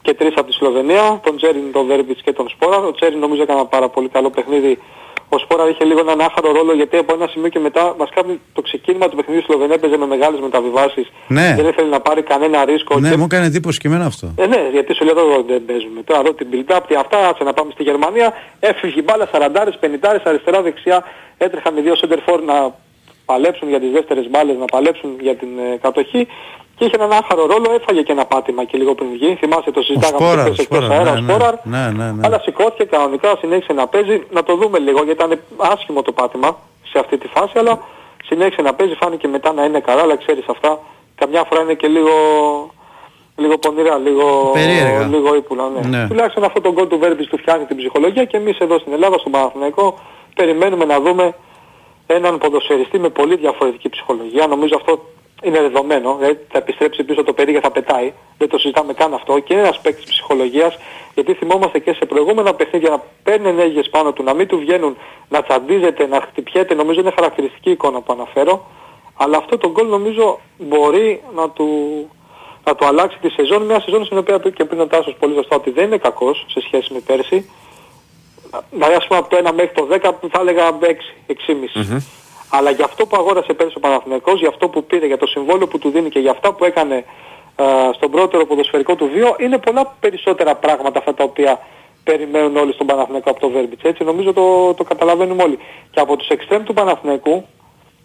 και 0.03 0.15
τρεις 0.15 0.33
από 0.37 0.47
τη 0.47 0.53
Σλοβενία, 0.53 1.21
τον 1.25 1.37
Τζέριν, 1.37 1.73
τον 1.73 1.87
Βέρμπιτς 1.87 2.23
και 2.23 2.33
τον 2.33 2.49
Σπόρα. 2.49 2.77
Ο 2.77 2.93
Τζέριν 2.93 3.19
νομίζω 3.19 3.43
έκανε 3.43 3.59
ένα 3.59 3.69
πάρα 3.69 3.89
πολύ 3.89 4.09
καλό 4.09 4.31
παιχνίδι. 4.31 4.79
Ο 5.29 5.39
Σπόρα 5.39 5.69
είχε 5.69 5.85
λίγο 5.85 6.01
έναν 6.01 6.21
άχαρο 6.21 6.53
ρόλο 6.53 6.73
γιατί 6.75 6.97
από 6.97 7.15
ένα 7.15 7.27
σημείο 7.27 7.49
και 7.49 7.59
μετά 7.59 7.95
βασικά 7.97 8.23
το 8.53 8.63
ξεκίνημα 8.63 9.09
του 9.09 9.17
παιχνιδιού 9.17 9.43
στη 9.43 9.51
Σλοβενία 9.51 9.75
έπαιζε 9.75 9.97
με 9.97 10.07
μεγάλες 10.07 10.41
μεταβιβάσεις. 10.41 11.07
Ναι. 11.29 11.55
Δεν 11.57 11.67
ήθελε 11.67 11.89
να 11.89 12.01
πάρει 12.01 12.23
κανένα 12.23 12.65
ρίσκο. 12.65 12.99
Ναι, 12.99 13.11
και 13.11 13.17
μου 13.17 13.25
έκανε 13.25 13.47
εντύπωση 13.47 13.79
και 13.79 13.89
εμένα 13.89 14.05
αυτό. 14.05 14.35
ε, 14.37 14.47
ναι, 14.47 14.69
γιατί 14.73 14.95
σου 14.95 15.05
λέω 15.05 15.19
εδώ 15.19 15.43
δεν 15.47 15.65
παίζουμε. 15.65 16.03
Τώρα 16.03 16.21
εδώ 16.21 16.33
την 16.33 16.47
build-up, 16.53 16.81
τι 16.89 16.95
αυτά, 16.95 17.29
άτσε 17.29 17.45
να 17.45 17.53
πάμε 17.53 17.71
στη 17.75 17.83
Γερμανία. 17.83 18.33
Έφυγε 18.61 19.01
η 19.01 19.05
μπάλα 19.07 19.29
40, 19.33 19.41
50, 19.81 20.21
αριστερά, 20.25 20.63
δεξιά. 20.63 21.05
Έτρεχαν 21.39 21.77
οι 21.77 21.81
δύο 21.81 21.95
center 22.01 22.19
for 22.27 22.39
να 22.47 22.75
παλέψουν 23.25 23.69
για 23.69 23.81
τις 23.81 23.91
δεύτερες 23.91 24.29
μπάλες, 24.31 24.57
να 24.57 24.65
παλέψουν 24.65 25.11
για 25.21 25.35
την 25.37 25.49
ε, 25.59 25.77
κατοχή. 25.77 26.27
Και 26.77 26.85
είχε 26.85 26.95
έναν 26.97 27.13
άχαρο 27.13 27.47
ρόλο, 27.47 27.73
έφαγε 27.81 28.03
και 28.03 28.13
ένα 28.13 28.25
πάτημα 28.25 28.65
και 28.65 28.77
λίγο 28.79 28.95
πριν 28.95 29.09
βγει. 29.13 29.35
Θυμάσαι 29.41 29.71
το 29.71 29.81
Ο 29.81 29.83
συζητάγαμε 29.83 30.19
Σπόραρ, 30.25 30.45
χθες 30.47 30.59
ο 30.59 30.63
εκτός 30.63 30.85
Σπόραρ, 30.85 30.99
αέρας, 30.99 31.19
ο 31.19 31.21
ναι, 31.21 31.33
Σπόραρ. 31.33 31.55
ναι, 31.63 31.91
ναι, 31.97 32.11
ναι. 32.13 32.21
Αλλά 32.27 32.39
σηκώθηκε 32.45 32.85
κανονικά, 32.85 33.37
συνέχισε 33.41 33.73
να 33.73 33.87
παίζει. 33.87 34.23
Να 34.31 34.43
το 34.43 34.57
δούμε 34.57 34.79
λίγο 34.79 35.05
γιατί 35.05 35.25
ήταν 35.25 35.41
άσχημο 35.57 36.03
το 36.03 36.13
πάτημα 36.13 36.57
σε 36.91 36.99
αυτή 36.99 37.19
τη 37.19 37.29
φάση, 37.29 37.59
αλλά 37.59 37.79
συνέχισε 38.25 38.63
να 38.63 38.75
παίζει, 38.75 38.95
φάνηκε 38.95 39.29
μετά 39.29 39.53
να 39.53 39.65
είναι 39.65 39.81
καλά, 39.81 40.03
αλλά 40.03 40.17
ξέρεις 40.17 40.45
αυτά, 40.49 40.79
καμιά 41.15 41.45
φορά 41.49 41.61
είναι 41.63 41.75
και 41.75 41.89
λίγο, 41.89 42.13
λίγο 43.37 43.59
πονηρά, 43.59 43.99
λίγο, 43.99 44.51
Περίεργα. 44.53 45.07
λίγο 45.07 45.35
ύπουλα. 45.35 45.65
Ναι. 45.69 45.99
Ναι. 45.99 46.09
Τουλάχιστον 46.09 46.45
αυτό 46.45 46.61
τον 46.61 46.73
γκολ 46.73 46.87
του 46.89 46.99
Βέρμπης 46.99 47.27
του 47.27 47.39
φτιάχνει 47.39 47.65
την 47.65 47.77
ψυχολογία 47.77 48.25
και 48.25 48.37
εμείς 48.37 48.59
εδώ 48.59 48.79
στην 48.79 48.93
Ελλάδα, 48.93 49.19
στον 49.19 49.33
Παναθηναϊκό, 49.33 49.99
περιμένουμε 50.35 50.85
να 50.85 51.01
δούμε 51.01 51.35
έναν 52.07 52.39
ποδοσφαιριστή 52.39 52.99
με 52.99 53.09
πολύ 53.09 53.37
διαφορετική 53.37 53.89
ψυχολογία. 53.89 54.47
Νομίζω 54.47 54.77
αυτό 54.77 55.05
είναι 55.43 55.61
δεδομένο. 55.61 56.17
Δηλαδή 56.19 56.39
θα 56.49 56.59
επιστρέψει 56.59 57.05
πίσω 57.05 57.25
το 57.25 57.33
παιδί 57.33 57.53
και 57.53 57.61
θα 57.61 57.71
πετάει. 57.71 58.13
Δεν 58.39 58.49
το 58.49 58.59
συζητάμε 58.59 58.93
καν 58.93 59.15
αυτό. 59.15 59.39
Και 59.39 59.53
είναι 59.53 59.63
ένας 59.63 59.81
παίκτης 59.81 60.05
ψυχολογίας. 60.05 60.77
Γιατί 61.15 61.35
θυμόμαστε 61.35 61.79
και 61.79 61.93
σε 61.93 62.05
προηγούμενα 62.05 62.55
παιχνίδια 62.55 62.91
να 62.91 63.03
παίρνει 63.23 63.49
ενέργειες 63.49 63.89
πάνω 63.91 64.13
του, 64.13 64.23
να 64.23 64.35
μην 64.35 64.47
του 64.47 64.59
βγαίνουν, 64.59 64.97
να 65.29 65.43
τσαντίζεται, 65.43 66.07
να 66.07 66.21
χτυπιέται. 66.21 66.75
Νομίζω 66.75 67.01
είναι 67.01 67.13
χαρακτηριστική 67.15 67.71
εικόνα 67.71 68.01
που 68.01 68.13
αναφέρω. 68.13 68.67
Αλλά 69.17 69.37
αυτό 69.37 69.59
το 69.59 69.71
γκολ 69.71 69.89
νομίζω 69.89 70.41
μπορεί 70.59 71.23
να 71.35 71.51
του, 71.51 71.69
να 72.65 72.75
του 72.75 72.87
αλλάξει 72.87 73.19
τη 73.21 73.29
σεζόν. 73.29 73.63
Μια 73.63 73.81
σεζόν 73.81 74.05
στην 74.05 74.19
οποία 74.19 74.35
είπε 74.35 74.51
και 74.51 74.65
πριν 74.65 74.81
ο 74.81 74.87
Τάσος 74.87 75.17
πολύ 75.19 75.35
σωστά 75.35 75.57
ότι 75.57 75.71
δεν 75.71 75.85
είναι 75.85 75.99
κακός 75.99 76.47
σε 76.49 76.61
σχέση 76.61 76.93
με 76.93 77.01
πέρσι. 77.07 77.51
Δηλαδή 78.71 78.95
ας 78.95 79.07
πούμε 79.07 79.19
από 79.19 79.29
το 79.29 79.37
1 79.37 79.53
μέχρι 79.55 79.73
το 79.75 79.89
10 79.91 80.29
θα 80.31 80.41
έλεγα 80.41 80.79
6, 80.81 80.85
6,5. 81.27 82.03
Αλλά 82.51 82.71
για 82.71 82.85
αυτό 82.85 83.07
που 83.07 83.17
αγόρασε 83.17 83.53
πέρσι 83.55 83.75
ο 83.77 83.81
Παναθηναϊκός, 83.81 84.41
για 84.41 84.49
αυτό 84.49 84.69
που 84.69 84.85
πήρε, 84.85 85.07
για 85.07 85.19
το 85.19 85.27
συμβόλαιο 85.27 85.67
που 85.67 85.79
του 85.79 85.91
δίνει 85.91 86.09
και 86.09 86.19
για 86.19 86.31
αυτά 86.31 86.53
που 86.53 86.65
έκανε 86.65 87.05
α, 87.57 87.65
στον 87.93 88.11
πρώτερο 88.11 88.47
ποδοσφαιρικό 88.47 88.95
του 88.95 89.11
βίο, 89.13 89.37
είναι 89.39 89.59
πολλά 89.59 89.95
περισσότερα 90.01 90.55
πράγματα 90.55 90.99
αυτά 90.99 91.15
τα 91.15 91.25
οποία 91.25 91.61
περιμένουν 92.05 92.57
όλοι 92.57 92.73
στον 92.73 92.87
Παναθηναϊκό 92.87 93.31
από 93.31 93.41
το 93.41 93.49
Βέρμπιτς. 93.49 93.83
Έτσι 93.83 94.05
νομίζω 94.05 94.33
το, 94.33 94.75
το 94.75 94.85
καταλαβαίνουμε 94.85 95.43
όλοι. 95.43 95.59
Και 95.91 96.01
από 96.01 96.17
τους 96.17 96.29
εξτρέμ 96.29 96.63
του 96.63 96.75
Παναθηναϊκού 96.75 97.47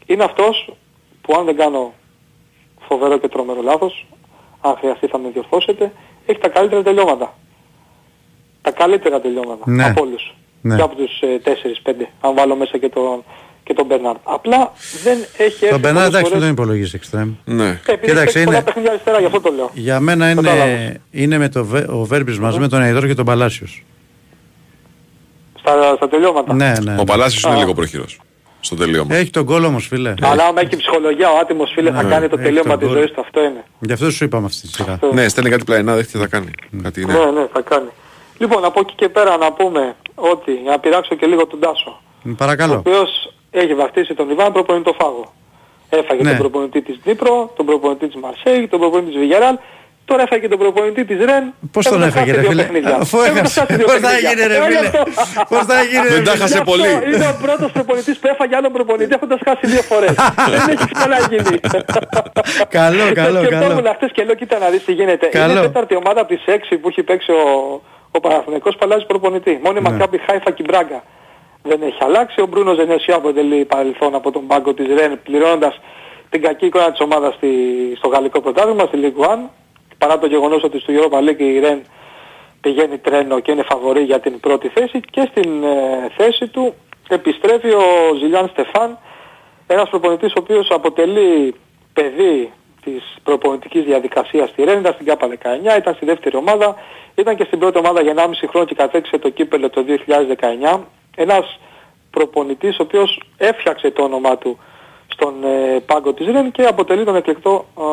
είναι 0.05 0.23
αυτός 0.23 0.73
που 1.21 1.35
αν 1.37 1.45
δεν 1.45 1.55
κάνω 1.55 1.93
φοβερό 2.87 3.17
και 3.17 3.27
τρομερό 3.27 3.61
λάθος, 3.61 4.05
αν 4.61 4.75
χρειαστεί 4.77 5.07
θα 5.07 5.17
με 5.17 5.29
διορθώσετε, 5.29 5.93
έχει 6.25 6.39
τα 6.39 6.49
καλύτερα 6.49 6.83
τελειώματα. 6.83 7.33
Τα 8.61 8.71
καλύτερα 8.71 9.21
τελειώματα 9.21 9.63
Ναι. 9.65 9.85
από 9.85 10.01
όλους. 10.01 10.35
Ναι. 10.61 10.75
Και 10.75 10.81
από 10.81 10.95
τους 10.95 11.19
ε, 11.21 11.39
4-5, 11.43 12.05
αν 12.21 12.35
βάλω 12.35 12.55
μέσα 12.55 12.77
και 12.77 12.89
τον, 12.89 13.23
και 13.63 13.73
τον 13.73 13.85
Μπερνάρ. 13.85 14.15
Απλά 14.23 14.71
δεν 15.03 15.17
έχει 15.37 15.65
έρθει 15.65 15.69
Τον 15.69 15.79
Μπενά 15.79 15.93
πολλές 15.93 16.07
εντάξει 16.07 16.23
φορές- 16.25 16.29
δεν 16.31 16.39
τον 16.39 16.49
υπολογίζει 16.49 16.91
εξτρέμ. 16.95 17.31
Ναι. 17.45 17.63
Ε, 17.67 17.91
επειδή 17.91 18.05
Κοίταξε, 18.11 18.35
έχει 18.37 18.45
πολλά 18.45 18.57
είναι- 18.57 18.65
παιχνίδια 18.65 18.91
αριστερά, 18.91 19.19
γι' 19.19 19.25
αυτό 19.25 19.41
το 19.41 19.51
λέω. 19.55 19.69
Για 19.73 19.99
μένα 19.99 20.33
Κατάλαβες. 20.33 20.65
είναι, 20.73 21.01
είναι 21.11 21.37
με 21.37 21.49
το, 21.49 21.65
Βε- 21.65 21.89
ο 21.89 22.03
Βέρμπης 22.05 22.39
μαζί 22.39 22.59
με 22.59 22.67
τον 22.67 22.81
Αϊδόρ 22.81 23.07
και 23.07 23.13
τον 23.15 23.25
Παλάσιος. 23.25 23.83
Στα, 25.59 25.93
στα 25.95 26.07
τελειώματα. 26.09 26.53
Ναι, 26.53 26.73
ναι. 26.83 26.95
Ο 26.99 27.03
Παλάσιος 27.03 27.43
είναι 27.43 27.53
Α. 27.53 27.57
λίγο 27.57 27.73
προχειρός. 27.73 28.19
Στο 28.61 28.75
τελείωμα. 28.75 29.15
Έχει 29.15 29.29
τον 29.29 29.45
κόλλο 29.45 29.67
όμως 29.67 29.87
φίλε. 29.87 30.13
Αλλά 30.21 30.43
άμα 30.45 30.61
έχει 30.61 30.75
ψυχολογία 30.77 31.29
ο 31.31 31.37
άτιμος 31.37 31.71
φίλε 31.75 31.91
θα 31.91 32.03
Ναι, 32.03 32.09
κάνει 32.09 32.27
το 32.27 32.35
έχει 32.39 32.45
τελείωμα 32.47 32.69
τον 32.69 32.79
της 32.79 32.87
γκολ. 32.87 32.97
ζωής 32.97 33.11
του. 33.11 33.21
Αυτό 33.21 33.39
είναι. 33.43 33.63
Γι' 33.79 33.91
αυτό 33.93 34.11
σου 34.11 34.23
είπαμε 34.23 34.45
αυτή 34.45 34.61
τη 34.61 34.67
σειρά. 34.67 34.99
Ναι, 35.13 35.27
στέλνει 35.27 35.49
κάτι 35.49 35.63
πλαϊνά, 35.63 35.95
δέχεται 35.95 36.11
τι 36.17 36.23
θα 36.23 36.27
κάνει. 36.29 36.51
Κάτι 36.83 37.01
είναι. 37.01 37.13
Ναι, 37.13 37.19
ναι, 37.31 37.47
θα 37.53 37.61
κάνει. 37.61 37.87
Λοιπόν, 38.41 38.65
από 38.65 38.79
εκεί 38.79 38.93
και 38.95 39.09
πέρα 39.09 39.37
να 39.37 39.51
πούμε 39.51 39.95
ότι, 40.15 40.51
για 40.51 40.71
να 40.71 40.79
πειράξω 40.79 41.15
και 41.15 41.25
λίγο 41.25 41.47
τον 41.47 41.59
Τάσο, 41.59 42.01
ο 42.25 42.33
Παρακαλώ. 42.37 42.73
οποίος 42.73 43.33
έχει 43.51 43.73
βαφτίσει 43.75 44.13
τον 44.13 44.29
Ιβάν 44.29 44.51
προπονητή 44.51 44.91
φάγο. 44.99 45.33
Έφαγε 45.89 46.23
Ναι. 46.23 46.29
τον 46.29 46.37
προπονητή 46.37 46.81
της 46.81 46.99
Νύπρο, 47.03 47.51
τον 47.55 47.65
προπονητή 47.65 48.05
της 48.07 48.15
Μαρσέη, 48.21 48.67
τον 48.67 48.79
προπονητή 48.79 49.11
της 49.11 49.19
Βιγεράλ, 49.19 49.57
τώρα 50.05 50.21
έφαγε 50.21 50.41
και 50.41 50.47
τον 50.47 50.59
προπονητή 50.59 51.05
της 51.05 51.17
Ρεν. 51.25 51.53
Πώς 51.71 51.85
τον 51.85 51.93
Έχουν 52.03 52.07
έφαγε 52.07 52.31
χάσει 52.31 52.35
ρε 52.35 52.41
δύο 52.41 52.49
φίλε; 52.49 52.63
παιχνίδια. 52.63 52.95
Αφού 53.01 53.17
Έχουν 53.19 53.37
έχασε. 53.37 53.59
χάσει 53.59 53.73
δύο 53.75 53.85
Πώς 53.85 53.93
θα 53.93 53.99
παιχνίδια. 53.99 54.29
έγινε 54.29 54.47
ρε 54.47 54.55
Ε, 54.55 54.57
γι' 54.59 54.75
φίλε; 54.75 54.87
αυτό. 54.87 55.01
Πώς 55.55 55.63
θα 55.69 55.75
έγινε 55.79 56.01
ρε 56.07 56.13
Δεν 56.15 56.23
τα 56.23 56.31
φίλε; 56.31 56.41
χάσε 56.43 56.53
Γι' 56.53 56.59
αυτό 56.59 56.71
πολύ. 56.71 56.91
Είναι 57.13 57.27
ο 57.33 57.35
πρώτος 57.45 57.71
προπονητής 57.71 58.17
που 58.19 58.27
έφαγε 58.33 58.55
άλλον 58.55 58.71
προπονητή 58.71 59.13
έχοντας 59.17 59.39
χάσει 59.47 59.63
δύο 59.73 59.81
φορές. 59.91 60.13
Δεν 60.53 60.61
έχει 60.73 60.87
ξαναγίνει. 60.97 61.55
Καλό, 62.79 63.03
καλό, 63.13 63.13
Και 63.13 63.21
καλό. 63.21 63.39
σκεφτόμουν 63.45 63.87
χτες 63.95 64.11
και 64.15 64.23
λέω 64.23 64.35
κοίτα 64.35 64.57
να 64.63 64.67
δεις 64.73 64.83
τι 64.85 64.91
γίνεται. 64.99 65.25
Καλό. 65.27 65.51
Είναι 65.51 65.59
η 65.59 65.63
τέταρτη 65.63 65.95
ομάδα 65.95 66.19
από 66.21 66.29
τις 66.33 66.43
έξι 66.45 66.77
που 66.77 66.87
έχει 66.89 67.03
παίξει 67.03 67.31
ο, 67.31 67.43
ο 68.11 68.19
Παναθηναϊκός 68.19 68.73
που 68.73 68.81
αλλάζει 68.83 69.05
προπονητή. 69.05 69.59
Μόνο 69.63 69.77
η 69.77 69.81
Ναι. 69.81 69.89
Μακάμπι 69.89 70.17
Χάιφα 70.17 70.51
και 70.51 70.61
η 70.61 70.65
Μπράγκα 70.67 71.03
δεν 71.63 71.81
έχει 71.81 71.97
αλλάξει. 71.99 72.41
Ο 72.41 72.45
Μπρούνος 72.45 72.77
Ζενέσια 72.77 73.15
αποτελεί 73.15 73.65
παρελθόν 73.65 74.15
από 74.15 74.31
τον 74.31 74.47
πάγκο 74.47 74.73
της 74.73 74.87
Ρεν 74.87 75.19
πληρώνοντας 75.23 75.79
την 76.29 76.41
κακή 76.41 76.65
εικόνα 76.65 76.91
της 76.91 76.99
ομάδας 76.99 77.33
στη, 77.33 77.49
στο 77.97 78.07
γαλλικό 78.07 78.41
πρωτάθλημα, 78.41 78.85
στη 78.85 78.97
Ligue 79.01 79.25
1. 79.25 79.37
Παρά 79.97 80.19
το 80.19 80.27
γεγονός 80.27 80.63
ότι 80.63 80.79
στο 80.79 80.93
Europa 80.97 81.17
League 81.29 81.39
η 81.39 81.59
Ρεν 81.59 81.81
πηγαίνει 82.61 82.97
τρένο 82.97 83.39
και 83.39 83.51
είναι 83.51 83.63
φαβορή 83.63 84.03
για 84.03 84.19
την 84.19 84.39
πρώτη 84.39 84.67
θέση 84.67 84.99
και 85.11 85.27
στην 85.31 85.63
ε, 85.63 86.09
θέση 86.17 86.47
του 86.47 86.73
επιστρέφει 87.09 87.69
ο 87.69 88.15
Ζιλιάν 88.19 88.47
Στεφάν 88.47 88.97
ένας 89.67 89.89
προπονητής 89.89 90.33
ο 90.33 90.39
οποίος 90.39 90.67
αποτελεί 90.69 91.55
παιδί 91.93 92.51
της 92.83 93.15
προπονητικής 93.23 93.83
διαδικασίας 93.83 94.49
στη 94.49 94.63
Ρέν, 94.63 94.79
ήταν 94.79 94.93
στην 94.93 95.05
ΚΑΠΑ 95.05 95.27
19, 95.27 95.77
ήταν 95.77 95.93
στη 95.93 96.05
δεύτερη 96.05 96.35
ομάδα, 96.35 96.75
ήταν 97.15 97.35
και 97.35 97.43
στην 97.43 97.59
πρώτη 97.59 97.77
ομάδα 97.77 98.01
για 98.01 98.13
1,5 98.15 98.47
χρόνο 98.49 98.65
και 98.65 98.75
κατέξε 98.75 99.17
το 99.17 99.29
κύπελο 99.29 99.69
το 99.69 99.85
2019. 100.71 100.79
Ένας 101.15 101.59
προπονητής 102.11 102.79
ο 102.79 102.83
οποίος 102.83 103.21
έφτιαξε 103.37 103.91
το 103.91 104.03
όνομά 104.03 104.37
του 104.37 104.59
στον 105.07 105.43
ε, 105.43 105.79
πάγκο 105.79 106.13
της 106.13 106.27
Ρεν 106.27 106.51
και 106.51 106.65
αποτελεί 106.65 107.03
τον 107.03 107.15
εκλεκτό 107.15 107.65
ε, 107.77 107.83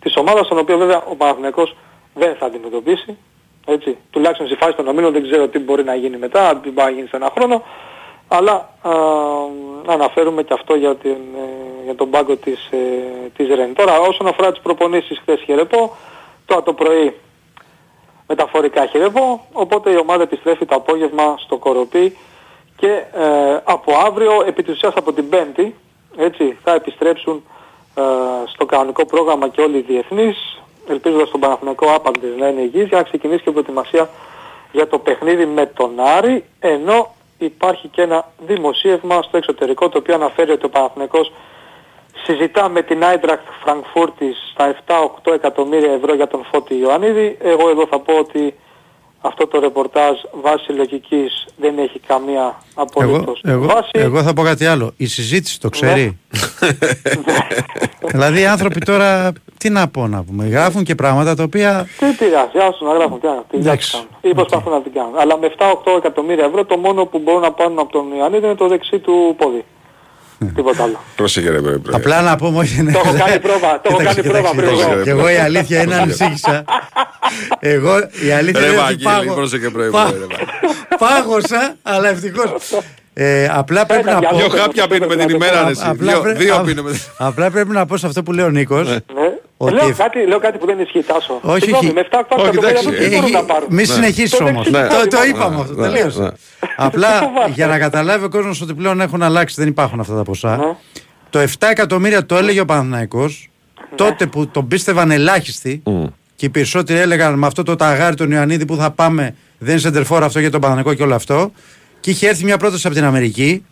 της 0.00 0.16
ομάδας, 0.16 0.48
τον 0.48 0.58
οποίο 0.58 0.78
βέβαια 0.78 1.02
ο 1.02 1.14
Παναθηναϊκός 1.14 1.76
δεν 2.14 2.34
θα 2.34 2.46
αντιμετωπίσει. 2.46 3.18
Έτσι, 3.66 3.96
τουλάχιστον 4.10 4.46
στη 4.46 4.56
φάση 4.56 4.76
των 4.76 4.88
ομίλων 4.88 5.12
δεν 5.12 5.22
ξέρω 5.22 5.48
τι 5.48 5.58
μπορεί 5.58 5.84
να 5.84 5.94
γίνει 5.94 6.16
μετά, 6.16 6.48
αν 6.48 6.60
τι 6.60 6.70
μπορεί 6.70 6.90
να 6.90 6.96
γίνει 6.96 7.08
σε 7.08 7.16
ένα 7.16 7.30
χρόνο. 7.34 7.62
Αλλά 8.28 8.54
α, 8.82 8.92
αναφέρουμε 9.86 10.42
και 10.42 10.52
αυτό 10.52 10.74
για, 10.74 10.96
την, 10.96 11.16
ε, 11.36 11.55
για 11.86 11.94
τον 11.94 12.10
πάγκο 12.10 12.36
της, 12.36 12.68
ε, 12.70 12.76
της 13.36 13.54
Ρεν. 13.54 13.74
Τώρα 13.74 13.98
όσον 13.98 14.26
αφορά 14.26 14.50
τις 14.50 14.60
προπονήσεις 14.60 15.18
χθες 15.18 15.40
χαιρεπώ, 15.40 15.96
τώρα 16.46 16.62
το 16.62 16.72
πρωί 16.72 17.14
μεταφορικά 18.26 18.86
χαιρεπώ, 18.86 19.46
οπότε 19.52 19.90
η 19.90 19.96
ομάδα 19.96 20.22
επιστρέφει 20.22 20.64
το 20.64 20.74
απόγευμα 20.74 21.36
στο 21.38 21.56
Κοροπή 21.56 22.16
και 22.76 22.88
ε, 23.12 23.60
από 23.64 23.92
αύριο, 24.06 24.32
επί 24.46 24.62
της 24.62 24.74
ουσίας 24.74 24.94
από 24.96 25.12
την 25.12 25.28
Πέμπτη, 25.28 25.74
έτσι, 26.16 26.56
θα 26.64 26.74
επιστρέψουν 26.74 27.44
ε, 27.94 28.02
στο 28.46 28.66
κανονικό 28.66 29.06
πρόγραμμα 29.06 29.48
και 29.48 29.60
όλοι 29.60 29.76
οι 29.76 29.84
διεθνείς, 29.88 30.62
ελπίζοντας 30.88 31.30
τον 31.30 31.40
Παναθηναϊκό 31.40 31.94
άπαντες 31.94 32.36
να 32.38 32.48
είναι 32.48 32.60
υγιής. 32.60 32.88
Για 32.88 32.96
να 32.96 33.02
ξεκινήσει 33.02 33.42
και 33.42 33.48
η 33.48 33.52
προετοιμασία 33.52 34.10
για 34.72 34.86
το 34.88 34.98
παιχνίδι 34.98 35.46
με 35.46 35.66
τον 35.66 36.00
Άρη, 36.00 36.44
ενώ 36.58 37.14
υπάρχει 37.38 37.88
και 37.88 38.02
ένα 38.02 38.28
δημοσίευμα 38.46 39.22
στο 39.22 39.36
εξωτερικό 39.36 39.88
το 39.88 39.98
οποίο 39.98 40.14
αναφέρει 40.14 40.50
ότι 40.50 40.64
ο 40.64 40.68
Παναθηναϊκός 40.68 41.32
συζητά 42.24 42.68
με 42.68 42.82
την 42.82 43.04
Άιντρακτ 43.04 43.46
Φραγκφούρτης 43.62 44.36
στα 44.52 44.74
7-8 44.86 45.32
εκατομμύρια 45.34 45.92
ευρώ 45.92 46.14
για 46.14 46.26
τον 46.26 46.44
Φώτη 46.52 46.74
Ιωαννίδη. 46.78 47.36
Εγώ 47.40 47.68
εδώ 47.68 47.86
θα 47.86 47.98
πω 48.00 48.12
ότι 48.18 48.54
αυτό 49.20 49.46
το 49.46 49.60
ρεπορτάζ 49.60 50.18
βάση 50.32 50.72
λογικής 50.72 51.46
δεν 51.56 51.78
έχει 51.78 52.00
καμία 52.06 52.40
Εγώ, 52.40 52.54
απολύτως 52.74 53.40
εγώ, 53.44 53.66
βάση. 53.66 53.90
εγώ 53.92 54.22
θα 54.22 54.32
πω 54.32 54.42
κάτι 54.42 54.66
άλλο. 54.66 54.92
Η 54.96 55.06
συζήτηση 55.06 55.60
το 55.60 55.68
ξέρει. 55.68 56.18
δηλαδή 58.12 58.40
οι 58.40 58.46
άνθρωποι 58.46 58.80
τώρα 58.80 59.32
τι 59.58 59.70
να 59.70 59.88
πω 59.88 60.06
να 60.06 60.24
πούμε. 60.24 60.46
Γράφουν 60.46 60.84
και 60.84 60.94
πράγματα 60.94 61.34
τα 61.34 61.42
οποία. 61.42 61.88
Τι 61.98 62.06
πειράζει, 62.06 62.58
άσου 62.68 62.84
να 62.84 62.92
γράφουν 62.92 63.20
τι 63.20 63.26
να 63.26 63.42
τι 63.50 63.56
δουλειά 63.56 63.76
τους 63.76 63.90
κάνουν. 63.90 64.08
Ή 64.20 64.34
προσπαθούν 64.34 64.72
να 64.72 64.82
την 64.82 64.92
κάνουν. 64.92 65.18
Αλλά 65.18 65.38
με 65.38 65.52
7-8 65.58 65.64
εκατομμύρια 65.96 66.44
ευρώ 66.44 66.64
το 66.64 66.76
μόνο 66.76 67.04
που 67.06 67.18
μπορούν 67.18 67.40
να 67.40 67.52
πάρουν 67.52 67.78
από 67.78 67.92
τον 67.92 68.12
Ιωαννίδη 68.16 68.46
είναι 68.46 68.54
το 68.54 68.68
δεξί 68.68 68.98
του 68.98 69.34
πόδι. 69.38 69.64
Τίποτα 70.54 70.82
άλλο. 70.82 71.00
Πρόσεχε 71.16 71.50
ρε 71.50 71.60
πρέπει. 71.60 71.90
Απλά 71.94 72.20
να 72.22 72.36
πούμε 72.36 72.58
όχι. 72.58 72.82
ναι. 72.82 72.92
Το 72.92 73.00
έχω 73.04 73.14
κάνει 73.26 73.40
πρόβα, 73.40 73.80
το 73.80 73.88
έχω 73.90 74.02
κάνει 74.04 74.22
πρόβα 74.28 74.50
πριν 74.50 74.68
εγώ. 74.68 75.02
Και 75.02 75.10
εγώ 75.10 75.28
η 75.30 75.36
αλήθεια 75.36 75.82
είναι 75.82 75.94
ανησύχησα. 75.94 76.64
Εγώ 77.58 77.98
η 78.26 78.30
αλήθεια 78.30 78.60
Ρε 78.60 78.66
είναι 78.66 78.76
ότι 78.76 78.84
Βαγγέλη, 78.84 79.02
πάγω- 79.02 79.34
πρόσεχε 79.34 79.70
πρέπει. 79.70 79.90
πά- 79.90 80.10
ρε, 80.10 80.18
Βαγγέλη. 80.18 80.46
Πάγωσα, 80.98 81.76
αλλά 81.82 82.08
ευτυχώς. 82.08 82.50
Ε, 83.18 83.48
απλά 83.52 83.86
πρέπει 83.86 84.04
να 84.04 84.18
πω. 84.20 84.36
Δυο 84.36 84.48
χάπια 84.48 84.86
πίνουμε 84.88 85.16
την 85.16 85.28
ημέρα 85.34 85.64
ρε 85.64 85.70
εσύ. 85.70 85.82
Απλά 85.84 86.12
Δύο- 86.12 86.20
πρέ- 86.20 86.36
Δύο 86.36 86.54
α- 86.56 86.60
πίνουμε. 86.60 87.00
Απλά 87.18 87.50
πρέπει 87.50 87.70
να 87.72 87.86
πω 87.86 87.96
σε 87.96 88.06
αυτό 88.06 88.22
που 88.22 88.32
λέει 88.32 88.44
ο 88.44 88.48
Νίκος 88.50 88.88
Ναι. 88.88 88.96
Ότι- 89.56 89.74
Λέω, 89.74 89.94
κάτι, 89.96 90.26
λέω 90.26 90.38
κάτι 90.38 90.58
που 90.58 90.66
δεν 90.66 90.78
ισχύει 90.78 91.02
Τάσο. 91.02 91.38
Όχι, 91.42 91.60
Συγγνώμη, 91.60 91.84
όχι. 91.86 91.94
με 91.94 92.00
7-8 92.00 92.36
Όχι, 92.36 92.48
εκατομμύρια 92.48 92.68
εντάξει, 92.68 92.88
ευρώ 92.88 93.04
τι 93.04 93.08
μπορούν 93.08 93.24
έχει- 93.24 93.32
να 93.32 93.44
πάρουν. 93.44 93.68
Μη 93.70 93.84
συνεχίσεις 93.84 94.30
Το 94.38 94.44
όμως. 94.44 94.70
δεξί 94.70 94.88
Το, 94.88 94.96
πόδι 94.96 95.08
το 95.08 95.16
μόνο. 95.16 95.28
είπαμε 95.30 95.60
αυτό. 95.60 95.74
Ναι, 95.74 95.88
Τελείωσε. 95.88 96.20
ναι. 96.22 96.28
Απλά 96.76 97.08
φοβάσαι. 97.22 97.52
για 97.54 97.66
να 97.66 97.78
καταλάβει 97.78 98.24
ο 98.24 98.28
κόσμος 98.28 98.60
ότι 98.60 98.74
πλέον 98.74 99.00
έχουν 99.00 99.22
αλλάξει, 99.22 99.54
δεν 99.58 99.68
υπάρχουν 99.68 100.00
αυτά 100.00 100.14
τα 100.14 100.22
ποσά. 100.22 100.56
Ναι. 100.56 100.76
Το 101.30 101.38
7 101.38 101.68
εκατομμύρια 101.70 102.26
το 102.26 102.36
έλεγε 102.36 102.60
ο 102.60 102.64
Παναθηναϊκός 102.64 103.50
τότε 103.94 104.26
που 104.26 104.46
τον 104.48 104.68
πίστευαν 104.68 105.10
ελάχιστοι 105.10 105.82
και 106.36 106.46
οι 106.46 106.48
περισσότεροι 106.48 106.98
έλεγαν 106.98 107.38
με 107.38 107.46
αυτό 107.46 107.62
το 107.62 107.76
ταγάρι 107.76 108.14
τον 108.16 108.30
Ιωαννίδη 108.30 108.64
που 108.64 108.76
θα 108.76 108.90
πάμε 108.90 109.34
δεν 109.58 109.70
είναι 109.70 109.80
σεντερφόρ 109.80 110.22
αυτό 110.22 110.40
για 110.40 110.50
τον 110.50 110.60
Παναθηναϊκό 110.60 110.94
και 110.96 111.02
όλο 111.02 111.14
αυτό. 111.14 111.52
Και 112.00 112.10
είχε 112.10 112.28
έρθει 112.28 112.44
μια 112.44 112.56
πρόταση 112.56 112.86
από 112.86 112.96
την 112.96 113.04
Αμερική 113.04 113.64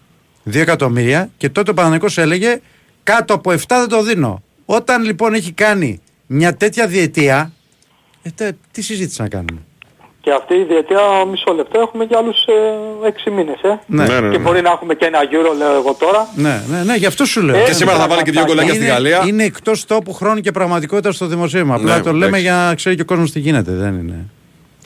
2 0.50 0.54
εκατομμύρια 0.60 1.28
και 1.36 1.48
τότε 1.48 1.70
ο 1.70 1.74
Παναθηναϊκός 1.74 2.18
έλεγε 2.18 2.60
κάτω 3.02 3.34
από 3.34 3.50
7 3.52 3.56
δεν 3.68 3.88
το 3.88 4.02
δίνω. 4.02 4.42
Όταν 4.64 5.02
λοιπόν 5.04 5.34
έχει 5.34 5.52
κάνει 5.52 6.00
μια 6.26 6.54
τέτοια 6.56 6.86
διετία, 6.86 7.52
ε, 8.22 8.30
τε- 8.30 8.54
τι 8.72 8.82
συζήτηση 8.82 9.22
να 9.22 9.28
κάνουμε. 9.28 9.60
Και 10.20 10.32
αυτή 10.32 10.54
η 10.54 10.64
διετία 10.64 11.00
μισό 11.30 11.52
λεπτό 11.54 11.80
έχουμε 11.80 12.04
για 12.04 12.18
άλλους 12.18 12.36
ε, 12.44 13.08
6 13.26 13.30
μήνες. 13.30 13.60
Ε. 13.62 13.78
Ναι. 13.86 14.04
Ναι, 14.06 14.20
ναι, 14.20 14.30
Και 14.30 14.36
ναι. 14.36 14.42
μπορεί 14.44 14.60
να 14.62 14.70
έχουμε 14.70 14.94
και 14.94 15.04
ένα 15.04 15.18
Euro 15.22 15.56
λέω 15.58 15.74
εγώ 15.74 15.94
τώρα. 15.98 16.28
Ναι, 16.34 16.62
ναι, 16.70 16.82
ναι, 16.82 16.94
γι' 16.94 17.06
αυτό 17.06 17.24
σου 17.24 17.42
λέω. 17.42 17.56
Ε, 17.56 17.64
Και 17.64 17.72
σήμερα 17.72 17.98
θα 17.98 18.06
βάλει 18.08 18.22
και 18.22 18.30
δύο 18.30 18.44
γκολάκια 18.44 18.74
στη 18.74 18.82
Είναι- 18.82 18.92
Γαλλία. 18.92 19.22
Είναι 19.26 19.44
εκτός 19.44 19.84
τόπου 19.86 20.12
χρόνου 20.12 20.40
και 20.40 20.50
πραγματικότητα 20.50 21.12
στο 21.12 21.26
δημοσίευμα. 21.26 21.74
Απλά 21.74 21.96
Ναι, 21.96 22.02
το 22.02 22.12
λέμε 22.12 22.24
εντάξει. 22.26 22.42
για 22.42 22.54
να 22.54 22.74
ξέρει 22.74 22.96
και 22.96 23.02
ο 23.02 23.04
κόσμος 23.04 23.30
τι 23.32 23.38
γίνεται. 23.40 23.72
Δεν 23.72 23.94
είναι. 23.98 24.24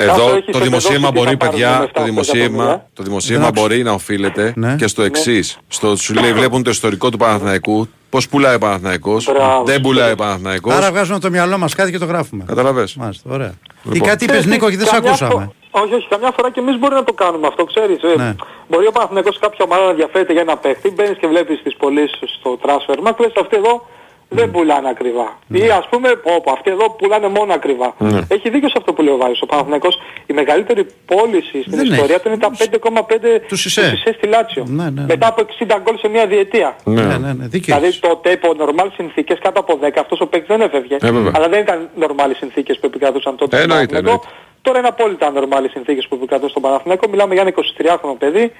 Κάτω 0.06 0.12
Εδώ 0.22 0.34
έχεις 0.36 0.52
το 0.52 0.58
δημοσίευμα 0.58 1.08
επεδώσει 1.08 1.12
τι 1.12 1.18
μπορεί, 1.18 1.30
θα 1.30 1.36
πάρουν 1.36 1.50
παιδιά, 1.50 1.78
με 1.80 1.86
το 1.86 2.00
7-8 2.00 2.04
δημοσίευμα, 2.04 2.46
εκατομμύρια. 2.64 2.88
το 2.94 3.02
δημοσίευμα 3.02 3.44
Δεν 3.44 3.52
άκουσα. 3.54 3.66
μπορεί 3.68 3.82
να 3.82 3.92
οφείλεται 3.92 4.52
Ναι. 4.56 4.74
και 4.78 4.86
στο 4.86 5.02
εξής. 5.02 5.58
Στο 5.68 5.88
ότι 5.90 6.00
σου 6.00 6.14
λέει 6.14 6.32
βλέπουν 6.32 6.62
το 6.62 6.70
ιστορικό 6.70 7.10
του 7.10 7.16
Παναθηναϊκού, 7.16 7.88
πώς 8.10 8.28
πουλάει 8.28 8.54
ο 8.54 8.58
Παναθηναϊκός, 8.58 9.24
Μπράβο. 9.32 9.64
δεν 9.64 9.80
πουλάει 9.80 10.12
ο 10.12 10.14
Παναθηναϊκός. 10.14 10.74
Άρα 10.74 10.90
βγάζουμε 10.90 11.14
από 11.16 11.24
το 11.24 11.30
μυαλό 11.30 11.58
μας 11.58 11.74
κάτι 11.74 11.90
και 11.90 11.98
το 11.98 12.04
γράφουμε. 12.04 12.44
Καταλαβες. 12.46 12.94
Μάλιστα, 12.94 13.30
ωραία. 13.32 13.48
Τι 13.82 13.88
Λοιπόν. 13.92 14.08
κάτι 14.08 14.24
είπες 14.24 14.46
Νίκο 14.46 14.70
και 14.70 14.76
δεν 14.76 14.86
σε 14.86 14.92
Καμιά 14.94 15.08
ακούσαμε; 15.08 15.32
φο- 15.32 15.52
Όχι, 15.82 15.94
όχι, 15.94 16.06
καμιά 16.08 16.30
φορά 16.36 16.50
και 16.50 16.60
εμείς 16.60 16.78
μπορούμε 16.78 16.98
να 17.00 17.04
το 17.06 17.12
κάνουμε 17.12 17.46
αυτό, 17.46 17.64
ξέρεις. 17.64 18.02
Ε, 18.02 18.14
Ναι. 18.16 18.34
Μπορεί 18.68 18.86
ο 18.86 18.92
Παναθηναϊκός 18.92 19.34
σε 19.34 19.40
κάποια 19.40 19.64
ομάδα 19.68 19.84
να 19.84 19.90
ενδιαφέρεται 19.90 20.32
για 20.32 20.40
ένα 20.42 20.56
παίχτη, 20.56 20.90
μπαίνεις 20.90 21.18
και 21.18 21.26
βλέπεις 21.26 21.62
τις 21.62 21.74
πωλήσεις 21.76 22.28
στο 22.38 22.58
transfer 22.64 22.98
market, 23.08 23.18
λες 23.18 23.32
αυτοί 23.40 23.56
εδώ 23.56 23.86
δεν 24.28 24.50
πουλάνε 24.50 24.88
ακριβά. 24.88 25.38
Ή 25.48 25.70
ας 25.70 25.86
πούμε, 25.90 26.08
πω, 26.14 26.40
πω, 26.44 26.52
αυτοί 26.52 26.70
εδώ 26.70 26.90
πουλάνε 26.90 27.28
μόνο 27.28 27.52
ακριβά. 27.54 27.94
Ναι. 27.98 28.20
Έχει 28.28 28.50
δίκιο 28.50 28.68
σε 28.68 28.74
αυτό 28.78 28.92
που 28.92 29.02
λέει 29.02 29.14
ο 29.14 29.16
Βάρης. 29.16 29.42
Ο 29.42 29.46
Παναθηναϊκός 29.46 29.98
η 30.26 30.32
μεγαλύτερη 30.32 30.86
πώληση 31.06 31.60
στην 31.62 31.76
Δεν 31.76 31.84
ιστορία 31.86 32.14
έχει. 32.14 32.22
του 32.22 32.28
είναι 32.28 32.38
τα 32.38 32.50
5,5 32.58 33.40
Τους 33.48 33.60
Σισε. 33.60 33.96
στη 34.16 34.26
Λάτσιο. 34.26 34.64
Ναι, 34.68 34.82
ναι, 34.84 34.90
ναι. 34.90 35.04
Μετά 35.08 35.26
από 35.26 35.40
60 35.58 35.78
γκολ 35.82 35.98
σε 35.98 36.08
μια 36.08 36.26
διετία. 36.26 36.76
Ναι, 36.84 37.02
ναι, 37.02 37.16
ναι, 37.32 37.46
δίκιο. 37.46 37.60
Δηλαδή 37.74 37.86
έχεις. 37.86 38.00
τότε 38.00 38.30
υπό 38.30 38.54
νορμάλ 38.54 38.90
συνθήκες 38.96 39.38
κάτω 39.42 39.60
από 39.60 39.78
10 39.82 39.90
αυτός 40.00 40.20
ο 40.20 40.26
παίκτης 40.26 40.48
δεν 40.56 40.60
έφευγε. 40.60 40.94
Ε, 41.00 41.10
βέβαια. 41.10 41.32
αλλά 41.34 41.48
δεν 41.48 41.60
ήταν 41.60 41.88
νορμάλ 41.94 42.34
συνθήκες 42.36 42.78
που 42.78 42.86
επικρατούσαν 42.86 43.36
τότε. 43.36 43.56
Ε, 43.56 43.58
στον 43.60 43.70
εννοείται, 43.70 43.92
Παναθηναϊκό. 43.92 44.22
εννοείται. 44.26 44.42
Τώρα 44.62 44.78
είναι 44.78 44.88
απόλυτα 44.88 45.30
νορμάλ 45.30 45.68
συνθήκες 45.70 46.06
που 46.08 46.14
επικρατούν 46.14 46.48
στον 46.48 46.62
Παναθηναϊκό. 46.62 47.08
Μιλάμε 47.08 47.32
για 47.34 47.42
ένα 47.42 47.50
23χρονο 47.50 48.14
παιδί 48.18 48.52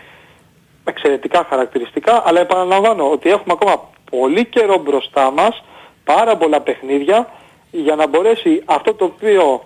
με 0.85 0.91
εξαιρετικά 0.95 1.47
χαρακτηριστικά, 1.51 2.23
αλλά 2.27 2.41
επαναλαμβάνω 2.41 3.11
ότι 3.11 3.29
έχουμε 3.31 3.53
ακόμα 3.53 3.91
πολύ 4.11 4.45
καιρό 4.45 4.79
μπροστά 4.85 5.31
μας, 5.31 5.63
πάρα 6.05 6.37
πολλά 6.37 6.61
παιχνίδια, 6.61 7.29
για 7.71 7.95
να 7.95 8.07
μπορέσει 8.09 8.63
αυτό 8.65 8.95
το 8.95 9.05
οποίο 9.05 9.63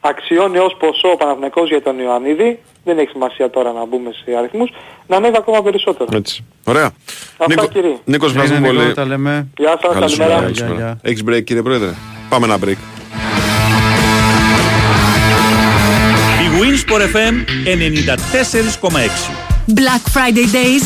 αξιώνει 0.00 0.58
ως 0.58 0.76
ποσό 0.78 1.08
ο 1.12 1.16
Παναθηναϊκός 1.16 1.68
για 1.68 1.82
τον 1.82 1.98
Ιωαννίδη, 1.98 2.60
δεν 2.84 2.98
έχει 2.98 3.08
σημασία 3.10 3.50
τώρα 3.50 3.72
να 3.72 3.84
μπούμε 3.86 4.10
σε 4.24 4.36
αριθμούς, 4.36 4.70
να 5.06 5.16
ανέβει 5.16 5.36
ακόμα 5.36 5.62
περισσότερο. 5.62 6.16
Έτσι. 6.16 6.44
Ωραία. 6.64 6.90
Αυτά, 7.38 7.66
κύριε. 7.66 7.96
Νίκος, 8.04 8.32
Ναι, 8.34 8.38
ναι, 8.38 8.44
ευχαριστούμε 8.44 8.58
Νίκο, 8.72 8.82
πολύ. 8.82 8.94
τα 8.94 9.04
λέμε. 9.04 9.46
Γεια 9.56 9.78
σας, 9.82 9.92
Καλή 9.94 10.10
σου 10.10 10.16
καλημέρα. 10.16 10.40
μέρα, 10.40 10.50
Γεια, 10.52 10.64
καλησπέρα. 10.64 10.74
γεια. 10.74 10.98
Έχεις 11.02 11.24
break 11.28 11.44
κύριε 11.44 11.62
Πρόεδρε; 11.62 11.90
Πάμε 12.28 12.46
ένα 12.46 12.58
break. 12.64 12.76
Η 16.44 16.48
Winsport 16.60 17.00
FM 17.16 17.34
94,6. 17.64 19.45
Black 19.74 20.02
Friday 20.14 20.46
Days 20.54 20.84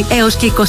20 0.00 0.04
έως 0.10 0.36
και 0.36 0.52
27 0.56 0.62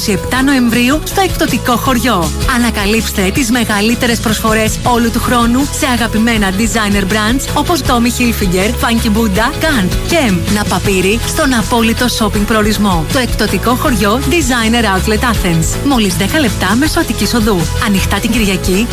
Νοεμβρίου 0.46 1.02
στο 1.04 1.22
εκπτωτικό 1.22 1.76
χωριό. 1.76 2.32
Ανακαλύψτε 2.56 3.32
τις 3.34 3.52
μεγαλύτερες 3.52 4.20
προσφορές 4.20 4.80
όλου 4.84 5.12
του 5.12 5.20
χρόνου 5.20 5.68
σε 5.80 5.86
αγαπημένα 5.86 6.52
designer 6.52 7.04
brands 7.04 7.58
όπως 7.58 7.82
Tommy 7.82 8.20
Hilfiger, 8.20 8.70
Funky 8.70 9.08
Buddha, 9.08 9.48
Gant, 9.62 9.92
Kem, 10.12 10.34
Napapiri 10.34 11.20
στον 11.28 11.54
απόλυτο 11.54 12.06
shopping 12.20 12.46
προορισμό. 12.48 13.06
Το 13.14 13.20
εκπτωτικό 13.20 13.76
χωριό 13.76 14.20
Designer 14.30 14.84
Outlet 14.84 15.20
Athens. 15.20 15.78
Μόλις 15.86 16.16
10 16.20 16.22
λεπτά 16.40 16.76
μέσω 16.76 17.00
Αττικής 17.00 17.34
Οδού. 17.34 17.58
Ανοιχτά 17.86 18.18
την 18.18 18.32
Κυριακή 18.32 18.88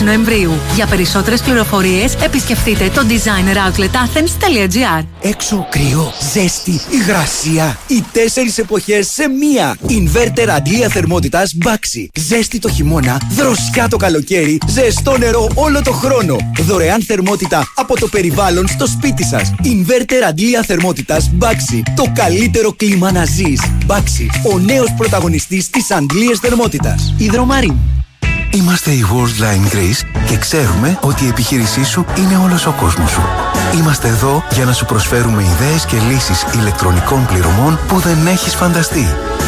26 0.00 0.04
Νοεμβρίου. 0.04 0.52
Για 0.74 0.86
περισσότερες 0.86 1.40
πληροφορίες 1.42 2.14
επισκεφτείτε 2.14 2.90
το 2.94 3.02
designeroutlet.athens.gr 3.08 5.04
Έξω 5.20 5.66
κρύο, 5.70 6.12
ζέστη, 6.32 6.80
υγρασία. 6.90 7.78
Οι 7.90 8.04
τέσσερις 8.12 8.58
εποχές 8.58 9.08
σε 9.08 9.28
μία. 9.28 9.76
Ινβέρτερ 9.88 10.50
αντλία 10.50 10.88
θερμότητας 10.88 11.56
Baxi. 11.64 12.06
Ζέστη 12.14 12.58
το 12.58 12.68
χειμώνα, 12.68 13.20
δροσιά 13.30 13.88
το 13.88 13.96
καλοκαίρι, 13.96 14.58
ζεστό 14.68 15.18
νερό 15.18 15.48
όλο 15.54 15.82
το 15.82 15.92
χρόνο. 15.92 16.36
Δωρεάν 16.60 17.02
θερμότητα 17.02 17.72
από 17.74 17.98
το 17.98 18.08
περιβάλλον 18.08 18.66
στο 18.68 18.86
σπίτι 18.86 19.24
σας. 19.24 19.52
Ινβέρτερ 19.62 20.24
αντλία 20.24 20.62
θερμότητας 20.62 21.30
Baxi. 21.40 21.82
Το 21.96 22.04
καλύτερο 22.14 22.72
κλίμα 22.72 23.12
να 23.12 23.24
ζεις. 23.24 23.60
Baxi, 23.86 24.52
ο 24.52 24.58
νέος 24.58 24.94
πρωταγωνιστής 24.96 25.70
της 25.70 25.90
αντλίας 25.90 26.38
θερμότητας. 26.38 27.14
Ιδρομαρίν. 27.18 27.74
Είμαστε 28.58 28.90
η 28.90 29.04
Worldline 29.12 29.74
Greece 29.74 30.20
και 30.26 30.36
ξέρουμε 30.36 30.98
ότι 31.00 31.24
η 31.24 31.28
επιχείρησή 31.28 31.84
σου 31.84 32.04
είναι 32.18 32.36
όλος 32.36 32.66
ο 32.66 32.72
κόσμος 32.72 33.10
σου. 33.10 33.22
Είμαστε 33.78 34.08
εδώ 34.08 34.44
για 34.50 34.64
να 34.64 34.72
σου 34.72 34.84
προσφέρουμε 34.84 35.42
ιδέες 35.42 35.84
και 35.84 35.96
λύσεις 36.10 36.44
ηλεκτρονικών 36.54 37.26
πληρωμών 37.26 37.78
που 37.88 37.98
δεν 37.98 38.26
έχεις 38.26 38.54
φανταστεί. 38.54 39.06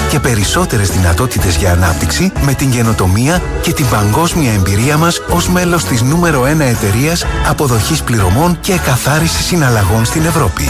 Και 0.09 0.21
περισσότερες 0.21 0.91
δυνατότητες 0.91 1.57
για 1.57 1.73
ανάπτυξη 1.73 2.33
με 2.41 2.55
την 2.55 2.71
καινοτομία 2.71 3.43
και 3.63 3.73
την 3.73 3.89
παγκόσμια 3.89 4.53
εμπειρία 4.53 4.97
μας 4.97 5.23
ως 5.31 5.49
μέλος 5.49 5.85
της 5.85 6.03
νούμερο 6.03 6.43
1 6.43 6.61
εταιρείας 6.61 7.25
αποδοχής 7.49 8.03
πληρωμών 8.03 8.59
και 8.61 8.73
εκαθάρισης 8.73 9.45
συναλλαγών 9.45 10.05
στην 10.05 10.25
Ευρώπη. 10.25 10.69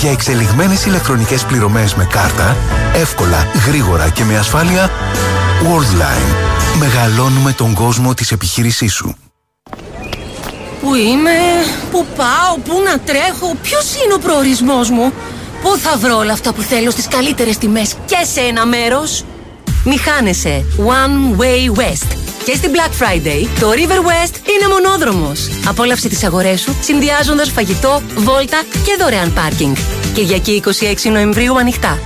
Για 0.00 0.10
εξελιγμένες 0.10 0.84
ηλεκτρονικές 0.84 1.44
πληρωμές 1.44 1.94
με 1.94 2.04
κάρτα, 2.04 2.56
εύκολα, 2.94 3.46
γρήγορα 3.66 4.08
και 4.08 4.24
με 4.24 4.38
ασφάλεια, 4.38 4.90
Worldline. 5.62 6.76
Μεγαλώνουμε 6.78 7.52
τον 7.52 7.74
κόσμο 7.74 8.14
της 8.14 8.32
επιχείρησής 8.32 8.92
σου. 8.92 9.16
Πού 10.80 10.94
είμαι, 10.94 11.30
πού 11.90 12.06
πάω, 12.16 12.58
πού 12.64 12.82
να 12.84 12.98
τρέχω, 12.98 13.54
ποιος 13.62 13.94
είναι 14.04 14.14
ο 14.14 14.18
προορισμός 14.18 14.90
μου; 14.90 15.12
Πού 15.62 15.76
θα 15.76 15.96
βρω 15.96 16.16
όλα 16.16 16.32
αυτά 16.32 16.52
που 16.52 16.62
θέλω 16.62 16.90
στις 16.90 17.08
καλύτερες 17.08 17.58
τιμές 17.58 17.94
και 18.06 18.26
σε 18.32 18.40
ένα 18.40 18.66
μέρος; 18.66 19.24
Μη 19.84 19.96
χάνεσαι. 19.96 20.64
One 20.78 21.40
Way 21.40 21.78
West. 21.80 22.16
Και 22.44 22.54
στην 22.56 22.70
Black 22.72 23.02
Friday, 23.02 23.46
το 23.60 23.70
River 23.70 24.00
West 24.08 24.34
είναι 24.34 24.68
μονόδρομος. 24.72 25.48
Απόλαυσε 25.66 26.08
τις 26.08 26.24
αγορές 26.24 26.60
σου, 26.60 26.76
συνδυάζοντας 26.80 27.50
φαγητό, 27.50 28.02
βόλτα 28.16 28.62
και 28.84 28.96
δωρεάν 28.98 29.32
πάρκινγκ. 29.32 29.76
Κυριακή 30.14 30.62
26 31.04 31.10
Νοεμβρίου 31.10 31.58
ανοιχτά. 31.58 31.98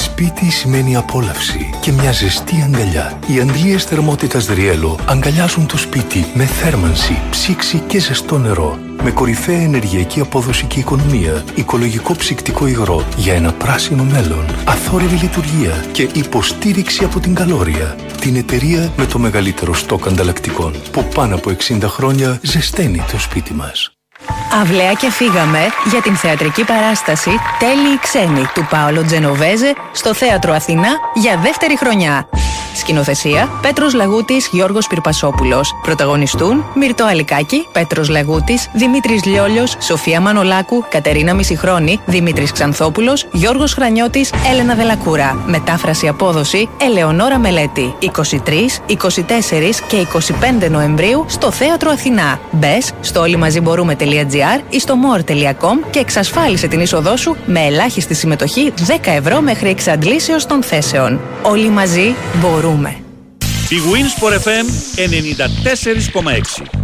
Σπίτι 0.00 0.50
σημαίνει 0.50 0.96
απόλαυση 0.96 1.70
και 1.80 1.92
μια 1.92 2.12
ζεστή 2.12 2.62
αγκαλιά. 2.62 3.18
Οι 3.26 3.40
αντλίες 3.40 3.84
θερμότητας 3.84 4.46
Δριέλο 4.46 4.98
αγκαλιάζουν 5.06 5.66
το 5.66 5.76
σπίτι 5.76 6.26
με 6.34 6.44
θέρμανση, 6.44 7.18
ψήξη 7.30 7.78
και 7.86 8.00
ζεστό 8.00 8.38
νερό. 8.38 8.78
Με 9.02 9.10
κορυφαία 9.10 9.60
ενεργειακή 9.60 10.20
απόδοση 10.20 10.66
και 10.66 10.78
οικονομία, 10.78 11.44
οικολογικό 11.54 12.14
ψυκτικό 12.14 12.66
υγρό 12.66 13.04
για 13.16 13.34
ένα 13.34 13.52
πράσινο 13.52 14.04
μέλλον, 14.04 14.44
αθόρυβη 14.64 15.16
λειτουργία 15.16 15.84
και 15.92 16.08
υποστήριξη 16.14 17.04
από 17.04 17.20
την 17.20 17.34
Καλόρια. 17.34 17.96
Την 18.20 18.36
εταιρεία 18.36 18.92
με 18.96 19.06
το 19.06 19.18
μεγαλύτερο 19.18 19.74
στόκ 19.74 20.06
ανταλλακτικών 20.06 20.74
που 20.92 21.08
πάνω 21.14 21.34
από 21.34 21.50
60 21.50 21.80
χρόνια 21.82 22.38
ζεσταίνει 22.42 23.04
το 23.10 23.18
σπίτι 23.18 23.54
μας. 23.54 23.87
Αυλαία 24.52 24.92
και 24.92 25.10
φύγαμε 25.10 25.66
για 25.90 26.02
την 26.02 26.16
θεατρική 26.16 26.64
παράσταση 26.64 27.30
«Τέλειοι 27.58 27.98
ξένοι» 28.00 28.46
του 28.54 28.66
Πάολο 28.70 29.04
Τζενοβέζε 29.04 29.74
στο 29.92 30.14
Θέατρο 30.14 30.52
Αθηνά 30.52 30.90
για 31.14 31.36
δεύτερη 31.36 31.76
χρονιά. 31.76 32.28
Σκηνοθεσία 32.78 33.48
Πέτρος 33.62 33.94
Λαγούτης, 33.94 34.48
Γιώργος 34.52 34.86
Πυρπασόπουλος. 34.86 35.74
Πρωταγωνιστούν 35.82 36.64
Μυρτό 36.74 37.04
Αλικάκη, 37.04 37.66
Πέτρος 37.72 38.08
Λαγούτης, 38.08 38.70
Δημήτρης 38.74 39.24
Λιόλιος, 39.24 39.76
Σοφία 39.80 40.20
Μανολάκου, 40.20 40.84
Κατερίνα 40.88 41.34
Μισηχρόνη, 41.34 42.00
Δημήτρης 42.06 42.52
Ξανθόπουλος, 42.52 43.26
Γιώργος 43.32 43.74
Χρανιώτης, 43.74 44.30
Έλενα 44.52 44.74
Δελακούρα. 44.74 45.42
Μετάφραση 45.46 46.08
απόδοση 46.08 46.68
Ελεονόρα 46.80 47.38
Μελέτη. 47.38 47.94
23, 48.00 48.80
24 48.86 49.80
και 49.88 49.96
25 49.96 50.68
Νοεμβρίου 50.68 51.24
στο 51.28 51.50
Θέατρο 51.50 51.90
Αθηνά. 51.90 52.40
Μπες 52.50 52.92
στο 53.00 53.20
όλοιμαζιμπορούμε.gr 53.20 54.60
ή 54.68 54.80
στο 54.80 54.94
more.com 54.94 55.88
και 55.90 55.98
εξασφάλισε 55.98 56.66
την 56.66 56.80
είσοδό 56.80 57.16
σου 57.16 57.36
με 57.46 57.60
ελάχιστη 57.60 58.14
συμμετοχή 58.14 58.72
10 58.86 58.92
ευρώ 59.04 59.40
μέχρι 59.40 59.68
εξαντλήσεως 59.68 60.46
των 60.46 60.62
θέσεων. 60.62 61.20
Όλοι 61.42 61.68
μαζί 61.68 62.14
μπορούμε. 62.40 62.67
Η 63.68 63.76
Winsport 63.92 64.34
FM 64.44 64.66
94,6 64.96 66.78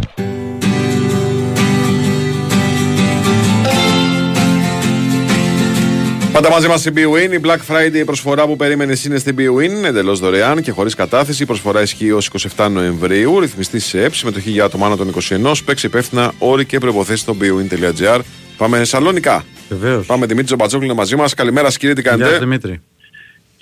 Πάντα 6.31 6.49
μαζί 6.49 6.67
μας 6.67 6.79
στην 6.79 6.93
BWIN. 6.95 7.33
Η 7.33 7.39
Black 7.43 7.57
Friday 7.73 7.93
η 7.93 8.03
προσφορά 8.03 8.45
που 8.45 8.55
περίμενε 8.55 8.95
είναι 9.05 9.17
στην 9.17 9.35
BWIN. 9.37 9.83
Εντελώς 9.85 10.19
δωρεάν 10.19 10.61
και 10.61 10.71
χωρίς 10.71 10.95
κατάθεση. 10.95 11.43
Η 11.43 11.45
προσφορά 11.45 11.81
ισχύει 11.81 12.11
ως 12.11 12.29
27 12.57 12.67
Νοεμβρίου. 12.71 13.39
Ρυθμιστή 13.39 13.79
σε 13.79 14.03
ΕΠ. 14.03 14.13
Συμμετοχή 14.13 14.49
για 14.49 14.63
άτομα 14.63 14.85
άνω 14.85 14.95
των 14.95 15.13
21. 15.29 15.51
Παίξει 15.65 15.85
υπεύθυνα 15.85 16.33
όροι 16.37 16.65
και 16.65 16.77
προποθέσει 16.77 17.21
στο 17.21 17.35
bwin.gr. 17.41 18.19
Πάμε 18.57 18.77
Θεσσαλονικά. 18.77 19.43
Βεβαίως. 19.69 20.05
Πάμε 20.05 20.25
Δημήτρη 20.25 20.45
Τζομπατζόγλου 20.45 20.85
είναι 20.85 20.95
μαζί 20.95 21.15
μας. 21.15 21.33
Καλημέρα, 21.33 21.65
σας, 21.65 21.77
κύριε, 21.77 21.95
τι 21.95 22.01
κάνετε; 22.01 22.23
Γεια 22.23 22.31
σας, 22.31 22.39
Δημήτρη. 22.39 22.81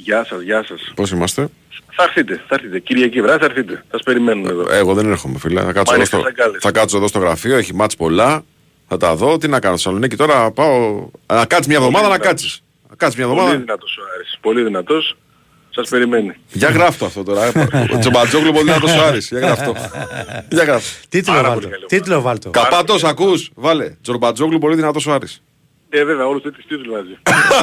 Γεια 0.04 0.26
σας, 0.26 0.42
γεια 0.42 0.64
σας. 0.68 0.92
Πώς 0.96 1.12
είμαστε; 1.12 1.48
Θα 1.92 2.04
έρθετε, 2.04 2.42
θα 2.48 2.56
έρθετε. 2.56 2.80
Κυριακή 2.80 3.22
βράδυ 3.22 3.40
θα 3.40 3.46
έρθετε. 3.46 3.74
Θα 3.74 3.84
σας 3.92 4.04
περιμένουμε 4.04 4.50
εδώ. 4.50 4.66
Εγώ 4.74 4.94
δεν 4.94 5.10
έρχομαι, 5.12 5.40
φίλε. 5.40 5.62
Θα 5.62 5.72
κάτσω, 5.72 5.80
εδώ 5.82 5.92
Πάνε 5.92 6.06
στο, 6.06 6.18
στις 6.18 6.30
αγκάλες. 6.30 6.62
θα 6.62 6.72
κάτσω 6.72 6.98
εδώ 6.98 7.08
στο 7.08 7.20
γραφείο. 7.20 7.56
Έχει 7.58 7.74
μάτς 7.76 7.96
πολλά. 7.96 8.44
Θα 8.88 8.98
τα 8.98 9.16
δω. 9.16 9.38
Τι 9.38 9.48
να 9.48 9.60
κάνω. 9.60 9.76
Θεσσαλονίκη 9.76 10.16
τώρα 10.16 10.52
πάω. 10.52 11.08
Να 11.34 11.46
κάτσει 11.46 11.70
μια 11.70 11.78
εβδομάδα 11.78 12.08
να 12.08 12.18
κάτσεις. 12.18 12.64
Να 12.90 12.96
κάτσει 12.96 13.18
μια 13.18 13.28
Πολύ 13.28 13.40
εβδομάδα. 13.40 13.64
δυνατός 13.64 13.98
ο 13.98 14.02
Άρης. 14.16 14.38
Πολύ 14.42 14.64
δυνατός. 14.64 15.18
Σας 15.76 15.90
περιμένει. 15.90 16.36
Για 16.52 16.70
γράφτο 16.70 17.06
αυτό 17.06 17.24
τώρα. 17.24 17.46
ε. 17.46 17.52
Ο 17.94 17.98
Τζομπατζόγλου 18.00 18.52
πολύ 18.52 18.64
δυνατός 18.66 18.98
ο 18.98 19.04
Άρης. 19.04 19.28
Για 19.30 19.40
γράφτο. 19.40 19.76
Για 20.56 20.64
γράφτο. 20.64 20.90
Τίτλο 21.10 21.42
βάλτο. 21.42 21.68
Τίτλο 21.88 22.22
βάλτο. 22.22 22.50
Καπάτος 22.50 23.04
ακούς. 23.04 23.50
Βάλε. 23.56 23.96
Τζορμπατζόγλου 24.02 24.60
πολύ 24.60 24.76
δυνατός 24.76 25.06
ο 25.08 25.12
Άρης. 25.14 25.42
Ε, 25.96 26.04
βέβαια, 26.04 26.26
όλους 26.26 26.42
τέτοιους 26.42 26.66
τίτλους 26.66 26.88
βάζει. 26.94 27.18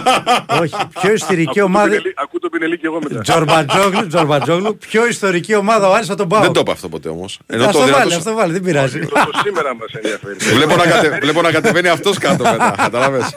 Όχι, 0.63 0.75
πιο 1.01 1.13
ιστορική 1.13 1.61
Ακούω 1.61 1.63
το 1.63 1.79
ομάδα. 1.79 1.89
Πινελί- 1.89 2.15
Ακούω 2.17 2.41
το 2.41 2.49
Πινελί 2.49 2.79
και 2.79 2.87
εγώ 2.87 2.99
μετά. 3.03 3.21
Τζορμπατζόγλου, 3.21 4.07
Τζορμπατζόγλου, 4.07 4.77
πιο 4.77 5.07
ιστορική 5.07 5.55
ομάδα 5.55 5.89
ο 5.89 5.93
Άρης 5.95 6.07
θα 6.07 6.15
τον 6.15 6.29
πάω. 6.29 6.41
Δεν 6.41 6.53
το 6.53 6.61
είπα 6.61 6.73
αυτό 6.73 6.89
ποτέ 6.89 7.09
όμως. 7.09 7.39
Ενώ 7.47 7.65
Αυτό 7.65 7.73
το 7.73 7.79
βάλει, 7.79 7.93
δυνατός- 7.95 8.17
αυτό 8.17 8.35
βάλει, 8.35 8.53
δεν 8.53 8.63
πειράζει. 8.63 8.99
Το 9.01 9.31
σήμερα 9.45 9.75
μας 9.75 9.93
ενδιαφέρει. 9.93 10.37
Βλέπω 10.57 10.77
να, 10.77 10.85
κατε... 10.87 11.19
Βλέπω 11.23 11.43
να 11.43 11.51
κατεβαίνει 11.53 11.89
αυτός 11.89 12.19
κάτω 12.19 12.45
μετά. 12.51 12.75
Καταλαβες. 12.87 13.37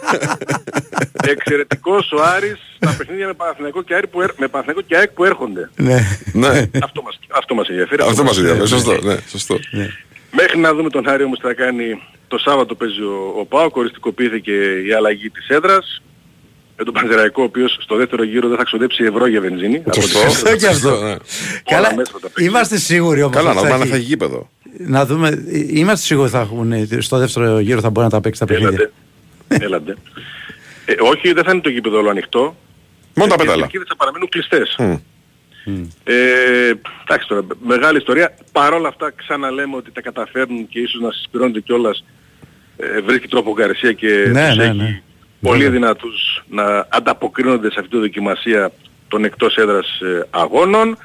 Εξαιρετικός 1.27 2.11
ο 2.11 2.23
Άρης 2.23 2.59
στα 2.75 2.95
παιχνίδια 2.97 3.27
με 3.27 3.33
Παναθηναϊκό 3.33 3.81
και 3.83 3.93
ΑΕΚ 3.93 4.07
που, 4.07 4.21
έρ- 4.21 4.37
με 4.39 4.47
Παναθηναϊκό 4.47 4.81
και 4.87 4.95
ΑΕΚ 4.97 5.09
που 5.11 5.23
έρχονται. 5.25 5.69
Ναι. 5.75 5.99
ναι. 6.33 6.65
Αυτό 6.83 7.01
μας, 7.01 7.19
αυτό 7.31 7.55
μας 7.55 7.67
ενδιαφέρει. 7.67 8.01
Αυτό 8.01 8.23
μας 8.23 8.37
ενδιαφέρει. 8.37 8.67
Σωστό. 9.29 9.59
Ναι, 10.33 10.41
σωστό. 10.41 10.41
Μέχρι 10.41 10.59
να 10.59 10.73
δούμε 10.73 10.89
τον 10.89 11.09
Άρη 11.09 11.23
όμως 11.23 11.39
τι 11.39 11.45
θα 11.45 11.53
κάνει 11.53 12.01
το 12.27 12.37
Σάββατο 12.37 12.75
παίζει 12.75 13.01
ο, 13.01 13.33
ο 13.39 13.45
Πάο, 13.45 13.69
οριστικοποιήθηκε 13.73 14.51
η 14.87 14.93
αλλαγή 14.93 15.29
της 15.29 15.47
έδρας. 15.47 16.01
Με 16.77 16.83
τον 16.83 16.93
Πανzerαϊκό 16.93 17.41
ο 17.41 17.45
οποίος 17.45 17.77
στο 17.81 17.95
δεύτερο 17.95 18.23
γύρο 18.23 18.47
δεν 18.47 18.57
θα 18.57 18.63
ξοδέψει 18.63 19.03
ευρώ 19.03 19.27
για 19.27 19.41
βενζίνη. 19.41 19.75
Από 19.77 19.89
ό,τι 19.89 20.01
Σωστό. 20.01 20.19
φαίνεται. 20.29 20.49
Αυτό 20.49 20.55
και 20.55 20.67
αυτό. 20.67 21.03
ναι. 21.05 21.15
Καλά, 21.63 21.95
μέσα 21.95 22.11
τα 22.11 22.19
παίξει. 22.19 22.43
είμαστε 22.45 22.77
σίγουροι 22.77 23.21
όμως. 23.21 23.35
Καλά, 23.35 23.49
ότι 23.49 23.55
να 23.57 23.61
δούμε 23.63 23.73
αν 23.73 23.81
έχει- 23.81 23.89
θα 23.89 23.95
έχει 23.95 24.05
γήπεδο. 24.05 24.49
Να 24.77 25.05
δούμε, 25.05 25.27
ε, 25.29 25.59
είμαστε 25.67 26.05
σίγουροι 26.05 26.29
θα 26.29 26.39
έχουν 26.39 26.71
ε, 26.71 26.87
στο 26.99 27.17
δεύτερο 27.17 27.59
γύρο 27.59 27.79
θα 27.81 27.89
μπορεί 27.89 28.05
να 28.05 28.11
τα 28.11 28.21
παίξει 28.21 28.39
τα 28.39 28.45
παιχνίδια. 28.45 28.91
Έλατε. 29.47 29.65
Έλατε. 29.65 29.95
Ε, 30.85 30.93
όχι, 30.99 31.33
δεν 31.33 31.43
θα 31.43 31.51
είναι 31.51 31.61
το 31.61 31.69
γήπεδο 31.69 31.97
όλο 31.97 32.09
ανοιχτό. 32.09 32.55
Μόνο 33.15 33.29
τα 33.29 33.35
Ε, 33.35 33.37
πέταλα. 33.37 33.57
Οι 33.57 33.59
κερκίδες 33.61 33.87
θα 33.89 33.95
παραμείνουν 33.95 34.29
κλειστές. 34.29 34.75
Μμ. 35.65 35.83
Ε, 36.03 36.15
εντάξει 37.03 37.27
τώρα, 37.27 37.45
μεγάλη 37.63 37.97
ιστορία. 37.97 38.35
Παρ' 38.51 38.73
όλα 38.73 38.87
αυτά 38.87 39.11
ξαναλέμε 39.15 39.75
ότι 39.75 39.91
τα 39.91 40.01
καταφέρνουν 40.01 40.67
και 40.67 40.79
ίσως 40.79 41.01
να 41.01 41.11
συσπηρώνεται 41.11 41.59
κιόλας 41.59 42.03
ε, 42.77 43.01
βρίσκει 43.01 43.27
τρόπο 43.27 43.49
ο 43.49 43.53
Γκαρσία 43.53 43.93
και 43.93 44.25
Ναι, 44.31 44.47
τους 44.47 44.57
ναι, 44.57 44.63
έχει 44.63 44.77
ναι. 44.77 45.01
πολύ 45.41 45.63
Βέβαια. 45.63 45.71
δυνατούς 45.79 46.43
να 46.47 46.87
ανταποκρίνονται 46.89 47.71
σε 47.71 47.79
αυτή 47.79 47.91
τη 47.91 47.97
δοκιμασία 47.97 48.71
των 49.07 49.23
εκτός 49.23 49.55
έδρας 49.55 49.99
ε, 50.01 50.27
αγώνων. 50.29 50.97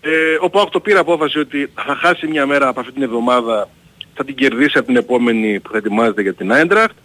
Ε, 0.00 0.10
ο 0.40 0.50
Πάοκ 0.50 0.70
το 0.70 0.80
πήρε 0.80 0.98
απόφαση 0.98 1.38
ότι 1.38 1.70
θα 1.74 1.94
χάσει 1.94 2.26
μια 2.26 2.46
μέρα 2.46 2.68
από 2.68 2.80
αυτή 2.80 2.92
την 2.92 3.02
εβδομάδα, 3.02 3.68
θα 4.14 4.24
την 4.24 4.34
κερδίσει 4.34 4.78
από 4.78 4.86
την 4.86 4.96
επόμενη 4.96 5.60
που 5.60 5.70
θα 5.70 5.76
ετοιμάζεται 5.76 6.22
για 6.22 6.34
την 6.34 6.52
Άιντραχτ 6.52 6.96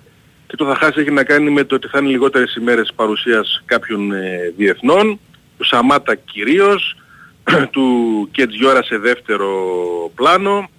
και 0.47 0.55
το 0.55 0.65
θα 0.65 0.76
χάσει 0.76 0.99
έχει 0.99 1.11
να 1.11 1.23
κάνει 1.23 1.49
με 1.49 1.64
το 1.64 1.76
ότι 1.76 1.88
θα 1.88 1.99
είναι 1.99 2.09
λιγότερες 2.09 2.55
ημέρες 2.55 2.91
παρουσίας 2.95 3.64
κάποιων 3.65 4.11
ε, 4.11 4.53
διεθνών, 4.57 5.19
του 5.60 5.65
Σαμάτα 5.65 6.15
κυρίως, 6.15 6.95
του 7.73 7.88
Κετζιόρα 8.31 8.84
σε 8.84 8.98
δεύτερο 8.98 9.52
πλάνο. 10.15 10.69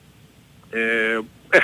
Ε, 0.71 1.19
ε, 1.51 1.59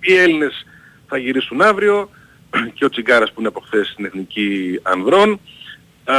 οι 0.00 0.14
Έλληνες 0.14 0.66
θα 1.08 1.18
γυρίσουν 1.18 1.60
αύριο 1.60 2.10
και 2.74 2.84
ο 2.84 2.88
Τσιγκάρας 2.88 3.32
που 3.32 3.40
είναι 3.40 3.48
από 3.48 3.60
χθες 3.60 3.88
στην 3.88 4.04
Εθνική 4.04 4.78
Ανδρών 4.82 5.40
α, 6.04 6.14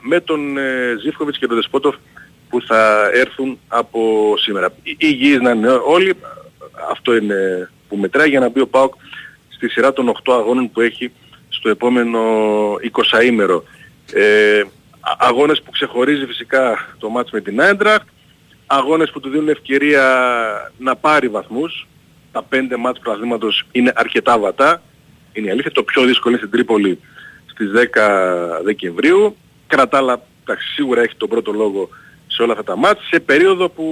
με 0.00 0.20
τον 0.20 0.58
ε, 0.58 0.96
Ζήφκοβιτς 1.02 1.38
και 1.38 1.46
τον 1.46 1.56
Δεσπότοφ 1.56 1.96
που 2.48 2.62
θα 2.62 3.10
έρθουν 3.12 3.58
από 3.68 4.34
σήμερα. 4.38 4.72
Οι 4.82 4.96
υγιείς 4.98 5.40
να 5.40 5.50
είναι 5.50 5.68
όλοι, 5.68 6.14
αυτό 6.90 7.16
είναι 7.16 7.70
που 7.88 7.96
μετράει 7.96 8.28
για 8.28 8.40
να 8.40 8.48
μπει 8.48 8.60
ο 8.60 8.66
ΠΑΟΚ 8.66 8.94
στη 9.48 9.68
σειρά 9.68 9.92
των 9.92 10.12
8 10.24 10.32
αγώνων 10.32 10.70
που 10.70 10.80
έχει 10.80 11.12
στο 11.48 11.68
επόμενο 11.68 12.20
20ήμερο. 12.92 13.62
Ε, 14.12 14.60
α- 14.60 14.79
αγώνες 15.00 15.62
που 15.62 15.70
ξεχωρίζει 15.70 16.26
φυσικά 16.26 16.88
το 16.98 17.08
μάτς 17.08 17.30
με 17.30 17.40
την 17.40 17.60
Άιντραχτ, 17.60 18.08
αγώνες 18.66 19.10
που 19.10 19.20
του 19.20 19.28
δίνουν 19.28 19.48
ευκαιρία 19.48 20.04
να 20.78 20.96
πάρει 20.96 21.28
βαθμούς. 21.28 21.86
Τα 22.32 22.46
5 22.50 22.76
μάτς 22.78 22.98
πρωταθλήματος 22.98 23.64
είναι 23.72 23.92
αρκετά 23.94 24.38
βατά. 24.38 24.82
Είναι 25.32 25.46
η 25.46 25.50
αλήθεια. 25.50 25.70
Το 25.70 25.82
πιο 25.82 26.02
δύσκολο 26.02 26.34
είναι 26.34 26.46
στην 26.46 26.56
Τρίπολη 26.58 27.00
στις 27.46 27.70
10 27.70 28.60
Δεκεμβρίου. 28.64 29.36
Κατά 29.66 29.88
τα 29.88 29.98
άλλα, 29.98 30.22
εντάξει, 30.42 30.68
σίγουρα 30.72 31.02
έχει 31.02 31.14
τον 31.16 31.28
πρώτο 31.28 31.52
λόγο 31.52 31.88
σε 32.26 32.40
σε 32.40 32.46
όλα 32.46 32.58
αυτά 32.58 32.64
τα 32.64 32.76
μάτς 32.76 33.06
σε 33.06 33.20
περίοδο 33.20 33.68
που 33.68 33.84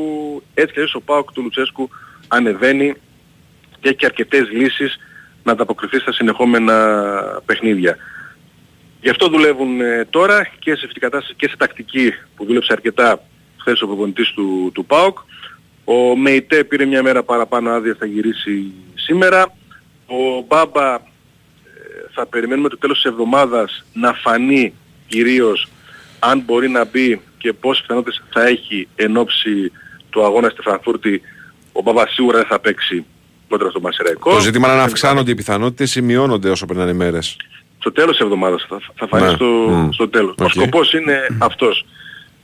έτσι 0.54 0.74
και 0.74 0.80
έτσι 0.80 0.96
ο 0.96 1.00
ΠΑΟΚ 1.00 1.32
του 1.32 1.42
Λουτσέσκου 1.42 1.90
ανεβαίνει 2.28 2.94
και 3.80 3.88
έχει 3.88 4.04
αρκετές 4.04 4.50
λύσεις 4.50 4.98
να 5.42 5.52
ανταποκριθεί 5.52 5.98
στα 5.98 6.12
συνεχόμενα 6.12 6.76
παιχνίδια. 7.44 7.96
Γι' 9.00 9.08
αυτό 9.10 9.28
δουλεύουν 9.28 9.80
ε, 9.80 10.06
τώρα 10.10 10.48
και 10.58 10.74
σε 10.74 10.86
αυτή 10.86 11.00
κατάσταση 11.00 11.34
και 11.36 11.48
σε 11.48 11.56
τακτική 11.56 12.12
που 12.36 12.44
δούλεψε 12.44 12.72
αρκετά 12.72 13.22
χθες 13.56 13.82
ο 13.82 13.86
προπονητής 13.86 14.30
του, 14.30 14.70
του 14.74 14.84
ΠΑΟΚ. 14.84 15.18
Ο 15.84 16.16
Μεϊτέ 16.16 16.64
πήρε 16.64 16.84
μια 16.84 17.02
μέρα 17.02 17.22
παραπάνω 17.22 17.70
άδεια, 17.70 17.96
θα 17.98 18.06
γυρίσει 18.06 18.72
σήμερα. 18.94 19.54
Ο 20.06 20.44
Μπάμπα 20.46 20.94
ε, 20.94 21.00
θα 22.14 22.26
περιμένουμε 22.26 22.68
το 22.68 22.78
τέλος 22.78 22.96
της 22.96 23.10
εβδομάδας 23.10 23.84
να 23.92 24.12
φανεί 24.12 24.74
κυρίως 25.06 25.68
αν 26.18 26.42
μπορεί 26.46 26.68
να 26.68 26.84
μπει 26.84 27.20
και 27.38 27.52
πόσες 27.52 27.82
πιθανότητες 27.82 28.22
θα 28.30 28.46
έχει 28.46 28.88
εν 28.94 29.16
ώψη 29.16 29.72
του 30.10 30.24
αγώνα 30.24 30.48
στη 30.48 30.60
Φρανκφούρτη. 30.60 31.22
Ο 31.72 31.82
Μπάμπα 31.82 32.08
σίγουρα 32.08 32.38
δεν 32.38 32.46
θα 32.46 32.58
παίξει 32.58 33.04
κόντρα 33.48 33.70
στον 33.70 33.82
Πανσερραϊκό. 33.82 34.30
Το 34.32 34.40
ζήτημα 34.40 34.68
είναι 34.68 34.76
να 34.76 34.82
αυξάνονται 34.82 35.30
οι 35.30 35.34
πιθανότητες 35.34 35.94
ή 35.94 36.02
μειώνονται 36.02 36.50
όσο 36.50 36.66
περνάνε 36.66 36.90
οι 36.90 36.94
μέρες. 36.94 37.36
Στο 37.88 38.00
τέλος 38.00 38.16
της 38.16 38.24
εβδομάδας 38.24 38.66
θα, 38.68 38.80
θα 38.94 39.06
φανεί 39.06 39.24
Ναι. 39.24 39.30
στο, 39.30 39.44
Μμ. 39.46 39.90
στο 39.90 40.08
τέλος. 40.08 40.34
Ο 40.40 40.44
Οκ. 40.44 40.50
σκοπός 40.50 40.92
είναι 40.92 41.26
αυτός. 41.38 41.84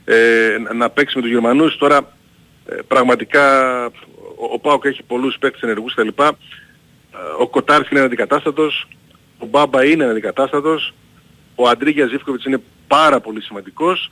Ε, 0.04 0.56
να- 0.62 0.74
να 0.74 0.90
παίξει 0.90 1.16
με 1.16 1.22
τους 1.22 1.30
Γερμανούς 1.30 1.76
τώρα 1.76 2.12
ε, 2.68 2.74
πραγματικά 2.88 3.84
ο, 4.36 4.44
ο 4.52 4.58
ΠΑΟΚ 4.58 4.84
έχει 4.84 5.02
πολλούς 5.02 5.36
παίκτες 5.38 5.60
ενεργούς 5.62 5.94
κτλ. 5.94 6.08
Ε, 6.22 6.28
Ο 7.38 7.48
Κοτάρσκι 7.48 7.94
είναι 7.94 8.04
αναντικατάστατος, 8.04 8.86
ο 9.38 9.46
Μπάμπα 9.46 9.84
είναι 9.84 10.04
αναντικατάστατος, 10.04 10.94
ο 11.54 11.68
Αντρίγια 11.68 12.06
Ζίβκοβιτς 12.06 12.44
είναι 12.44 12.62
πάρα 12.86 13.20
πολύ 13.20 13.42
σημαντικός 13.42 14.10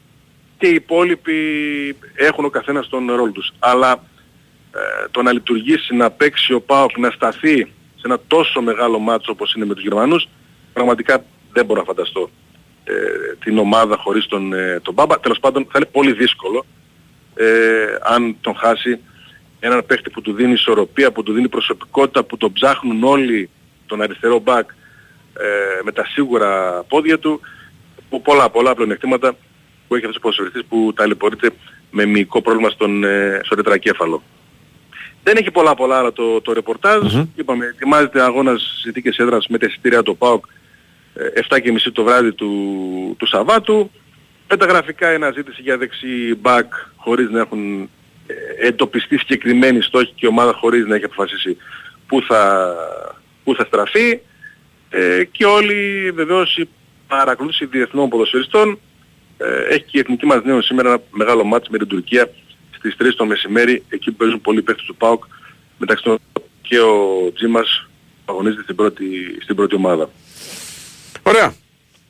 και 0.59 0.67
οι 0.67 0.75
υπόλοιποι 0.75 1.37
έχουν 2.15 2.45
ο 2.45 2.51
καθένας 2.51 2.89
τον 2.89 3.07
ρόλο 3.07 3.33
τους. 3.33 3.53
Αλλά 3.59 3.93
ε, 4.75 5.09
το 5.11 5.23
να 5.23 5.33
λειτουργήσει, 5.33 5.95
να 5.95 6.11
παίξει 6.11 6.53
ο 6.53 6.61
ΠΑΟΚ, 6.61 6.99
να 6.99 7.11
σταθεί 7.11 7.57
σε 7.97 8.03
ένα 8.05 8.19
τόσο 8.27 8.61
μεγάλο 8.63 8.99
μάτσο 8.99 9.33
όπως 9.33 9.55
είναι 9.55 9.65
με 9.65 9.75
τους 9.75 9.83
Γερμανούς, 9.83 10.29
πραγματικά 10.73 11.25
δεν 11.53 11.65
μπορώ 11.65 11.81
να 11.81 11.87
φανταστώ 11.87 12.31
ε, 12.85 12.93
την 13.45 13.59
ομάδα 13.59 13.97
χωρίς 13.97 14.27
τον, 14.27 14.53
ε, 14.53 14.81
τον 14.83 14.95
Μπάμπα. 14.95 15.21
Τέλος 15.21 15.39
πάντων 15.41 15.65
θα 15.71 15.73
είναι 15.77 15.89
πολύ 15.93 16.13
δύσκολο 16.13 16.65
ε, 17.35 17.47
αν 18.03 18.37
τον 18.41 18.55
χάσει 18.57 19.01
έναν 19.61 19.87
παίχτη 19.87 20.11
που 20.11 20.21
του 20.21 20.33
δίνει 20.33 20.53
ισορροπία, 20.53 21.13
που 21.13 21.23
του 21.23 21.33
δίνει 21.33 21.49
προσωπικότητα, 21.49 22.25
που 22.25 22.37
τον 22.37 22.53
ψάχνουν 22.53 23.05
όλοι 23.05 23.51
τον 23.87 24.03
αριστερό 24.03 24.39
μπακ 24.39 24.71
ε, 25.39 25.83
με 25.85 25.93
τα 25.93 26.05
σίγουρα 26.05 26.83
πόδια 26.89 27.19
του, 27.19 27.41
που 28.09 28.23
πολλά 28.23 28.51
πολλά 28.51 28.75
πλεονεκτήματα 28.75 29.37
που 29.89 29.95
έχει 29.95 30.05
αυτός 30.05 30.17
ο 30.17 30.21
ποδοσφαιριστής 30.21 30.65
που 30.69 30.93
ταλαιπωρείται 30.97 31.51
με 31.91 32.07
μυϊκό 32.07 32.43
πρόβλημα 32.43 32.71
στον, 32.71 33.05
ε, 33.05 33.41
στο 33.45 33.55
τετρακέφαλο. 33.55 34.23
Δεν 35.23 35.37
έχει 35.37 35.51
πολλά 35.51 35.75
πολλά 35.75 35.99
άλλα 35.99 36.13
το, 36.13 36.41
το 36.41 36.53
ρεπορταζ 36.53 37.15
Είπαμε, 37.37 37.67
ετοιμάζεται 37.67 38.23
αγώνας 38.23 38.79
συνθήκες 38.83 39.17
έδρας 39.17 39.47
με 39.49 39.59
τα 39.59 39.67
εισιτήρια 39.67 40.03
του 40.03 40.17
ΠΑΟΚ 40.17 40.45
ε, 40.47 40.51
7.30 41.49 41.77
το 41.93 42.05
βράδυ 42.05 42.33
του, 42.33 42.51
του 43.19 43.27
Σαββάτου. 43.27 43.91
Με 44.49 44.57
τα 44.57 44.67
γραφικά 44.67 45.13
η 45.13 45.15
αναζήτηση 45.15 45.63
για 45.63 45.77
δεξί 45.77 46.35
μπακ 46.41 46.73
χωρίς 46.97 47.31
να 47.31 47.41
έχουν 47.41 47.89
ε, 48.27 48.67
εντοπιστεί 48.67 49.19
συγκεκριμένοι 49.19 49.83
στόχοι 49.83 50.13
και 50.15 50.27
η 50.27 50.29
ομάδα 50.29 50.53
χωρίς 50.53 50.87
να 50.87 50.95
έχει 50.95 51.05
αποφασίσει 51.05 51.57
πού 52.07 52.23
θα, 52.23 52.75
πού 53.45 53.55
θα 53.55 53.65
στραφεί. 53.65 54.21
Ε, 54.91 55.25
και 55.25 55.45
όλοι 55.45 56.11
βεβαίως 56.15 56.57
η 56.57 56.69
παρακολούθηση 57.07 57.67
διεθνών 57.67 58.09
ποδοσφαιριστών 58.09 58.79
ε, 59.39 59.75
έχει 59.75 59.85
και 59.85 59.99
η 59.99 59.99
εθνική 59.99 60.27
μας 60.27 60.45
νέο 60.45 60.63
σήμερα 60.63 60.89
ένα 60.89 61.03
μεγάλο 61.11 61.45
μάτς 61.45 61.69
με 61.69 61.79
την 61.79 61.87
Τουρκία 61.87 62.31
στις 62.71 62.97
3 62.99 63.13
το 63.17 63.27
μεσημέρι 63.27 63.83
εκεί 63.89 64.11
που 64.11 64.17
παίζουν 64.17 64.41
πολλοί 64.41 64.63
παίκτες 64.63 64.85
του 64.85 64.97
ΠΑΟΚ 64.97 65.25
μεταξύ 65.79 66.05
των 66.05 66.19
και 66.63 66.81
ο 66.81 67.33
Τζίμας 67.35 67.89
που 68.25 68.33
αγωνίζεται 68.33 68.63
στην 68.63 68.77
πρώτη, 68.77 69.05
στην 69.43 69.57
πρώτη 69.57 69.75
ομάδα. 69.75 70.11
Ωραία. 71.23 71.55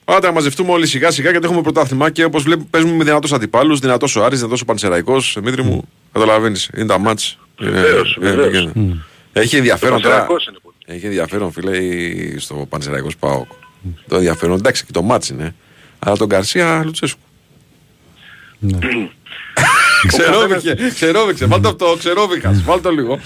Άρα 0.04 0.18
να 0.26 0.32
μαζευτούμε 0.32 0.72
όλοι 0.72 0.86
σιγά 0.86 1.10
σιγά 1.10 1.30
γιατί 1.30 1.46
έχουμε 1.46 1.62
πρωτάθλημα 1.62 2.10
και 2.10 2.24
όπως 2.24 2.42
βλέπουμε 2.42 2.66
παίζουμε 2.70 2.92
με 2.94 3.04
δυνατού 3.04 3.34
αντιπάλους, 3.34 3.78
δυνατός 3.80 4.16
ο 4.16 4.24
Άρης, 4.24 4.38
δυνατός 4.38 4.60
ο 4.60 4.64
Πανσεραϊκός. 4.64 5.32
Δημήτρη 5.38 5.62
μου, 5.62 5.88
καταλαβαίνεις. 6.12 6.70
Είναι 6.76 6.86
τα 6.86 6.98
μάτς. 6.98 7.38
Βεβαίως, 7.58 8.18
Ε, 8.22 8.28
ε, 8.28 8.34
βεβαίως. 8.34 8.64
ε, 9.32 9.40
Έχει 9.40 9.56
ενδιαφέρον 9.56 9.96
Ο 9.96 10.00
τώρα. 10.00 10.14
Πανσεραϊκός 10.26 10.46
είναι 10.46 10.96
Έχει 10.96 11.06
ενδιαφέρον, 11.06 11.52
φίλε, 11.52 11.76
η- 11.76 12.38
στο 12.38 12.66
Πανσεραϊκός 12.68 13.16
ΠΑΟΚ. 13.16 13.50
Το 14.08 14.16
ενδιαφέρον, 14.16 14.58
εντάξει 14.58 14.84
και 14.84 14.92
το 14.92 15.02
μάτς 15.02 15.28
είναι. 15.28 15.54
Αλλά 15.98 16.16
τον 16.16 16.28
Καρσία 16.28 16.82
Λουτσέσκου. 16.84 17.20
Ξερόβηχε, 20.12 20.74
ξερόβηξε. 20.94 21.46
Βάλτε 21.46 21.68
αυτό, 21.68 21.94
ξερόβηχας. 21.98 22.62
Βάλτε 22.62 22.88
το 22.88 22.94
λίγο. 22.94 23.20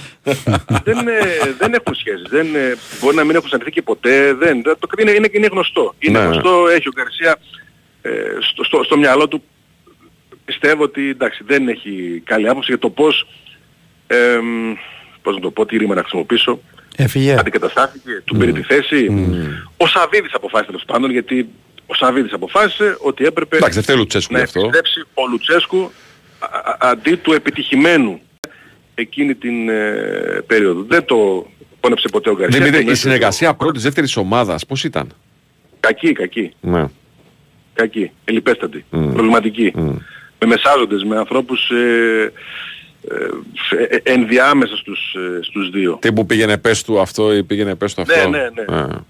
δεν, 0.84 1.08
ε, 1.08 1.54
δεν 1.58 1.72
έχουν 1.74 1.94
σχέση. 1.94 2.22
Δεν, 2.28 2.54
ε, 2.54 2.76
μπορεί 3.00 3.16
να 3.16 3.24
μην 3.24 3.34
έχουν 3.36 3.46
συναντηθεί 3.48 3.70
και 3.70 3.82
ποτέ. 3.82 4.34
Δεν, 4.34 4.62
δεν- 4.62 4.76
το, 4.78 4.88
είναι, 4.98 5.10
είναι, 5.10 5.28
είναι 5.32 5.46
γνωστό. 5.50 5.94
Είναι 5.98 6.18
Ναι. 6.18 6.24
γνωστό, 6.24 6.66
έχει 6.68 6.88
ο 6.88 6.92
Γκαρσία 6.96 7.36
ε, 8.02 8.10
στο, 8.40 8.64
στο, 8.64 8.82
στο 8.84 8.96
μυαλό 8.98 9.28
του 9.28 9.42
πιστεύω 10.44 10.82
ότι 10.82 11.08
εντάξει 11.08 11.42
δεν 11.46 11.68
έχει 11.68 12.22
καλή 12.24 12.48
άποψη 12.48 12.70
για 12.70 12.78
το 12.78 12.90
πώς 12.90 13.26
ε, 14.06 14.38
πώς 15.22 15.34
να 15.34 15.40
το 15.40 15.50
πω, 15.50 15.66
τι 15.66 15.76
ρήμα 15.76 15.94
να 15.94 16.00
χρησιμοποιήσω 16.00 16.60
Έφυγε. 16.96 17.34
αντικαταστάθηκε, 17.38 18.22
του 18.24 18.36
πήρε 18.36 18.52
τη 18.52 18.62
θέση. 18.62 19.06
Ο 19.76 19.86
Σαββίδης 19.86 20.34
αποφάσισε 20.34 20.66
τέλος 20.70 20.84
πάντων 20.86 21.10
γιατί 21.10 21.48
ο 21.86 21.94
Σαββίδης 21.94 22.32
αποφάσισε 22.32 22.96
ότι 23.00 23.24
έπρεπε 23.24 23.56
Εντάξει, 23.56 23.74
δεν 23.74 23.82
φταίει 23.82 23.96
ο 23.96 23.98
Λουτσέσκου 23.98 24.32
να 24.32 24.38
γι' 24.38 24.44
αυτό. 24.44 24.60
επιστρέψει 24.60 25.00
ο 25.14 25.26
Λουτσέσκου 25.30 25.78
α- 25.78 25.84
α- 25.84 25.90
αντί 26.78 27.16
του 27.16 27.32
επιτυχημένου 27.32 28.20
εκείνη 28.94 29.34
την 29.34 29.68
ε, 29.68 30.42
περίοδο. 30.46 30.82
Δεν 30.82 31.04
το 31.04 31.46
πόνεψε 31.80 32.08
ποτέ 32.08 32.30
ο 32.30 32.34
Γκαρσία. 32.36 32.64
Δημήτρη, 32.64 32.84
Το 32.84 32.90
η 32.90 32.94
συνεργασία 32.94 33.54
πρώτης 33.54 33.82
δεύτερης 33.82 34.16
ομάδας 34.16 34.66
πώς 34.66 34.84
ήταν; 34.84 35.12
Κακή, 35.80 36.12
κακή. 36.12 36.52
Ναι. 36.60 36.84
Κακή. 37.74 38.10
Ελιπέστατη. 38.24 38.84
Προβληματική. 38.90 39.72
Με 40.38 40.46
μεσάζοντες, 40.46 41.04
με 41.04 41.16
ανθρώπους 41.16 41.70
ε, 41.70 42.32
ε, 43.10 43.84
ε, 43.84 44.12
ενδιάμεσα 44.12 44.76
στους, 44.76 45.14
ε, 45.14 45.42
στους 45.42 45.70
δύο. 45.70 45.98
Τι 46.00 46.12
που 46.12 46.26
πήγαινε 46.26 46.58
πες 46.58 46.82
του 46.82 47.00
αυτό 47.00 47.34
ή 47.34 47.42
πήγαινε 47.42 47.74
πες 47.74 47.94
του 47.94 48.00
αυτό. 48.00 48.28
Ναι, 48.28 48.38
ναι, 48.38 48.48
ναι. 48.68 48.76
Α, 48.76 49.04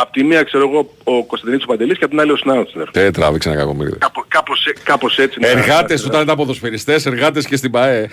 Απ' 0.00 0.12
τη 0.12 0.24
μία 0.24 0.42
ξέρω 0.42 0.68
εγώ 0.68 0.94
ο 1.04 1.24
Κωνσταντινής 1.24 1.64
Παντελής 1.64 1.98
και 1.98 2.04
απ' 2.04 2.10
την 2.10 2.20
άλλη 2.20 2.32
ο 2.32 2.36
Σνάουτσνερ. 2.36 2.90
Δεν 2.90 3.12
τράβηξε 3.12 3.48
ένα 3.48 3.58
κακομύρι. 3.58 3.96
Κάπω- 3.98 4.24
Κάπως, 4.28 4.66
ε- 4.66 4.72
κάπως 4.84 5.18
έτσι. 5.18 5.40
να- 5.40 5.48
Εργάτες 5.48 6.02
να- 6.02 6.08
όταν 6.08 6.22
ήταν 6.22 6.36
ποδοσφαιριστές, 6.36 7.06
εργάτες 7.06 7.46
και 7.46 7.56
στην 7.56 7.70
ΠαΕ. 7.70 8.08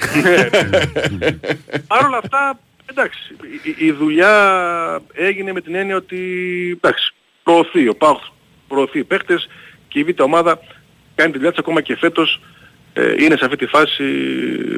Παρ' 1.87 2.05
όλα 2.05 2.17
αυτά, 2.17 2.59
εντάξει, 2.85 3.19
η, 3.63 3.73
η- 3.77 3.85
η 3.85 3.91
δουλειά 3.91 5.01
έγινε 5.13 5.51
με 5.53 5.61
την 5.61 5.75
έννοια 5.75 5.95
ότι, 5.95 6.17
εντάξει, 6.83 7.13
προωθεί, 7.43 7.87
ο 7.87 7.95
ΠΑΟΚ 7.95 8.19
προωθεί 8.67 9.03
παίχτες 9.03 9.49
και 9.87 9.99
η 9.99 10.03
β' 10.03 10.21
ομάδα 10.21 10.59
κάνει 11.15 11.29
τη 11.31 11.35
δουλειά 11.37 11.51
της 11.51 11.59
ακόμα 11.59 11.81
και 11.81 11.95
φέτος 11.95 12.41
ε, 12.93 13.13
είναι 13.23 13.35
σε 13.37 13.45
αυτή 13.45 13.57
τη 13.57 13.65
φάση 13.65 14.03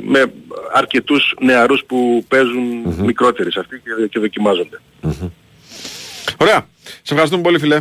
με 0.02 0.32
αρκετούς 0.74 1.36
νεαρούς 1.42 1.84
που 1.88 2.26
παίζουν 2.28 2.96
μικρότεροι 3.02 3.52
σε 3.52 3.60
αυτή 3.60 3.82
και, 3.84 4.08
και 4.08 4.20
δοκιμάζονται. 4.20 4.80
Ωραία. 6.38 6.66
Σε 6.86 7.14
ευχαριστούμε 7.14 7.42
πολύ 7.42 7.60
φίλε. 7.60 7.80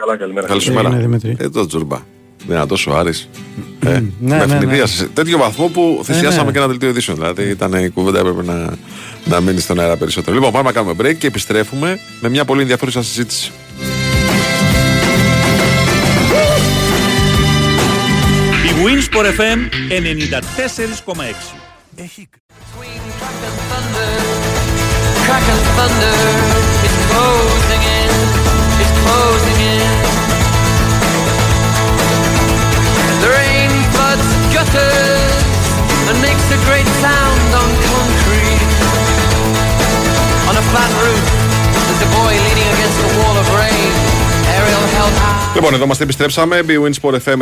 Καλά, 0.00 0.16
καλημέρα. 0.16 0.46
Καλησπέρα. 0.46 0.88
Έγινε, 0.88 1.00
Δημήτρη. 1.00 1.36
Ε, 1.38 1.48
το 1.48 1.66
Τζουρμπά. 1.66 1.98
Δυνατός 2.46 2.86
ο 2.86 2.96
Άρης. 2.96 3.28
Ε, 3.80 3.90
ναι, 3.90 4.02
με 4.18 4.46
ναι, 4.46 4.54
ευνηδίασες. 4.54 4.96
Σε 4.96 5.06
τέτοιο 5.06 5.38
βαθμό 5.38 5.66
που 5.66 6.00
θυσιάσαμε 6.04 6.44
ναι. 6.44 6.52
και 6.52 6.58
ένα 6.58 6.66
δελτίο 6.66 6.88
ειδήσεων. 6.88 7.16
Δηλαδή 7.16 7.42
ήταν 7.42 7.72
η 7.74 7.88
κουβέντα 7.88 8.18
έπρεπε 8.18 8.42
να, 8.42 8.76
να 9.24 9.40
μείνει 9.40 9.60
στον 9.60 9.80
αέρα 9.80 9.96
περισσότερο. 9.96 10.36
Λοιπόν, 10.36 10.52
πάμε 10.52 10.64
να 10.64 10.72
κάνουμε 10.72 10.94
break 10.98 11.16
και 11.18 11.26
επιστρέφουμε 11.26 11.98
με 12.20 12.28
μια 12.28 12.44
πολύ 12.44 12.60
ενδιαφέρουσα 12.60 13.02
συζήτηση. 13.02 13.50
Η 18.66 18.72
Winsport 18.84 19.26
FM 19.38 19.58
94,6. 19.88 21.60
Crack 25.26 25.46
and 25.54 25.62
thunder, 25.76 26.14
it's 26.56 26.59
closing 27.12 27.82
in, 27.98 28.10
it's 28.82 28.94
closing 29.04 29.58
in. 29.76 29.92
The 33.22 33.30
rain 33.38 33.70
floods 33.92 34.28
gutters 34.54 35.44
and 36.08 36.16
makes 36.26 36.46
a 36.56 36.58
great 36.68 36.88
sound 37.04 37.48
on 37.60 37.70
concrete. 37.90 38.72
On 40.48 40.54
a 40.62 40.64
flat 40.70 40.92
roof, 41.02 41.26
there's 41.86 42.02
a 42.08 42.10
boy 42.18 42.32
leaning 42.46 42.68
against 42.74 42.98
a 43.08 43.10
wall 43.18 43.36
of 43.42 43.46
rain. 43.60 43.92
Aerial 44.56 44.84
held 44.96 45.14
high. 45.22 45.40
Λοιπόν, 45.54 45.74
εδώ 45.74 45.84
είμαστε, 45.84 46.04
επιστρέψαμε. 46.04 46.62
B 46.66 46.70
Winsport 46.70 47.14
FM 47.24 47.38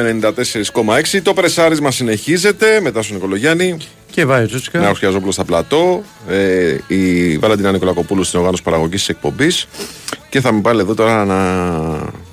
94,6. 1.14 1.20
Το 1.22 1.34
πρεσάρισμα 1.34 1.90
συνεχίζεται 1.90 2.80
μετά 2.80 3.02
στον 3.02 3.14
Νικολογιάννη. 3.14 3.76
Και 4.18 4.24
βάει 4.24 4.42
ο 4.42 4.46
Τσούτσικα. 4.46 4.78
Νέο 4.78 4.94
Χιαζόπουλο 4.94 5.32
στα 5.32 5.44
πλατό. 5.44 6.02
Ε, 6.28 6.76
η 6.86 7.38
Βαλαντίνα 7.38 7.72
Νικολακοπούλου 7.72 8.24
στην 8.24 8.38
οργάνωση 8.38 8.62
παραγωγής 8.62 8.98
της 8.98 9.08
εκπομπής. 9.08 9.68
Και 10.28 10.40
θα 10.40 10.52
με 10.52 10.60
πάλι 10.60 10.80
εδώ 10.80 10.94
τώρα 10.94 11.24
να, 11.24 11.34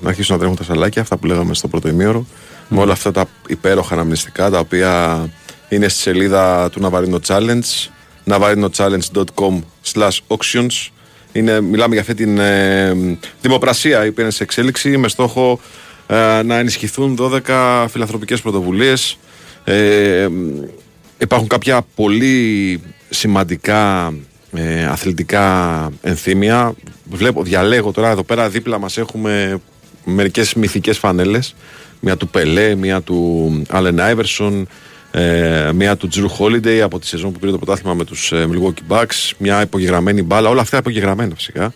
να 0.00 0.08
αρχίσουν 0.08 0.34
να 0.34 0.40
τρέχουν 0.40 0.56
τα 0.56 0.64
σαλάκια, 0.64 1.02
αυτά 1.02 1.16
που 1.16 1.26
λέγαμε 1.26 1.54
στο 1.54 1.68
πρώτο 1.68 1.88
ημίωρο. 1.88 2.26
Με 2.68 2.80
όλα 2.80 2.92
αυτά 2.92 3.12
τα 3.12 3.26
υπέροχα 3.48 3.94
αναμνηστικά 3.94 4.50
τα 4.50 4.58
οποία 4.58 5.24
είναι 5.68 5.88
στη 5.88 6.00
σελίδα 6.00 6.70
του 6.70 6.80
Navarino 6.82 7.18
Challenge 7.26 7.88
navarinochallenge.com 8.26 9.62
slash 9.92 10.18
auctions 10.28 10.88
είναι, 11.32 11.60
μιλάμε 11.60 11.92
για 11.92 12.00
αυτή 12.00 12.14
την 12.14 12.38
ε, 12.38 13.18
δημοπρασία 13.40 14.04
η 14.04 14.08
οποία 14.08 14.22
είναι 14.22 14.32
σε 14.32 14.42
εξέλιξη 14.42 14.96
με 14.96 15.08
στόχο 15.08 15.60
ε, 16.06 16.42
να 16.42 16.58
ενισχυθούν 16.58 17.18
12 17.46 17.86
φιλανθρωπικές 17.88 18.40
πρωτοβουλίες 18.40 19.18
ε, 19.64 20.28
υπάρχουν 21.18 21.48
κάποια 21.48 21.86
πολύ 21.94 22.80
σημαντικά 23.10 24.12
ε, 24.52 24.84
αθλητικά 24.84 25.88
ενθύμια. 26.02 26.74
Βλέπω, 27.10 27.42
διαλέγω 27.42 27.92
τώρα 27.92 28.10
εδώ 28.10 28.22
πέρα 28.22 28.48
δίπλα 28.48 28.78
μας 28.78 28.96
έχουμε 28.96 29.60
μερικές 30.04 30.54
μυθικές 30.54 30.98
φανέλες. 30.98 31.54
Μια 32.00 32.16
του 32.16 32.28
Πελέ, 32.28 32.74
μια 32.74 33.00
του 33.00 33.62
Άλεν 33.68 34.00
Άιβερσον 34.00 34.68
ε, 35.18 35.70
μια 35.74 35.96
του 35.96 36.08
Τζρου 36.08 36.28
Χόλιντεϊ 36.28 36.80
από 36.80 36.98
τη 36.98 37.06
σεζόν 37.06 37.32
που 37.32 37.38
πήρε 37.38 37.50
το 37.50 37.56
πρωτάθλημα 37.56 37.94
με 37.94 38.04
τους 38.04 38.32
ε, 38.32 38.48
Milwaukee 38.52 38.92
Bucks. 38.92 39.30
Μια 39.38 39.62
υπογεγραμμένη 39.62 40.22
μπάλα, 40.22 40.48
όλα 40.48 40.60
αυτά 40.60 40.76
υπογεγραμμένα 40.76 41.34
φυσικά. 41.34 41.72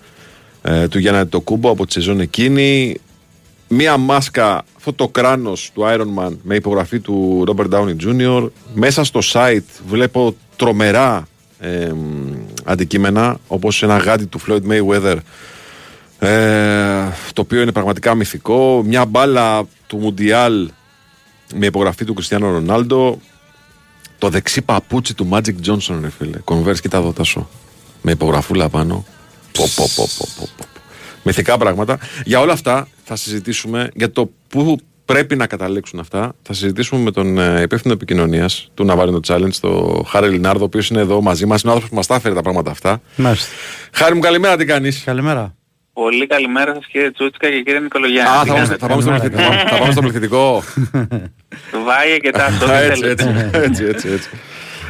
Ε, 0.62 0.89
του 0.89 0.99
Γιάννα 0.99 1.27
το 1.27 1.41
Κούμπο 1.41 1.71
από 1.71 1.87
τη 1.87 1.93
σεζόν 1.93 2.21
εκείνη 2.21 2.97
μία 3.73 3.97
μάσκα, 3.97 4.65
αυτό 4.77 4.93
το 4.93 5.09
κράνος 5.09 5.71
του 5.75 5.83
Iron 5.85 6.19
Man 6.19 6.37
με 6.43 6.55
υπογραφή 6.55 7.01
του 7.01 7.45
Robert 7.49 7.71
Downey 7.71 7.97
Jr. 8.05 8.49
Μέσα 8.75 9.05
στο 9.05 9.21
site 9.33 9.83
βλέπω 9.87 10.37
τρομερά 10.57 11.29
ε, 11.59 11.93
αντικείμενα 12.65 13.39
όπως 13.47 13.83
ένα 13.83 13.97
γάντι 13.97 14.25
του 14.25 14.41
Floyd 14.47 14.61
Mayweather 14.69 15.17
ε, 16.19 17.09
το 17.33 17.41
οποίο 17.41 17.61
είναι 17.61 17.73
πραγματικά 17.73 18.15
μυθικό. 18.15 18.83
Μια 18.87 19.05
μπάλα 19.05 19.63
του 19.87 19.97
Μουντιάλ 19.97 20.71
με 21.55 21.67
υπογραφή 21.67 22.05
του 22.05 22.15
Κριστιανό 22.15 22.51
Ρονάλντο. 22.51 23.21
Το 24.19 24.29
δεξί 24.29 24.63
παπούτσι 24.63 25.15
του 25.15 25.29
Magic 25.31 25.55
Johnson, 25.67 25.99
ρε 26.01 26.11
φίλε. 26.11 26.39
Converse, 26.45 26.81
κοίτα 26.81 26.99
εδώ 26.99 27.13
τάσο. 27.13 27.49
Με 28.03 28.11
υπογραφούλα 28.11 28.69
πάνω. 28.69 29.05
Πο, 29.53 29.65
πο, 29.77 29.89
πο, 29.97 30.09
πο, 30.19 30.27
πο, 30.37 30.49
πο. 30.57 30.70
Μυθικά 31.23 31.59
πράγματα. 31.59 31.99
Για 32.25 32.41
όλα 32.41 32.53
αυτά 32.53 32.89
θα 33.05 33.17
συζητήσουμε 33.17 33.89
για 33.95 34.11
το 34.11 34.31
πού 34.49 34.77
πρέπει 35.05 35.37
να 35.37 35.47
καταλήξουν 35.47 35.99
αυτά. 35.99 36.33
Θα 36.43 36.53
συζητήσουμε 36.53 37.01
με 37.01 37.11
τον 37.11 37.39
ε, 37.39 37.61
υπεύθυνο 37.63 37.93
επικοινωνίας 37.95 38.71
του 38.75 38.85
Ναβάρινο 38.85 39.21
Challenge, 39.27 39.55
τον 39.61 40.05
Χάρη 40.07 40.29
Λινάρδο, 40.29 40.61
ο 40.63 40.65
οποίος 40.65 40.91
είναι 40.91 41.01
εδώ 41.01 41.21
μαζί 41.21 41.47
μας. 41.47 41.63
Είναι 41.63 41.71
ο 41.71 41.75
άνθρωπος 41.75 41.89
που 41.89 41.97
μας 41.97 42.07
τα 42.07 42.15
έφερε 42.15 42.35
τα 42.35 42.43
πράγματα 42.43 42.71
αυτά. 42.71 43.01
Μάλιστα. 43.17 43.55
Χάρη 43.93 44.15
μου, 44.15 44.21
καλημέρα, 44.21 44.57
τι 44.57 44.65
κάνεις; 44.65 45.03
Καλημέρα. 45.05 45.55
Πολύ 45.93 46.27
καλημέρα 46.27 46.75
σας 46.75 46.87
κύριε 46.87 47.11
Τσούτσικα 47.11 47.49
και 47.51 47.61
κύριε 47.63 47.81
Νικολογιάννη. 47.81 48.31
Α, 48.31 48.43
Τι 48.43 48.49
θα 48.49 48.55
πάμε, 48.55 48.63
κάνετε; 48.63 48.77
θα 48.79 48.87
πάμε 48.87 49.03
στο 49.03 49.11
πληθυντικό. 49.11 49.53
θα 49.69 49.79
πάμε 49.79 49.93
στο 49.93 50.01
πληθυντικό. 50.01 50.63
Βάγε 51.85 52.17
και 52.21 52.31
τάσο, 52.31 52.65
ό,τι 52.65 52.73
έτσι, 52.73 53.01
θέλετε. 53.01 53.25
έτσι, 53.53 53.61
έτσι, 53.65 53.85
έτσι, 53.85 54.09
έτσι. 54.09 54.29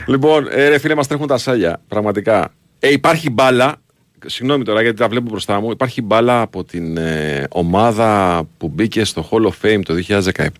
Λοιπόν, 0.06 0.46
ε, 0.50 0.68
ρε 0.68 0.78
φίλε, 0.78 0.94
μας 0.94 1.06
τρέχουν 1.06 1.26
τα 1.26 1.38
σάλια. 1.38 1.80
Πραγματικά. 1.88 2.52
Ε, 2.78 2.90
υπάρχει 2.92 3.30
μπάλα. 3.30 3.76
Συγγνώμη 4.26 4.64
τώρα 4.64 4.82
γιατί 4.82 4.96
τα 4.96 5.08
βλέπω 5.08 5.28
μπροστά 5.30 5.60
μου. 5.60 5.70
Υπάρχει 5.70 6.02
μπάλα 6.02 6.40
από 6.40 6.64
την 6.64 6.96
ε, 6.96 7.46
ομάδα 7.50 8.42
που 8.58 8.68
μπήκε 8.68 9.04
στο 9.04 9.28
Hall 9.30 9.46
of 9.46 9.66
Fame 9.66 9.80
το 9.84 9.94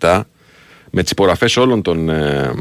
2017 0.01 0.23
με 0.91 1.03
τις 1.03 1.11
υπογραφές 1.11 1.57
όλων 1.57 1.82
των 1.82 2.09
ε, 2.09 2.53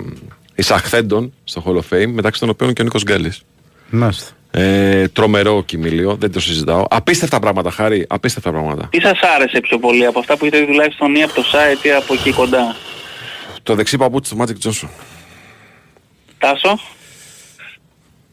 εισαχθέντων 0.56 1.34
στο 1.44 1.64
Hall 1.66 1.76
of 1.76 1.96
Fame, 1.98 2.12
μεταξύ 2.12 2.40
των 2.40 2.50
οποίων 2.50 2.74
και 2.74 2.82
ο 2.82 2.84
Νίκος 2.84 3.04
Γκάλης. 3.04 3.42
Μάλιστα. 3.90 4.32
Ε, 4.52 5.08
τρομερό 5.08 5.64
κοιμήλιο, 5.64 6.16
δεν 6.16 6.32
το 6.32 6.40
συζητάω. 6.40 6.86
Απίστευτα 6.90 7.40
πράγματα, 7.40 7.72
χάρη. 7.72 8.06
Απίστευτα 8.10 8.52
πράγματα. 8.52 8.88
Τι 8.92 9.02
σας 9.02 9.20
άρεσε 9.36 9.60
πιο 9.60 9.80
πολύ 9.80 10.06
από 10.06 10.20
αυτά 10.20 10.38
που 10.38 10.46
είδατε 10.46 10.66
τουλάχιστον 10.66 11.16
ή 11.16 11.24
από 11.24 11.34
το 11.34 11.44
site 11.52 11.86
ή 11.86 11.92
από 11.92 12.14
εκεί 12.14 12.32
κοντά; 12.32 12.76
Το 13.64 13.76
δεξί 13.76 13.98
παπούτσι 13.98 14.36
του 14.36 14.42
Magic 14.42 14.68
Johnson. 14.68 14.88
Τάσο; 16.38 16.80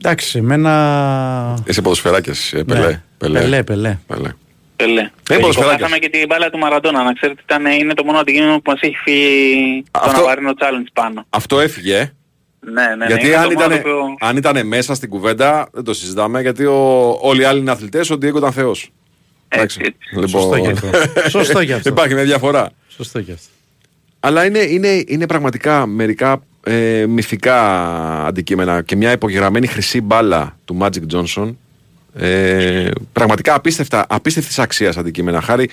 Εντάξει, 0.08 0.38
εμένα. 0.38 1.62
Είσαι 1.66 1.82
ποδοσφαιράκιας, 1.82 2.52
ε, 2.52 2.62
Πελέ. 2.64 2.86
Ναι. 2.86 3.02
Πελέ. 3.18 3.40
Πελέ, 3.40 3.62
πελέ. 3.62 3.98
Πελέ. 4.06 4.30
Πελέ. 4.76 5.10
Ε, 5.30 5.36
ποδοσφαιράκιας. 5.36 5.80
Χάσαμε 5.80 5.98
και 5.98 6.08
την 6.08 6.26
μπάλα 6.28 6.50
του 6.50 6.58
Μαραντόνα. 6.58 7.02
Να 7.02 7.12
ξέρετε 7.12 7.40
ήταν, 7.44 7.66
είναι 7.66 7.94
το 7.94 8.04
μόνο 8.04 8.18
αντικείμενο 8.18 8.54
που 8.60 8.70
μας 8.70 8.80
έχει 8.80 8.96
φύγει 9.04 9.84
το 9.90 10.00
Αυτό- 10.02 10.20
Ναβαρίνο 10.20 10.50
Challenge 10.50 10.86
πάνω. 10.92 11.26
Αυτό 11.28 11.60
έφυγε. 11.60 11.96
ε. 11.96 12.12
Ναι, 12.60 12.82
ναι, 12.86 12.94
ναι. 12.94 13.06
γιατί 13.06 13.26
είναι 13.26 13.36
αν 13.36 13.42
το 13.42 13.50
μόνο 13.52 13.64
ήταν, 13.66 13.82
το 13.82 13.88
οποίο- 13.88 14.16
αν 14.20 14.36
ήτανε 14.36 14.62
μέσα 14.62 14.94
στην 14.94 15.08
κουβέντα, 15.08 15.68
δεν 15.72 15.84
το 15.84 15.94
συζητάμε, 15.94 16.40
γιατί 16.40 16.64
ο, 16.64 17.10
όλοι 17.20 17.40
οι 17.40 17.44
άλλοι 17.44 17.58
είναι 17.60 17.70
αθλητές, 17.70 18.10
ο 18.10 18.18
Ντιέγκο 18.18 18.38
ήταν 18.38 18.52
θεός. 18.52 18.90
Εντάξει. 19.48 19.94
Λοιπόν, 20.12 20.28
Σωστό 20.28 20.58
και 20.58 20.70
αυτό. 20.70 20.88
Σωστό 21.38 21.64
και 21.64 21.72
αυτό. 21.72 21.88
Υπάρχει 21.88 22.14
μια 22.14 22.24
διαφορά. 22.24 22.70
Σωστό 22.88 23.20
και 23.22 23.32
αυτό. 23.32 23.48
Αλλά 24.20 24.44
είναι, 24.44 24.58
είναι, 24.58 25.04
είναι 25.06 25.26
πραγματικά 25.26 25.86
μερικά 25.86 26.42
ε, 26.68 27.06
μυθικά 27.06 27.60
αντικείμενα 28.26 28.82
και 28.82 28.96
μια 28.96 29.12
υπογεγραμμένη 29.12 29.66
χρυσή 29.66 30.00
μπάλα 30.00 30.58
του 30.64 30.78
Magic 30.80 31.02
Johnson. 31.12 31.54
Ε, 32.14 32.90
πραγματικά 33.12 33.54
απίστευτα, 33.54 34.06
απίστευτης 34.08 34.58
αξίας 34.58 34.96
αντικείμενα. 34.96 35.40
Χάρη, 35.40 35.70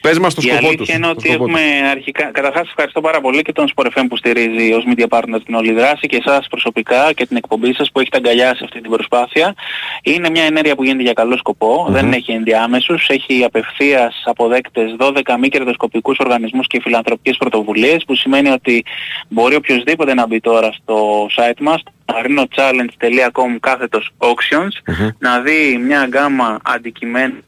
πες 0.00 0.18
μας 0.18 0.34
το 0.34 0.40
Η 0.44 0.48
σκοπό 0.48 0.66
αλήθεια 0.66 0.84
τους. 0.84 0.94
είναι 0.94 1.04
το 1.04 1.10
ότι 1.10 1.28
σκοπό 1.28 1.44
έχουμε 1.44 1.88
αρχικά... 1.90 2.24
Καταρχάς 2.24 2.68
ευχαριστώ 2.68 3.00
πάρα 3.00 3.20
πολύ 3.20 3.42
και 3.42 3.52
τον 3.52 3.66
Sport 3.74 3.86
FM 3.86 4.04
που 4.08 4.16
στηρίζει 4.16 4.72
ως 4.72 4.84
media 4.90 5.06
partner 5.08 5.40
την 5.44 5.54
όλη 5.54 5.72
δράση 5.72 6.06
και 6.06 6.16
εσάς 6.16 6.46
προσωπικά 6.48 7.12
και 7.12 7.26
την 7.26 7.36
εκπομπή 7.36 7.74
σας 7.74 7.90
που 7.92 8.00
έχετε 8.00 8.16
αγκαλιάσει 8.16 8.64
αυτή 8.64 8.80
την 8.80 8.90
προσπάθεια. 8.90 9.54
Είναι 10.02 10.30
μια 10.30 10.42
ενέργεια 10.44 10.74
που 10.74 10.84
γίνεται 10.84 11.02
για 11.02 11.12
καλό 11.12 11.36
σκοπό, 11.36 11.86
δεν 11.90 12.12
έχει 12.12 12.32
ενδιάμεσους, 12.32 13.08
έχει 13.08 13.44
απευθείας 13.44 14.22
αποδέκτες 14.24 14.96
12 14.98 15.36
μη 15.38 15.48
κερδοσκοπικούς 15.48 16.18
οργανισμούς 16.18 16.66
και 16.66 16.80
φιλανθρωπικές 16.82 17.36
πρωτοβουλίες 17.36 18.04
που 18.06 18.14
σημαίνει 18.14 18.48
ότι 18.48 18.84
μπορεί 19.28 19.54
οποιοδήποτε 19.54 20.14
να 20.14 20.26
μπει 20.26 20.40
τώρα 20.40 20.72
στο 20.72 21.26
site 21.36 21.60
μας 21.60 21.82
arinochallenge.com 22.04 23.56
κάθετος 23.60 24.10
auctions 24.18 24.92
να 25.18 25.40
δει 25.40 25.78
μια 25.86 26.04
γκάμα 26.06 26.58
αντικειμένων 26.64 27.44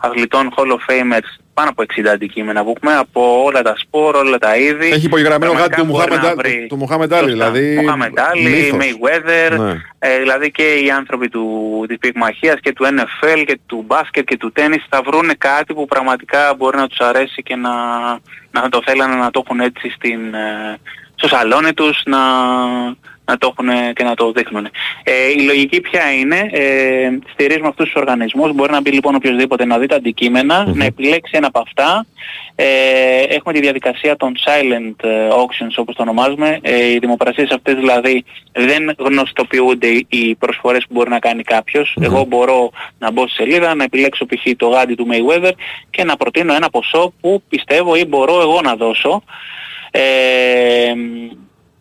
αθλητών 0.00 0.54
Hall 0.56 0.70
of 0.72 0.92
Famers 0.92 1.43
πάνω 1.54 1.68
από 1.70 1.82
60 1.82 2.06
αντικείμενα 2.12 2.64
που 2.64 2.72
έχουμε 2.76 2.94
από 2.96 3.42
όλα 3.44 3.62
τα 3.62 3.74
σπορ, 3.76 4.16
όλα 4.16 4.38
τα 4.38 4.56
είδη. 4.56 4.86
Έχει 4.90 5.06
υπογεγραμμένο 5.06 5.52
Πραγματικά 5.52 5.76
γάτι 5.76 5.88
του 5.88 5.96
μπορεί 5.96 6.10
Μουχάμεντ 6.10 6.22
να 6.22 6.28
Άλι- 6.28 6.36
βρει- 6.56 6.66
του 6.68 6.76
Μουχάμεντ 6.76 7.12
Άλι, 7.12 7.30
Σωστά. 7.30 7.50
δηλαδή, 7.50 7.76
Μουχάμεντ 7.76 8.18
Άλι, 8.18 8.42
μύθος. 8.48 8.78
Mayweather, 8.80 9.58
Ναι. 9.58 9.80
ε, 9.98 10.18
δηλαδή 10.18 10.50
και 10.50 10.62
οι 10.74 10.90
άνθρωποι 10.90 11.28
του, 11.28 11.44
της 11.88 11.98
πυγμαχίας 11.98 12.60
και 12.60 12.72
του 12.72 12.84
NFL 12.84 13.44
και 13.46 13.58
του 13.66 13.84
μπάσκετ 13.86 14.24
και 14.28 14.36
του 14.36 14.52
τέννις 14.52 14.84
θα 14.88 15.02
βρουν 15.06 15.30
κάτι 15.38 15.74
που 15.74 15.86
πραγματικά 15.86 16.54
μπορεί 16.56 16.76
να 16.76 16.86
τους 16.86 16.98
αρέσει 16.98 17.42
και 17.42 17.56
να, 17.56 17.70
να 18.50 18.68
το 18.68 18.82
θέλανε 18.84 19.14
να 19.14 19.30
το 19.30 19.42
έχουν 19.44 19.60
έτσι 19.60 19.90
στην, 19.90 20.34
ε, 20.34 20.78
στο 21.14 21.28
σαλόνι 21.28 21.72
τους, 21.72 22.02
να, 22.04 22.18
να 23.26 23.38
το 23.38 23.54
έχουν 23.58 23.92
και 23.94 24.04
να 24.04 24.14
το 24.14 24.32
δείχνουν. 24.32 24.68
Ε, 25.02 25.30
η 25.36 25.40
λογική 25.40 25.80
ποια 25.80 26.12
είναι, 26.12 26.48
ε, 26.52 27.08
στηρίζουμε 27.32 27.68
αυτούς 27.68 27.84
τους 27.84 27.94
οργανισμούς, 28.00 28.52
μπορεί 28.52 28.72
να 28.72 28.80
μπει 28.80 28.90
λοιπόν 28.90 29.14
οποιοδήποτε 29.14 29.64
να 29.64 29.78
δει 29.78 29.86
τα 29.86 29.96
αντικείμενα, 29.96 30.64
να 30.74 30.84
επιλέξει 30.84 31.32
ένα 31.36 31.46
από 31.46 31.58
αυτά. 31.58 32.06
Ε, 32.56 32.64
έχουμε 33.28 33.52
τη 33.54 33.60
διαδικασία 33.60 34.16
των 34.16 34.32
silent 34.46 34.94
ε, 35.08 35.28
auctions 35.28 35.72
όπως 35.76 35.94
το 35.94 36.02
ονομάζουμε. 36.02 36.58
Ε, 36.62 36.90
οι 36.90 36.98
δημοπρασίες 36.98 37.50
αυτές 37.50 37.74
δηλαδή 37.74 38.24
δεν 38.52 38.94
γνωστοποιούνται 38.98 39.86
οι- 39.86 40.06
οι 40.08 40.34
προσφορές 40.34 40.82
που 40.88 40.94
μπορεί 40.94 41.10
να 41.10 41.18
κάνει 41.18 41.42
κάποιος. 41.42 41.96
Εγώ 42.00 42.24
μπορώ 42.24 42.70
να 42.98 43.10
μπω 43.10 43.28
στη 43.28 43.42
σελίδα, 43.42 43.74
να 43.74 43.84
επιλέξω 43.84 44.26
π.χ. 44.26 44.42
το 44.56 44.68
γάντι 44.68 44.94
του 44.94 45.06
Mayweather 45.10 45.50
και 45.90 46.04
να 46.04 46.16
προτείνω 46.16 46.54
ένα 46.54 46.70
ποσό 46.70 47.12
που 47.20 47.42
πιστεύω 47.48 47.94
ή 47.96 48.04
μπορώ 48.04 48.40
εγώ 48.40 48.60
να 48.60 48.74
δώσω. 48.76 49.22
Ε, 49.90 50.92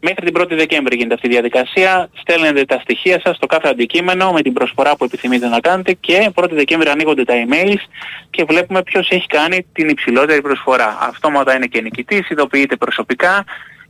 Μέχρι 0.05 0.31
την 0.31 0.41
1η 0.41 0.55
Δεκέμβρη 0.55 0.95
γίνεται 0.95 1.13
αυτή 1.13 1.27
η 1.27 1.29
διαδικασία. 1.29 2.09
Στέλνετε 2.13 2.65
τα 2.65 2.79
στοιχεία 2.79 3.21
σας 3.23 3.35
στο 3.35 3.45
κάθε 3.45 3.67
αντικείμενο 3.67 4.31
με 4.31 4.41
την 4.41 4.53
προσφορά 4.53 4.95
που 4.95 5.03
επιθυμείτε 5.03 5.47
να 5.47 5.59
κάνετε 5.59 5.93
και 5.93 6.31
1η 6.35 6.51
Δεκέμβρη 6.51 6.89
ανοίγονται 6.89 7.23
τα 7.23 7.33
emails 7.33 7.81
και 8.29 8.43
βλέπουμε 8.43 8.83
ποιος 8.83 9.09
έχει 9.09 9.27
κάνει 9.27 9.65
την 9.73 9.89
υψηλότερη 9.89 10.41
προσφορά. 10.41 10.97
Αυτόματα 11.01 11.55
είναι 11.55 11.65
και 11.65 11.81
νικητής, 11.81 12.29
ειδοποιείται 12.29 12.75
προσωπικά 12.75 13.45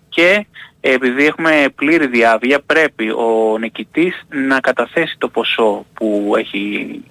και 0.10 0.46
επειδή 0.82 1.26
έχουμε 1.26 1.66
πλήρη 1.76 2.08
διάβια 2.08 2.60
πρέπει 2.60 3.10
ο 3.10 3.58
νικητής 3.60 4.26
να 4.30 4.60
καταθέσει 4.60 5.16
το 5.18 5.28
ποσό 5.28 5.86
που 5.94 6.34
έχει 6.38 7.04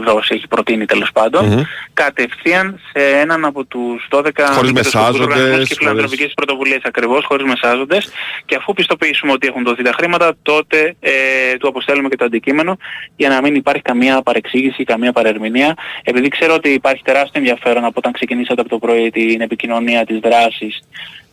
δώσει, 0.00 0.34
έχει 0.34 0.46
προτείνει 0.48 0.84
τέλος 0.84 1.10
πάντων, 1.12 1.66
κατευθείαν 1.92 2.80
σε 2.92 3.04
έναν 3.06 3.44
από 3.44 3.64
τους 3.64 4.06
12 4.10 4.20
Χωρίς 4.52 4.72
μη 4.72 4.80
κερδοσκοπικούς 4.80 4.92
μεσάζοντες, 4.92 5.20
οργανισμούς 5.20 5.68
και 5.68 5.74
χωρίς- 5.74 5.76
φιλανθρωπικές 5.78 6.32
πρωτοβουλίες 6.34 6.80
ακριβώς, 6.84 7.24
χωρίς 7.24 7.46
μεσάζοντες. 7.46 8.10
Και 8.44 8.54
αφού 8.54 8.72
πιστοποιήσουμε 8.72 9.32
ότι 9.32 9.46
έχουν 9.46 9.62
δοθεί 9.64 9.82
τα 9.82 9.92
χρήματα 9.92 10.36
τότε 10.42 10.94
ε, 11.00 11.10
του 11.58 11.68
αποστέλουμε 11.68 12.08
και 12.08 12.16
το 12.16 12.24
αντικείμενο 12.24 12.76
για 13.16 13.28
να 13.28 13.40
μην 13.40 13.54
υπάρχει 13.54 13.82
καμία 13.82 14.22
παρεξήγηση, 14.22 14.84
καμία 14.84 15.12
παρερμηνία. 15.12 15.74
Επειδή 16.02 16.28
ξέρω 16.28 16.54
ότι 16.54 16.68
υπάρχει 16.68 17.02
τεράστιο 17.02 17.40
ενδιαφέρον 17.40 17.84
από 17.84 17.94
όταν 17.96 18.12
ξεκινήσατε 18.12 18.60
από 18.60 18.70
το 18.70 18.78
πρωί 18.78 19.10
την 19.10 19.40
επικοινωνία 19.40 20.04
της 20.06 20.18
δράσης 20.18 20.80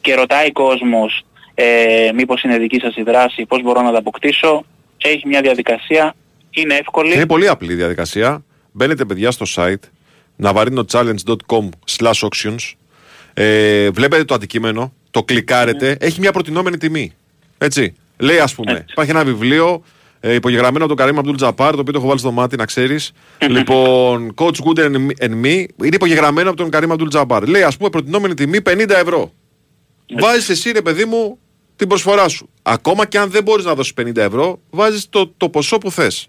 και 0.01 0.15
ρωτάει 0.15 0.51
κόσμος 0.51 1.21
ε, 1.59 2.11
μήπως 2.13 2.43
είναι 2.43 2.57
δική 2.57 2.79
σας 2.79 2.95
η 2.95 3.01
δράση, 3.01 3.45
πώς 3.45 3.61
μπορώ 3.61 3.81
να 3.81 3.91
τα 3.91 3.97
αποκτήσω 3.97 4.65
έχει 4.97 5.27
μια 5.27 5.41
διαδικασία, 5.41 6.13
είναι 6.49 6.73
εύκολη. 6.73 7.13
Είναι 7.13 7.25
πολύ 7.25 7.47
απλή 7.47 7.71
η 7.71 7.75
διαδικασία. 7.75 8.43
Μπαίνετε 8.77 9.05
παιδιά 9.05 9.31
στο 9.31 9.45
site 9.55 9.75
navarinochallenge.com 10.43 11.69
slash 11.97 12.27
auctions 12.27 12.73
ε, 13.33 13.89
βλέπετε 13.89 14.23
το 14.23 14.33
αντικείμενο, 14.33 14.93
το 15.11 15.23
κλικάρετε, 15.23 15.97
έχει 15.99 16.19
μια 16.19 16.31
προτινόμενη 16.31 16.77
τιμή. 16.77 17.13
Έτσι. 17.57 17.93
Λέει, 18.17 18.39
ας 18.39 18.55
πούμε, 18.55 18.85
υπάρχει 18.91 19.11
ένα 19.11 19.23
βιβλίο 19.23 19.83
ε, 20.19 20.33
υπογεγραμμένο 20.33 20.85
από 20.85 20.87
τον 20.87 20.97
Καρύμ 21.05 21.17
Αμπτούλ 21.17 21.35
Τζαπάρ, 21.35 21.73
το 21.73 21.79
οποίο 21.79 21.93
το 21.93 21.97
έχω 21.99 22.07
βάλει 22.07 22.19
στο 22.19 22.31
μάτι 22.31 22.55
να 22.55 22.65
ξέρεις. 22.65 23.11
λοιπόν, 23.49 24.33
Coach 24.35 24.55
Good 24.65 24.79
and 24.79 24.95
Me- 24.95 25.25
and 25.25 25.45
Me 25.45 25.65
είναι 25.83 25.95
υπογεγραμμένο 25.95 26.49
από 26.49 26.57
τον 26.57 26.69
Καρύμ 26.69 26.91
Αμπτούλ 26.91 27.07
Τζαπάρ. 27.07 27.47
Λέει, 27.47 27.63
ας 27.63 27.77
πούμε, 27.77 27.89
προτινόμενη 27.89 28.33
τιμή 28.33 28.57
50 28.65 28.89
ευρώ. 28.89 29.31
Βάζεις 30.19 30.49
εσύ, 30.49 30.71
ρε 30.71 30.81
παιδί 30.81 31.05
μου, 31.05 31.37
την 31.75 31.87
προσφορά 31.87 32.27
σου. 32.27 32.49
Ακόμα 32.61 33.05
και 33.05 33.19
αν 33.19 33.29
δεν 33.29 33.43
μπορείς 33.43 33.65
να 33.65 33.75
δώσεις 33.75 33.93
50 33.93 34.15
ευρώ, 34.17 34.59
βάζεις 34.69 35.09
το, 35.09 35.33
το 35.37 35.49
ποσό 35.49 35.77
που 35.77 35.91
θες. 35.91 36.27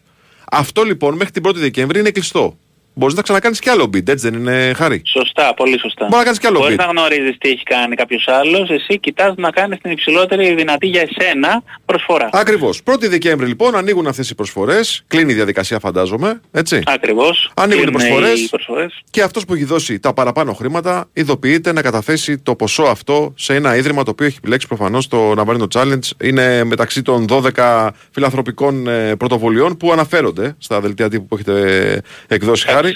Αυτό 0.51 0.83
λοιπόν 0.83 1.15
μέχρι 1.17 1.33
την 1.33 1.43
1η 1.47 1.55
Δεκέμβρη 1.55 1.99
είναι 1.99 2.11
κλειστό. 2.11 2.59
Μπορείς 2.99 3.15
να 3.15 3.23
ξανακάνεις 3.23 3.59
κι 3.61 3.69
άλλο 3.69 3.85
bid, 3.85 4.09
έτσι 4.09 4.31
δεν 4.31 4.41
είναι 4.41 4.73
χάρη; 4.77 5.03
Σωστά, 5.05 5.55
πολύ 5.55 5.79
σωστά. 5.81 6.05
Μπορείς 6.05 6.17
να 6.19 6.23
κάνεις 6.25 6.39
κι 6.39 6.47
άλλο 6.47 6.59
Μπορείς 6.59 6.75
bid. 6.75 6.79
να 6.79 6.85
γνωρίζεις 6.85 7.39
τι 7.39 7.49
έχει 7.49 7.63
κάνει 7.63 7.95
κάποιος 7.97 8.29
άλλος, 8.29 8.71
εσύ 8.71 8.99
κοιτάς 8.99 9.35
να 9.37 9.51
κάνεις 9.51 9.79
την 9.81 9.91
υψηλότερη 9.91 10.55
δυνατή 10.55 10.87
για 10.87 11.05
εσένα 11.09 11.63
προσφορά. 11.85 12.29
Ακριβώς. 12.33 12.81
1η 12.85 13.09
Δεκέμβρη 13.09 13.47
λοιπόν 13.47 13.77
ανοίγουν 13.77 14.07
αυτές 14.07 14.31
οι 14.31 14.35
προσφορές. 14.35 15.05
Κλείνει 15.07 15.33
η 15.33 15.35
διαδικασία, 15.35 15.79
φαντάζομαι. 15.79 16.41
Έτσι. 16.53 16.83
Ακριβώς. 16.87 17.51
Ανοίγουν 17.55 17.83
οι 17.83 17.91
Κλείνουν 17.91 18.01
προσφορές. 18.09 18.41
οι 18.41 18.49
προσφορές. 18.49 19.03
Και 19.11 19.23
αυτός 19.23 19.45
που 19.45 19.55
έχει 19.55 19.65
δώσει 19.65 19.99
τα 20.01 20.13
παραπάνω 20.15 20.53
χρήματα 20.53 21.09
ειδοποιείται 21.13 21.73
να 21.73 21.83
καταθέσει 21.83 22.39
το 22.39 22.55
ποσό 22.55 22.83
αυτό 22.83 23.33
σε 23.37 23.55
ένα 23.55 23.77
ίδρυμα 23.77 24.03
το 24.03 24.11
οποίο 24.11 24.27
έχει 24.27 24.37
επιλέξει 24.39 24.67
προφανώς 24.67 25.09
το 25.09 25.33
Navarino 25.39 25.67
Challenge. 25.75 25.99
Είναι 26.23 26.65
μεταξύ 26.65 27.03
των 27.03 27.25
12 27.57 27.89
φιλανθρωπικών 28.11 28.87
ε, 28.89 29.17
πρωτοβουλειών 29.17 29.77
που 29.77 29.93
αναφέρονται 29.93 30.55
στα 30.59 30.81
δελτία 30.81 31.09
τύπου 31.09 31.27
που 31.27 31.35
έχετε 31.35 32.03
εκδώσει 32.29 32.67
χάρη. 32.69 32.88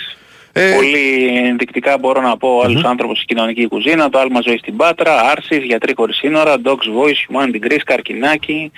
Ε, 0.54 0.72
Πολύ 0.74 1.26
ενδεικτικά 1.46 1.98
μπορώ 1.98 2.20
να 2.20 2.36
πω 2.36 2.48
ο 2.48 2.62
άλλος 2.64 2.84
άνθρωπος 2.84 3.16
στην 3.16 3.28
κοινωνική 3.28 3.68
κουζίνα, 3.68 4.08
το 4.08 4.18
άλμα 4.18 4.40
ζωή 4.40 4.56
στην 4.58 4.76
Πάτρα, 4.76 5.20
Άρσης, 5.30 5.64
Γιατροί 5.64 5.92
χωρίς 5.96 6.16
σύνορα, 6.16 6.54
Dogs 6.64 6.70
Voice, 6.70 7.20
Humanity 7.28 7.66
Greece, 7.66 7.80
Καρκινάκη, 7.84 8.72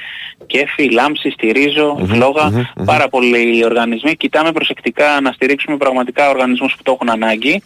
Κέφι, 0.46 0.90
Λάμψη, 0.90 1.30
Στηρίζω, 1.30 2.06
Φλόγα, 2.06 2.70
πάρα 2.84 3.08
πολλοί 3.08 3.64
οργανισμοί. 3.64 4.16
Κοιτάμε 4.16 4.52
προσεκτικά 4.52 5.20
να 5.22 5.32
στηρίξουμε 5.32 5.76
πραγματικά 5.76 6.28
οργανισμούς 6.28 6.74
που 6.76 6.82
το 6.82 6.92
έχουν 6.92 7.10
ανάγκη. 7.10 7.62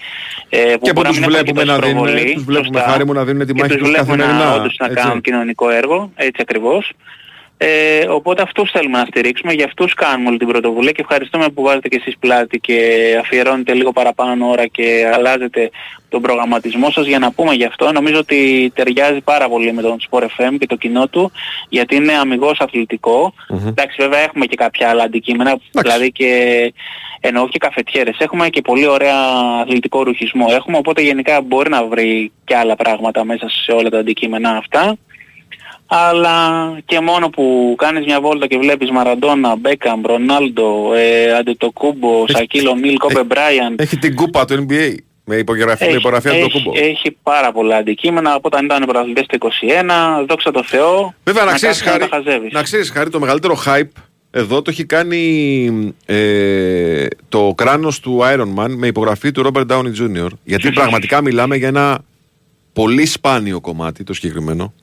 Ε, 0.49 0.59
που 0.59 0.85
και 0.85 0.93
που 0.93 1.01
μπορεί 1.01 1.09
τους 1.09 1.19
να 1.19 1.27
μην 1.27 1.37
έχουν 1.37 1.55
βλέπουμε 1.55 1.65
τόση 1.65 1.81
να 1.81 1.87
δίνουν, 1.87 2.03
προβολή, 2.03 2.33
τους 2.35 2.45
βλέπουμε 2.45 2.79
σωστά. 2.79 2.91
χάρη 2.91 3.07
μου 3.07 3.13
να 3.13 3.25
δίνουν 3.25 3.47
τη 3.47 3.53
και 3.53 3.61
μάχη 3.61 3.73
τους 3.77 3.83
τους 3.83 3.91
βλέπουμε 3.91 4.17
να, 4.17 4.25
καθημερινά. 4.25 4.55
όντως 4.55 4.77
να 4.79 4.87
έτσι. 4.87 5.03
κάνουν 5.03 5.21
κοινωνικό 5.21 5.71
έργο, 5.71 6.11
έτσι 6.15 6.41
ακριβώς. 6.43 6.93
Ε, 7.61 8.07
οπότε 8.09 8.43
αυτούς 8.43 8.71
θέλουμε 8.71 8.99
να 8.99 9.05
στηρίξουμε, 9.05 9.53
για 9.53 9.65
αυτούς 9.65 9.95
κάνουμε 9.95 10.29
όλη 10.29 10.39
την 10.39 10.47
πρωτοβουλία 10.47 10.93
και 10.93 11.01
ευχαριστούμε 11.01 11.49
που 11.49 11.63
βάζετε 11.63 11.89
και 11.89 11.97
εσείς 11.97 12.19
πλάτη 12.19 12.59
και 12.59 12.77
αφιερώνετε 13.21 13.75
λίγο 13.75 13.93
παραπάνω 13.93 14.49
ώρα 14.49 14.67
και 14.67 15.11
αλλάζετε 15.15 15.71
τον 16.09 16.23
προγραμματισμό 16.23 16.91
σας 16.91 17.07
για 17.07 17.19
να 17.19 17.33
πούμε 17.33 17.55
γι' 17.55 17.65
αυτό. 17.65 17.93
Νομίζω 17.93 18.19
ότι 18.19 18.73
ταιριάζει 18.75 19.21
πάρα 19.21 19.49
πολύ 19.49 19.73
με 19.73 19.83
τον 19.83 19.99
Sport 20.11 20.23
FM 20.23 20.55
και 20.59 20.67
το 20.67 20.77
κοινό 20.77 21.09
του 21.09 21.33
γιατί 21.69 21.97
είναι 21.97 22.13
αμυγός 22.13 22.61
αθλητικό. 22.61 23.35
Εντάξει 23.69 23.97
βέβαια 24.01 24.21
έχουμε 24.21 24.47
και 24.47 24.57
κάποια 24.57 24.89
άλλα 24.89 25.03
αντικείμενα, 25.03 25.59
δηλαδή 25.73 26.13
και 26.13 26.73
εννοώ 27.21 27.49
και 27.49 27.59
καφετιέρες. 27.59 28.17
Έχουμε 28.19 28.49
και 28.49 28.61
πολύ 28.61 28.87
ωραία 28.87 29.17
αθλητικό 29.63 30.03
ρουχισμό. 30.03 30.47
Έχουμε 30.51 30.77
οπότε 30.77 31.03
γενικά 31.03 31.41
μπορεί 31.41 31.71
να 31.71 31.85
βρει 31.85 32.33
και 32.45 32.57
άλλα 32.57 32.77
πράγματα 32.77 33.25
μέσα 33.25 33.49
σε 33.49 33.73
όλα 33.73 33.89
τα 33.89 33.99
αντικείμενα 33.99 34.51
αυτά 34.51 34.97
αλλά 35.89 36.39
και 36.85 37.01
μόνο 37.01 37.29
που 37.31 37.75
κάνεις 37.79 38.05
μια 38.05 38.21
βόλτα 38.21 38.47
και 38.47 38.59
βλέπεις 38.59 38.91
Μαραντόνα, 38.91 39.57
Μπέκαμ, 39.57 40.01
Ρονάλντο, 40.05 40.95
ε, 40.95 41.33
Αντετοκούμπο, 41.33 42.25
Σακίλο 42.29 42.75
Νίλ, 42.75 42.97
Κόμπε 42.97 43.25
Μπράιαν. 43.25 43.75
Έχει 43.79 43.97
την 43.99 44.15
κούπα 44.15 44.45
του 44.45 44.67
NBA 44.69 44.95
με 45.25 45.37
υπογραφή, 45.37 45.85
με 45.85 45.93
υπογραφή 45.93 46.29
από 46.29 46.39
το 46.39 46.45
έχει, 46.45 46.63
κούμπο. 46.63 46.79
έχει 46.79 47.17
πάρα 47.23 47.53
πολλά 47.53 47.77
αντικείμενα 47.77 48.31
από 48.33 48.41
όταν 48.43 48.65
ήταν 48.65 48.83
πρωταθλητές 48.83 49.27
το 49.27 49.39
21, 50.21 50.25
δόξα 50.29 50.51
τω 50.51 50.63
Θεώ, 50.65 51.15
Βέβαια 51.25 51.45
να 51.45 51.51
να 51.51 51.57
ξέρεις 51.57 51.83
κάθεσαι 51.83 51.99
να 51.99 52.09
χάρη, 52.09 52.25
τα 52.25 52.31
χαζεύεις. 52.31 52.53
να 52.53 52.63
ξέρεις 52.63 52.91
χάρη 52.91 53.11
το 53.11 53.21
μεγαλύτερο 53.21 53.63
hype 53.67 54.03
εδώ 54.31 54.63
το 54.63 54.71
έχει 54.71 54.85
κάνει 54.85 55.95
ε, 56.07 57.07
το 57.29 57.55
κράνος 57.57 58.01
του 58.01 58.21
Iron 58.23 58.55
Man 58.59 58.69
με 58.77 58.87
υπογραφή 58.87 59.33
του 59.33 59.51
Robert 59.53 59.67
Downey 59.67 59.93
Jr. 60.01 60.29
Γιατί 60.45 60.71
πραγματικά 60.71 61.23
μιλάμε 61.23 61.57
για 61.57 61.69
ένα 61.69 62.05
πολύ 62.73 63.07
σπάνιο 63.07 63.61
κομμάτι 63.61 64.05
το 64.05 64.13
συγκεκριμένο. 64.13 64.75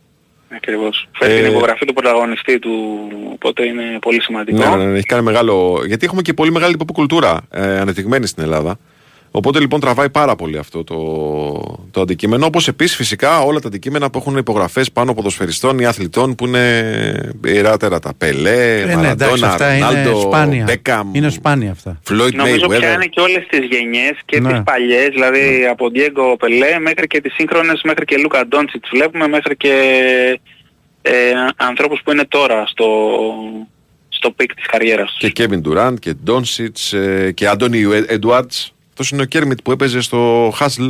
Ακριβώς. 0.56 1.08
Φέρει 1.12 1.34
Ε, 1.34 1.42
την 1.42 1.52
υπογραφή 1.52 1.86
του 1.86 1.94
πρωταγωνιστή 1.94 2.60
του, 2.60 2.72
οπότε 3.34 3.66
είναι 3.66 3.98
πολύ 4.02 4.22
σημαντικό. 4.22 4.58
Ναι, 4.58 4.76
ναι, 4.76 4.86
ναι, 4.86 4.98
έχει 4.98 5.06
κάνει 5.06 5.24
μεγάλο. 5.24 5.84
Γιατί 5.88 6.06
έχουμε 6.06 6.22
και 6.22 6.34
πολύ 6.34 6.52
μεγάλη 6.52 6.76
pop 6.80 6.92
κουλτούρα 6.94 7.42
ε, 7.52 7.80
ανεπτυγμένη 7.80 8.28
στην 8.28 8.44
Ελλάδα. 8.44 8.78
Οπότε 9.38 9.60
λοιπόν 9.60 9.80
τραβάει 9.80 10.10
πάρα 10.10 10.36
πολύ 10.36 10.58
αυτό 10.58 10.84
το, 10.84 10.98
το 11.92 12.02
αντικείμενο. 12.02 12.46
Όπως 12.46 12.68
επίσης 12.68 12.96
φυσικά 12.96 13.40
όλα 13.42 13.60
τα 13.60 13.68
αντικείμενα 13.68 14.10
που 14.10 14.18
έχουν 14.18 14.38
υπογραφές 14.38 14.92
πάνω 14.92 15.14
ποδοσφαιριστών 15.14 15.80
ή 15.80 15.86
αθλητών 15.86 16.36
που 16.36 16.46
είναι 16.46 17.34
ιεράτερα 17.46 18.00
τα 18.00 18.14
Πελέ, 18.18 18.80
Ε, 18.82 18.86
ναι, 18.86 18.92
εντάξει, 18.92 18.96
Μαραντόνα, 18.96 19.48
αυτά 19.48 19.76
είναι 19.76 19.86
Ρονάλντο, 19.86 20.20
σπάνια. 20.20 20.64
Μπέκαμ, 20.64 21.10
Είναι 21.14 21.30
σπάνια 21.30 21.72
αυτά. 21.72 22.00
Φλόιτ 22.04 22.36
Νομίζω 22.36 22.56
Μέιουέδερ. 22.68 22.80
πιάνει 22.90 23.10
και 23.10 23.20
όλες 23.22 23.46
τις 23.50 23.60
γενιές 23.72 24.18
και 24.26 24.40
Ναι. 24.40 24.50
τις 24.52 24.62
παλιές, 24.64 25.08
δηλαδή 25.14 25.66
από 25.72 25.86
Diego 25.96 26.36
Πελέ 26.40 26.80
μέχρι 26.80 27.08
και 27.08 27.22
τις 27.22 27.34
σύγχρονες, 27.34 27.82
μέχρι 27.84 28.06
και 28.06 28.18
Λούκα 28.18 28.48
Ντόντσιτς 28.48 28.90
βλέπουμε, 28.94 29.28
μέχρι 29.28 29.58
και 29.58 29.74
ε, 31.02 31.12
ανθρώπους 31.56 32.02
που 32.04 32.12
είναι 32.12 32.26
τώρα 32.28 32.66
στο, 32.68 32.88
στο 34.10 34.32
peak 34.32 34.54
της 34.56 34.66
καριέρας 34.66 35.10
τους. 35.10 35.18
Και 35.18 35.30
Κέβιν 35.30 35.62
Ντουράντ 35.62 35.98
και 35.98 36.14
Ντόντσιτς 36.14 36.78
και 37.34 37.48
Άντονι 37.48 37.84
Έντουαρντς. 38.08 38.52
Αυτός 38.98 39.12
είναι 39.12 39.22
ο 39.22 39.26
Κέρμιτ 39.26 39.60
που 39.64 39.72
έπαιζε 39.72 40.02
στο 40.02 40.52
Χάσλ 40.56 40.90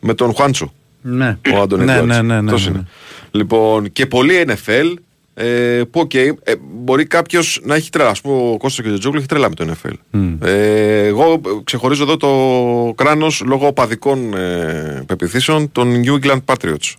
με 0.00 0.14
τον 0.14 0.32
Χουάντσο. 0.34 0.72
Ναι. 1.02 1.38
Ο 1.54 1.60
Άντονι 1.60 1.84
ναι, 1.84 1.92
Έντουαρντς. 1.92 2.08
ναι, 2.08 2.22
ναι, 2.34 2.40
ναι, 2.40 2.50
Αυτός 2.50 2.66
ναι, 2.66 2.72
είναι. 2.72 2.86
Λοιπόν, 3.30 3.92
και 3.92 4.06
πολλοί 4.06 4.46
NFL. 4.48 4.94
Ε, 5.34 5.82
που 5.90 6.00
οκ, 6.00 6.14
ε, 6.14 6.32
μπορεί 6.74 7.06
κάποιος 7.06 7.60
να 7.62 7.74
έχει 7.74 7.90
τρέλα. 7.90 8.08
Α 8.08 8.14
πούμε, 8.22 8.50
ο 8.52 8.56
Κώστας 8.56 8.84
και 8.86 8.92
ο 8.92 8.98
Τζόγλου 8.98 9.18
έχει 9.18 9.28
τρέλα 9.28 9.48
με 9.48 9.54
το 9.54 9.66
NFL. 9.72 9.92
Ε, 10.40 11.06
εγώ 11.06 11.32
ε, 11.32 11.38
ξεχωρίζω 11.64 12.02
εδώ 12.02 12.16
το 12.16 12.92
κράνος 12.94 13.42
λόγω 13.46 13.66
οπαδικών 13.66 14.34
ε, 14.34 15.04
πεπιθήσεων 15.06 15.72
των 15.72 16.02
New 16.04 16.24
England 16.24 16.40
Patriots. 16.44 16.92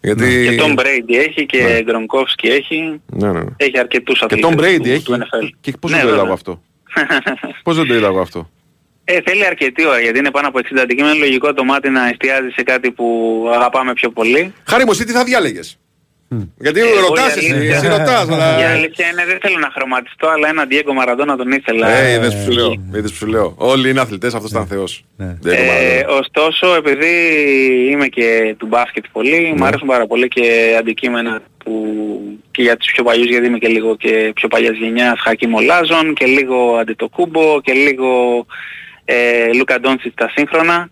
Γιατί... 0.00 0.46
Και 0.48 0.56
τον 0.56 0.74
Brady 0.78 1.14
έχει 1.28 1.46
και 1.46 1.62
Ναι. 1.62 1.82
Γκρονκόφσκι 1.82 2.46
έχει, 2.46 3.00
Ναι, 3.06 3.32
ναι, 3.32 3.38
ναι. 3.40 3.50
έχει 3.56 3.78
αρκετούς 3.78 4.18
Και 4.18 4.24
αθλητές 4.24 4.50
τον 4.50 4.58
Brady 4.64 4.80
του, 4.82 4.90
έχει. 4.90 5.04
του 5.04 5.12
NFL. 5.12 5.48
Και 5.60 5.72
πώς 5.80 5.90
Ναι, 5.90 5.96
δεν 5.96 6.06
το 6.06 6.12
είδα 6.12 6.16
βέβαια. 6.16 6.24
εγώ 6.24 6.32
αυτό; 6.32 6.62
Πώς 7.62 7.76
δεν 7.76 7.86
το 7.86 7.94
είδα 7.94 8.06
εγώ 8.06 8.20
αυτό; 8.20 8.50
Ε, 9.08 9.18
θέλει 9.24 9.46
αρκετή 9.46 9.86
ώρα 9.86 10.00
γιατί 10.00 10.18
είναι 10.18 10.30
πάνω 10.30 10.48
από 10.48 10.58
60 10.58 10.78
αντικείμενα. 10.82 11.14
Είναι 11.14 11.24
λογικό 11.24 11.54
το 11.54 11.64
μάτι 11.64 11.90
να 11.90 12.08
εστιάζει 12.08 12.48
σε 12.54 12.62
κάτι 12.62 12.90
που 12.90 13.06
αγαπάμε 13.54 13.92
πιο 13.92 14.10
πολύ. 14.10 14.52
Χάρη 14.66 14.84
μου, 14.84 14.90
εσύ 14.92 15.04
τι 15.04 15.12
θα 15.12 15.24
διάλεγες; 15.24 15.78
Γιατί 16.58 16.80
Εγώ 16.80 17.00
ρωτάς 17.08 17.36
η 17.36 17.38
εσύ, 17.38 17.52
αλήθεια- 17.52 17.76
εσύ 17.76 17.86
ρωτάς, 17.88 18.28
αλλά... 18.28 18.60
Η 18.60 18.64
αλήθεια 18.64 19.06
είναι 19.08 19.24
δεν 19.26 19.38
θέλω 19.40 19.58
να 19.58 19.70
χρωματιστώ, 19.74 20.28
αλλά 20.28 20.48
ένα 20.48 20.66
Diego 20.70 20.92
Maradona 21.02 21.36
τον 21.36 21.50
ήθελα. 21.52 21.88
Ε, 21.90 22.12
είδες 22.12 22.34
που 22.36 22.42
σου 22.42 22.50
λέω, 22.50 22.72
είδες 22.94 23.10
που 23.10 23.16
σου 23.16 23.26
λέω. 23.26 23.54
Όλοι 23.56 23.90
είναι 23.90 24.00
αθλητές, 24.00 24.34
αυτός 24.34 24.50
ήταν 24.50 24.66
θεός. 24.66 25.04
Δεν 25.16 25.54
Ε, 25.54 25.62
είναι 25.62 26.06
ωστόσο, 26.08 26.74
επειδή 26.74 27.12
είμαι 27.90 28.06
και 28.06 28.54
του 28.58 28.66
μπάσκετ 28.66 29.04
πολύ, 29.12 29.40
Ναι. 29.40 29.54
μου 29.56 29.64
αρέσουν 29.64 29.88
πάρα 29.88 30.06
πολύ 30.06 30.28
και 30.28 30.76
αντικείμενα 30.78 31.40
που 31.64 31.72
και 32.50 32.62
για 32.62 32.76
τους 32.76 32.92
πιο 32.92 33.04
παλιούς, 33.04 33.26
γιατί 33.28 33.46
είμαι 33.46 33.58
και 33.58 33.68
λίγο 33.68 33.96
και 33.96 34.32
πιο 34.34 34.48
παλιάς 34.48 34.76
γενιάς, 34.76 35.20
Χακί 35.20 35.46
Μολάζων 35.46 36.14
και 36.14 36.26
λίγο 36.26 36.76
Αντιτοκούμπο 36.80 37.60
και 37.60 37.72
λίγο 37.72 38.46
ε, 39.08 39.52
Λούκα 39.54 39.80
Ντόντσιτς 39.80 40.14
τα 40.14 40.28
σύγχρονα. 40.34 40.88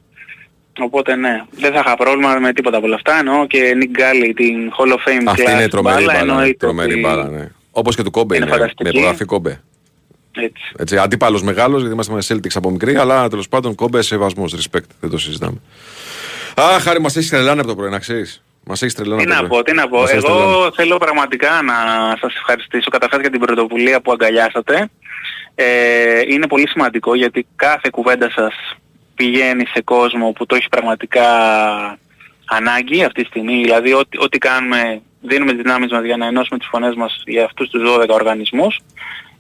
Οπότε 0.79 1.17
ναι, 1.17 1.43
δεν 1.51 1.73
θα 1.73 1.79
είχα 1.85 1.97
πρόβλημα 1.97 2.35
με 2.39 2.53
τίποτα 2.53 2.77
από 2.77 2.87
όλα 2.87 2.95
αυτά. 2.95 3.19
Εννοώ 3.19 3.47
και 3.47 3.73
Nick 3.81 3.99
Galley, 4.01 4.33
την 4.35 4.73
Hall 4.79 4.93
of 4.93 5.09
Fame 5.09 5.23
Αυτή 5.27 5.45
class 5.47 5.53
είναι 5.53 5.69
τρομερή 5.69 6.05
μπάλα. 6.05 6.13
ναι, 6.25 6.31
εννοείται 6.31 6.57
Τρομερή 6.67 6.93
ότι- 6.93 7.01
μπάλα, 7.01 7.29
ναι. 7.29 7.49
Όπως 7.71 7.97
και 7.97 8.03
του 8.03 8.11
Κόμπε 8.11 8.37
Είναι 8.37 8.45
είναι, 8.45 8.55
με 8.55 8.61
φανταστική. 8.61 8.97
υπογραφή 8.99 9.25
Κόμπε. 9.25 9.61
Έτσι. 10.37 10.63
Έτσι, 10.79 10.97
αντίπαλος 10.99 11.43
μεγάλος, 11.43 11.79
γιατί 11.79 11.95
είμαστε 11.95 12.13
με 12.13 12.21
Celtics 12.29 12.55
από 12.55 12.71
μικρή, 12.71 12.97
αλλά 12.97 13.29
τέλος 13.29 13.49
πάντων 13.49 13.75
Κόμπε 13.75 14.03
σεβασμός, 14.03 14.55
respect, 14.55 14.89
δεν 15.01 15.11
το 15.11 15.19
συζητάμε. 15.19 15.61
Α, 16.61 16.79
χάρη 16.81 17.01
μας 17.01 17.17
έχεις 17.17 17.31
τρελάνει 17.31 17.59
από 17.59 17.69
το 17.69 17.75
πρωί, 17.77 17.91
να 17.91 17.99
ξέρεις. 17.99 18.43
Μας 18.65 18.83
έχεις 18.83 18.95
τρελάνει 18.95 19.25
Τι 19.25 19.31
από 19.33 19.37
το 19.37 19.43
να 19.43 19.49
πρωί. 19.49 19.59
πω, 19.59 19.65
τι 19.65 19.73
να 19.75 19.89
πω. 19.89 20.01
Μας 20.01 20.11
έχεις 20.11 20.23
τρελάνει. 20.25 20.43
Εγώ 20.53 20.73
θέλω 20.73 20.97
πραγματικά 20.97 21.63
να 21.63 21.75
σας 22.21 22.35
ευχαριστήσω 22.37 22.91
καταρχάς 22.91 23.21
για 23.21 23.31
την 23.31 23.41
πρωτοβουλία 23.41 24.01
που 24.01 24.13
αγκαλιάσατε. 24.13 24.91
Ε, 25.55 26.21
είναι 26.29 26.47
πολύ 26.47 26.69
σημαντικό 26.69 27.15
γιατί 27.15 27.47
κάθε 27.57 27.89
κουβέντα 27.93 28.31
σας 28.31 28.55
πηγαίνει 29.15 29.67
σε 29.67 29.83
κόσμο 29.83 30.33
που 30.33 30.47
το 30.47 30.55
έχει 30.55 30.69
πραγματικά 30.69 31.29
ανάγκη 32.45 33.05
αυτή 33.05 33.23
τη 33.23 33.29
στιγμή. 33.29 33.63
Δηλαδή 33.63 33.93
ό,τι, 33.93 34.19
ό,τι 34.19 34.39
κάνουμε 34.39 35.03
δίνουμε 35.21 35.53
τις 35.53 35.63
δυνάμεις 35.63 35.93
μας 35.93 36.05
για 36.05 36.17
να 36.17 36.27
ενώσουμε 36.27 36.59
τις 36.59 36.69
φωνές 36.71 36.95
μας 36.95 37.23
για 37.27 37.45
αυτούς 37.45 37.69
τους 37.69 37.83
12 37.97 38.09
οργανισμούς. 38.09 38.81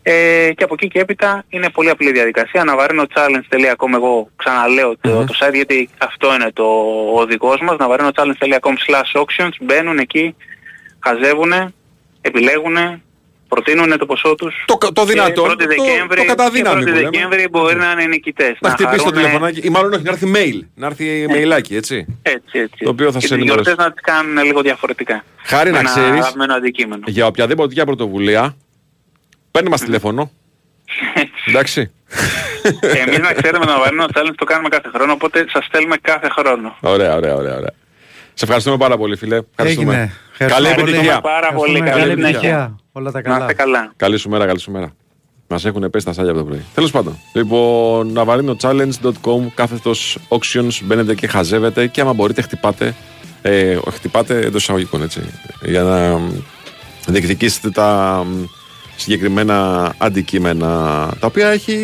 Ε, 0.07 0.53
και 0.57 0.65
από 0.65 0.74
εκεί 0.74 0.89
και 0.89 0.99
έπειτα 0.99 1.45
είναι 1.49 1.70
πολύ 1.70 1.91
απλή 1.91 2.12
διαδικασία. 2.12 2.65
navarinochallenge.com 2.66 3.93
εγώ 3.95 4.28
ξαναλέω 4.36 4.97
το, 5.01 5.24
το 5.24 5.35
site 5.41 5.55
γιατί 5.55 5.89
αυτό 5.99 6.35
είναι 6.35 6.51
το 6.53 6.65
ο 7.12 7.20
οδηγός 7.20 7.61
μας. 7.61 7.77
navarinochallenge.com 7.78 8.74
slash 8.86 9.20
auctions 9.20 9.53
μπαίνουν 9.61 9.99
εκεί, 9.99 10.35
χαζεύουν, 10.99 11.74
επιλέγουν 12.20 12.77
προτείνουν 13.49 13.99
το 13.99 14.07
ποσό 14.07 14.35
τους 14.35 14.65
το, 14.66 14.93
το 14.93 15.05
δυνατό, 15.05 15.43
και 15.43 15.49
1η 15.53 15.57
το, 15.59 15.65
Δεκέμβρη, 15.66 16.16
το 16.21 16.25
καταδύναμη 16.25 16.85
και 16.85 16.91
1η 16.91 16.93
που 16.95 16.99
λέμε. 16.99 17.11
Δεκέμβρη 17.11 17.49
μπορεί 17.51 17.77
να 17.77 17.91
είναι 17.91 18.05
νικητές. 18.07 18.57
Να 18.61 18.71
χτυπήσει 18.71 18.97
το 18.97 19.03
χαρούνε- 19.03 19.25
τηλεφωνάκι 19.27 19.61
ή 19.66 19.69
μάλλον 19.69 19.93
όχι 19.93 20.03
να 20.03 20.11
έρθει 20.11 20.33
mail. 20.35 20.66
Να 20.75 20.87
έρθει 20.87 21.27
mailάκι, 21.31 21.75
έτσι. 21.77 22.07
Έτσι, 22.23 22.59
έτσι. 22.59 22.85
Το 22.85 22.91
οποίο 22.91 23.12
θα 23.12 23.19
και 23.19 23.27
σε 23.27 23.35
τις 23.35 23.37
ενημερώσει. 23.43 23.62
γιορτές 23.62 23.85
να 23.87 23.93
τις 23.93 24.03
κάνουν 24.03 24.45
λίγο 24.45 24.61
διαφορετικά. 24.61 25.25
Χάρη 25.43 25.71
Με 25.71 25.75
να 25.75 25.81
ένα 25.81 25.89
ξέρεις, 25.91 26.21
αγαπημένο 26.21 26.55
αντικείμενο. 26.55 27.03
για 27.07 27.27
οποιαδήποτε 27.27 27.69
τέτοια 27.69 27.85
πρωτοβουλία, 27.85 28.57
παίρνει 29.51 29.69
μας 29.69 29.81
τηλέφωνο. 29.81 30.31
Εντάξει. 31.49 31.91
Εμείς 32.81 33.19
να 33.19 33.33
ξέρουμε 33.33 33.65
να 33.65 33.79
βαρύνω 33.79 34.05
challenge 34.15 34.35
το 34.37 34.45
κάνουμε 34.45 34.69
κάθε 34.69 34.89
χρόνο, 34.95 35.12
οπότε 35.12 35.45
σας 35.53 35.65
στέλνουμε 35.65 35.97
κάθε 35.97 36.29
χρόνο. 36.29 36.77
Ωραία, 36.81 37.15
ωραία, 37.16 37.35
ωραία. 37.35 37.57
ωραία. 37.57 37.75
Σε 38.35 38.44
ευχαριστούμε 38.44 38.77
πάρα 38.77 38.97
πολύ, 38.97 39.16
φίλε. 39.16 39.40
Ευχαριστούμε. 39.51 39.93
Έγινε. 39.94 40.12
Καλή 40.39 40.52
Ευχαριστούμε 40.66 40.81
πολύ. 40.81 40.90
επιτυχία. 40.97 41.20
Πάρα 41.20 41.52
πολύ. 41.52 41.77
Ευχαριστούμε. 41.77 41.90
Καλή 41.90 42.01
Καλή 42.01 42.12
επιτυχία. 42.12 42.39
επιτυχία. 42.39 42.78
Όλα 42.93 43.11
τα 43.11 43.19
Να 43.19 43.23
καλά. 43.23 43.39
είστε 43.40 43.52
καλά. 43.55 43.93
Καλή 43.97 44.16
σου 44.19 44.28
μέρα, 44.28 44.47
καλή 44.47 44.59
σου 44.61 44.70
μέρα. 44.70 44.93
Μας 45.48 45.65
έχουν 45.65 45.90
πέσει 45.90 46.05
τα 46.05 46.12
σάλια 46.12 46.31
από 46.31 46.40
το 46.40 46.47
πρωί. 46.47 46.65
Τέλος 46.74 46.90
πάντων. 46.90 47.19
Λοιπόν, 47.32 48.12
navarinochallenge.com 48.16 49.40
κάθετος 49.55 50.19
auctions 50.28 50.81
μπαίνετε 50.85 51.15
και 51.15 51.27
χαζεύετε 51.27 51.86
και 51.86 52.01
άμα 52.01 52.12
μπορείτε 52.12 52.43
χτυπάτε. 52.43 52.94
Ε, 53.43 53.77
χτυπάτε 53.93 54.39
εντός 54.40 54.62
εισαγωγικών 54.62 55.02
έτσι. 55.02 55.20
Για 55.62 55.82
να 55.82 56.19
μ, 56.19 56.31
διεκδικήσετε 57.06 57.70
τα 57.70 58.23
μ, 58.27 58.44
συγκεκριμένα 58.97 59.93
αντικείμενα 59.98 60.66
τα 61.20 61.27
οποία 61.27 61.48
έχει 61.48 61.77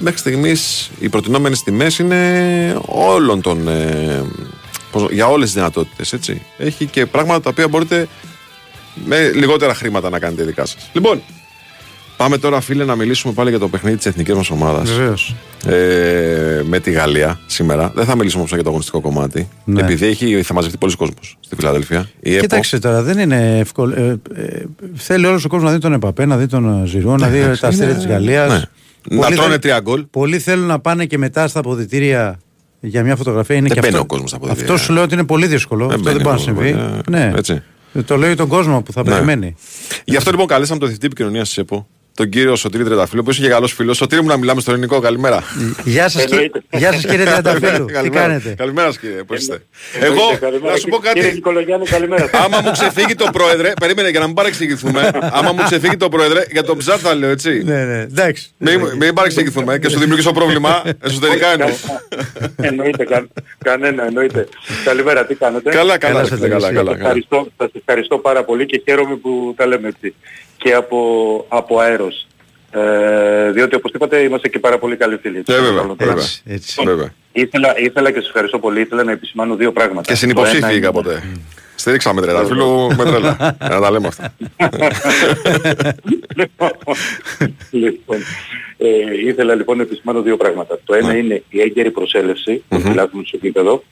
μέχρι 0.00 0.18
στιγμής 0.18 0.90
οι 1.00 1.08
προτινόμενες 1.08 1.62
τιμές 1.62 1.98
είναι 1.98 2.80
όλων 2.86 3.40
των. 3.40 3.68
Ε, 3.68 4.22
πώς- 4.59 4.59
για 5.10 5.26
όλες 5.26 5.44
τις 5.46 5.54
δυνατότητες. 5.54 6.12
Έτσι. 6.12 6.42
Έχει 6.58 6.86
και 6.86 7.06
πράγματα 7.06 7.40
τα 7.40 7.50
οποία 7.50 7.68
μπορείτε 7.68 8.06
με 9.04 9.30
λιγότερα 9.34 9.74
χρήματα 9.74 10.10
να 10.10 10.18
κάνετε 10.18 10.42
δικά 10.44 10.66
σας. 10.66 10.90
Λοιπόν, 10.92 11.22
πάμε 12.16 12.38
τώρα, 12.38 12.60
φίλε, 12.60 12.84
να 12.84 12.96
μιλήσουμε 12.96 13.32
πάλι 13.32 13.50
για 13.50 13.58
το 13.58 13.68
παιχνίδι 13.68 13.96
της 13.96 14.06
εθνικής 14.06 14.34
μας 14.34 14.50
ομάδας. 14.50 14.90
Βεβαίως. 14.90 15.34
Ε, 15.66 16.62
με 16.64 16.80
τη 16.80 16.90
Γαλλία 16.90 17.40
σήμερα. 17.46 17.92
Δεν 17.94 18.04
θα 18.04 18.16
μιλήσουμε 18.16 18.38
όμως 18.40 18.52
για 18.54 18.62
το 18.62 18.68
αγωνιστικό 18.68 19.00
κομμάτι. 19.00 19.48
Ναι. 19.64 19.80
Επειδή 19.80 20.06
έχει, 20.06 20.42
θα 20.42 20.54
μαζευτεί 20.54 20.76
πολλοί 20.78 20.96
κόσμος 20.96 21.36
στη 21.40 21.54
Φιλαδέλφια. 21.54 22.10
Η 22.20 22.30
ΕΠΟ- 22.34 22.40
Κοίταξε 22.40 22.78
τώρα, 22.78 23.02
δεν 23.02 23.18
είναι 23.18 23.58
εύκολο. 23.58 23.94
Ε, 23.94 24.20
ε, 24.34 24.62
θέλει 24.94 25.26
όλος 25.26 25.44
ο 25.44 25.48
κόσμος 25.48 25.68
να 25.70 25.76
δει 25.76 25.80
τον 25.82 25.92
Επαπέ, 25.92 26.24
να 26.26 26.36
δει 26.36 26.46
τον 26.46 26.86
Ζηρού, 26.86 27.14
να 27.16 27.28
δει 27.28 27.38
εντάξει, 27.38 27.60
τα 27.60 27.68
αστέρια 27.68 27.92
είναι- 27.92 28.02
της 28.02 28.12
Γαλλίας. 28.12 28.50
ναι. 29.08 29.16
Να 29.18 29.30
τρώνε 29.30 29.58
τρία 29.58 29.80
γκολ. 29.80 30.04
Πολλοί 30.10 30.38
θέλουν 30.38 30.66
να 30.66 30.78
πάνε 30.80 31.04
και 31.04 31.18
μετά 31.18 31.48
στα 31.48 31.58
αποδητήρια 31.58 32.38
για 32.80 33.02
μια 33.02 33.16
φωτογραφία. 33.16 33.56
Είναι 33.56 33.66
Δεν 33.68 33.76
και 33.76 33.80
μπαίνει 33.82 33.92
αυτό, 33.94 34.04
ο 34.04 34.06
κόσμος 34.06 34.28
στα 34.28 34.36
αποδυτήρια. 34.38 34.64
Αυτός 34.72 34.86
σου 34.86 34.92
λέω 34.92 35.02
ότι 35.02 35.14
είναι 35.14 35.24
πολύ 35.24 35.46
δύσκολο. 35.46 35.86
Δεν 35.86 35.98
αυτό 35.98 36.10
δεν 36.12 36.20
μπαίνει 36.22 36.24
μπορεί 36.24 36.36
να 36.36 36.40
ο 36.42 36.44
συμβεί. 36.44 36.72
κόσμος, 36.72 36.98
ε, 37.06 37.28
ναι. 37.28 37.32
έτσι. 37.36 37.62
Το 38.06 38.16
λέω 38.16 38.26
για 38.26 38.36
τον 38.36 38.48
κόσμο 38.48 38.82
που 38.82 38.92
θα 38.92 39.02
Ναι. 39.02 39.10
περιμένει. 39.10 39.54
Γι' 40.04 40.16
αυτό 40.16 40.30
λοιπόν 40.30 40.46
καλέσαμε 40.46 40.78
τον 40.78 40.88
διευθυντή 40.88 41.06
επικοινωνίας 41.14 41.54
τη 41.54 41.60
ΕΠΟ, 41.60 41.86
τον 42.14 42.28
κύριο 42.28 42.56
Σωτήρη 42.56 42.84
Τρεταφύλλο, 42.84 43.22
που 43.22 43.30
είσαι 43.30 43.42
και 43.42 43.48
καλός 43.48 43.72
φίλος. 43.72 43.96
Σωτήρη 43.96 44.22
μου 44.22 44.28
να 44.28 44.36
μιλάμε 44.36 44.60
στο 44.60 44.70
ελληνικό. 44.70 45.00
Καλημέρα. 45.00 45.42
Γεια 45.84 46.08
σας, 46.08 46.24
Γεια 46.70 46.92
σας, 46.92 47.04
κύριε 47.06 47.24
Τριανταφύλλου. 47.24 47.84
Τι 47.84 47.92
Καλημέρα. 47.92 48.26
κάνετε; 48.26 48.54
Καλημέρα, 48.58 48.86
σας, 48.86 48.98
κύριε. 48.98 49.22
Πώς 49.22 49.38
είστε; 49.38 49.62
Εννοείται, 50.00 50.22
Εγώ, 50.22 50.38
καλημέρα. 50.40 50.72
να 50.72 50.78
σου 50.78 50.88
πω 50.88 50.98
Κύριε 51.00 51.22
κάτι. 51.22 51.34
Νικολογιάννη, 51.34 51.86
καλημέρα. 51.86 52.30
Άμα 52.32 52.60
μου 52.60 52.70
ξεφύγει 52.70 53.14
το 53.14 53.28
πρόεδρε, 53.32 53.72
περίμενε 53.80 54.08
για 54.08 54.20
να 54.20 54.26
μην 54.26 54.34
παρεξηγηθούμε. 54.34 55.10
Άμα 55.32 55.52
μου 55.52 55.62
ξεφύγει 55.64 55.96
το 55.96 56.08
πρόεδρε, 56.08 56.44
για 56.50 56.62
τον 56.62 56.76
ψάρ 56.78 56.98
θα 57.02 57.14
λέω 57.14 57.30
έτσι. 57.30 57.62
Ναι, 57.64 57.84
ναι, 57.84 58.00
εντάξει. 58.00 58.50
Μην, 58.56 58.80
μην 58.98 59.14
παρεξηγηθούμε 59.14 59.78
και 59.78 59.88
σου 59.88 59.98
δημιουργήσω 59.98 60.32
πρόβλημα. 60.32 60.82
Εσωτερικά 61.00 61.46
εννοώ. 61.52 61.68
εννοείται, 62.56 63.04
κα, 63.04 63.26
κανένα, 63.64 64.06
εννοείται. 64.06 64.48
Καλημέρα, 64.84 65.26
τι 65.26 65.34
κάνετε; 65.34 65.70
Καλά, 65.70 65.98
καλά, 65.98 66.20
ρε 66.22 66.26
φίλε, 66.28 66.48
καλά, 66.48 66.66
Σας 66.66 66.74
καλά. 66.74 66.92
Ευχαριστώ, 66.92 67.46
σας 67.56 67.70
ευχαριστώ 67.72 68.18
πάρα 68.18 68.44
πολύ 68.44 68.66
και 68.66 68.82
χαίρομαι 68.84 69.16
που 69.16 69.54
τα 69.56 69.66
λέμε 69.66 69.88
έτσι. 69.88 70.14
Και 70.62 70.72
από, 70.74 70.98
από 71.48 71.78
αέρος. 71.78 72.26
Ε, 72.72 73.50
διότι 73.50 73.74
όπως 73.74 73.90
είπατε 73.94 74.18
είμαστε 74.18 74.48
και 74.48 74.58
πάρα 74.58 74.78
πολύ 74.78 74.96
καλοί 74.96 75.16
φίλοι. 75.16 75.38
Ε, 75.38 75.42
βέβαια, 75.46 75.68
Άλλο 75.68 75.96
βέβαια. 75.98 76.14
τώρα. 76.14 76.26
Έτσι. 76.44 76.82
Βέβαια. 76.84 77.12
Ήθελα, 77.32 77.78
ήθελα 77.78 78.10
και 78.10 78.18
σας 78.18 78.26
ευχαριστώ 78.26 78.58
πολύ, 78.58 78.80
ήθελα 78.80 79.04
να 79.04 79.12
επισημάνω 79.12 79.54
δύο 79.56 79.72
πράγματα. 79.72 80.02
Και 80.06 80.12
Το 80.12 80.16
συνυποψήφιοι 80.18 80.60
ένα 80.62 80.72
είναι- 80.72 80.80
κάποτε. 80.80 81.22
Στηρίξαμε 81.74 82.20
τρελαφύλλου 82.20 82.86
με 82.96 83.04
τρέλα. 83.04 83.56
Να 83.60 83.80
τα 83.80 83.90
λέμε 83.90 84.06
αυτά. 84.06 84.34
λοιπόν, 87.70 88.18
ε, 88.78 88.86
ήθελα 89.26 89.54
λοιπόν 89.54 89.76
να 89.76 89.82
επισημάνω 89.82 90.22
δύο 90.22 90.36
πράγματα. 90.36 90.78
Το 90.84 90.92
Ναι. 90.92 90.98
ένα 90.98 91.16
είναι 91.16 91.42
η 91.48 91.60
έγκαιρη 91.60 91.90
προσέλευση 91.90 92.62
που 92.68 92.80
φυλάκουμε 92.80 93.22
στο 93.26 93.36
επίπεδο, 93.36 93.82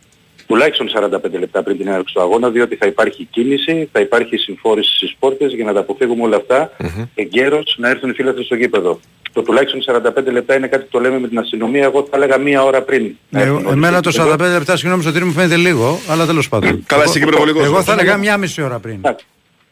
τουλάχιστον 0.48 0.88
45 0.94 1.38
λεπτά 1.38 1.62
πριν 1.62 1.76
την 1.78 1.86
έναρξη 1.88 2.14
του 2.14 2.20
αγώνα, 2.20 2.50
διότι 2.50 2.76
θα 2.76 2.86
υπάρχει 2.86 3.24
κίνηση, 3.30 3.88
θα 3.92 4.00
υπάρχει 4.00 4.36
συμφόρηση 4.36 4.96
στις 4.96 5.14
πόρτες 5.18 5.52
για 5.52 5.64
να 5.64 5.72
τα 5.72 5.80
αποφύγουμε 5.80 6.22
όλα 6.22 6.36
αυτά, 6.36 6.70
εγκαίρως 7.14 7.74
να 7.78 7.88
έρθουν 7.88 8.10
οι 8.10 8.12
φίλαθροι 8.12 8.44
στο 8.44 8.54
γήπεδο. 8.54 9.00
Το 9.32 9.42
τουλάχιστον 9.42 9.80
45 10.26 10.30
λεπτά 10.32 10.56
είναι 10.56 10.66
κάτι 10.66 10.82
που 10.82 10.88
το 10.90 11.00
λέμε 11.00 11.18
με 11.18 11.28
την 11.28 11.38
αστυνομία, 11.38 11.84
εγώ 11.84 12.06
θα 12.10 12.16
έλεγα 12.16 12.38
μία 12.38 12.62
ώρα 12.64 12.82
πριν. 12.82 13.02
να 13.28 13.38
Ναι, 13.38 13.44
έρθουν 13.44 13.64
όλοι 13.66 13.72
εμένα 13.72 13.98
στο 13.98 14.02
το 14.02 14.10
γήπεδο. 14.10 14.44
45 14.44 14.58
λεπτά, 14.58 14.76
συγγνώμη, 14.76 15.02
στο 15.02 15.24
μου 15.26 15.32
φαίνεται 15.32 15.56
λίγο, 15.56 15.98
αλλά 16.08 16.26
τέλος 16.26 16.48
πάντων. 16.48 16.84
Καλά, 16.86 17.02
Εγώ- 17.02 17.10
εσύ 17.10 17.20
και 17.20 17.26
υπερβολικός. 17.26 17.64
Εγώ 17.64 17.82
θα 17.82 17.94
Ναι, 17.94 18.00
έλεγα 18.00 18.16
ναι. 18.16 18.22
μια 18.22 18.36
μισή 18.36 18.62
ώρα 18.62 18.78
πριν. 18.78 19.00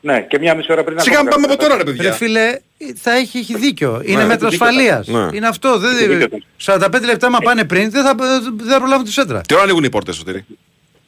Ναι, 0.06 0.20
και 0.28 0.38
μία 0.38 0.54
μισή 0.54 0.72
ώρα 0.72 0.84
πριν. 0.84 1.00
Σιγά 1.00 1.18
ακόμα 1.18 1.30
πάμε 1.30 1.44
από 1.44 1.56
καλύτερα. 1.56 1.78
τώρα, 1.78 1.84
ρε 1.84 1.90
Ρε 1.90 1.96
παιδιά. 1.96 2.12
φίλε, 2.12 2.58
θα 2.96 3.12
έχει, 3.16 3.38
έχει 3.38 3.56
δίκιο. 3.56 4.00
Είναι 4.04 4.20
Ναι, 4.22 4.26
μέτρος 4.26 4.52
έχει 4.54 4.64
δίκιο. 4.64 4.84
ασφαλεία. 4.86 5.24
Ναι. 5.30 5.36
Είναι 5.36 5.46
αυτό. 5.48 5.78
Δεν, 5.78 5.96
Έχει 5.96 6.14
δίκιο. 6.14 6.38
45 6.64 7.04
λεπτά, 7.04 7.30
μα 7.30 7.38
πάνε 7.38 7.64
πριν, 7.64 7.90
δεν 7.90 8.02
θα, 8.04 8.14
δεν 8.56 8.68
θα 8.68 8.78
προλάβουν 8.78 9.04
τη 9.04 9.12
σέντρα. 9.12 9.40
Τι 9.40 9.54
ώρα 9.54 9.62
ανοίγουν 9.62 9.84
οι 9.84 9.88
πόρτες, 9.88 10.14
Σωτήρη. 10.16 10.44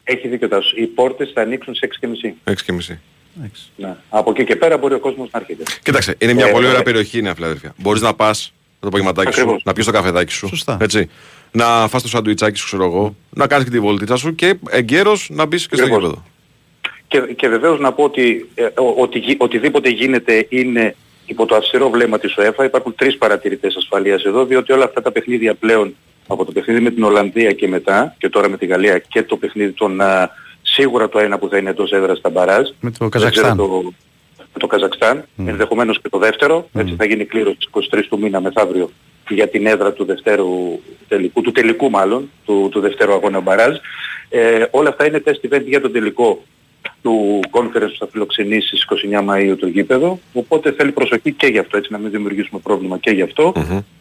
Έχει 0.05 0.29
δίκιο 0.29 0.49
Τάσος. 0.49 0.73
Οι 0.77 0.87
πόρτες 0.87 1.31
θα 1.35 1.41
ανοίξουν 1.41 1.75
σε 1.75 1.89
6.30. 2.45 2.53
6 2.53 2.55
και 2.65 2.73
μισή. 2.73 3.01
Ναι. 3.77 3.97
Από 4.09 4.31
εκεί 4.31 4.45
και 4.45 4.57
πέρα 4.57 4.77
μπορεί 4.79 4.95
ο 4.95 4.99
κόσμος 4.99 5.29
να 5.33 5.39
έρχεται. 5.41 5.63
Κοίταξε, 5.83 6.15
είναι 6.19 6.33
μια 6.33 6.47
Ε, 6.47 6.51
πολύ 6.51 6.67
ωραία 6.67 6.79
ε, 6.79 6.83
περιοχή 6.83 7.19
είναι 7.19 7.35
Φιλαδέλφια. 7.35 7.75
Μπορείς 7.77 8.01
να 8.03 8.15
πας 8.15 8.53
το 8.81 8.87
απογευματάκι 8.89 9.33
σου, 9.33 9.41
Ακριβώς. 9.41 9.63
να 9.65 9.73
πιεις 9.73 9.87
το 9.87 9.93
καφεδάκι 9.93 10.33
σου. 10.33 10.49
Σωστά. 10.49 10.77
Έτσι. 10.81 11.09
Να 11.51 11.89
φας 11.89 12.03
το 12.03 12.09
σαντουιτσάκι 12.09 12.59
σου, 12.59 12.65
ξέρω 12.67 12.85
εγώ, 12.85 13.17
να 13.31 13.47
κάνεις 13.47 13.65
και 13.65 13.71
τη 13.71 13.81
βολτίτσα 13.81 14.17
σου 14.17 14.35
και 14.35 14.55
εγκαίρως 14.71 15.29
να 15.31 15.47
μπεις 15.47 15.67
και 15.69 15.75
στο 15.77 15.85
Ακριβώς. 15.85 16.03
γήπεδο. 16.05 16.25
Και, 17.09 17.21
και 17.21 17.49
βεβαίως 17.49 17.79
να 17.81 17.93
πω 17.93 18.03
ότι 18.05 18.49
ε, 18.55 18.65
ο- 18.65 18.95
ότι, 18.97 19.19
γι- 19.19 19.37
οτιδήποτε 19.39 19.89
γίνεται 19.89 20.47
είναι 20.49 20.95
υπό 21.27 21.47
το 21.47 21.55
αυστηρό 21.57 21.91
βλέμμα 21.91 22.19
της 22.19 22.37
ΟΕΦΑ. 22.37 22.65
Υπάρχουν 22.65 22.95
τρεις 22.95 23.17
παρατηρητές 23.19 23.77
ασφαλείας 23.77 24.25
εδώ, 24.25 24.45
διότι 24.45 24.73
όλα 24.73 24.85
αυτά 24.85 25.03
τα 25.03 25.13
παιχνίδια 25.13 25.55
πλέον 25.55 25.95
από 26.27 26.45
το 26.45 26.53
παιχνίδι 26.53 26.81
με 26.81 26.91
την 26.91 27.03
Ολλανδία 27.03 27.53
και 27.53 27.69
μετά, 27.69 28.15
και 28.19 28.29
τώρα 28.29 28.49
με 28.49 28.57
τη 28.57 28.67
Γαλλία 28.67 28.99
και 28.99 29.23
το 29.23 29.37
παιχνίδι 29.37 29.73
των 29.73 30.01
α, 30.01 30.31
σίγουρα 30.63 31.09
το 31.09 31.19
ένα 31.19 31.39
που 31.39 31.49
θα 31.49 31.57
είναι 31.59 31.71
εντός 31.71 31.91
έδρας 31.93 32.19
στα 32.19 32.31
μπαράζ. 32.31 32.69
Με 32.81 32.91
το 32.91 32.97
Δεν 32.99 33.09
Καζακστάν. 33.09 33.45
ξέρω 33.57 33.69
Το, 33.69 33.93
με 34.37 34.59
το 34.59 34.67
Καζακστάν, 34.67 35.25
ενδεχομένως 35.47 36.01
και 36.03 36.09
το 36.09 36.19
δεύτερο, 36.19 36.69
έτσι 36.75 36.95
θα 36.99 37.05
γίνει 37.05 37.25
κλήρωση 37.25 37.57
στις 37.61 37.89
23 37.93 38.03
του 38.09 38.19
μήνα 38.19 38.41
μεθαύριο 38.41 38.91
για 39.29 39.49
την 39.49 39.67
έδρα 39.67 39.93
του 39.93 40.05
δευτέρου 40.05 40.81
τελικού, 41.09 41.41
του 41.41 41.53
τελικού 41.53 41.91
μάλλον, 41.91 42.31
του, 42.45 42.69
του 42.71 42.81
δευτέρου 42.81 43.13
αγώνα 43.13 43.41
μπαράζ. 43.41 43.77
Ε, 44.29 44.65
όλα 44.71 44.89
αυτά 44.89 45.07
είναι 45.07 45.23
test 45.25 45.51
event 45.53 45.65
για 45.65 45.81
τον 45.81 45.93
τελικό 45.93 46.43
του 47.03 47.41
conference 47.51 47.91
που 47.93 47.99
θα 47.99 48.09
φιλοξενήσει 48.11 48.77
στις 48.77 48.85
29 49.13 49.29
Μαΐου 49.29 49.57
το 49.59 49.67
γήπεδο, 49.67 50.19
οπότε 50.33 50.73
θέλει 50.73 50.93
προσοχή 50.93 51.33
και 51.33 51.47
γι' 51.47 51.59
αυτό, 51.59 51.77
έτσι 51.77 51.93
να 51.93 51.99
μην 51.99 52.11
δημιουργήσουμε 52.11 52.61
πρόβλημα 52.61 52.99
και 52.99 53.11
γι' 53.11 53.23
αυτό. 53.23 53.53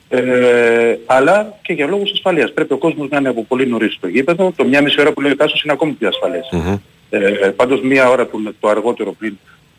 Ε, 0.09 0.97
αλλά 1.05 1.57
και 1.61 1.73
για 1.73 1.87
λόγους 1.87 2.11
ασφαλείας. 2.11 2.53
Πρέπει 2.53 2.73
ο 2.73 2.77
κόσμος 2.77 3.09
να 3.09 3.17
είναι 3.17 3.29
από 3.29 3.43
πολύ 3.43 3.67
νωρίς 3.67 3.93
στο 3.93 4.07
γήπεδο. 4.07 4.53
Το 4.55 4.65
μια 4.65 4.81
μισή 4.81 5.01
ώρα 5.01 5.11
που 5.11 5.21
λέει 5.21 5.31
ο 5.31 5.35
Τάσος 5.35 5.63
είναι 5.63 5.73
ακόμη 5.73 5.91
πιο 5.91 6.07
ασφαλές. 6.07 6.49
Ε, 7.09 7.19
πάντως 7.55 7.81
μία 7.81 8.09
ώρα 8.09 8.25
που 8.25 8.53
το 8.59 8.67
αργότερο 8.67 9.11
πριν 9.13 9.37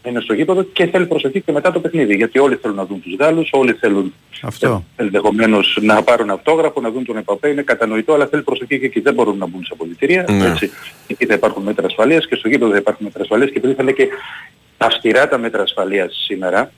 είναι 0.08 0.20
στο 0.20 0.32
γήπεδο 0.32 0.62
και 0.62 0.86
θέλει 0.86 1.06
προσοχή 1.06 1.40
και 1.40 1.52
μετά 1.52 1.72
το 1.72 1.80
παιχνίδι. 1.80 2.14
Γιατί 2.14 2.38
όλοι 2.38 2.56
θέλουν 2.56 2.76
να 2.76 2.86
δουν 2.86 3.02
τους 3.02 3.16
Γάλλους, 3.18 3.50
όλοι 3.52 3.72
θέλουν 3.72 4.14
Αυτό. 4.42 4.84
ε, 4.96 5.02
ενδεχομένως 5.02 5.78
να 5.80 6.02
πάρουν 6.02 6.30
αυτόγραφο, 6.30 6.80
να 6.80 6.90
δουν 6.90 7.04
τον 7.04 7.16
Επαπέ, 7.16 7.48
είναι 7.48 7.62
κατανοητό, 7.62 8.14
αλλά 8.14 8.26
θέλει 8.26 8.42
προσοχή 8.42 8.78
και 8.78 8.86
εκεί 8.86 9.00
δεν 9.00 9.14
μπορούν 9.14 9.38
να 9.38 9.46
μπουν 9.46 9.64
σε 9.64 9.70
αποδητήρια. 9.72 10.24
Ναι. 10.28 10.46
Έτσι. 10.46 10.70
Εκεί 11.06 11.26
θα 11.26 11.34
υπάρχουν 11.34 11.62
μέτρα 11.62 11.86
ασφαλείας 11.86 12.26
και 12.26 12.34
στο 12.34 12.48
γήπεδο 12.48 12.70
θα 12.70 12.76
υπάρχουν 12.76 13.04
μέτρα 13.04 13.22
ασφαλείας 13.22 13.50
και 13.50 13.58
επειδή 13.58 13.74
θα 13.74 13.82
είναι 13.82 13.92
και 13.92 14.08
αυστηρά 14.76 15.28
τα 15.28 15.38
μέτρα 15.38 15.62
ασφαλείας 15.62 16.22
σήμερα, 16.26 16.72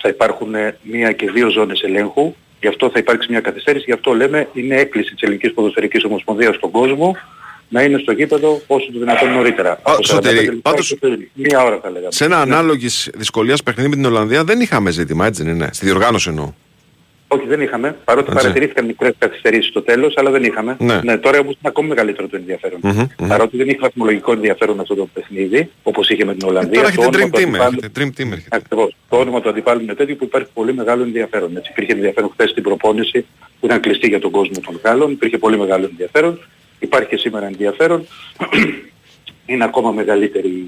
θα 0.00 0.08
υπάρχουν 0.08 0.54
ε, 0.54 0.76
μία 0.82 1.12
και 1.12 1.30
δύο 1.30 1.48
ζώνες 1.48 1.82
ελέγχου, 1.82 2.34
γι' 2.60 2.68
αυτό 2.68 2.90
θα 2.90 2.98
υπάρξει 2.98 3.30
μια 3.30 3.40
καθυστέρηση, 3.40 3.84
γι' 3.86 3.92
αυτό 3.92 4.12
λέμε 4.12 4.48
είναι 4.52 4.74
έκκληση 4.74 5.12
της 5.14 5.22
Ελληνικής 5.22 5.52
Ποδοσφαιρικής 5.52 6.04
Ομοσπονδίας 6.04 6.54
στον 6.54 6.70
κόσμο 6.70 7.16
να 7.72 7.82
είναι 7.82 7.98
στο 7.98 8.12
γήπεδο 8.12 8.60
όσο 8.66 8.92
το 8.92 8.98
δυνατόν 8.98 9.30
νωρίτερα. 9.32 9.70
Α, 9.70 9.78
Από 9.82 10.02
45 10.02 10.04
Σωτήρη, 10.06 10.44
λεπτά 10.44 10.70
πάντως- 10.70 10.88
και 10.88 10.96
πριν. 10.96 11.28
Μία 11.32 11.62
ώρα 11.64 11.78
θα 11.82 11.90
λέγαμε. 11.90 12.12
Σε 12.12 12.24
ένα 12.24 12.40
ανάλογης 12.40 13.10
δυσκολίας 13.14 13.62
παιχνίδι 13.62 13.88
με 13.88 13.94
την 13.94 14.04
Ολλανδία 14.04 14.44
δεν 14.44 14.60
είχαμε 14.60 14.90
ζήτημα, 14.90 15.26
έτσι 15.26 15.42
δεν 15.42 15.54
είναι; 15.54 15.68
Στη 15.72 15.84
διοργάνωση 15.84 16.28
εννοώ. 16.28 16.52
Όχι, 17.32 17.46
δεν 17.46 17.60
είχαμε. 17.60 17.96
Παρότι 18.04 18.30
Έτσι. 18.30 18.42
παρατηρήθηκαν 18.42 18.84
μικρές 18.84 19.12
καθυστερήσεις 19.18 19.66
στο 19.70 19.82
τέλος, 19.82 20.14
αλλά 20.16 20.30
δεν 20.30 20.44
είχαμε. 20.44 20.76
Ναι. 20.78 21.16
τώρα 21.18 21.38
όμως 21.38 21.52
είναι 21.52 21.62
ακόμη 21.62 21.88
μεγαλύτερο 21.88 22.28
το 22.28 22.36
ενδιαφέρον. 22.36 22.78
Μμμ, 22.82 23.06
μμμ. 23.18 23.28
Παρότι 23.28 23.56
δεν 23.56 23.68
είχε 23.68 23.78
βαθμολογικό 23.80 24.32
ενδιαφέρον 24.32 24.80
αυτό 24.80 24.94
το 24.94 25.08
παιχνίδι, 25.14 25.70
όπως 25.82 26.08
είχε 26.10 26.24
με 26.24 26.34
την 26.34 26.48
Ολλανδία. 26.48 26.70
Ε, 26.72 26.74
Τώρα 26.74 26.86
έχετε 26.88 27.02
το 27.02 27.08
όνομα 27.08 27.26
dream 27.26 27.30
του 27.32 27.38
team. 27.38 27.48
αντιπάλου- 27.48 27.82
έχετε 27.82 28.00
Dream 28.00 28.08
team 28.20 28.32
έρχεται. 28.32 28.56
Ακριβώς. 28.56 28.96
Το 29.08 29.16
όνομα 29.16 29.40
του 29.40 29.48
αντιπάλου 29.48 29.82
είναι 29.82 29.94
τέτοιο 29.94 30.16
που 30.16 30.24
υπάρχει 30.24 30.48
πολύ 30.54 30.74
μεγάλο 30.74 31.02
ενδιαφέρον. 31.02 31.56
Έτσι. 31.56 31.70
Υπήρχε 31.70 31.92
ενδιαφέρον 31.92 32.30
χθες 32.32 32.50
στην 32.50 32.62
προπόνηση 32.62 33.26
που 33.60 33.66
ήταν 33.66 33.80
κλειστή 33.80 34.06
για 34.08 34.20
τον 34.20 34.30
κόσμο 34.30 34.60
των 34.66 34.80
Γάλλων. 34.84 35.10
Υπήρχε 35.10 35.38
πολύ 35.38 35.58
μεγάλο 35.58 35.84
ενδιαφέρον. 35.90 36.38
Υπάρχει 36.80 37.08
και 37.08 37.16
σήμερα 37.16 37.46
ενδιαφέρον. 37.46 38.06
είναι 39.46 39.64
ακόμα 39.64 39.90
μεγαλύτερη, 39.90 40.66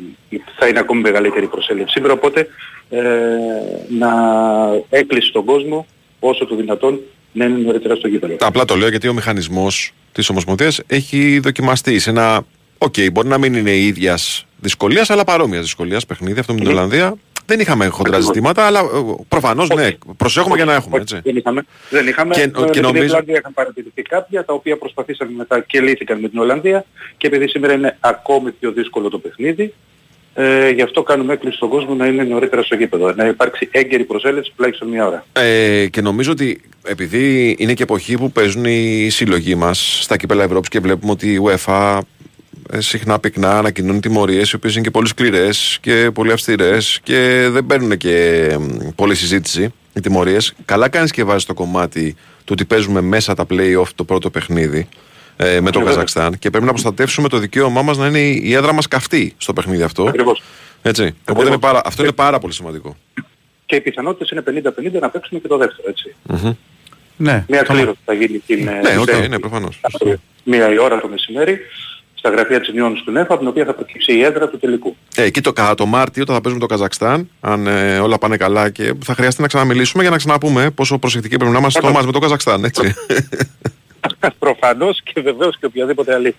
θα 0.58 0.68
είναι 0.68 0.78
ακόμα 0.78 1.00
μεγαλύτερη 1.00 1.44
η 1.44 1.48
προσέλευση 1.48 1.92
σήμερα, 1.92 2.12
οπότε 2.12 2.48
ε, 2.90 3.00
μια 3.88 4.10
έκκληση 4.90 5.32
στον 5.32 5.44
κόσμο 5.44 5.86
όσο 6.20 6.46
το 6.46 6.56
δυνατόν 6.56 7.00
να 7.32 7.44
είναι 7.44 7.58
νωρίτερα 7.58 7.94
στο 7.94 8.08
γήπεδο. 8.08 8.36
Απλά 8.40 8.64
το 8.64 8.76
λέω 8.76 8.88
γιατί 8.88 9.08
ο 9.08 9.12
μηχανισμός 9.12 9.92
της 10.12 10.28
Ομοσπονδίας 10.28 10.80
έχει 10.86 11.38
δοκιμαστεί 11.38 11.98
σε 11.98 12.10
ένα. 12.10 12.44
Οκ, 12.78 12.94
μπορεί 13.12 13.28
να 13.28 13.38
μην 13.38 13.54
είναι 13.54 13.70
η 13.70 13.86
ίδιας 13.86 14.46
δυσκολίας, 14.56 15.10
αλλά 15.10 15.24
παρόμοιας 15.24 15.62
δυσκολίας 15.62 16.06
παιχνίδι 16.06 16.40
αυτό 16.40 16.52
με 16.52 16.60
την 16.60 16.68
Ολλανδία. 16.68 17.14
Δεν 17.46 17.60
είχαμε 17.60 17.86
χοντρά 17.86 18.20
ζητήματα, 18.20 18.66
αλλά 18.66 18.80
προφανώς 19.28 19.68
ναι, 19.68 19.90
προσέχουμε 20.16 20.56
για 20.56 20.64
να 20.64 20.74
έχουμε. 20.74 20.98
Έτσι. 21.00 21.20
Δεν 21.24 21.36
είχαμε. 21.36 21.64
Δεν 21.90 22.06
είχαμε. 22.06 22.34
Και- 22.34 22.40
Ε, 22.42 22.46
και 22.48 22.60
με 22.60 22.70
την 22.70 22.82
νομίζω- 22.82 23.04
Ιρλανδία 23.04 23.36
είχαν 23.38 23.52
παρατηρηθεί 23.54 24.02
κάποια 24.02 24.44
τα 24.44 24.52
οποία 24.52 24.76
προσπαθήσαν 24.78 25.28
μετά 25.36 25.60
και 25.60 25.80
λύθηκαν 25.80 26.20
με 26.20 26.28
την 26.28 26.38
Ολλανδία 26.38 26.84
και 27.16 27.26
επειδή 27.26 27.48
σήμερα 27.48 27.72
είναι 27.72 27.96
ακόμη 28.00 28.50
πιο 28.50 28.72
δύσκολο 28.72 29.08
το 29.08 29.18
παιχνίδι 29.18 29.72
ε, 30.34 30.68
γι' 30.70 30.82
αυτό 30.82 31.02
κάνουμε 31.02 31.32
έκκληση 31.32 31.56
στον 31.56 31.68
κόσμο 31.68 31.94
να 31.94 32.06
είναι 32.06 32.22
νωρίτερα 32.22 32.62
στο 32.62 32.74
γήπεδο. 32.74 33.12
Να 33.12 33.26
υπάρξει 33.26 33.68
έγκαιρη 33.72 34.04
προσέλευση 34.04 34.52
τουλάχιστον 34.56 34.88
μια 34.88 35.06
ώρα. 35.06 35.24
Ε, 35.32 35.86
και 35.90 36.00
νομίζω 36.00 36.30
ότι 36.32 36.60
επειδή 36.86 37.56
είναι 37.58 37.74
και 37.74 37.82
εποχή 37.82 38.16
που 38.16 38.32
παίζουν 38.32 38.64
οι 38.64 39.08
σύλλογοι 39.10 39.54
μας 39.54 39.98
στα 40.02 40.16
κύπελα 40.16 40.44
Ευρώπης 40.44 40.68
και 40.68 40.80
βλέπουμε 40.80 41.12
ότι 41.12 41.32
η 41.32 41.40
UEFA 41.44 41.98
ε, 41.98 42.21
συχνά 42.78 43.18
πυκνά 43.18 43.58
ανακοινώνει 43.58 44.00
τιμωρίες 44.00 44.50
οι 44.50 44.56
οποίες 44.56 44.72
είναι 44.74 44.82
και 44.82 44.90
πολύ 44.90 45.08
σκληρές 45.08 45.78
και 45.80 46.10
πολύ 46.14 46.32
αυστηρές 46.32 47.00
και 47.02 47.48
δεν 47.50 47.66
παίρνουν 47.66 47.96
και 47.96 48.46
μ, 48.60 48.88
πολλή 48.94 49.14
συζήτηση 49.14 49.72
οι 49.92 50.00
τιμωρίες. 50.00 50.54
Καλά 50.64 50.88
κάνεις 50.88 51.10
και 51.10 51.24
βάζεις 51.24 51.44
το 51.44 51.54
κομμάτι 51.54 52.12
του 52.38 52.50
ότι 52.52 52.64
παίζουμε 52.64 53.00
μέσα 53.00 53.34
τα 53.34 53.46
play-off 53.50 53.88
το 53.94 54.04
πρώτο 54.04 54.30
παιχνίδι 54.30 54.88
ε, 55.36 55.44
με 55.44 55.50
το 55.50 55.60
Ναι, 55.60 55.84
βέβαια. 55.84 55.84
Καζακστάν 55.84 56.38
και 56.38 56.50
πρέπει 56.50 56.64
να 56.64 56.70
προστατεύσουμε 56.70 57.28
το 57.28 57.38
δικαίωμά 57.38 57.82
μας 57.82 57.96
να 57.96 58.06
είναι 58.06 58.20
η 58.20 58.40
η 58.44 58.54
έδρα 58.54 58.72
μας 58.72 58.88
καυτή 58.88 59.34
στο 59.36 59.52
παιχνίδι 59.52 59.82
αυτό. 59.82 60.02
Ακριβώς. 60.08 60.42
Έτσι. 60.82 61.14
Οπότε 61.30 61.48
είναι 61.48 61.58
πάρα, 61.58 61.80
αυτό 61.84 62.02
είναι 62.02 62.12
πάρα 62.12 62.38
πολύ 62.38 62.52
σημαντικό. 62.52 62.96
Και 63.66 63.76
οι 63.76 63.80
πιθανότητες 63.80 64.30
είναι 64.30 64.62
50-50 64.96 65.00
να 65.00 65.10
παίξουμε 65.10 65.40
και 65.40 65.48
το 65.48 65.56
δεύτερο 65.56 65.88
έτσι. 65.88 66.14
Μμμ. 66.22 66.52
Ναι. 67.16 67.44
Μια 67.48 67.62
κλήρωση 67.62 67.98
θα 68.04 68.12
γίνει 68.12 68.38
την 68.46 68.64
Ναι, 68.64 68.70
ε, 68.70 68.96
οκ, 68.96 69.04
Δευτέρα. 69.04 69.28
ναι, 69.28 69.38
προφανώς. 69.38 69.80
Μία 70.44 70.72
η 70.72 70.78
ώρα 70.78 71.00
το 71.00 71.08
μεσημέρι 71.08 71.58
στα 72.24 72.30
γραφεία 72.30 72.60
στη 72.60 72.64
Νιόν 72.64 72.69
της 72.69 72.72
ΟΥΕΦΑ, 72.72 73.26
από 73.34 73.38
την 73.38 73.48
οποία 73.48 73.64
θα 73.64 73.74
προκύψει 73.74 74.12
η 74.12 74.22
έδρα 74.22 74.48
του 74.48 74.58
τελικού. 74.58 74.96
Ε, 75.16 75.22
εκεί 75.22 75.40
το, 75.40 75.52
κα- 75.52 75.74
το 75.74 75.86
Μάρτιο, 75.86 76.22
όταν 76.22 76.34
θα 76.34 76.40
παίζουμε 76.40 76.66
το 76.66 76.74
Καζακστάν, 76.74 77.28
αν 77.40 77.66
ε, 77.66 77.98
όλα 77.98 78.18
πάνε 78.18 78.36
καλά 78.36 78.70
και 78.70 78.94
θα 79.04 79.14
χρειαστεί 79.14 79.40
να 79.40 79.46
ξαναμιλήσουμε 79.46 80.02
για 80.02 80.10
να 80.10 80.16
ξαναπούμε 80.16 80.70
πόσο 80.70 80.98
προσεκτικοί 80.98 81.36
πρέπει 81.36 81.52
να 81.52 81.58
είμαστε 81.58 81.80
στο 81.80 81.90
ματς 81.92 82.06
με 82.06 82.12
το 82.12 82.18
Καζακστάν, 82.18 82.64
έτσι. 82.64 82.94
Προφανώς 84.38 85.00
και 85.02 85.20
βεβαίως 85.20 85.58
και 85.58 85.66
οποιαδήποτε 85.66 86.14
άλλη 86.14 86.34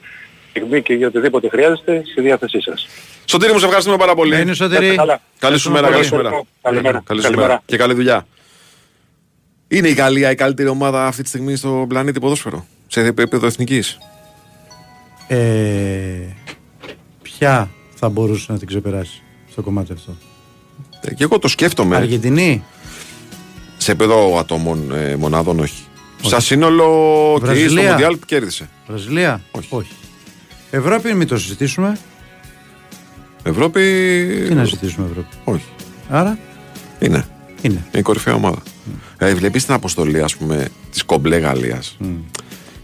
στιγμή 0.49 0.81
και 0.81 0.93
για 0.93 1.07
οτιδήποτε 1.07 1.49
χρειάζεται 1.49 2.03
στη 2.11 2.21
διάθεσή 2.21 2.61
σας. 2.61 2.87
Σωτήρη 3.25 3.51
μου, 3.51 3.59
σε 3.59 3.65
ευχαριστούμε 3.65 3.97
πάρα 3.97 4.15
πολύ. 4.15 4.41
Είναι 4.41 4.53
Σωτήρη. 4.53 4.83
Είστε 4.85 4.95
καλά. 4.95 5.21
Καλή 5.39 5.57
σου 5.57 5.71
μέρα, 5.71 5.89
καλή 5.89 6.03
σου 6.03 6.15
Ευχαριστώ. 6.15 6.29
μέρα. 6.35 6.45
Καλημέρα. 6.61 7.01
Καλή 7.05 7.19
σου 7.19 7.25
Καλημέρα. 7.25 7.47
μέρα. 7.47 7.61
Και 7.65 7.77
καλή 7.77 7.93
δουλειά. 7.93 8.27
Είναι 9.67 9.87
η 9.87 9.93
Γαλλία 9.93 10.31
η 10.31 10.35
καλύτερη 10.35 10.69
ομάδα 10.69 11.05
αυτή 11.05 11.21
τη 11.23 11.27
στιγμή 11.29 11.55
στο 11.55 11.85
πλανήτη 11.89 12.19
ποδόσφαιρο, 12.19 12.65
σε 12.87 13.01
επίπεδο 13.01 13.45
εθνικής; 13.45 13.97
Ε, 15.33 16.35
ποια 17.21 17.69
θα 17.95 18.09
μπορούσε 18.09 18.51
να 18.51 18.57
την 18.57 18.67
ξεπεράσει 18.67 19.21
στο 19.51 19.61
κομμάτι 19.61 19.91
αυτό; 19.91 20.15
Ε, 21.01 21.13
Και 21.13 21.23
εγώ 21.23 21.39
το 21.39 21.47
σκέφτομαι. 21.47 21.95
Αργεντινή; 21.95 22.63
Σε 23.77 23.91
επίπεδο 23.91 24.37
ατόμων 24.39 24.91
ε, 24.95 25.15
μονάδων, 25.15 25.59
όχι. 25.59 25.83
Σαν 26.21 26.41
σύνολο 26.41 26.85
και 27.33 27.45
στο 27.45 27.53
Βραζιλία. 27.53 27.91
Μοντιάλ 27.91 28.19
κέρδισε. 28.25 28.69
Βραζιλία; 28.87 29.41
Όχι. 29.69 29.91
Ευρώπη, 30.71 31.13
μην 31.13 31.27
το 31.27 31.37
συζητήσουμε. 31.37 31.97
Ευρώπη. 33.43 33.81
Τι 34.47 34.53
να 34.53 34.63
συζητήσουμε 34.65 35.07
Ευρώπη; 35.09 35.27
Όχι. 35.43 35.65
Άρα; 36.09 36.37
Είναι. 36.99 37.07
είναι. 37.09 37.25
Είναι 37.61 37.83
η 37.91 38.01
κορυφαία 38.01 38.33
ομάδα. 38.33 38.61
Δηλαδή, 39.17 39.35
βλέπεις 39.35 39.65
την 39.65 39.73
αποστολή, 39.73 40.21
ας 40.21 40.35
πούμε, 40.35 40.67
της 40.91 41.03
κομπλέ 41.03 41.37
Γαλλίας. 41.37 41.97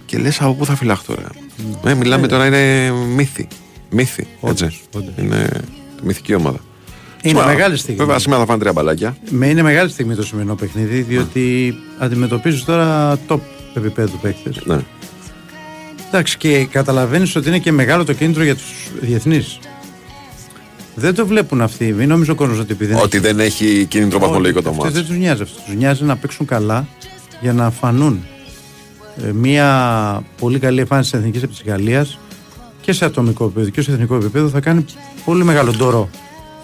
Και 0.05 0.17
λες 0.17 0.41
από 0.41 0.53
πού 0.53 0.65
θα 0.65 0.76
φυλαχτώ, 0.76 1.13
ρε. 1.15 1.47
Ε, 1.86 1.94
μιλάμε 1.94 2.26
Ε. 2.26 2.27
τώρα, 2.27 2.45
είναι 2.45 2.91
μύθι. 3.15 3.48
Μύθι. 3.90 4.27
Έτσι. 4.41 4.80
Είναι 5.19 5.49
μυθική 6.03 6.34
ομάδα. 6.34 6.57
Είναι 7.22 7.27
Σήμερα- 7.34 7.48
μεγάλη 7.48 7.77
στιγμή. 7.77 7.99
Βέβαια, 7.99 8.19
σήμερα 8.19 8.41
θα 8.41 8.48
φάνε 8.48 8.60
τρία 8.60 8.72
μπαλάκια. 8.72 9.18
Με 9.30 9.48
είναι 9.48 9.61
μεγάλη 9.61 9.90
στιγμή 9.90 10.15
το 10.15 10.23
σημερινό 10.23 10.56
παιχνίδι, 10.56 11.02
διότι 11.02 11.76
αντιμετωπίζεις 11.99 12.64
τώρα 12.65 13.18
top 13.27 13.40
επίπεδου 13.73 14.18
παίκτες. 14.22 14.61
Ναι. 14.65 14.80
Εντάξει, 16.07 16.38
και 16.38 16.65
καταλαβαίνεις 16.65 17.36
ότι 17.36 17.48
είναι 17.48 17.60
και 17.60 17.72
μεγάλο 17.72 18.03
το 18.06 18.14
κίνητρο 18.14 18.44
για 18.44 18.56
τους 18.56 18.73
διεθνείς. 19.02 19.60
Δεν 20.95 21.14
το 21.15 21.26
βλέπουν 21.27 21.61
αυτοί. 21.61 21.94
Μην 21.94 22.07
νομίζω 22.07 22.31
ο 22.31 22.36
κόσμος 22.36 22.60
ότι 22.60 22.72
επειδή. 22.72 22.94
Ότι 22.94 23.19
δεν 23.19 23.40
έχει 23.40 23.86
κίνητρο 23.90 24.19
βαθμολογικό 24.19 24.61
το 24.61 24.69
Αυτές 24.69 24.84
μάτι. 24.86 24.98
δεν 24.98 25.06
τους 25.07 25.18
νοιάζει 25.18 25.41
αυτό. 25.41 25.61
Τους 25.65 25.76
νοιάζει 25.76 26.03
να 26.03 26.15
παίξουν 26.15 26.45
καλά 26.45 26.88
για 27.41 27.53
να 27.53 27.69
φανούν. 27.72 28.26
Ε, 29.28 29.32
μία 29.32 30.24
πολύ 30.40 30.60
καλή 30.60 30.80
εμφάνιση 30.80 31.12
της 31.12 31.20
εθνικής 31.20 31.44
από 31.44 31.54
τη 31.56 31.70
Γαλλίας 31.70 32.20
και 32.82 32.94
σε 32.94 33.06
ατομικό 33.06 33.46
επίπεδο 33.46 33.70
και 33.70 33.82
σε 33.82 33.91
εθνικό 33.91 34.16
επίπεδο 34.16 34.50
θα 34.50 34.60
κάνει 34.60 34.86
πολύ 35.26 35.44
μεγάλο 35.44 35.72
ντόρο. 35.72 36.10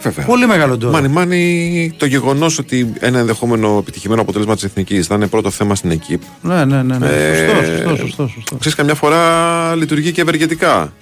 Βέβαια. 0.01 0.25
Πολύ 0.25 0.47
μεγάλο 0.47 0.77
ντόρο. 0.77 0.91
Μάνι, 0.91 1.07
μάνι, 1.07 1.93
το 1.97 2.05
γεγονός 2.05 2.59
ότι 2.59 2.93
ένα 2.99 3.19
ενδεχόμενο 3.19 3.77
επιτυχημένο 3.79 4.21
αποτέλεσμα 4.21 4.53
της 4.53 4.63
εθνικής 4.63 5.07
θα 5.07 5.15
είναι 5.15 5.27
πρώτο 5.27 5.49
θέμα 5.49 5.75
στην 5.75 5.91
ΕΚΙΠ. 5.91 6.21
Ναι, 6.41 6.65
ναι, 6.65 6.83
ναι. 6.83 6.97
ναι. 6.97 7.07
Ε, 7.07 7.47
Σωστό, 7.47 7.89
σωστό, 7.89 7.95
σωστό, 7.95 8.27
σωστό. 8.27 8.55
Ξέρεις, 8.55 8.77
καμιά 8.77 8.95
φορά 8.95 9.75
λειτουργεί 9.75 10.11
και 10.11 10.21
ευεργετικά. 10.21 10.93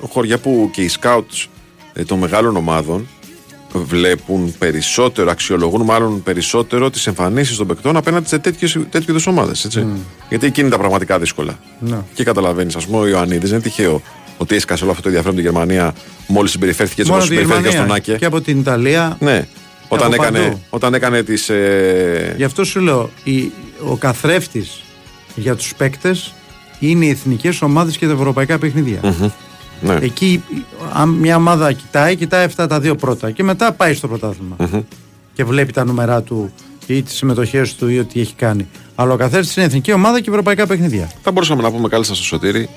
Χωριά 0.00 0.38
που 0.38 0.70
και 0.72 0.82
οι 0.82 0.88
σκάουτς 0.88 1.48
ε, 1.92 2.04
των 2.04 2.18
μεγάλων 2.18 2.56
ομάδων 2.56 3.06
βλέπουν 3.74 4.54
περισσότερο, 4.58 5.30
αξιολογούν 5.30 5.82
μάλλον 5.82 6.22
περισσότερο 6.22 6.90
τις 6.90 7.06
εμφανίσεις 7.06 7.56
των 7.56 7.66
παικτών 7.66 7.96
απέναντι 7.96 8.28
σε 8.28 8.38
τέτοιες, 8.38 8.78
τέτοιου 8.90 9.10
είδους 9.10 9.26
ομάδες. 9.26 9.64
Έτσι. 9.64 9.86
Γιατί 10.28 10.46
εκεί 10.46 10.60
είναι 10.60 10.70
τα 10.70 10.78
πραγματικά 10.78 11.18
δύσκολα. 11.18 11.58
Ναι. 11.78 11.96
Και 12.14 12.24
καταλαβαίνεις, 12.24 12.76
ας 12.76 12.86
πούμε, 12.86 12.98
ο 12.98 13.06
Ιωαννίδης 13.06 13.50
δεν 13.50 13.58
είναι 13.58 13.68
τυχαίο 13.68 14.02
ότι 14.36 14.54
έσκασε 14.54 14.82
όλο 14.82 14.90
αυτό 14.90 15.02
το 15.02 15.08
ενδιαφέρον 15.08 15.36
τη 15.36 15.42
Γερμανία 15.42 15.94
μόλις 16.26 16.50
συμπεριφέρθηκε 16.50 17.00
έτσι 17.00 17.12
Μόνο 17.12 17.24
όπως 17.24 17.36
τη 17.36 17.40
συμπεριφέρθηκε 17.40 17.76
στον 17.76 17.86
Γερμανία 17.86 18.12
Άκε. 18.12 18.18
και 18.18 18.24
από 18.24 18.40
την 18.40 18.58
Ιταλία. 18.58 19.16
Ναι. 19.20 19.46
Όταν 19.88 20.12
από 20.12 20.22
έκανε, 20.22 20.38
παντού. 20.38 20.60
όταν 20.70 20.94
έκανε 20.94 21.22
τις... 21.22 21.48
Ε... 21.48 22.34
Γι' 22.36 22.44
αυτό 22.44 22.64
σου 22.64 22.80
λέω, 22.80 23.10
η, 23.24 23.52
ο 23.86 23.96
καθρέφτης 23.96 24.82
για 25.34 25.56
τους 25.56 25.74
παίκτες 25.74 26.34
είναι 26.78 27.04
οι 27.04 27.08
εθνικές 27.08 27.62
ομάδες 27.62 27.96
και 27.96 28.06
τα 28.06 28.12
ευρωπαϊκά 28.12 28.58
παιχνίδια. 28.58 29.00
μμμ. 29.02 29.28
Ναι. 29.84 29.94
Εκεί, 30.00 30.42
αν 30.92 31.08
μια 31.08 31.36
ομάδα 31.36 31.72
κοιτάει, 31.72 32.16
κοιτάει 32.16 32.44
αυτά 32.44 32.66
τα 32.66 32.80
δύο 32.80 32.94
πρώτα 32.96 33.30
και 33.30 33.42
μετά 33.42 33.72
πάει 33.72 33.94
στο 33.94 34.08
πρωτάθλημα. 34.08 34.56
Μμμ. 34.58 34.80
Και 35.34 35.44
βλέπει 35.44 35.72
τα 35.72 35.84
νούμερά 35.84 36.22
του 36.22 36.52
ή 36.86 37.02
τις 37.02 37.14
συμμετοχές 37.14 37.74
του 37.74 37.88
ή 37.88 37.98
ό,τι 37.98 38.20
έχει 38.20 38.34
κάνει. 38.34 38.66
Αλλά 38.94 39.12
ο 39.12 39.16
καθρέφτη 39.16 39.52
είναι 39.56 39.66
εθνική 39.66 39.92
ομάδα 39.92 40.20
και 40.20 40.30
ευρωπαϊκά 40.30 40.66
παιχνίδια. 40.66 41.10
Θα 41.22 41.30
μπορούσαμε 41.32 41.62
να 41.62 41.70
πούμε 41.70 41.88
κάλλιστα 41.88 42.14
στο 42.14 42.24
Σωτήρι 42.24 42.68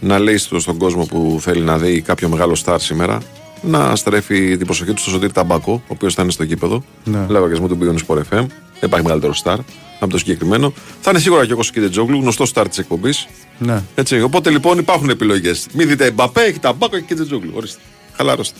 να 0.00 0.18
λέει 0.18 0.36
στο- 0.36 0.60
στον 0.60 0.78
κόσμο 0.78 1.04
που 1.04 1.38
θέλει 1.40 1.60
να 1.60 1.78
δει 1.78 2.00
κάποιο 2.00 2.28
μεγάλο 2.28 2.54
στάρ 2.54 2.80
σήμερα 2.80 3.18
να 3.62 3.96
στρέφει 3.96 4.56
την 4.56 4.66
προσοχή 4.66 4.92
του 4.92 5.00
στο 5.00 5.10
Σωτήρι 5.10 5.32
Ταμπάκο, 5.32 5.72
ο 5.72 5.80
οποίος 5.86 6.14
θα 6.14 6.22
είναι 6.22 6.30
στο 6.30 6.42
γήπεδο. 6.44 6.84
Ναι. 7.04 7.16
Λέω 7.18 7.26
λογαριασμό 7.28 7.68
του 7.68 7.78
Beyond 7.80 8.06
Sport 8.06 8.18
FM. 8.18 8.22
Δεν 8.30 8.48
υπάρχει 8.82 9.02
μεγαλύτερο 9.04 9.34
στάρ 9.34 9.58
από 10.00 10.10
το 10.12 10.18
συγκεκριμένο. 10.18 10.72
Θα 11.00 11.10
είναι 11.10 11.18
σίγουρα 11.18 11.46
και 11.46 11.52
ο 11.52 11.56
Κώσος 11.56 11.90
Τζόγλου, 11.90 12.20
γνωστός 12.20 12.48
στάρ 12.48 12.68
της 12.68 12.78
εκπομπής. 12.78 13.26
Ναι. 13.58 13.82
Έτσι, 13.94 14.20
οπότε 14.20 14.50
λοιπόν 14.50 14.78
υπάρχουν 14.78 15.08
επιλογές. 15.08 15.66
Μην 15.72 15.88
δείτε 15.88 16.10
Μπαπέ, 16.10 16.42
έχει 16.42 16.58
Ταμπάκο 16.58 16.98
και 16.98 17.14
Τζόγλου. 17.14 17.52
Ορίστε. 17.54 17.80
Χαλάρωστε. 18.16 18.58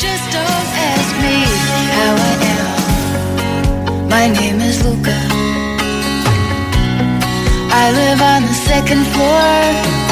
Just 0.00 0.26
don't 0.36 0.70
ask 0.92 1.12
me 1.24 1.36
how 1.96 2.14
I 2.30 2.34
am. 2.54 2.74
My 4.14 4.26
name 4.38 4.58
is 4.68 4.76
Luca. 4.84 5.18
I 7.82 7.84
live 8.00 8.20
on 8.32 8.40
the 8.50 8.56
second 8.70 9.02
floor. 9.12 10.03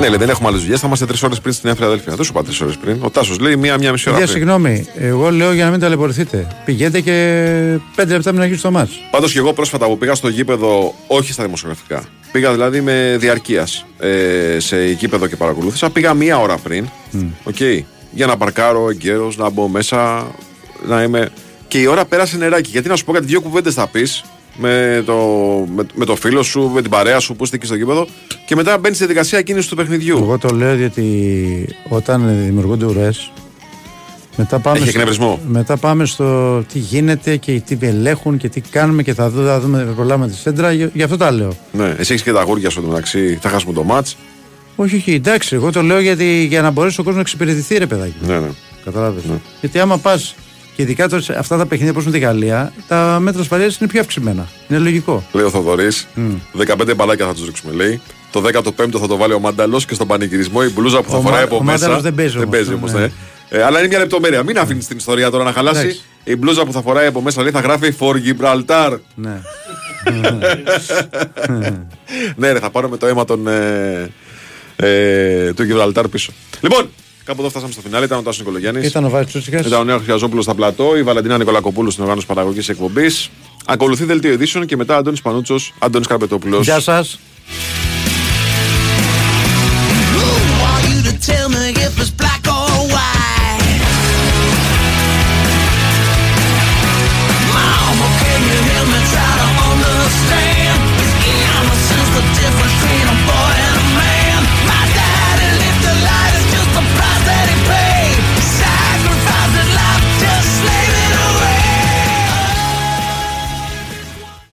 Ναι, 0.00 0.08
λέει, 0.08 0.18
δεν 0.18 0.28
έχουμε 0.28 0.48
άλλες 0.48 0.60
δουλειές. 0.60 0.80
Θα 0.80 0.86
είμαστε 0.86 1.06
τρεις 1.06 1.22
ώρες 1.22 1.40
πριν 1.40 1.52
στην 1.52 1.66
Νέα 1.66 1.74
Φιλαδέλφια. 1.76 2.14
Δεν 2.14 2.24
σου 2.24 2.30
είπα 2.34 2.44
τρεις 2.44 2.60
ώρες 2.60 2.76
πριν. 2.76 2.98
Ο 3.02 3.10
Τάσος 3.10 3.38
λέει 3.38 3.56
μία-μία 3.56 3.92
μισή 3.92 4.08
ώρα. 4.08 4.18
Παιδιά, 4.18 4.32
πριν. 4.32 4.46
συγγνώμη, 4.46 4.86
εγώ 4.98 5.30
λέω 5.30 5.52
για 5.52 5.64
να 5.64 5.70
μην 5.70 5.80
ταλαιπωρηθείτε. 5.80 6.46
Πηγαίνετε 6.64 7.00
και 7.00 7.12
πέντε 7.94 8.12
λεπτά 8.12 8.28
πριν 8.28 8.40
να 8.40 8.46
γίνει 8.46 8.58
το 8.58 8.70
μάτς. 8.70 8.92
Πάντως 9.10 9.32
και 9.32 9.38
εγώ 9.38 9.52
πρόσφατα 9.52 9.86
που 9.86 9.98
πήγα 9.98 10.14
στο 10.14 10.28
γήπεδο, 10.28 10.94
όχι 11.06 11.32
στα 11.32 11.44
δημοσιογραφικά. 11.44 12.02
Πήγα 12.32 12.52
δηλαδή 12.52 12.80
με 12.80 13.16
διαρκείας 13.18 13.86
ε, 13.98 14.56
σε 14.60 14.86
γήπεδο 14.86 15.26
και 15.26 15.36
παρακολούθησα. 15.36 15.90
Πήγα 15.90 16.14
μία 16.14 16.38
ώρα 16.38 16.56
πριν. 16.56 16.88
Οκ. 17.44 17.60
για 18.10 18.26
να 18.26 18.36
παρκάρω 18.36 18.90
εγκαίρως, 18.90 19.32
να 19.36 19.50
μπω 19.50 19.68
μέσα, 19.68 20.26
να 20.86 21.02
είμαι. 21.02 21.28
Και 21.68 21.78
η 21.78 21.86
ώρα 21.86 22.04
πέρασε 22.04 22.36
νεράκι. 22.36 22.70
Γιατί 22.70 22.88
να 22.88 22.96
σου 22.96 23.04
πω 23.04 23.12
κάτι, 23.12 23.26
δύο 23.26 23.40
κουβέντες 23.40 23.74
θα 23.74 23.86
πεις 23.86 24.24
με 24.58 25.02
το, 25.06 25.14
με, 25.76 25.86
με 25.94 26.04
το 26.04 26.16
φίλο 26.16 26.42
σου, 26.42 26.70
με 26.74 26.82
την 26.82 26.90
παρέα 26.90 27.20
σου 27.20 27.34
που 27.36 27.44
είστε 27.44 27.56
εκεί 27.56 27.66
στο 27.66 27.74
γήπεδο 27.74 28.06
και 28.46 28.54
μετά 28.56 28.78
μπαίνει 28.78 28.94
στη 28.94 29.04
διαδικασία 29.04 29.42
κίνησης 29.42 29.68
του 29.68 29.76
παιχνιδιού. 29.76 30.16
Εγώ 30.16 30.38
το 30.38 30.48
λέω 30.48 30.74
διότι 30.76 31.68
όταν 31.88 32.42
δημιουργούνται 32.44 32.84
ουρές. 32.84 33.30
Μετά 34.36 34.58
πάμε, 34.58 34.76
Έχει 34.78 34.88
στο- 34.88 34.98
εκνευρισμό. 34.98 35.40
μετά 35.48 35.76
πάμε 35.76 36.04
στο 36.06 36.58
τι 36.72 36.78
γίνεται 36.78 37.36
και 37.36 37.60
τι 37.66 37.78
ελέγχουν 37.80 38.36
και 38.36 38.48
τι 38.48 38.60
κάνουμε 38.60 39.02
και 39.02 39.14
θα, 39.14 39.28
δω, 39.30 39.44
θα 39.44 39.60
δούμε 39.60 39.92
προλάβουμε 39.94 40.28
τη 40.28 40.34
σέντρα. 40.36 40.72
Γι' 40.72 40.88
γι' 40.92 41.02
αυτό 41.02 41.16
τα 41.16 41.30
λέω. 41.30 41.52
Ναι, 41.72 41.94
εσύ 41.98 42.12
έχεις 42.12 42.22
και 42.22 42.32
τα 42.32 42.40
αγόρια 42.40 42.70
σου 42.70 42.78
εδώ 42.80 42.88
μεταξύ. 42.88 43.38
Θα 43.42 43.48
χάσουμε 43.48 43.72
το 43.72 43.82
ματς. 43.84 44.16
Όχι, 44.76 44.96
όχι, 44.96 45.12
εντάξει, 45.14 45.54
εγώ 45.54 45.70
το 45.72 45.82
λέω 45.82 46.00
γιατί 46.00 46.44
για 46.48 46.62
να 46.62 46.70
μπορέσει 46.70 46.94
ο 46.94 47.02
κόσμος 47.02 47.14
να 47.14 47.20
εξυπηρετηθεί, 47.20 47.78
ρε 47.78 47.86
παιδάκι. 47.86 48.14
Ναι, 48.26 48.38
ναι. 48.38 48.48
Κατάλαβε. 48.84 49.20
Γιατί 49.60 49.78
άμα 49.78 49.98
πας 49.98 50.34
και 50.76 50.82
ειδικά 50.82 51.08
τώρα 51.08 51.22
σε 51.22 51.38
αυτά 51.38 51.56
τα 51.56 51.66
παιχνίδια 51.66 51.92
που 51.92 51.98
έχουν 52.00 52.12
τη 52.12 52.18
Γαλλία, 52.18 52.72
τα 52.88 53.18
μέτρα 53.20 53.40
ασφαλείας 53.40 53.76
είναι 53.76 53.88
πιο 53.88 54.00
αυξημένα. 54.00 54.46
Είναι 54.68 54.78
λογικό. 54.78 55.24
Λέει 55.32 55.44
ο 55.44 55.50
Θοδωρής, 55.50 56.06
15 56.58 56.94
μπαλάκια 56.96 57.26
θα 57.26 57.34
τους 57.34 57.44
ρίξουμε, 57.44 57.72
λέει. 57.74 58.00
Το 58.32 58.42
15ο 58.42 58.98
θα 59.00 59.06
το 59.06 59.16
βάλει 59.16 59.32
ο 59.32 59.38
Μάνταλος 59.40 59.86
και 59.86 59.94
στον 59.94 60.06
πανηγυρισμό 60.06 60.60
η 60.68 60.72
μπλούζα 60.72 61.02
που 61.02 61.10
θα 61.10 61.16
Ο 61.16 61.20
φοράει 61.20 61.38
Μα- 61.38 61.44
από 61.44 61.56
ο 61.56 61.62
μέσα. 61.62 61.78
Μάνταλος 61.78 62.02
δεν 62.02 62.14
παίζει 62.14 62.36
όμως, 62.36 62.48
παίζει 62.50 62.72
όμως, 62.72 62.92
ναι. 62.92 63.00
ναι. 63.00 63.10
Ε, 63.48 63.62
αλλά 63.62 63.78
είναι 63.78 63.88
μια 63.88 63.98
λεπτομέρεια. 63.98 64.42
Μην 64.42 64.58
αφήνεις 64.58 64.86
την 64.86 64.96
ιστορία 64.96 65.30
τώρα 65.30 65.44
να 65.44 65.52
χαλάσει. 65.52 65.80
Εντάξει. 65.80 66.00
Η 66.24 66.36
μπλούζα 66.36 66.64
που 66.64 66.72
θα 66.72 66.82
φοράει 66.82 67.06
από 67.06 67.20
μέσα 67.20 67.42
λέει 67.42 67.50
θα 67.50 67.60
γράφει 67.60 67.94
For 67.98 68.14
Gibraltar. 68.14 68.98
Ναι. 69.14 69.40
ναι, 72.36 72.52
ρε, 72.52 72.58
θα 72.58 72.70
πάρω 72.70 72.88
με 72.88 72.96
το 72.96 73.06
αίμα 73.06 73.24
των, 73.24 73.46
ε, 73.46 74.10
ε, 74.76 75.52
του 75.52 75.66
Gibraltar 75.70 76.04
πίσω. 76.10 76.32
Λοιπόν, 76.60 76.88
Κάπου 77.26 77.40
εδώ 77.40 77.50
φτάσαμε 77.50 77.72
στο 77.72 77.80
φινάλι. 77.80 78.04
Ήταν 78.04 78.18
ο 78.18 78.22
Τάσος 78.22 78.38
Νικολογιάννης. 78.38 78.86
Ήταν 78.86 79.04
ο 79.04 79.08
Βάης 79.08 79.26
Τσούτσικας. 79.26 79.66
Ήταν 79.66 79.80
ο 79.80 79.84
Νέος 79.84 80.02
Χρυαζόπουλο 80.02 80.42
στα 80.42 80.54
πλατό. 80.54 80.96
Η 80.96 81.02
Βαλαντινά 81.02 81.38
Νικολακοπούλου 81.38 81.90
στην 81.90 82.02
οργάνωση 82.02 82.26
παραγωγής 82.26 82.68
εκπομπής. 82.68 83.30
Ακολουθεί 83.66 84.04
δελτίο 84.04 84.32
ειδήσεων 84.32 84.66
και 84.66 84.76
μετά 84.76 84.96
Αντώνης 84.96 85.22
Πανούτσος, 85.22 85.74
Αντώνης 85.78 86.06
Καρπετόπουλος. 86.06 86.64
Γεια 86.64 86.80
σας. 86.80 87.18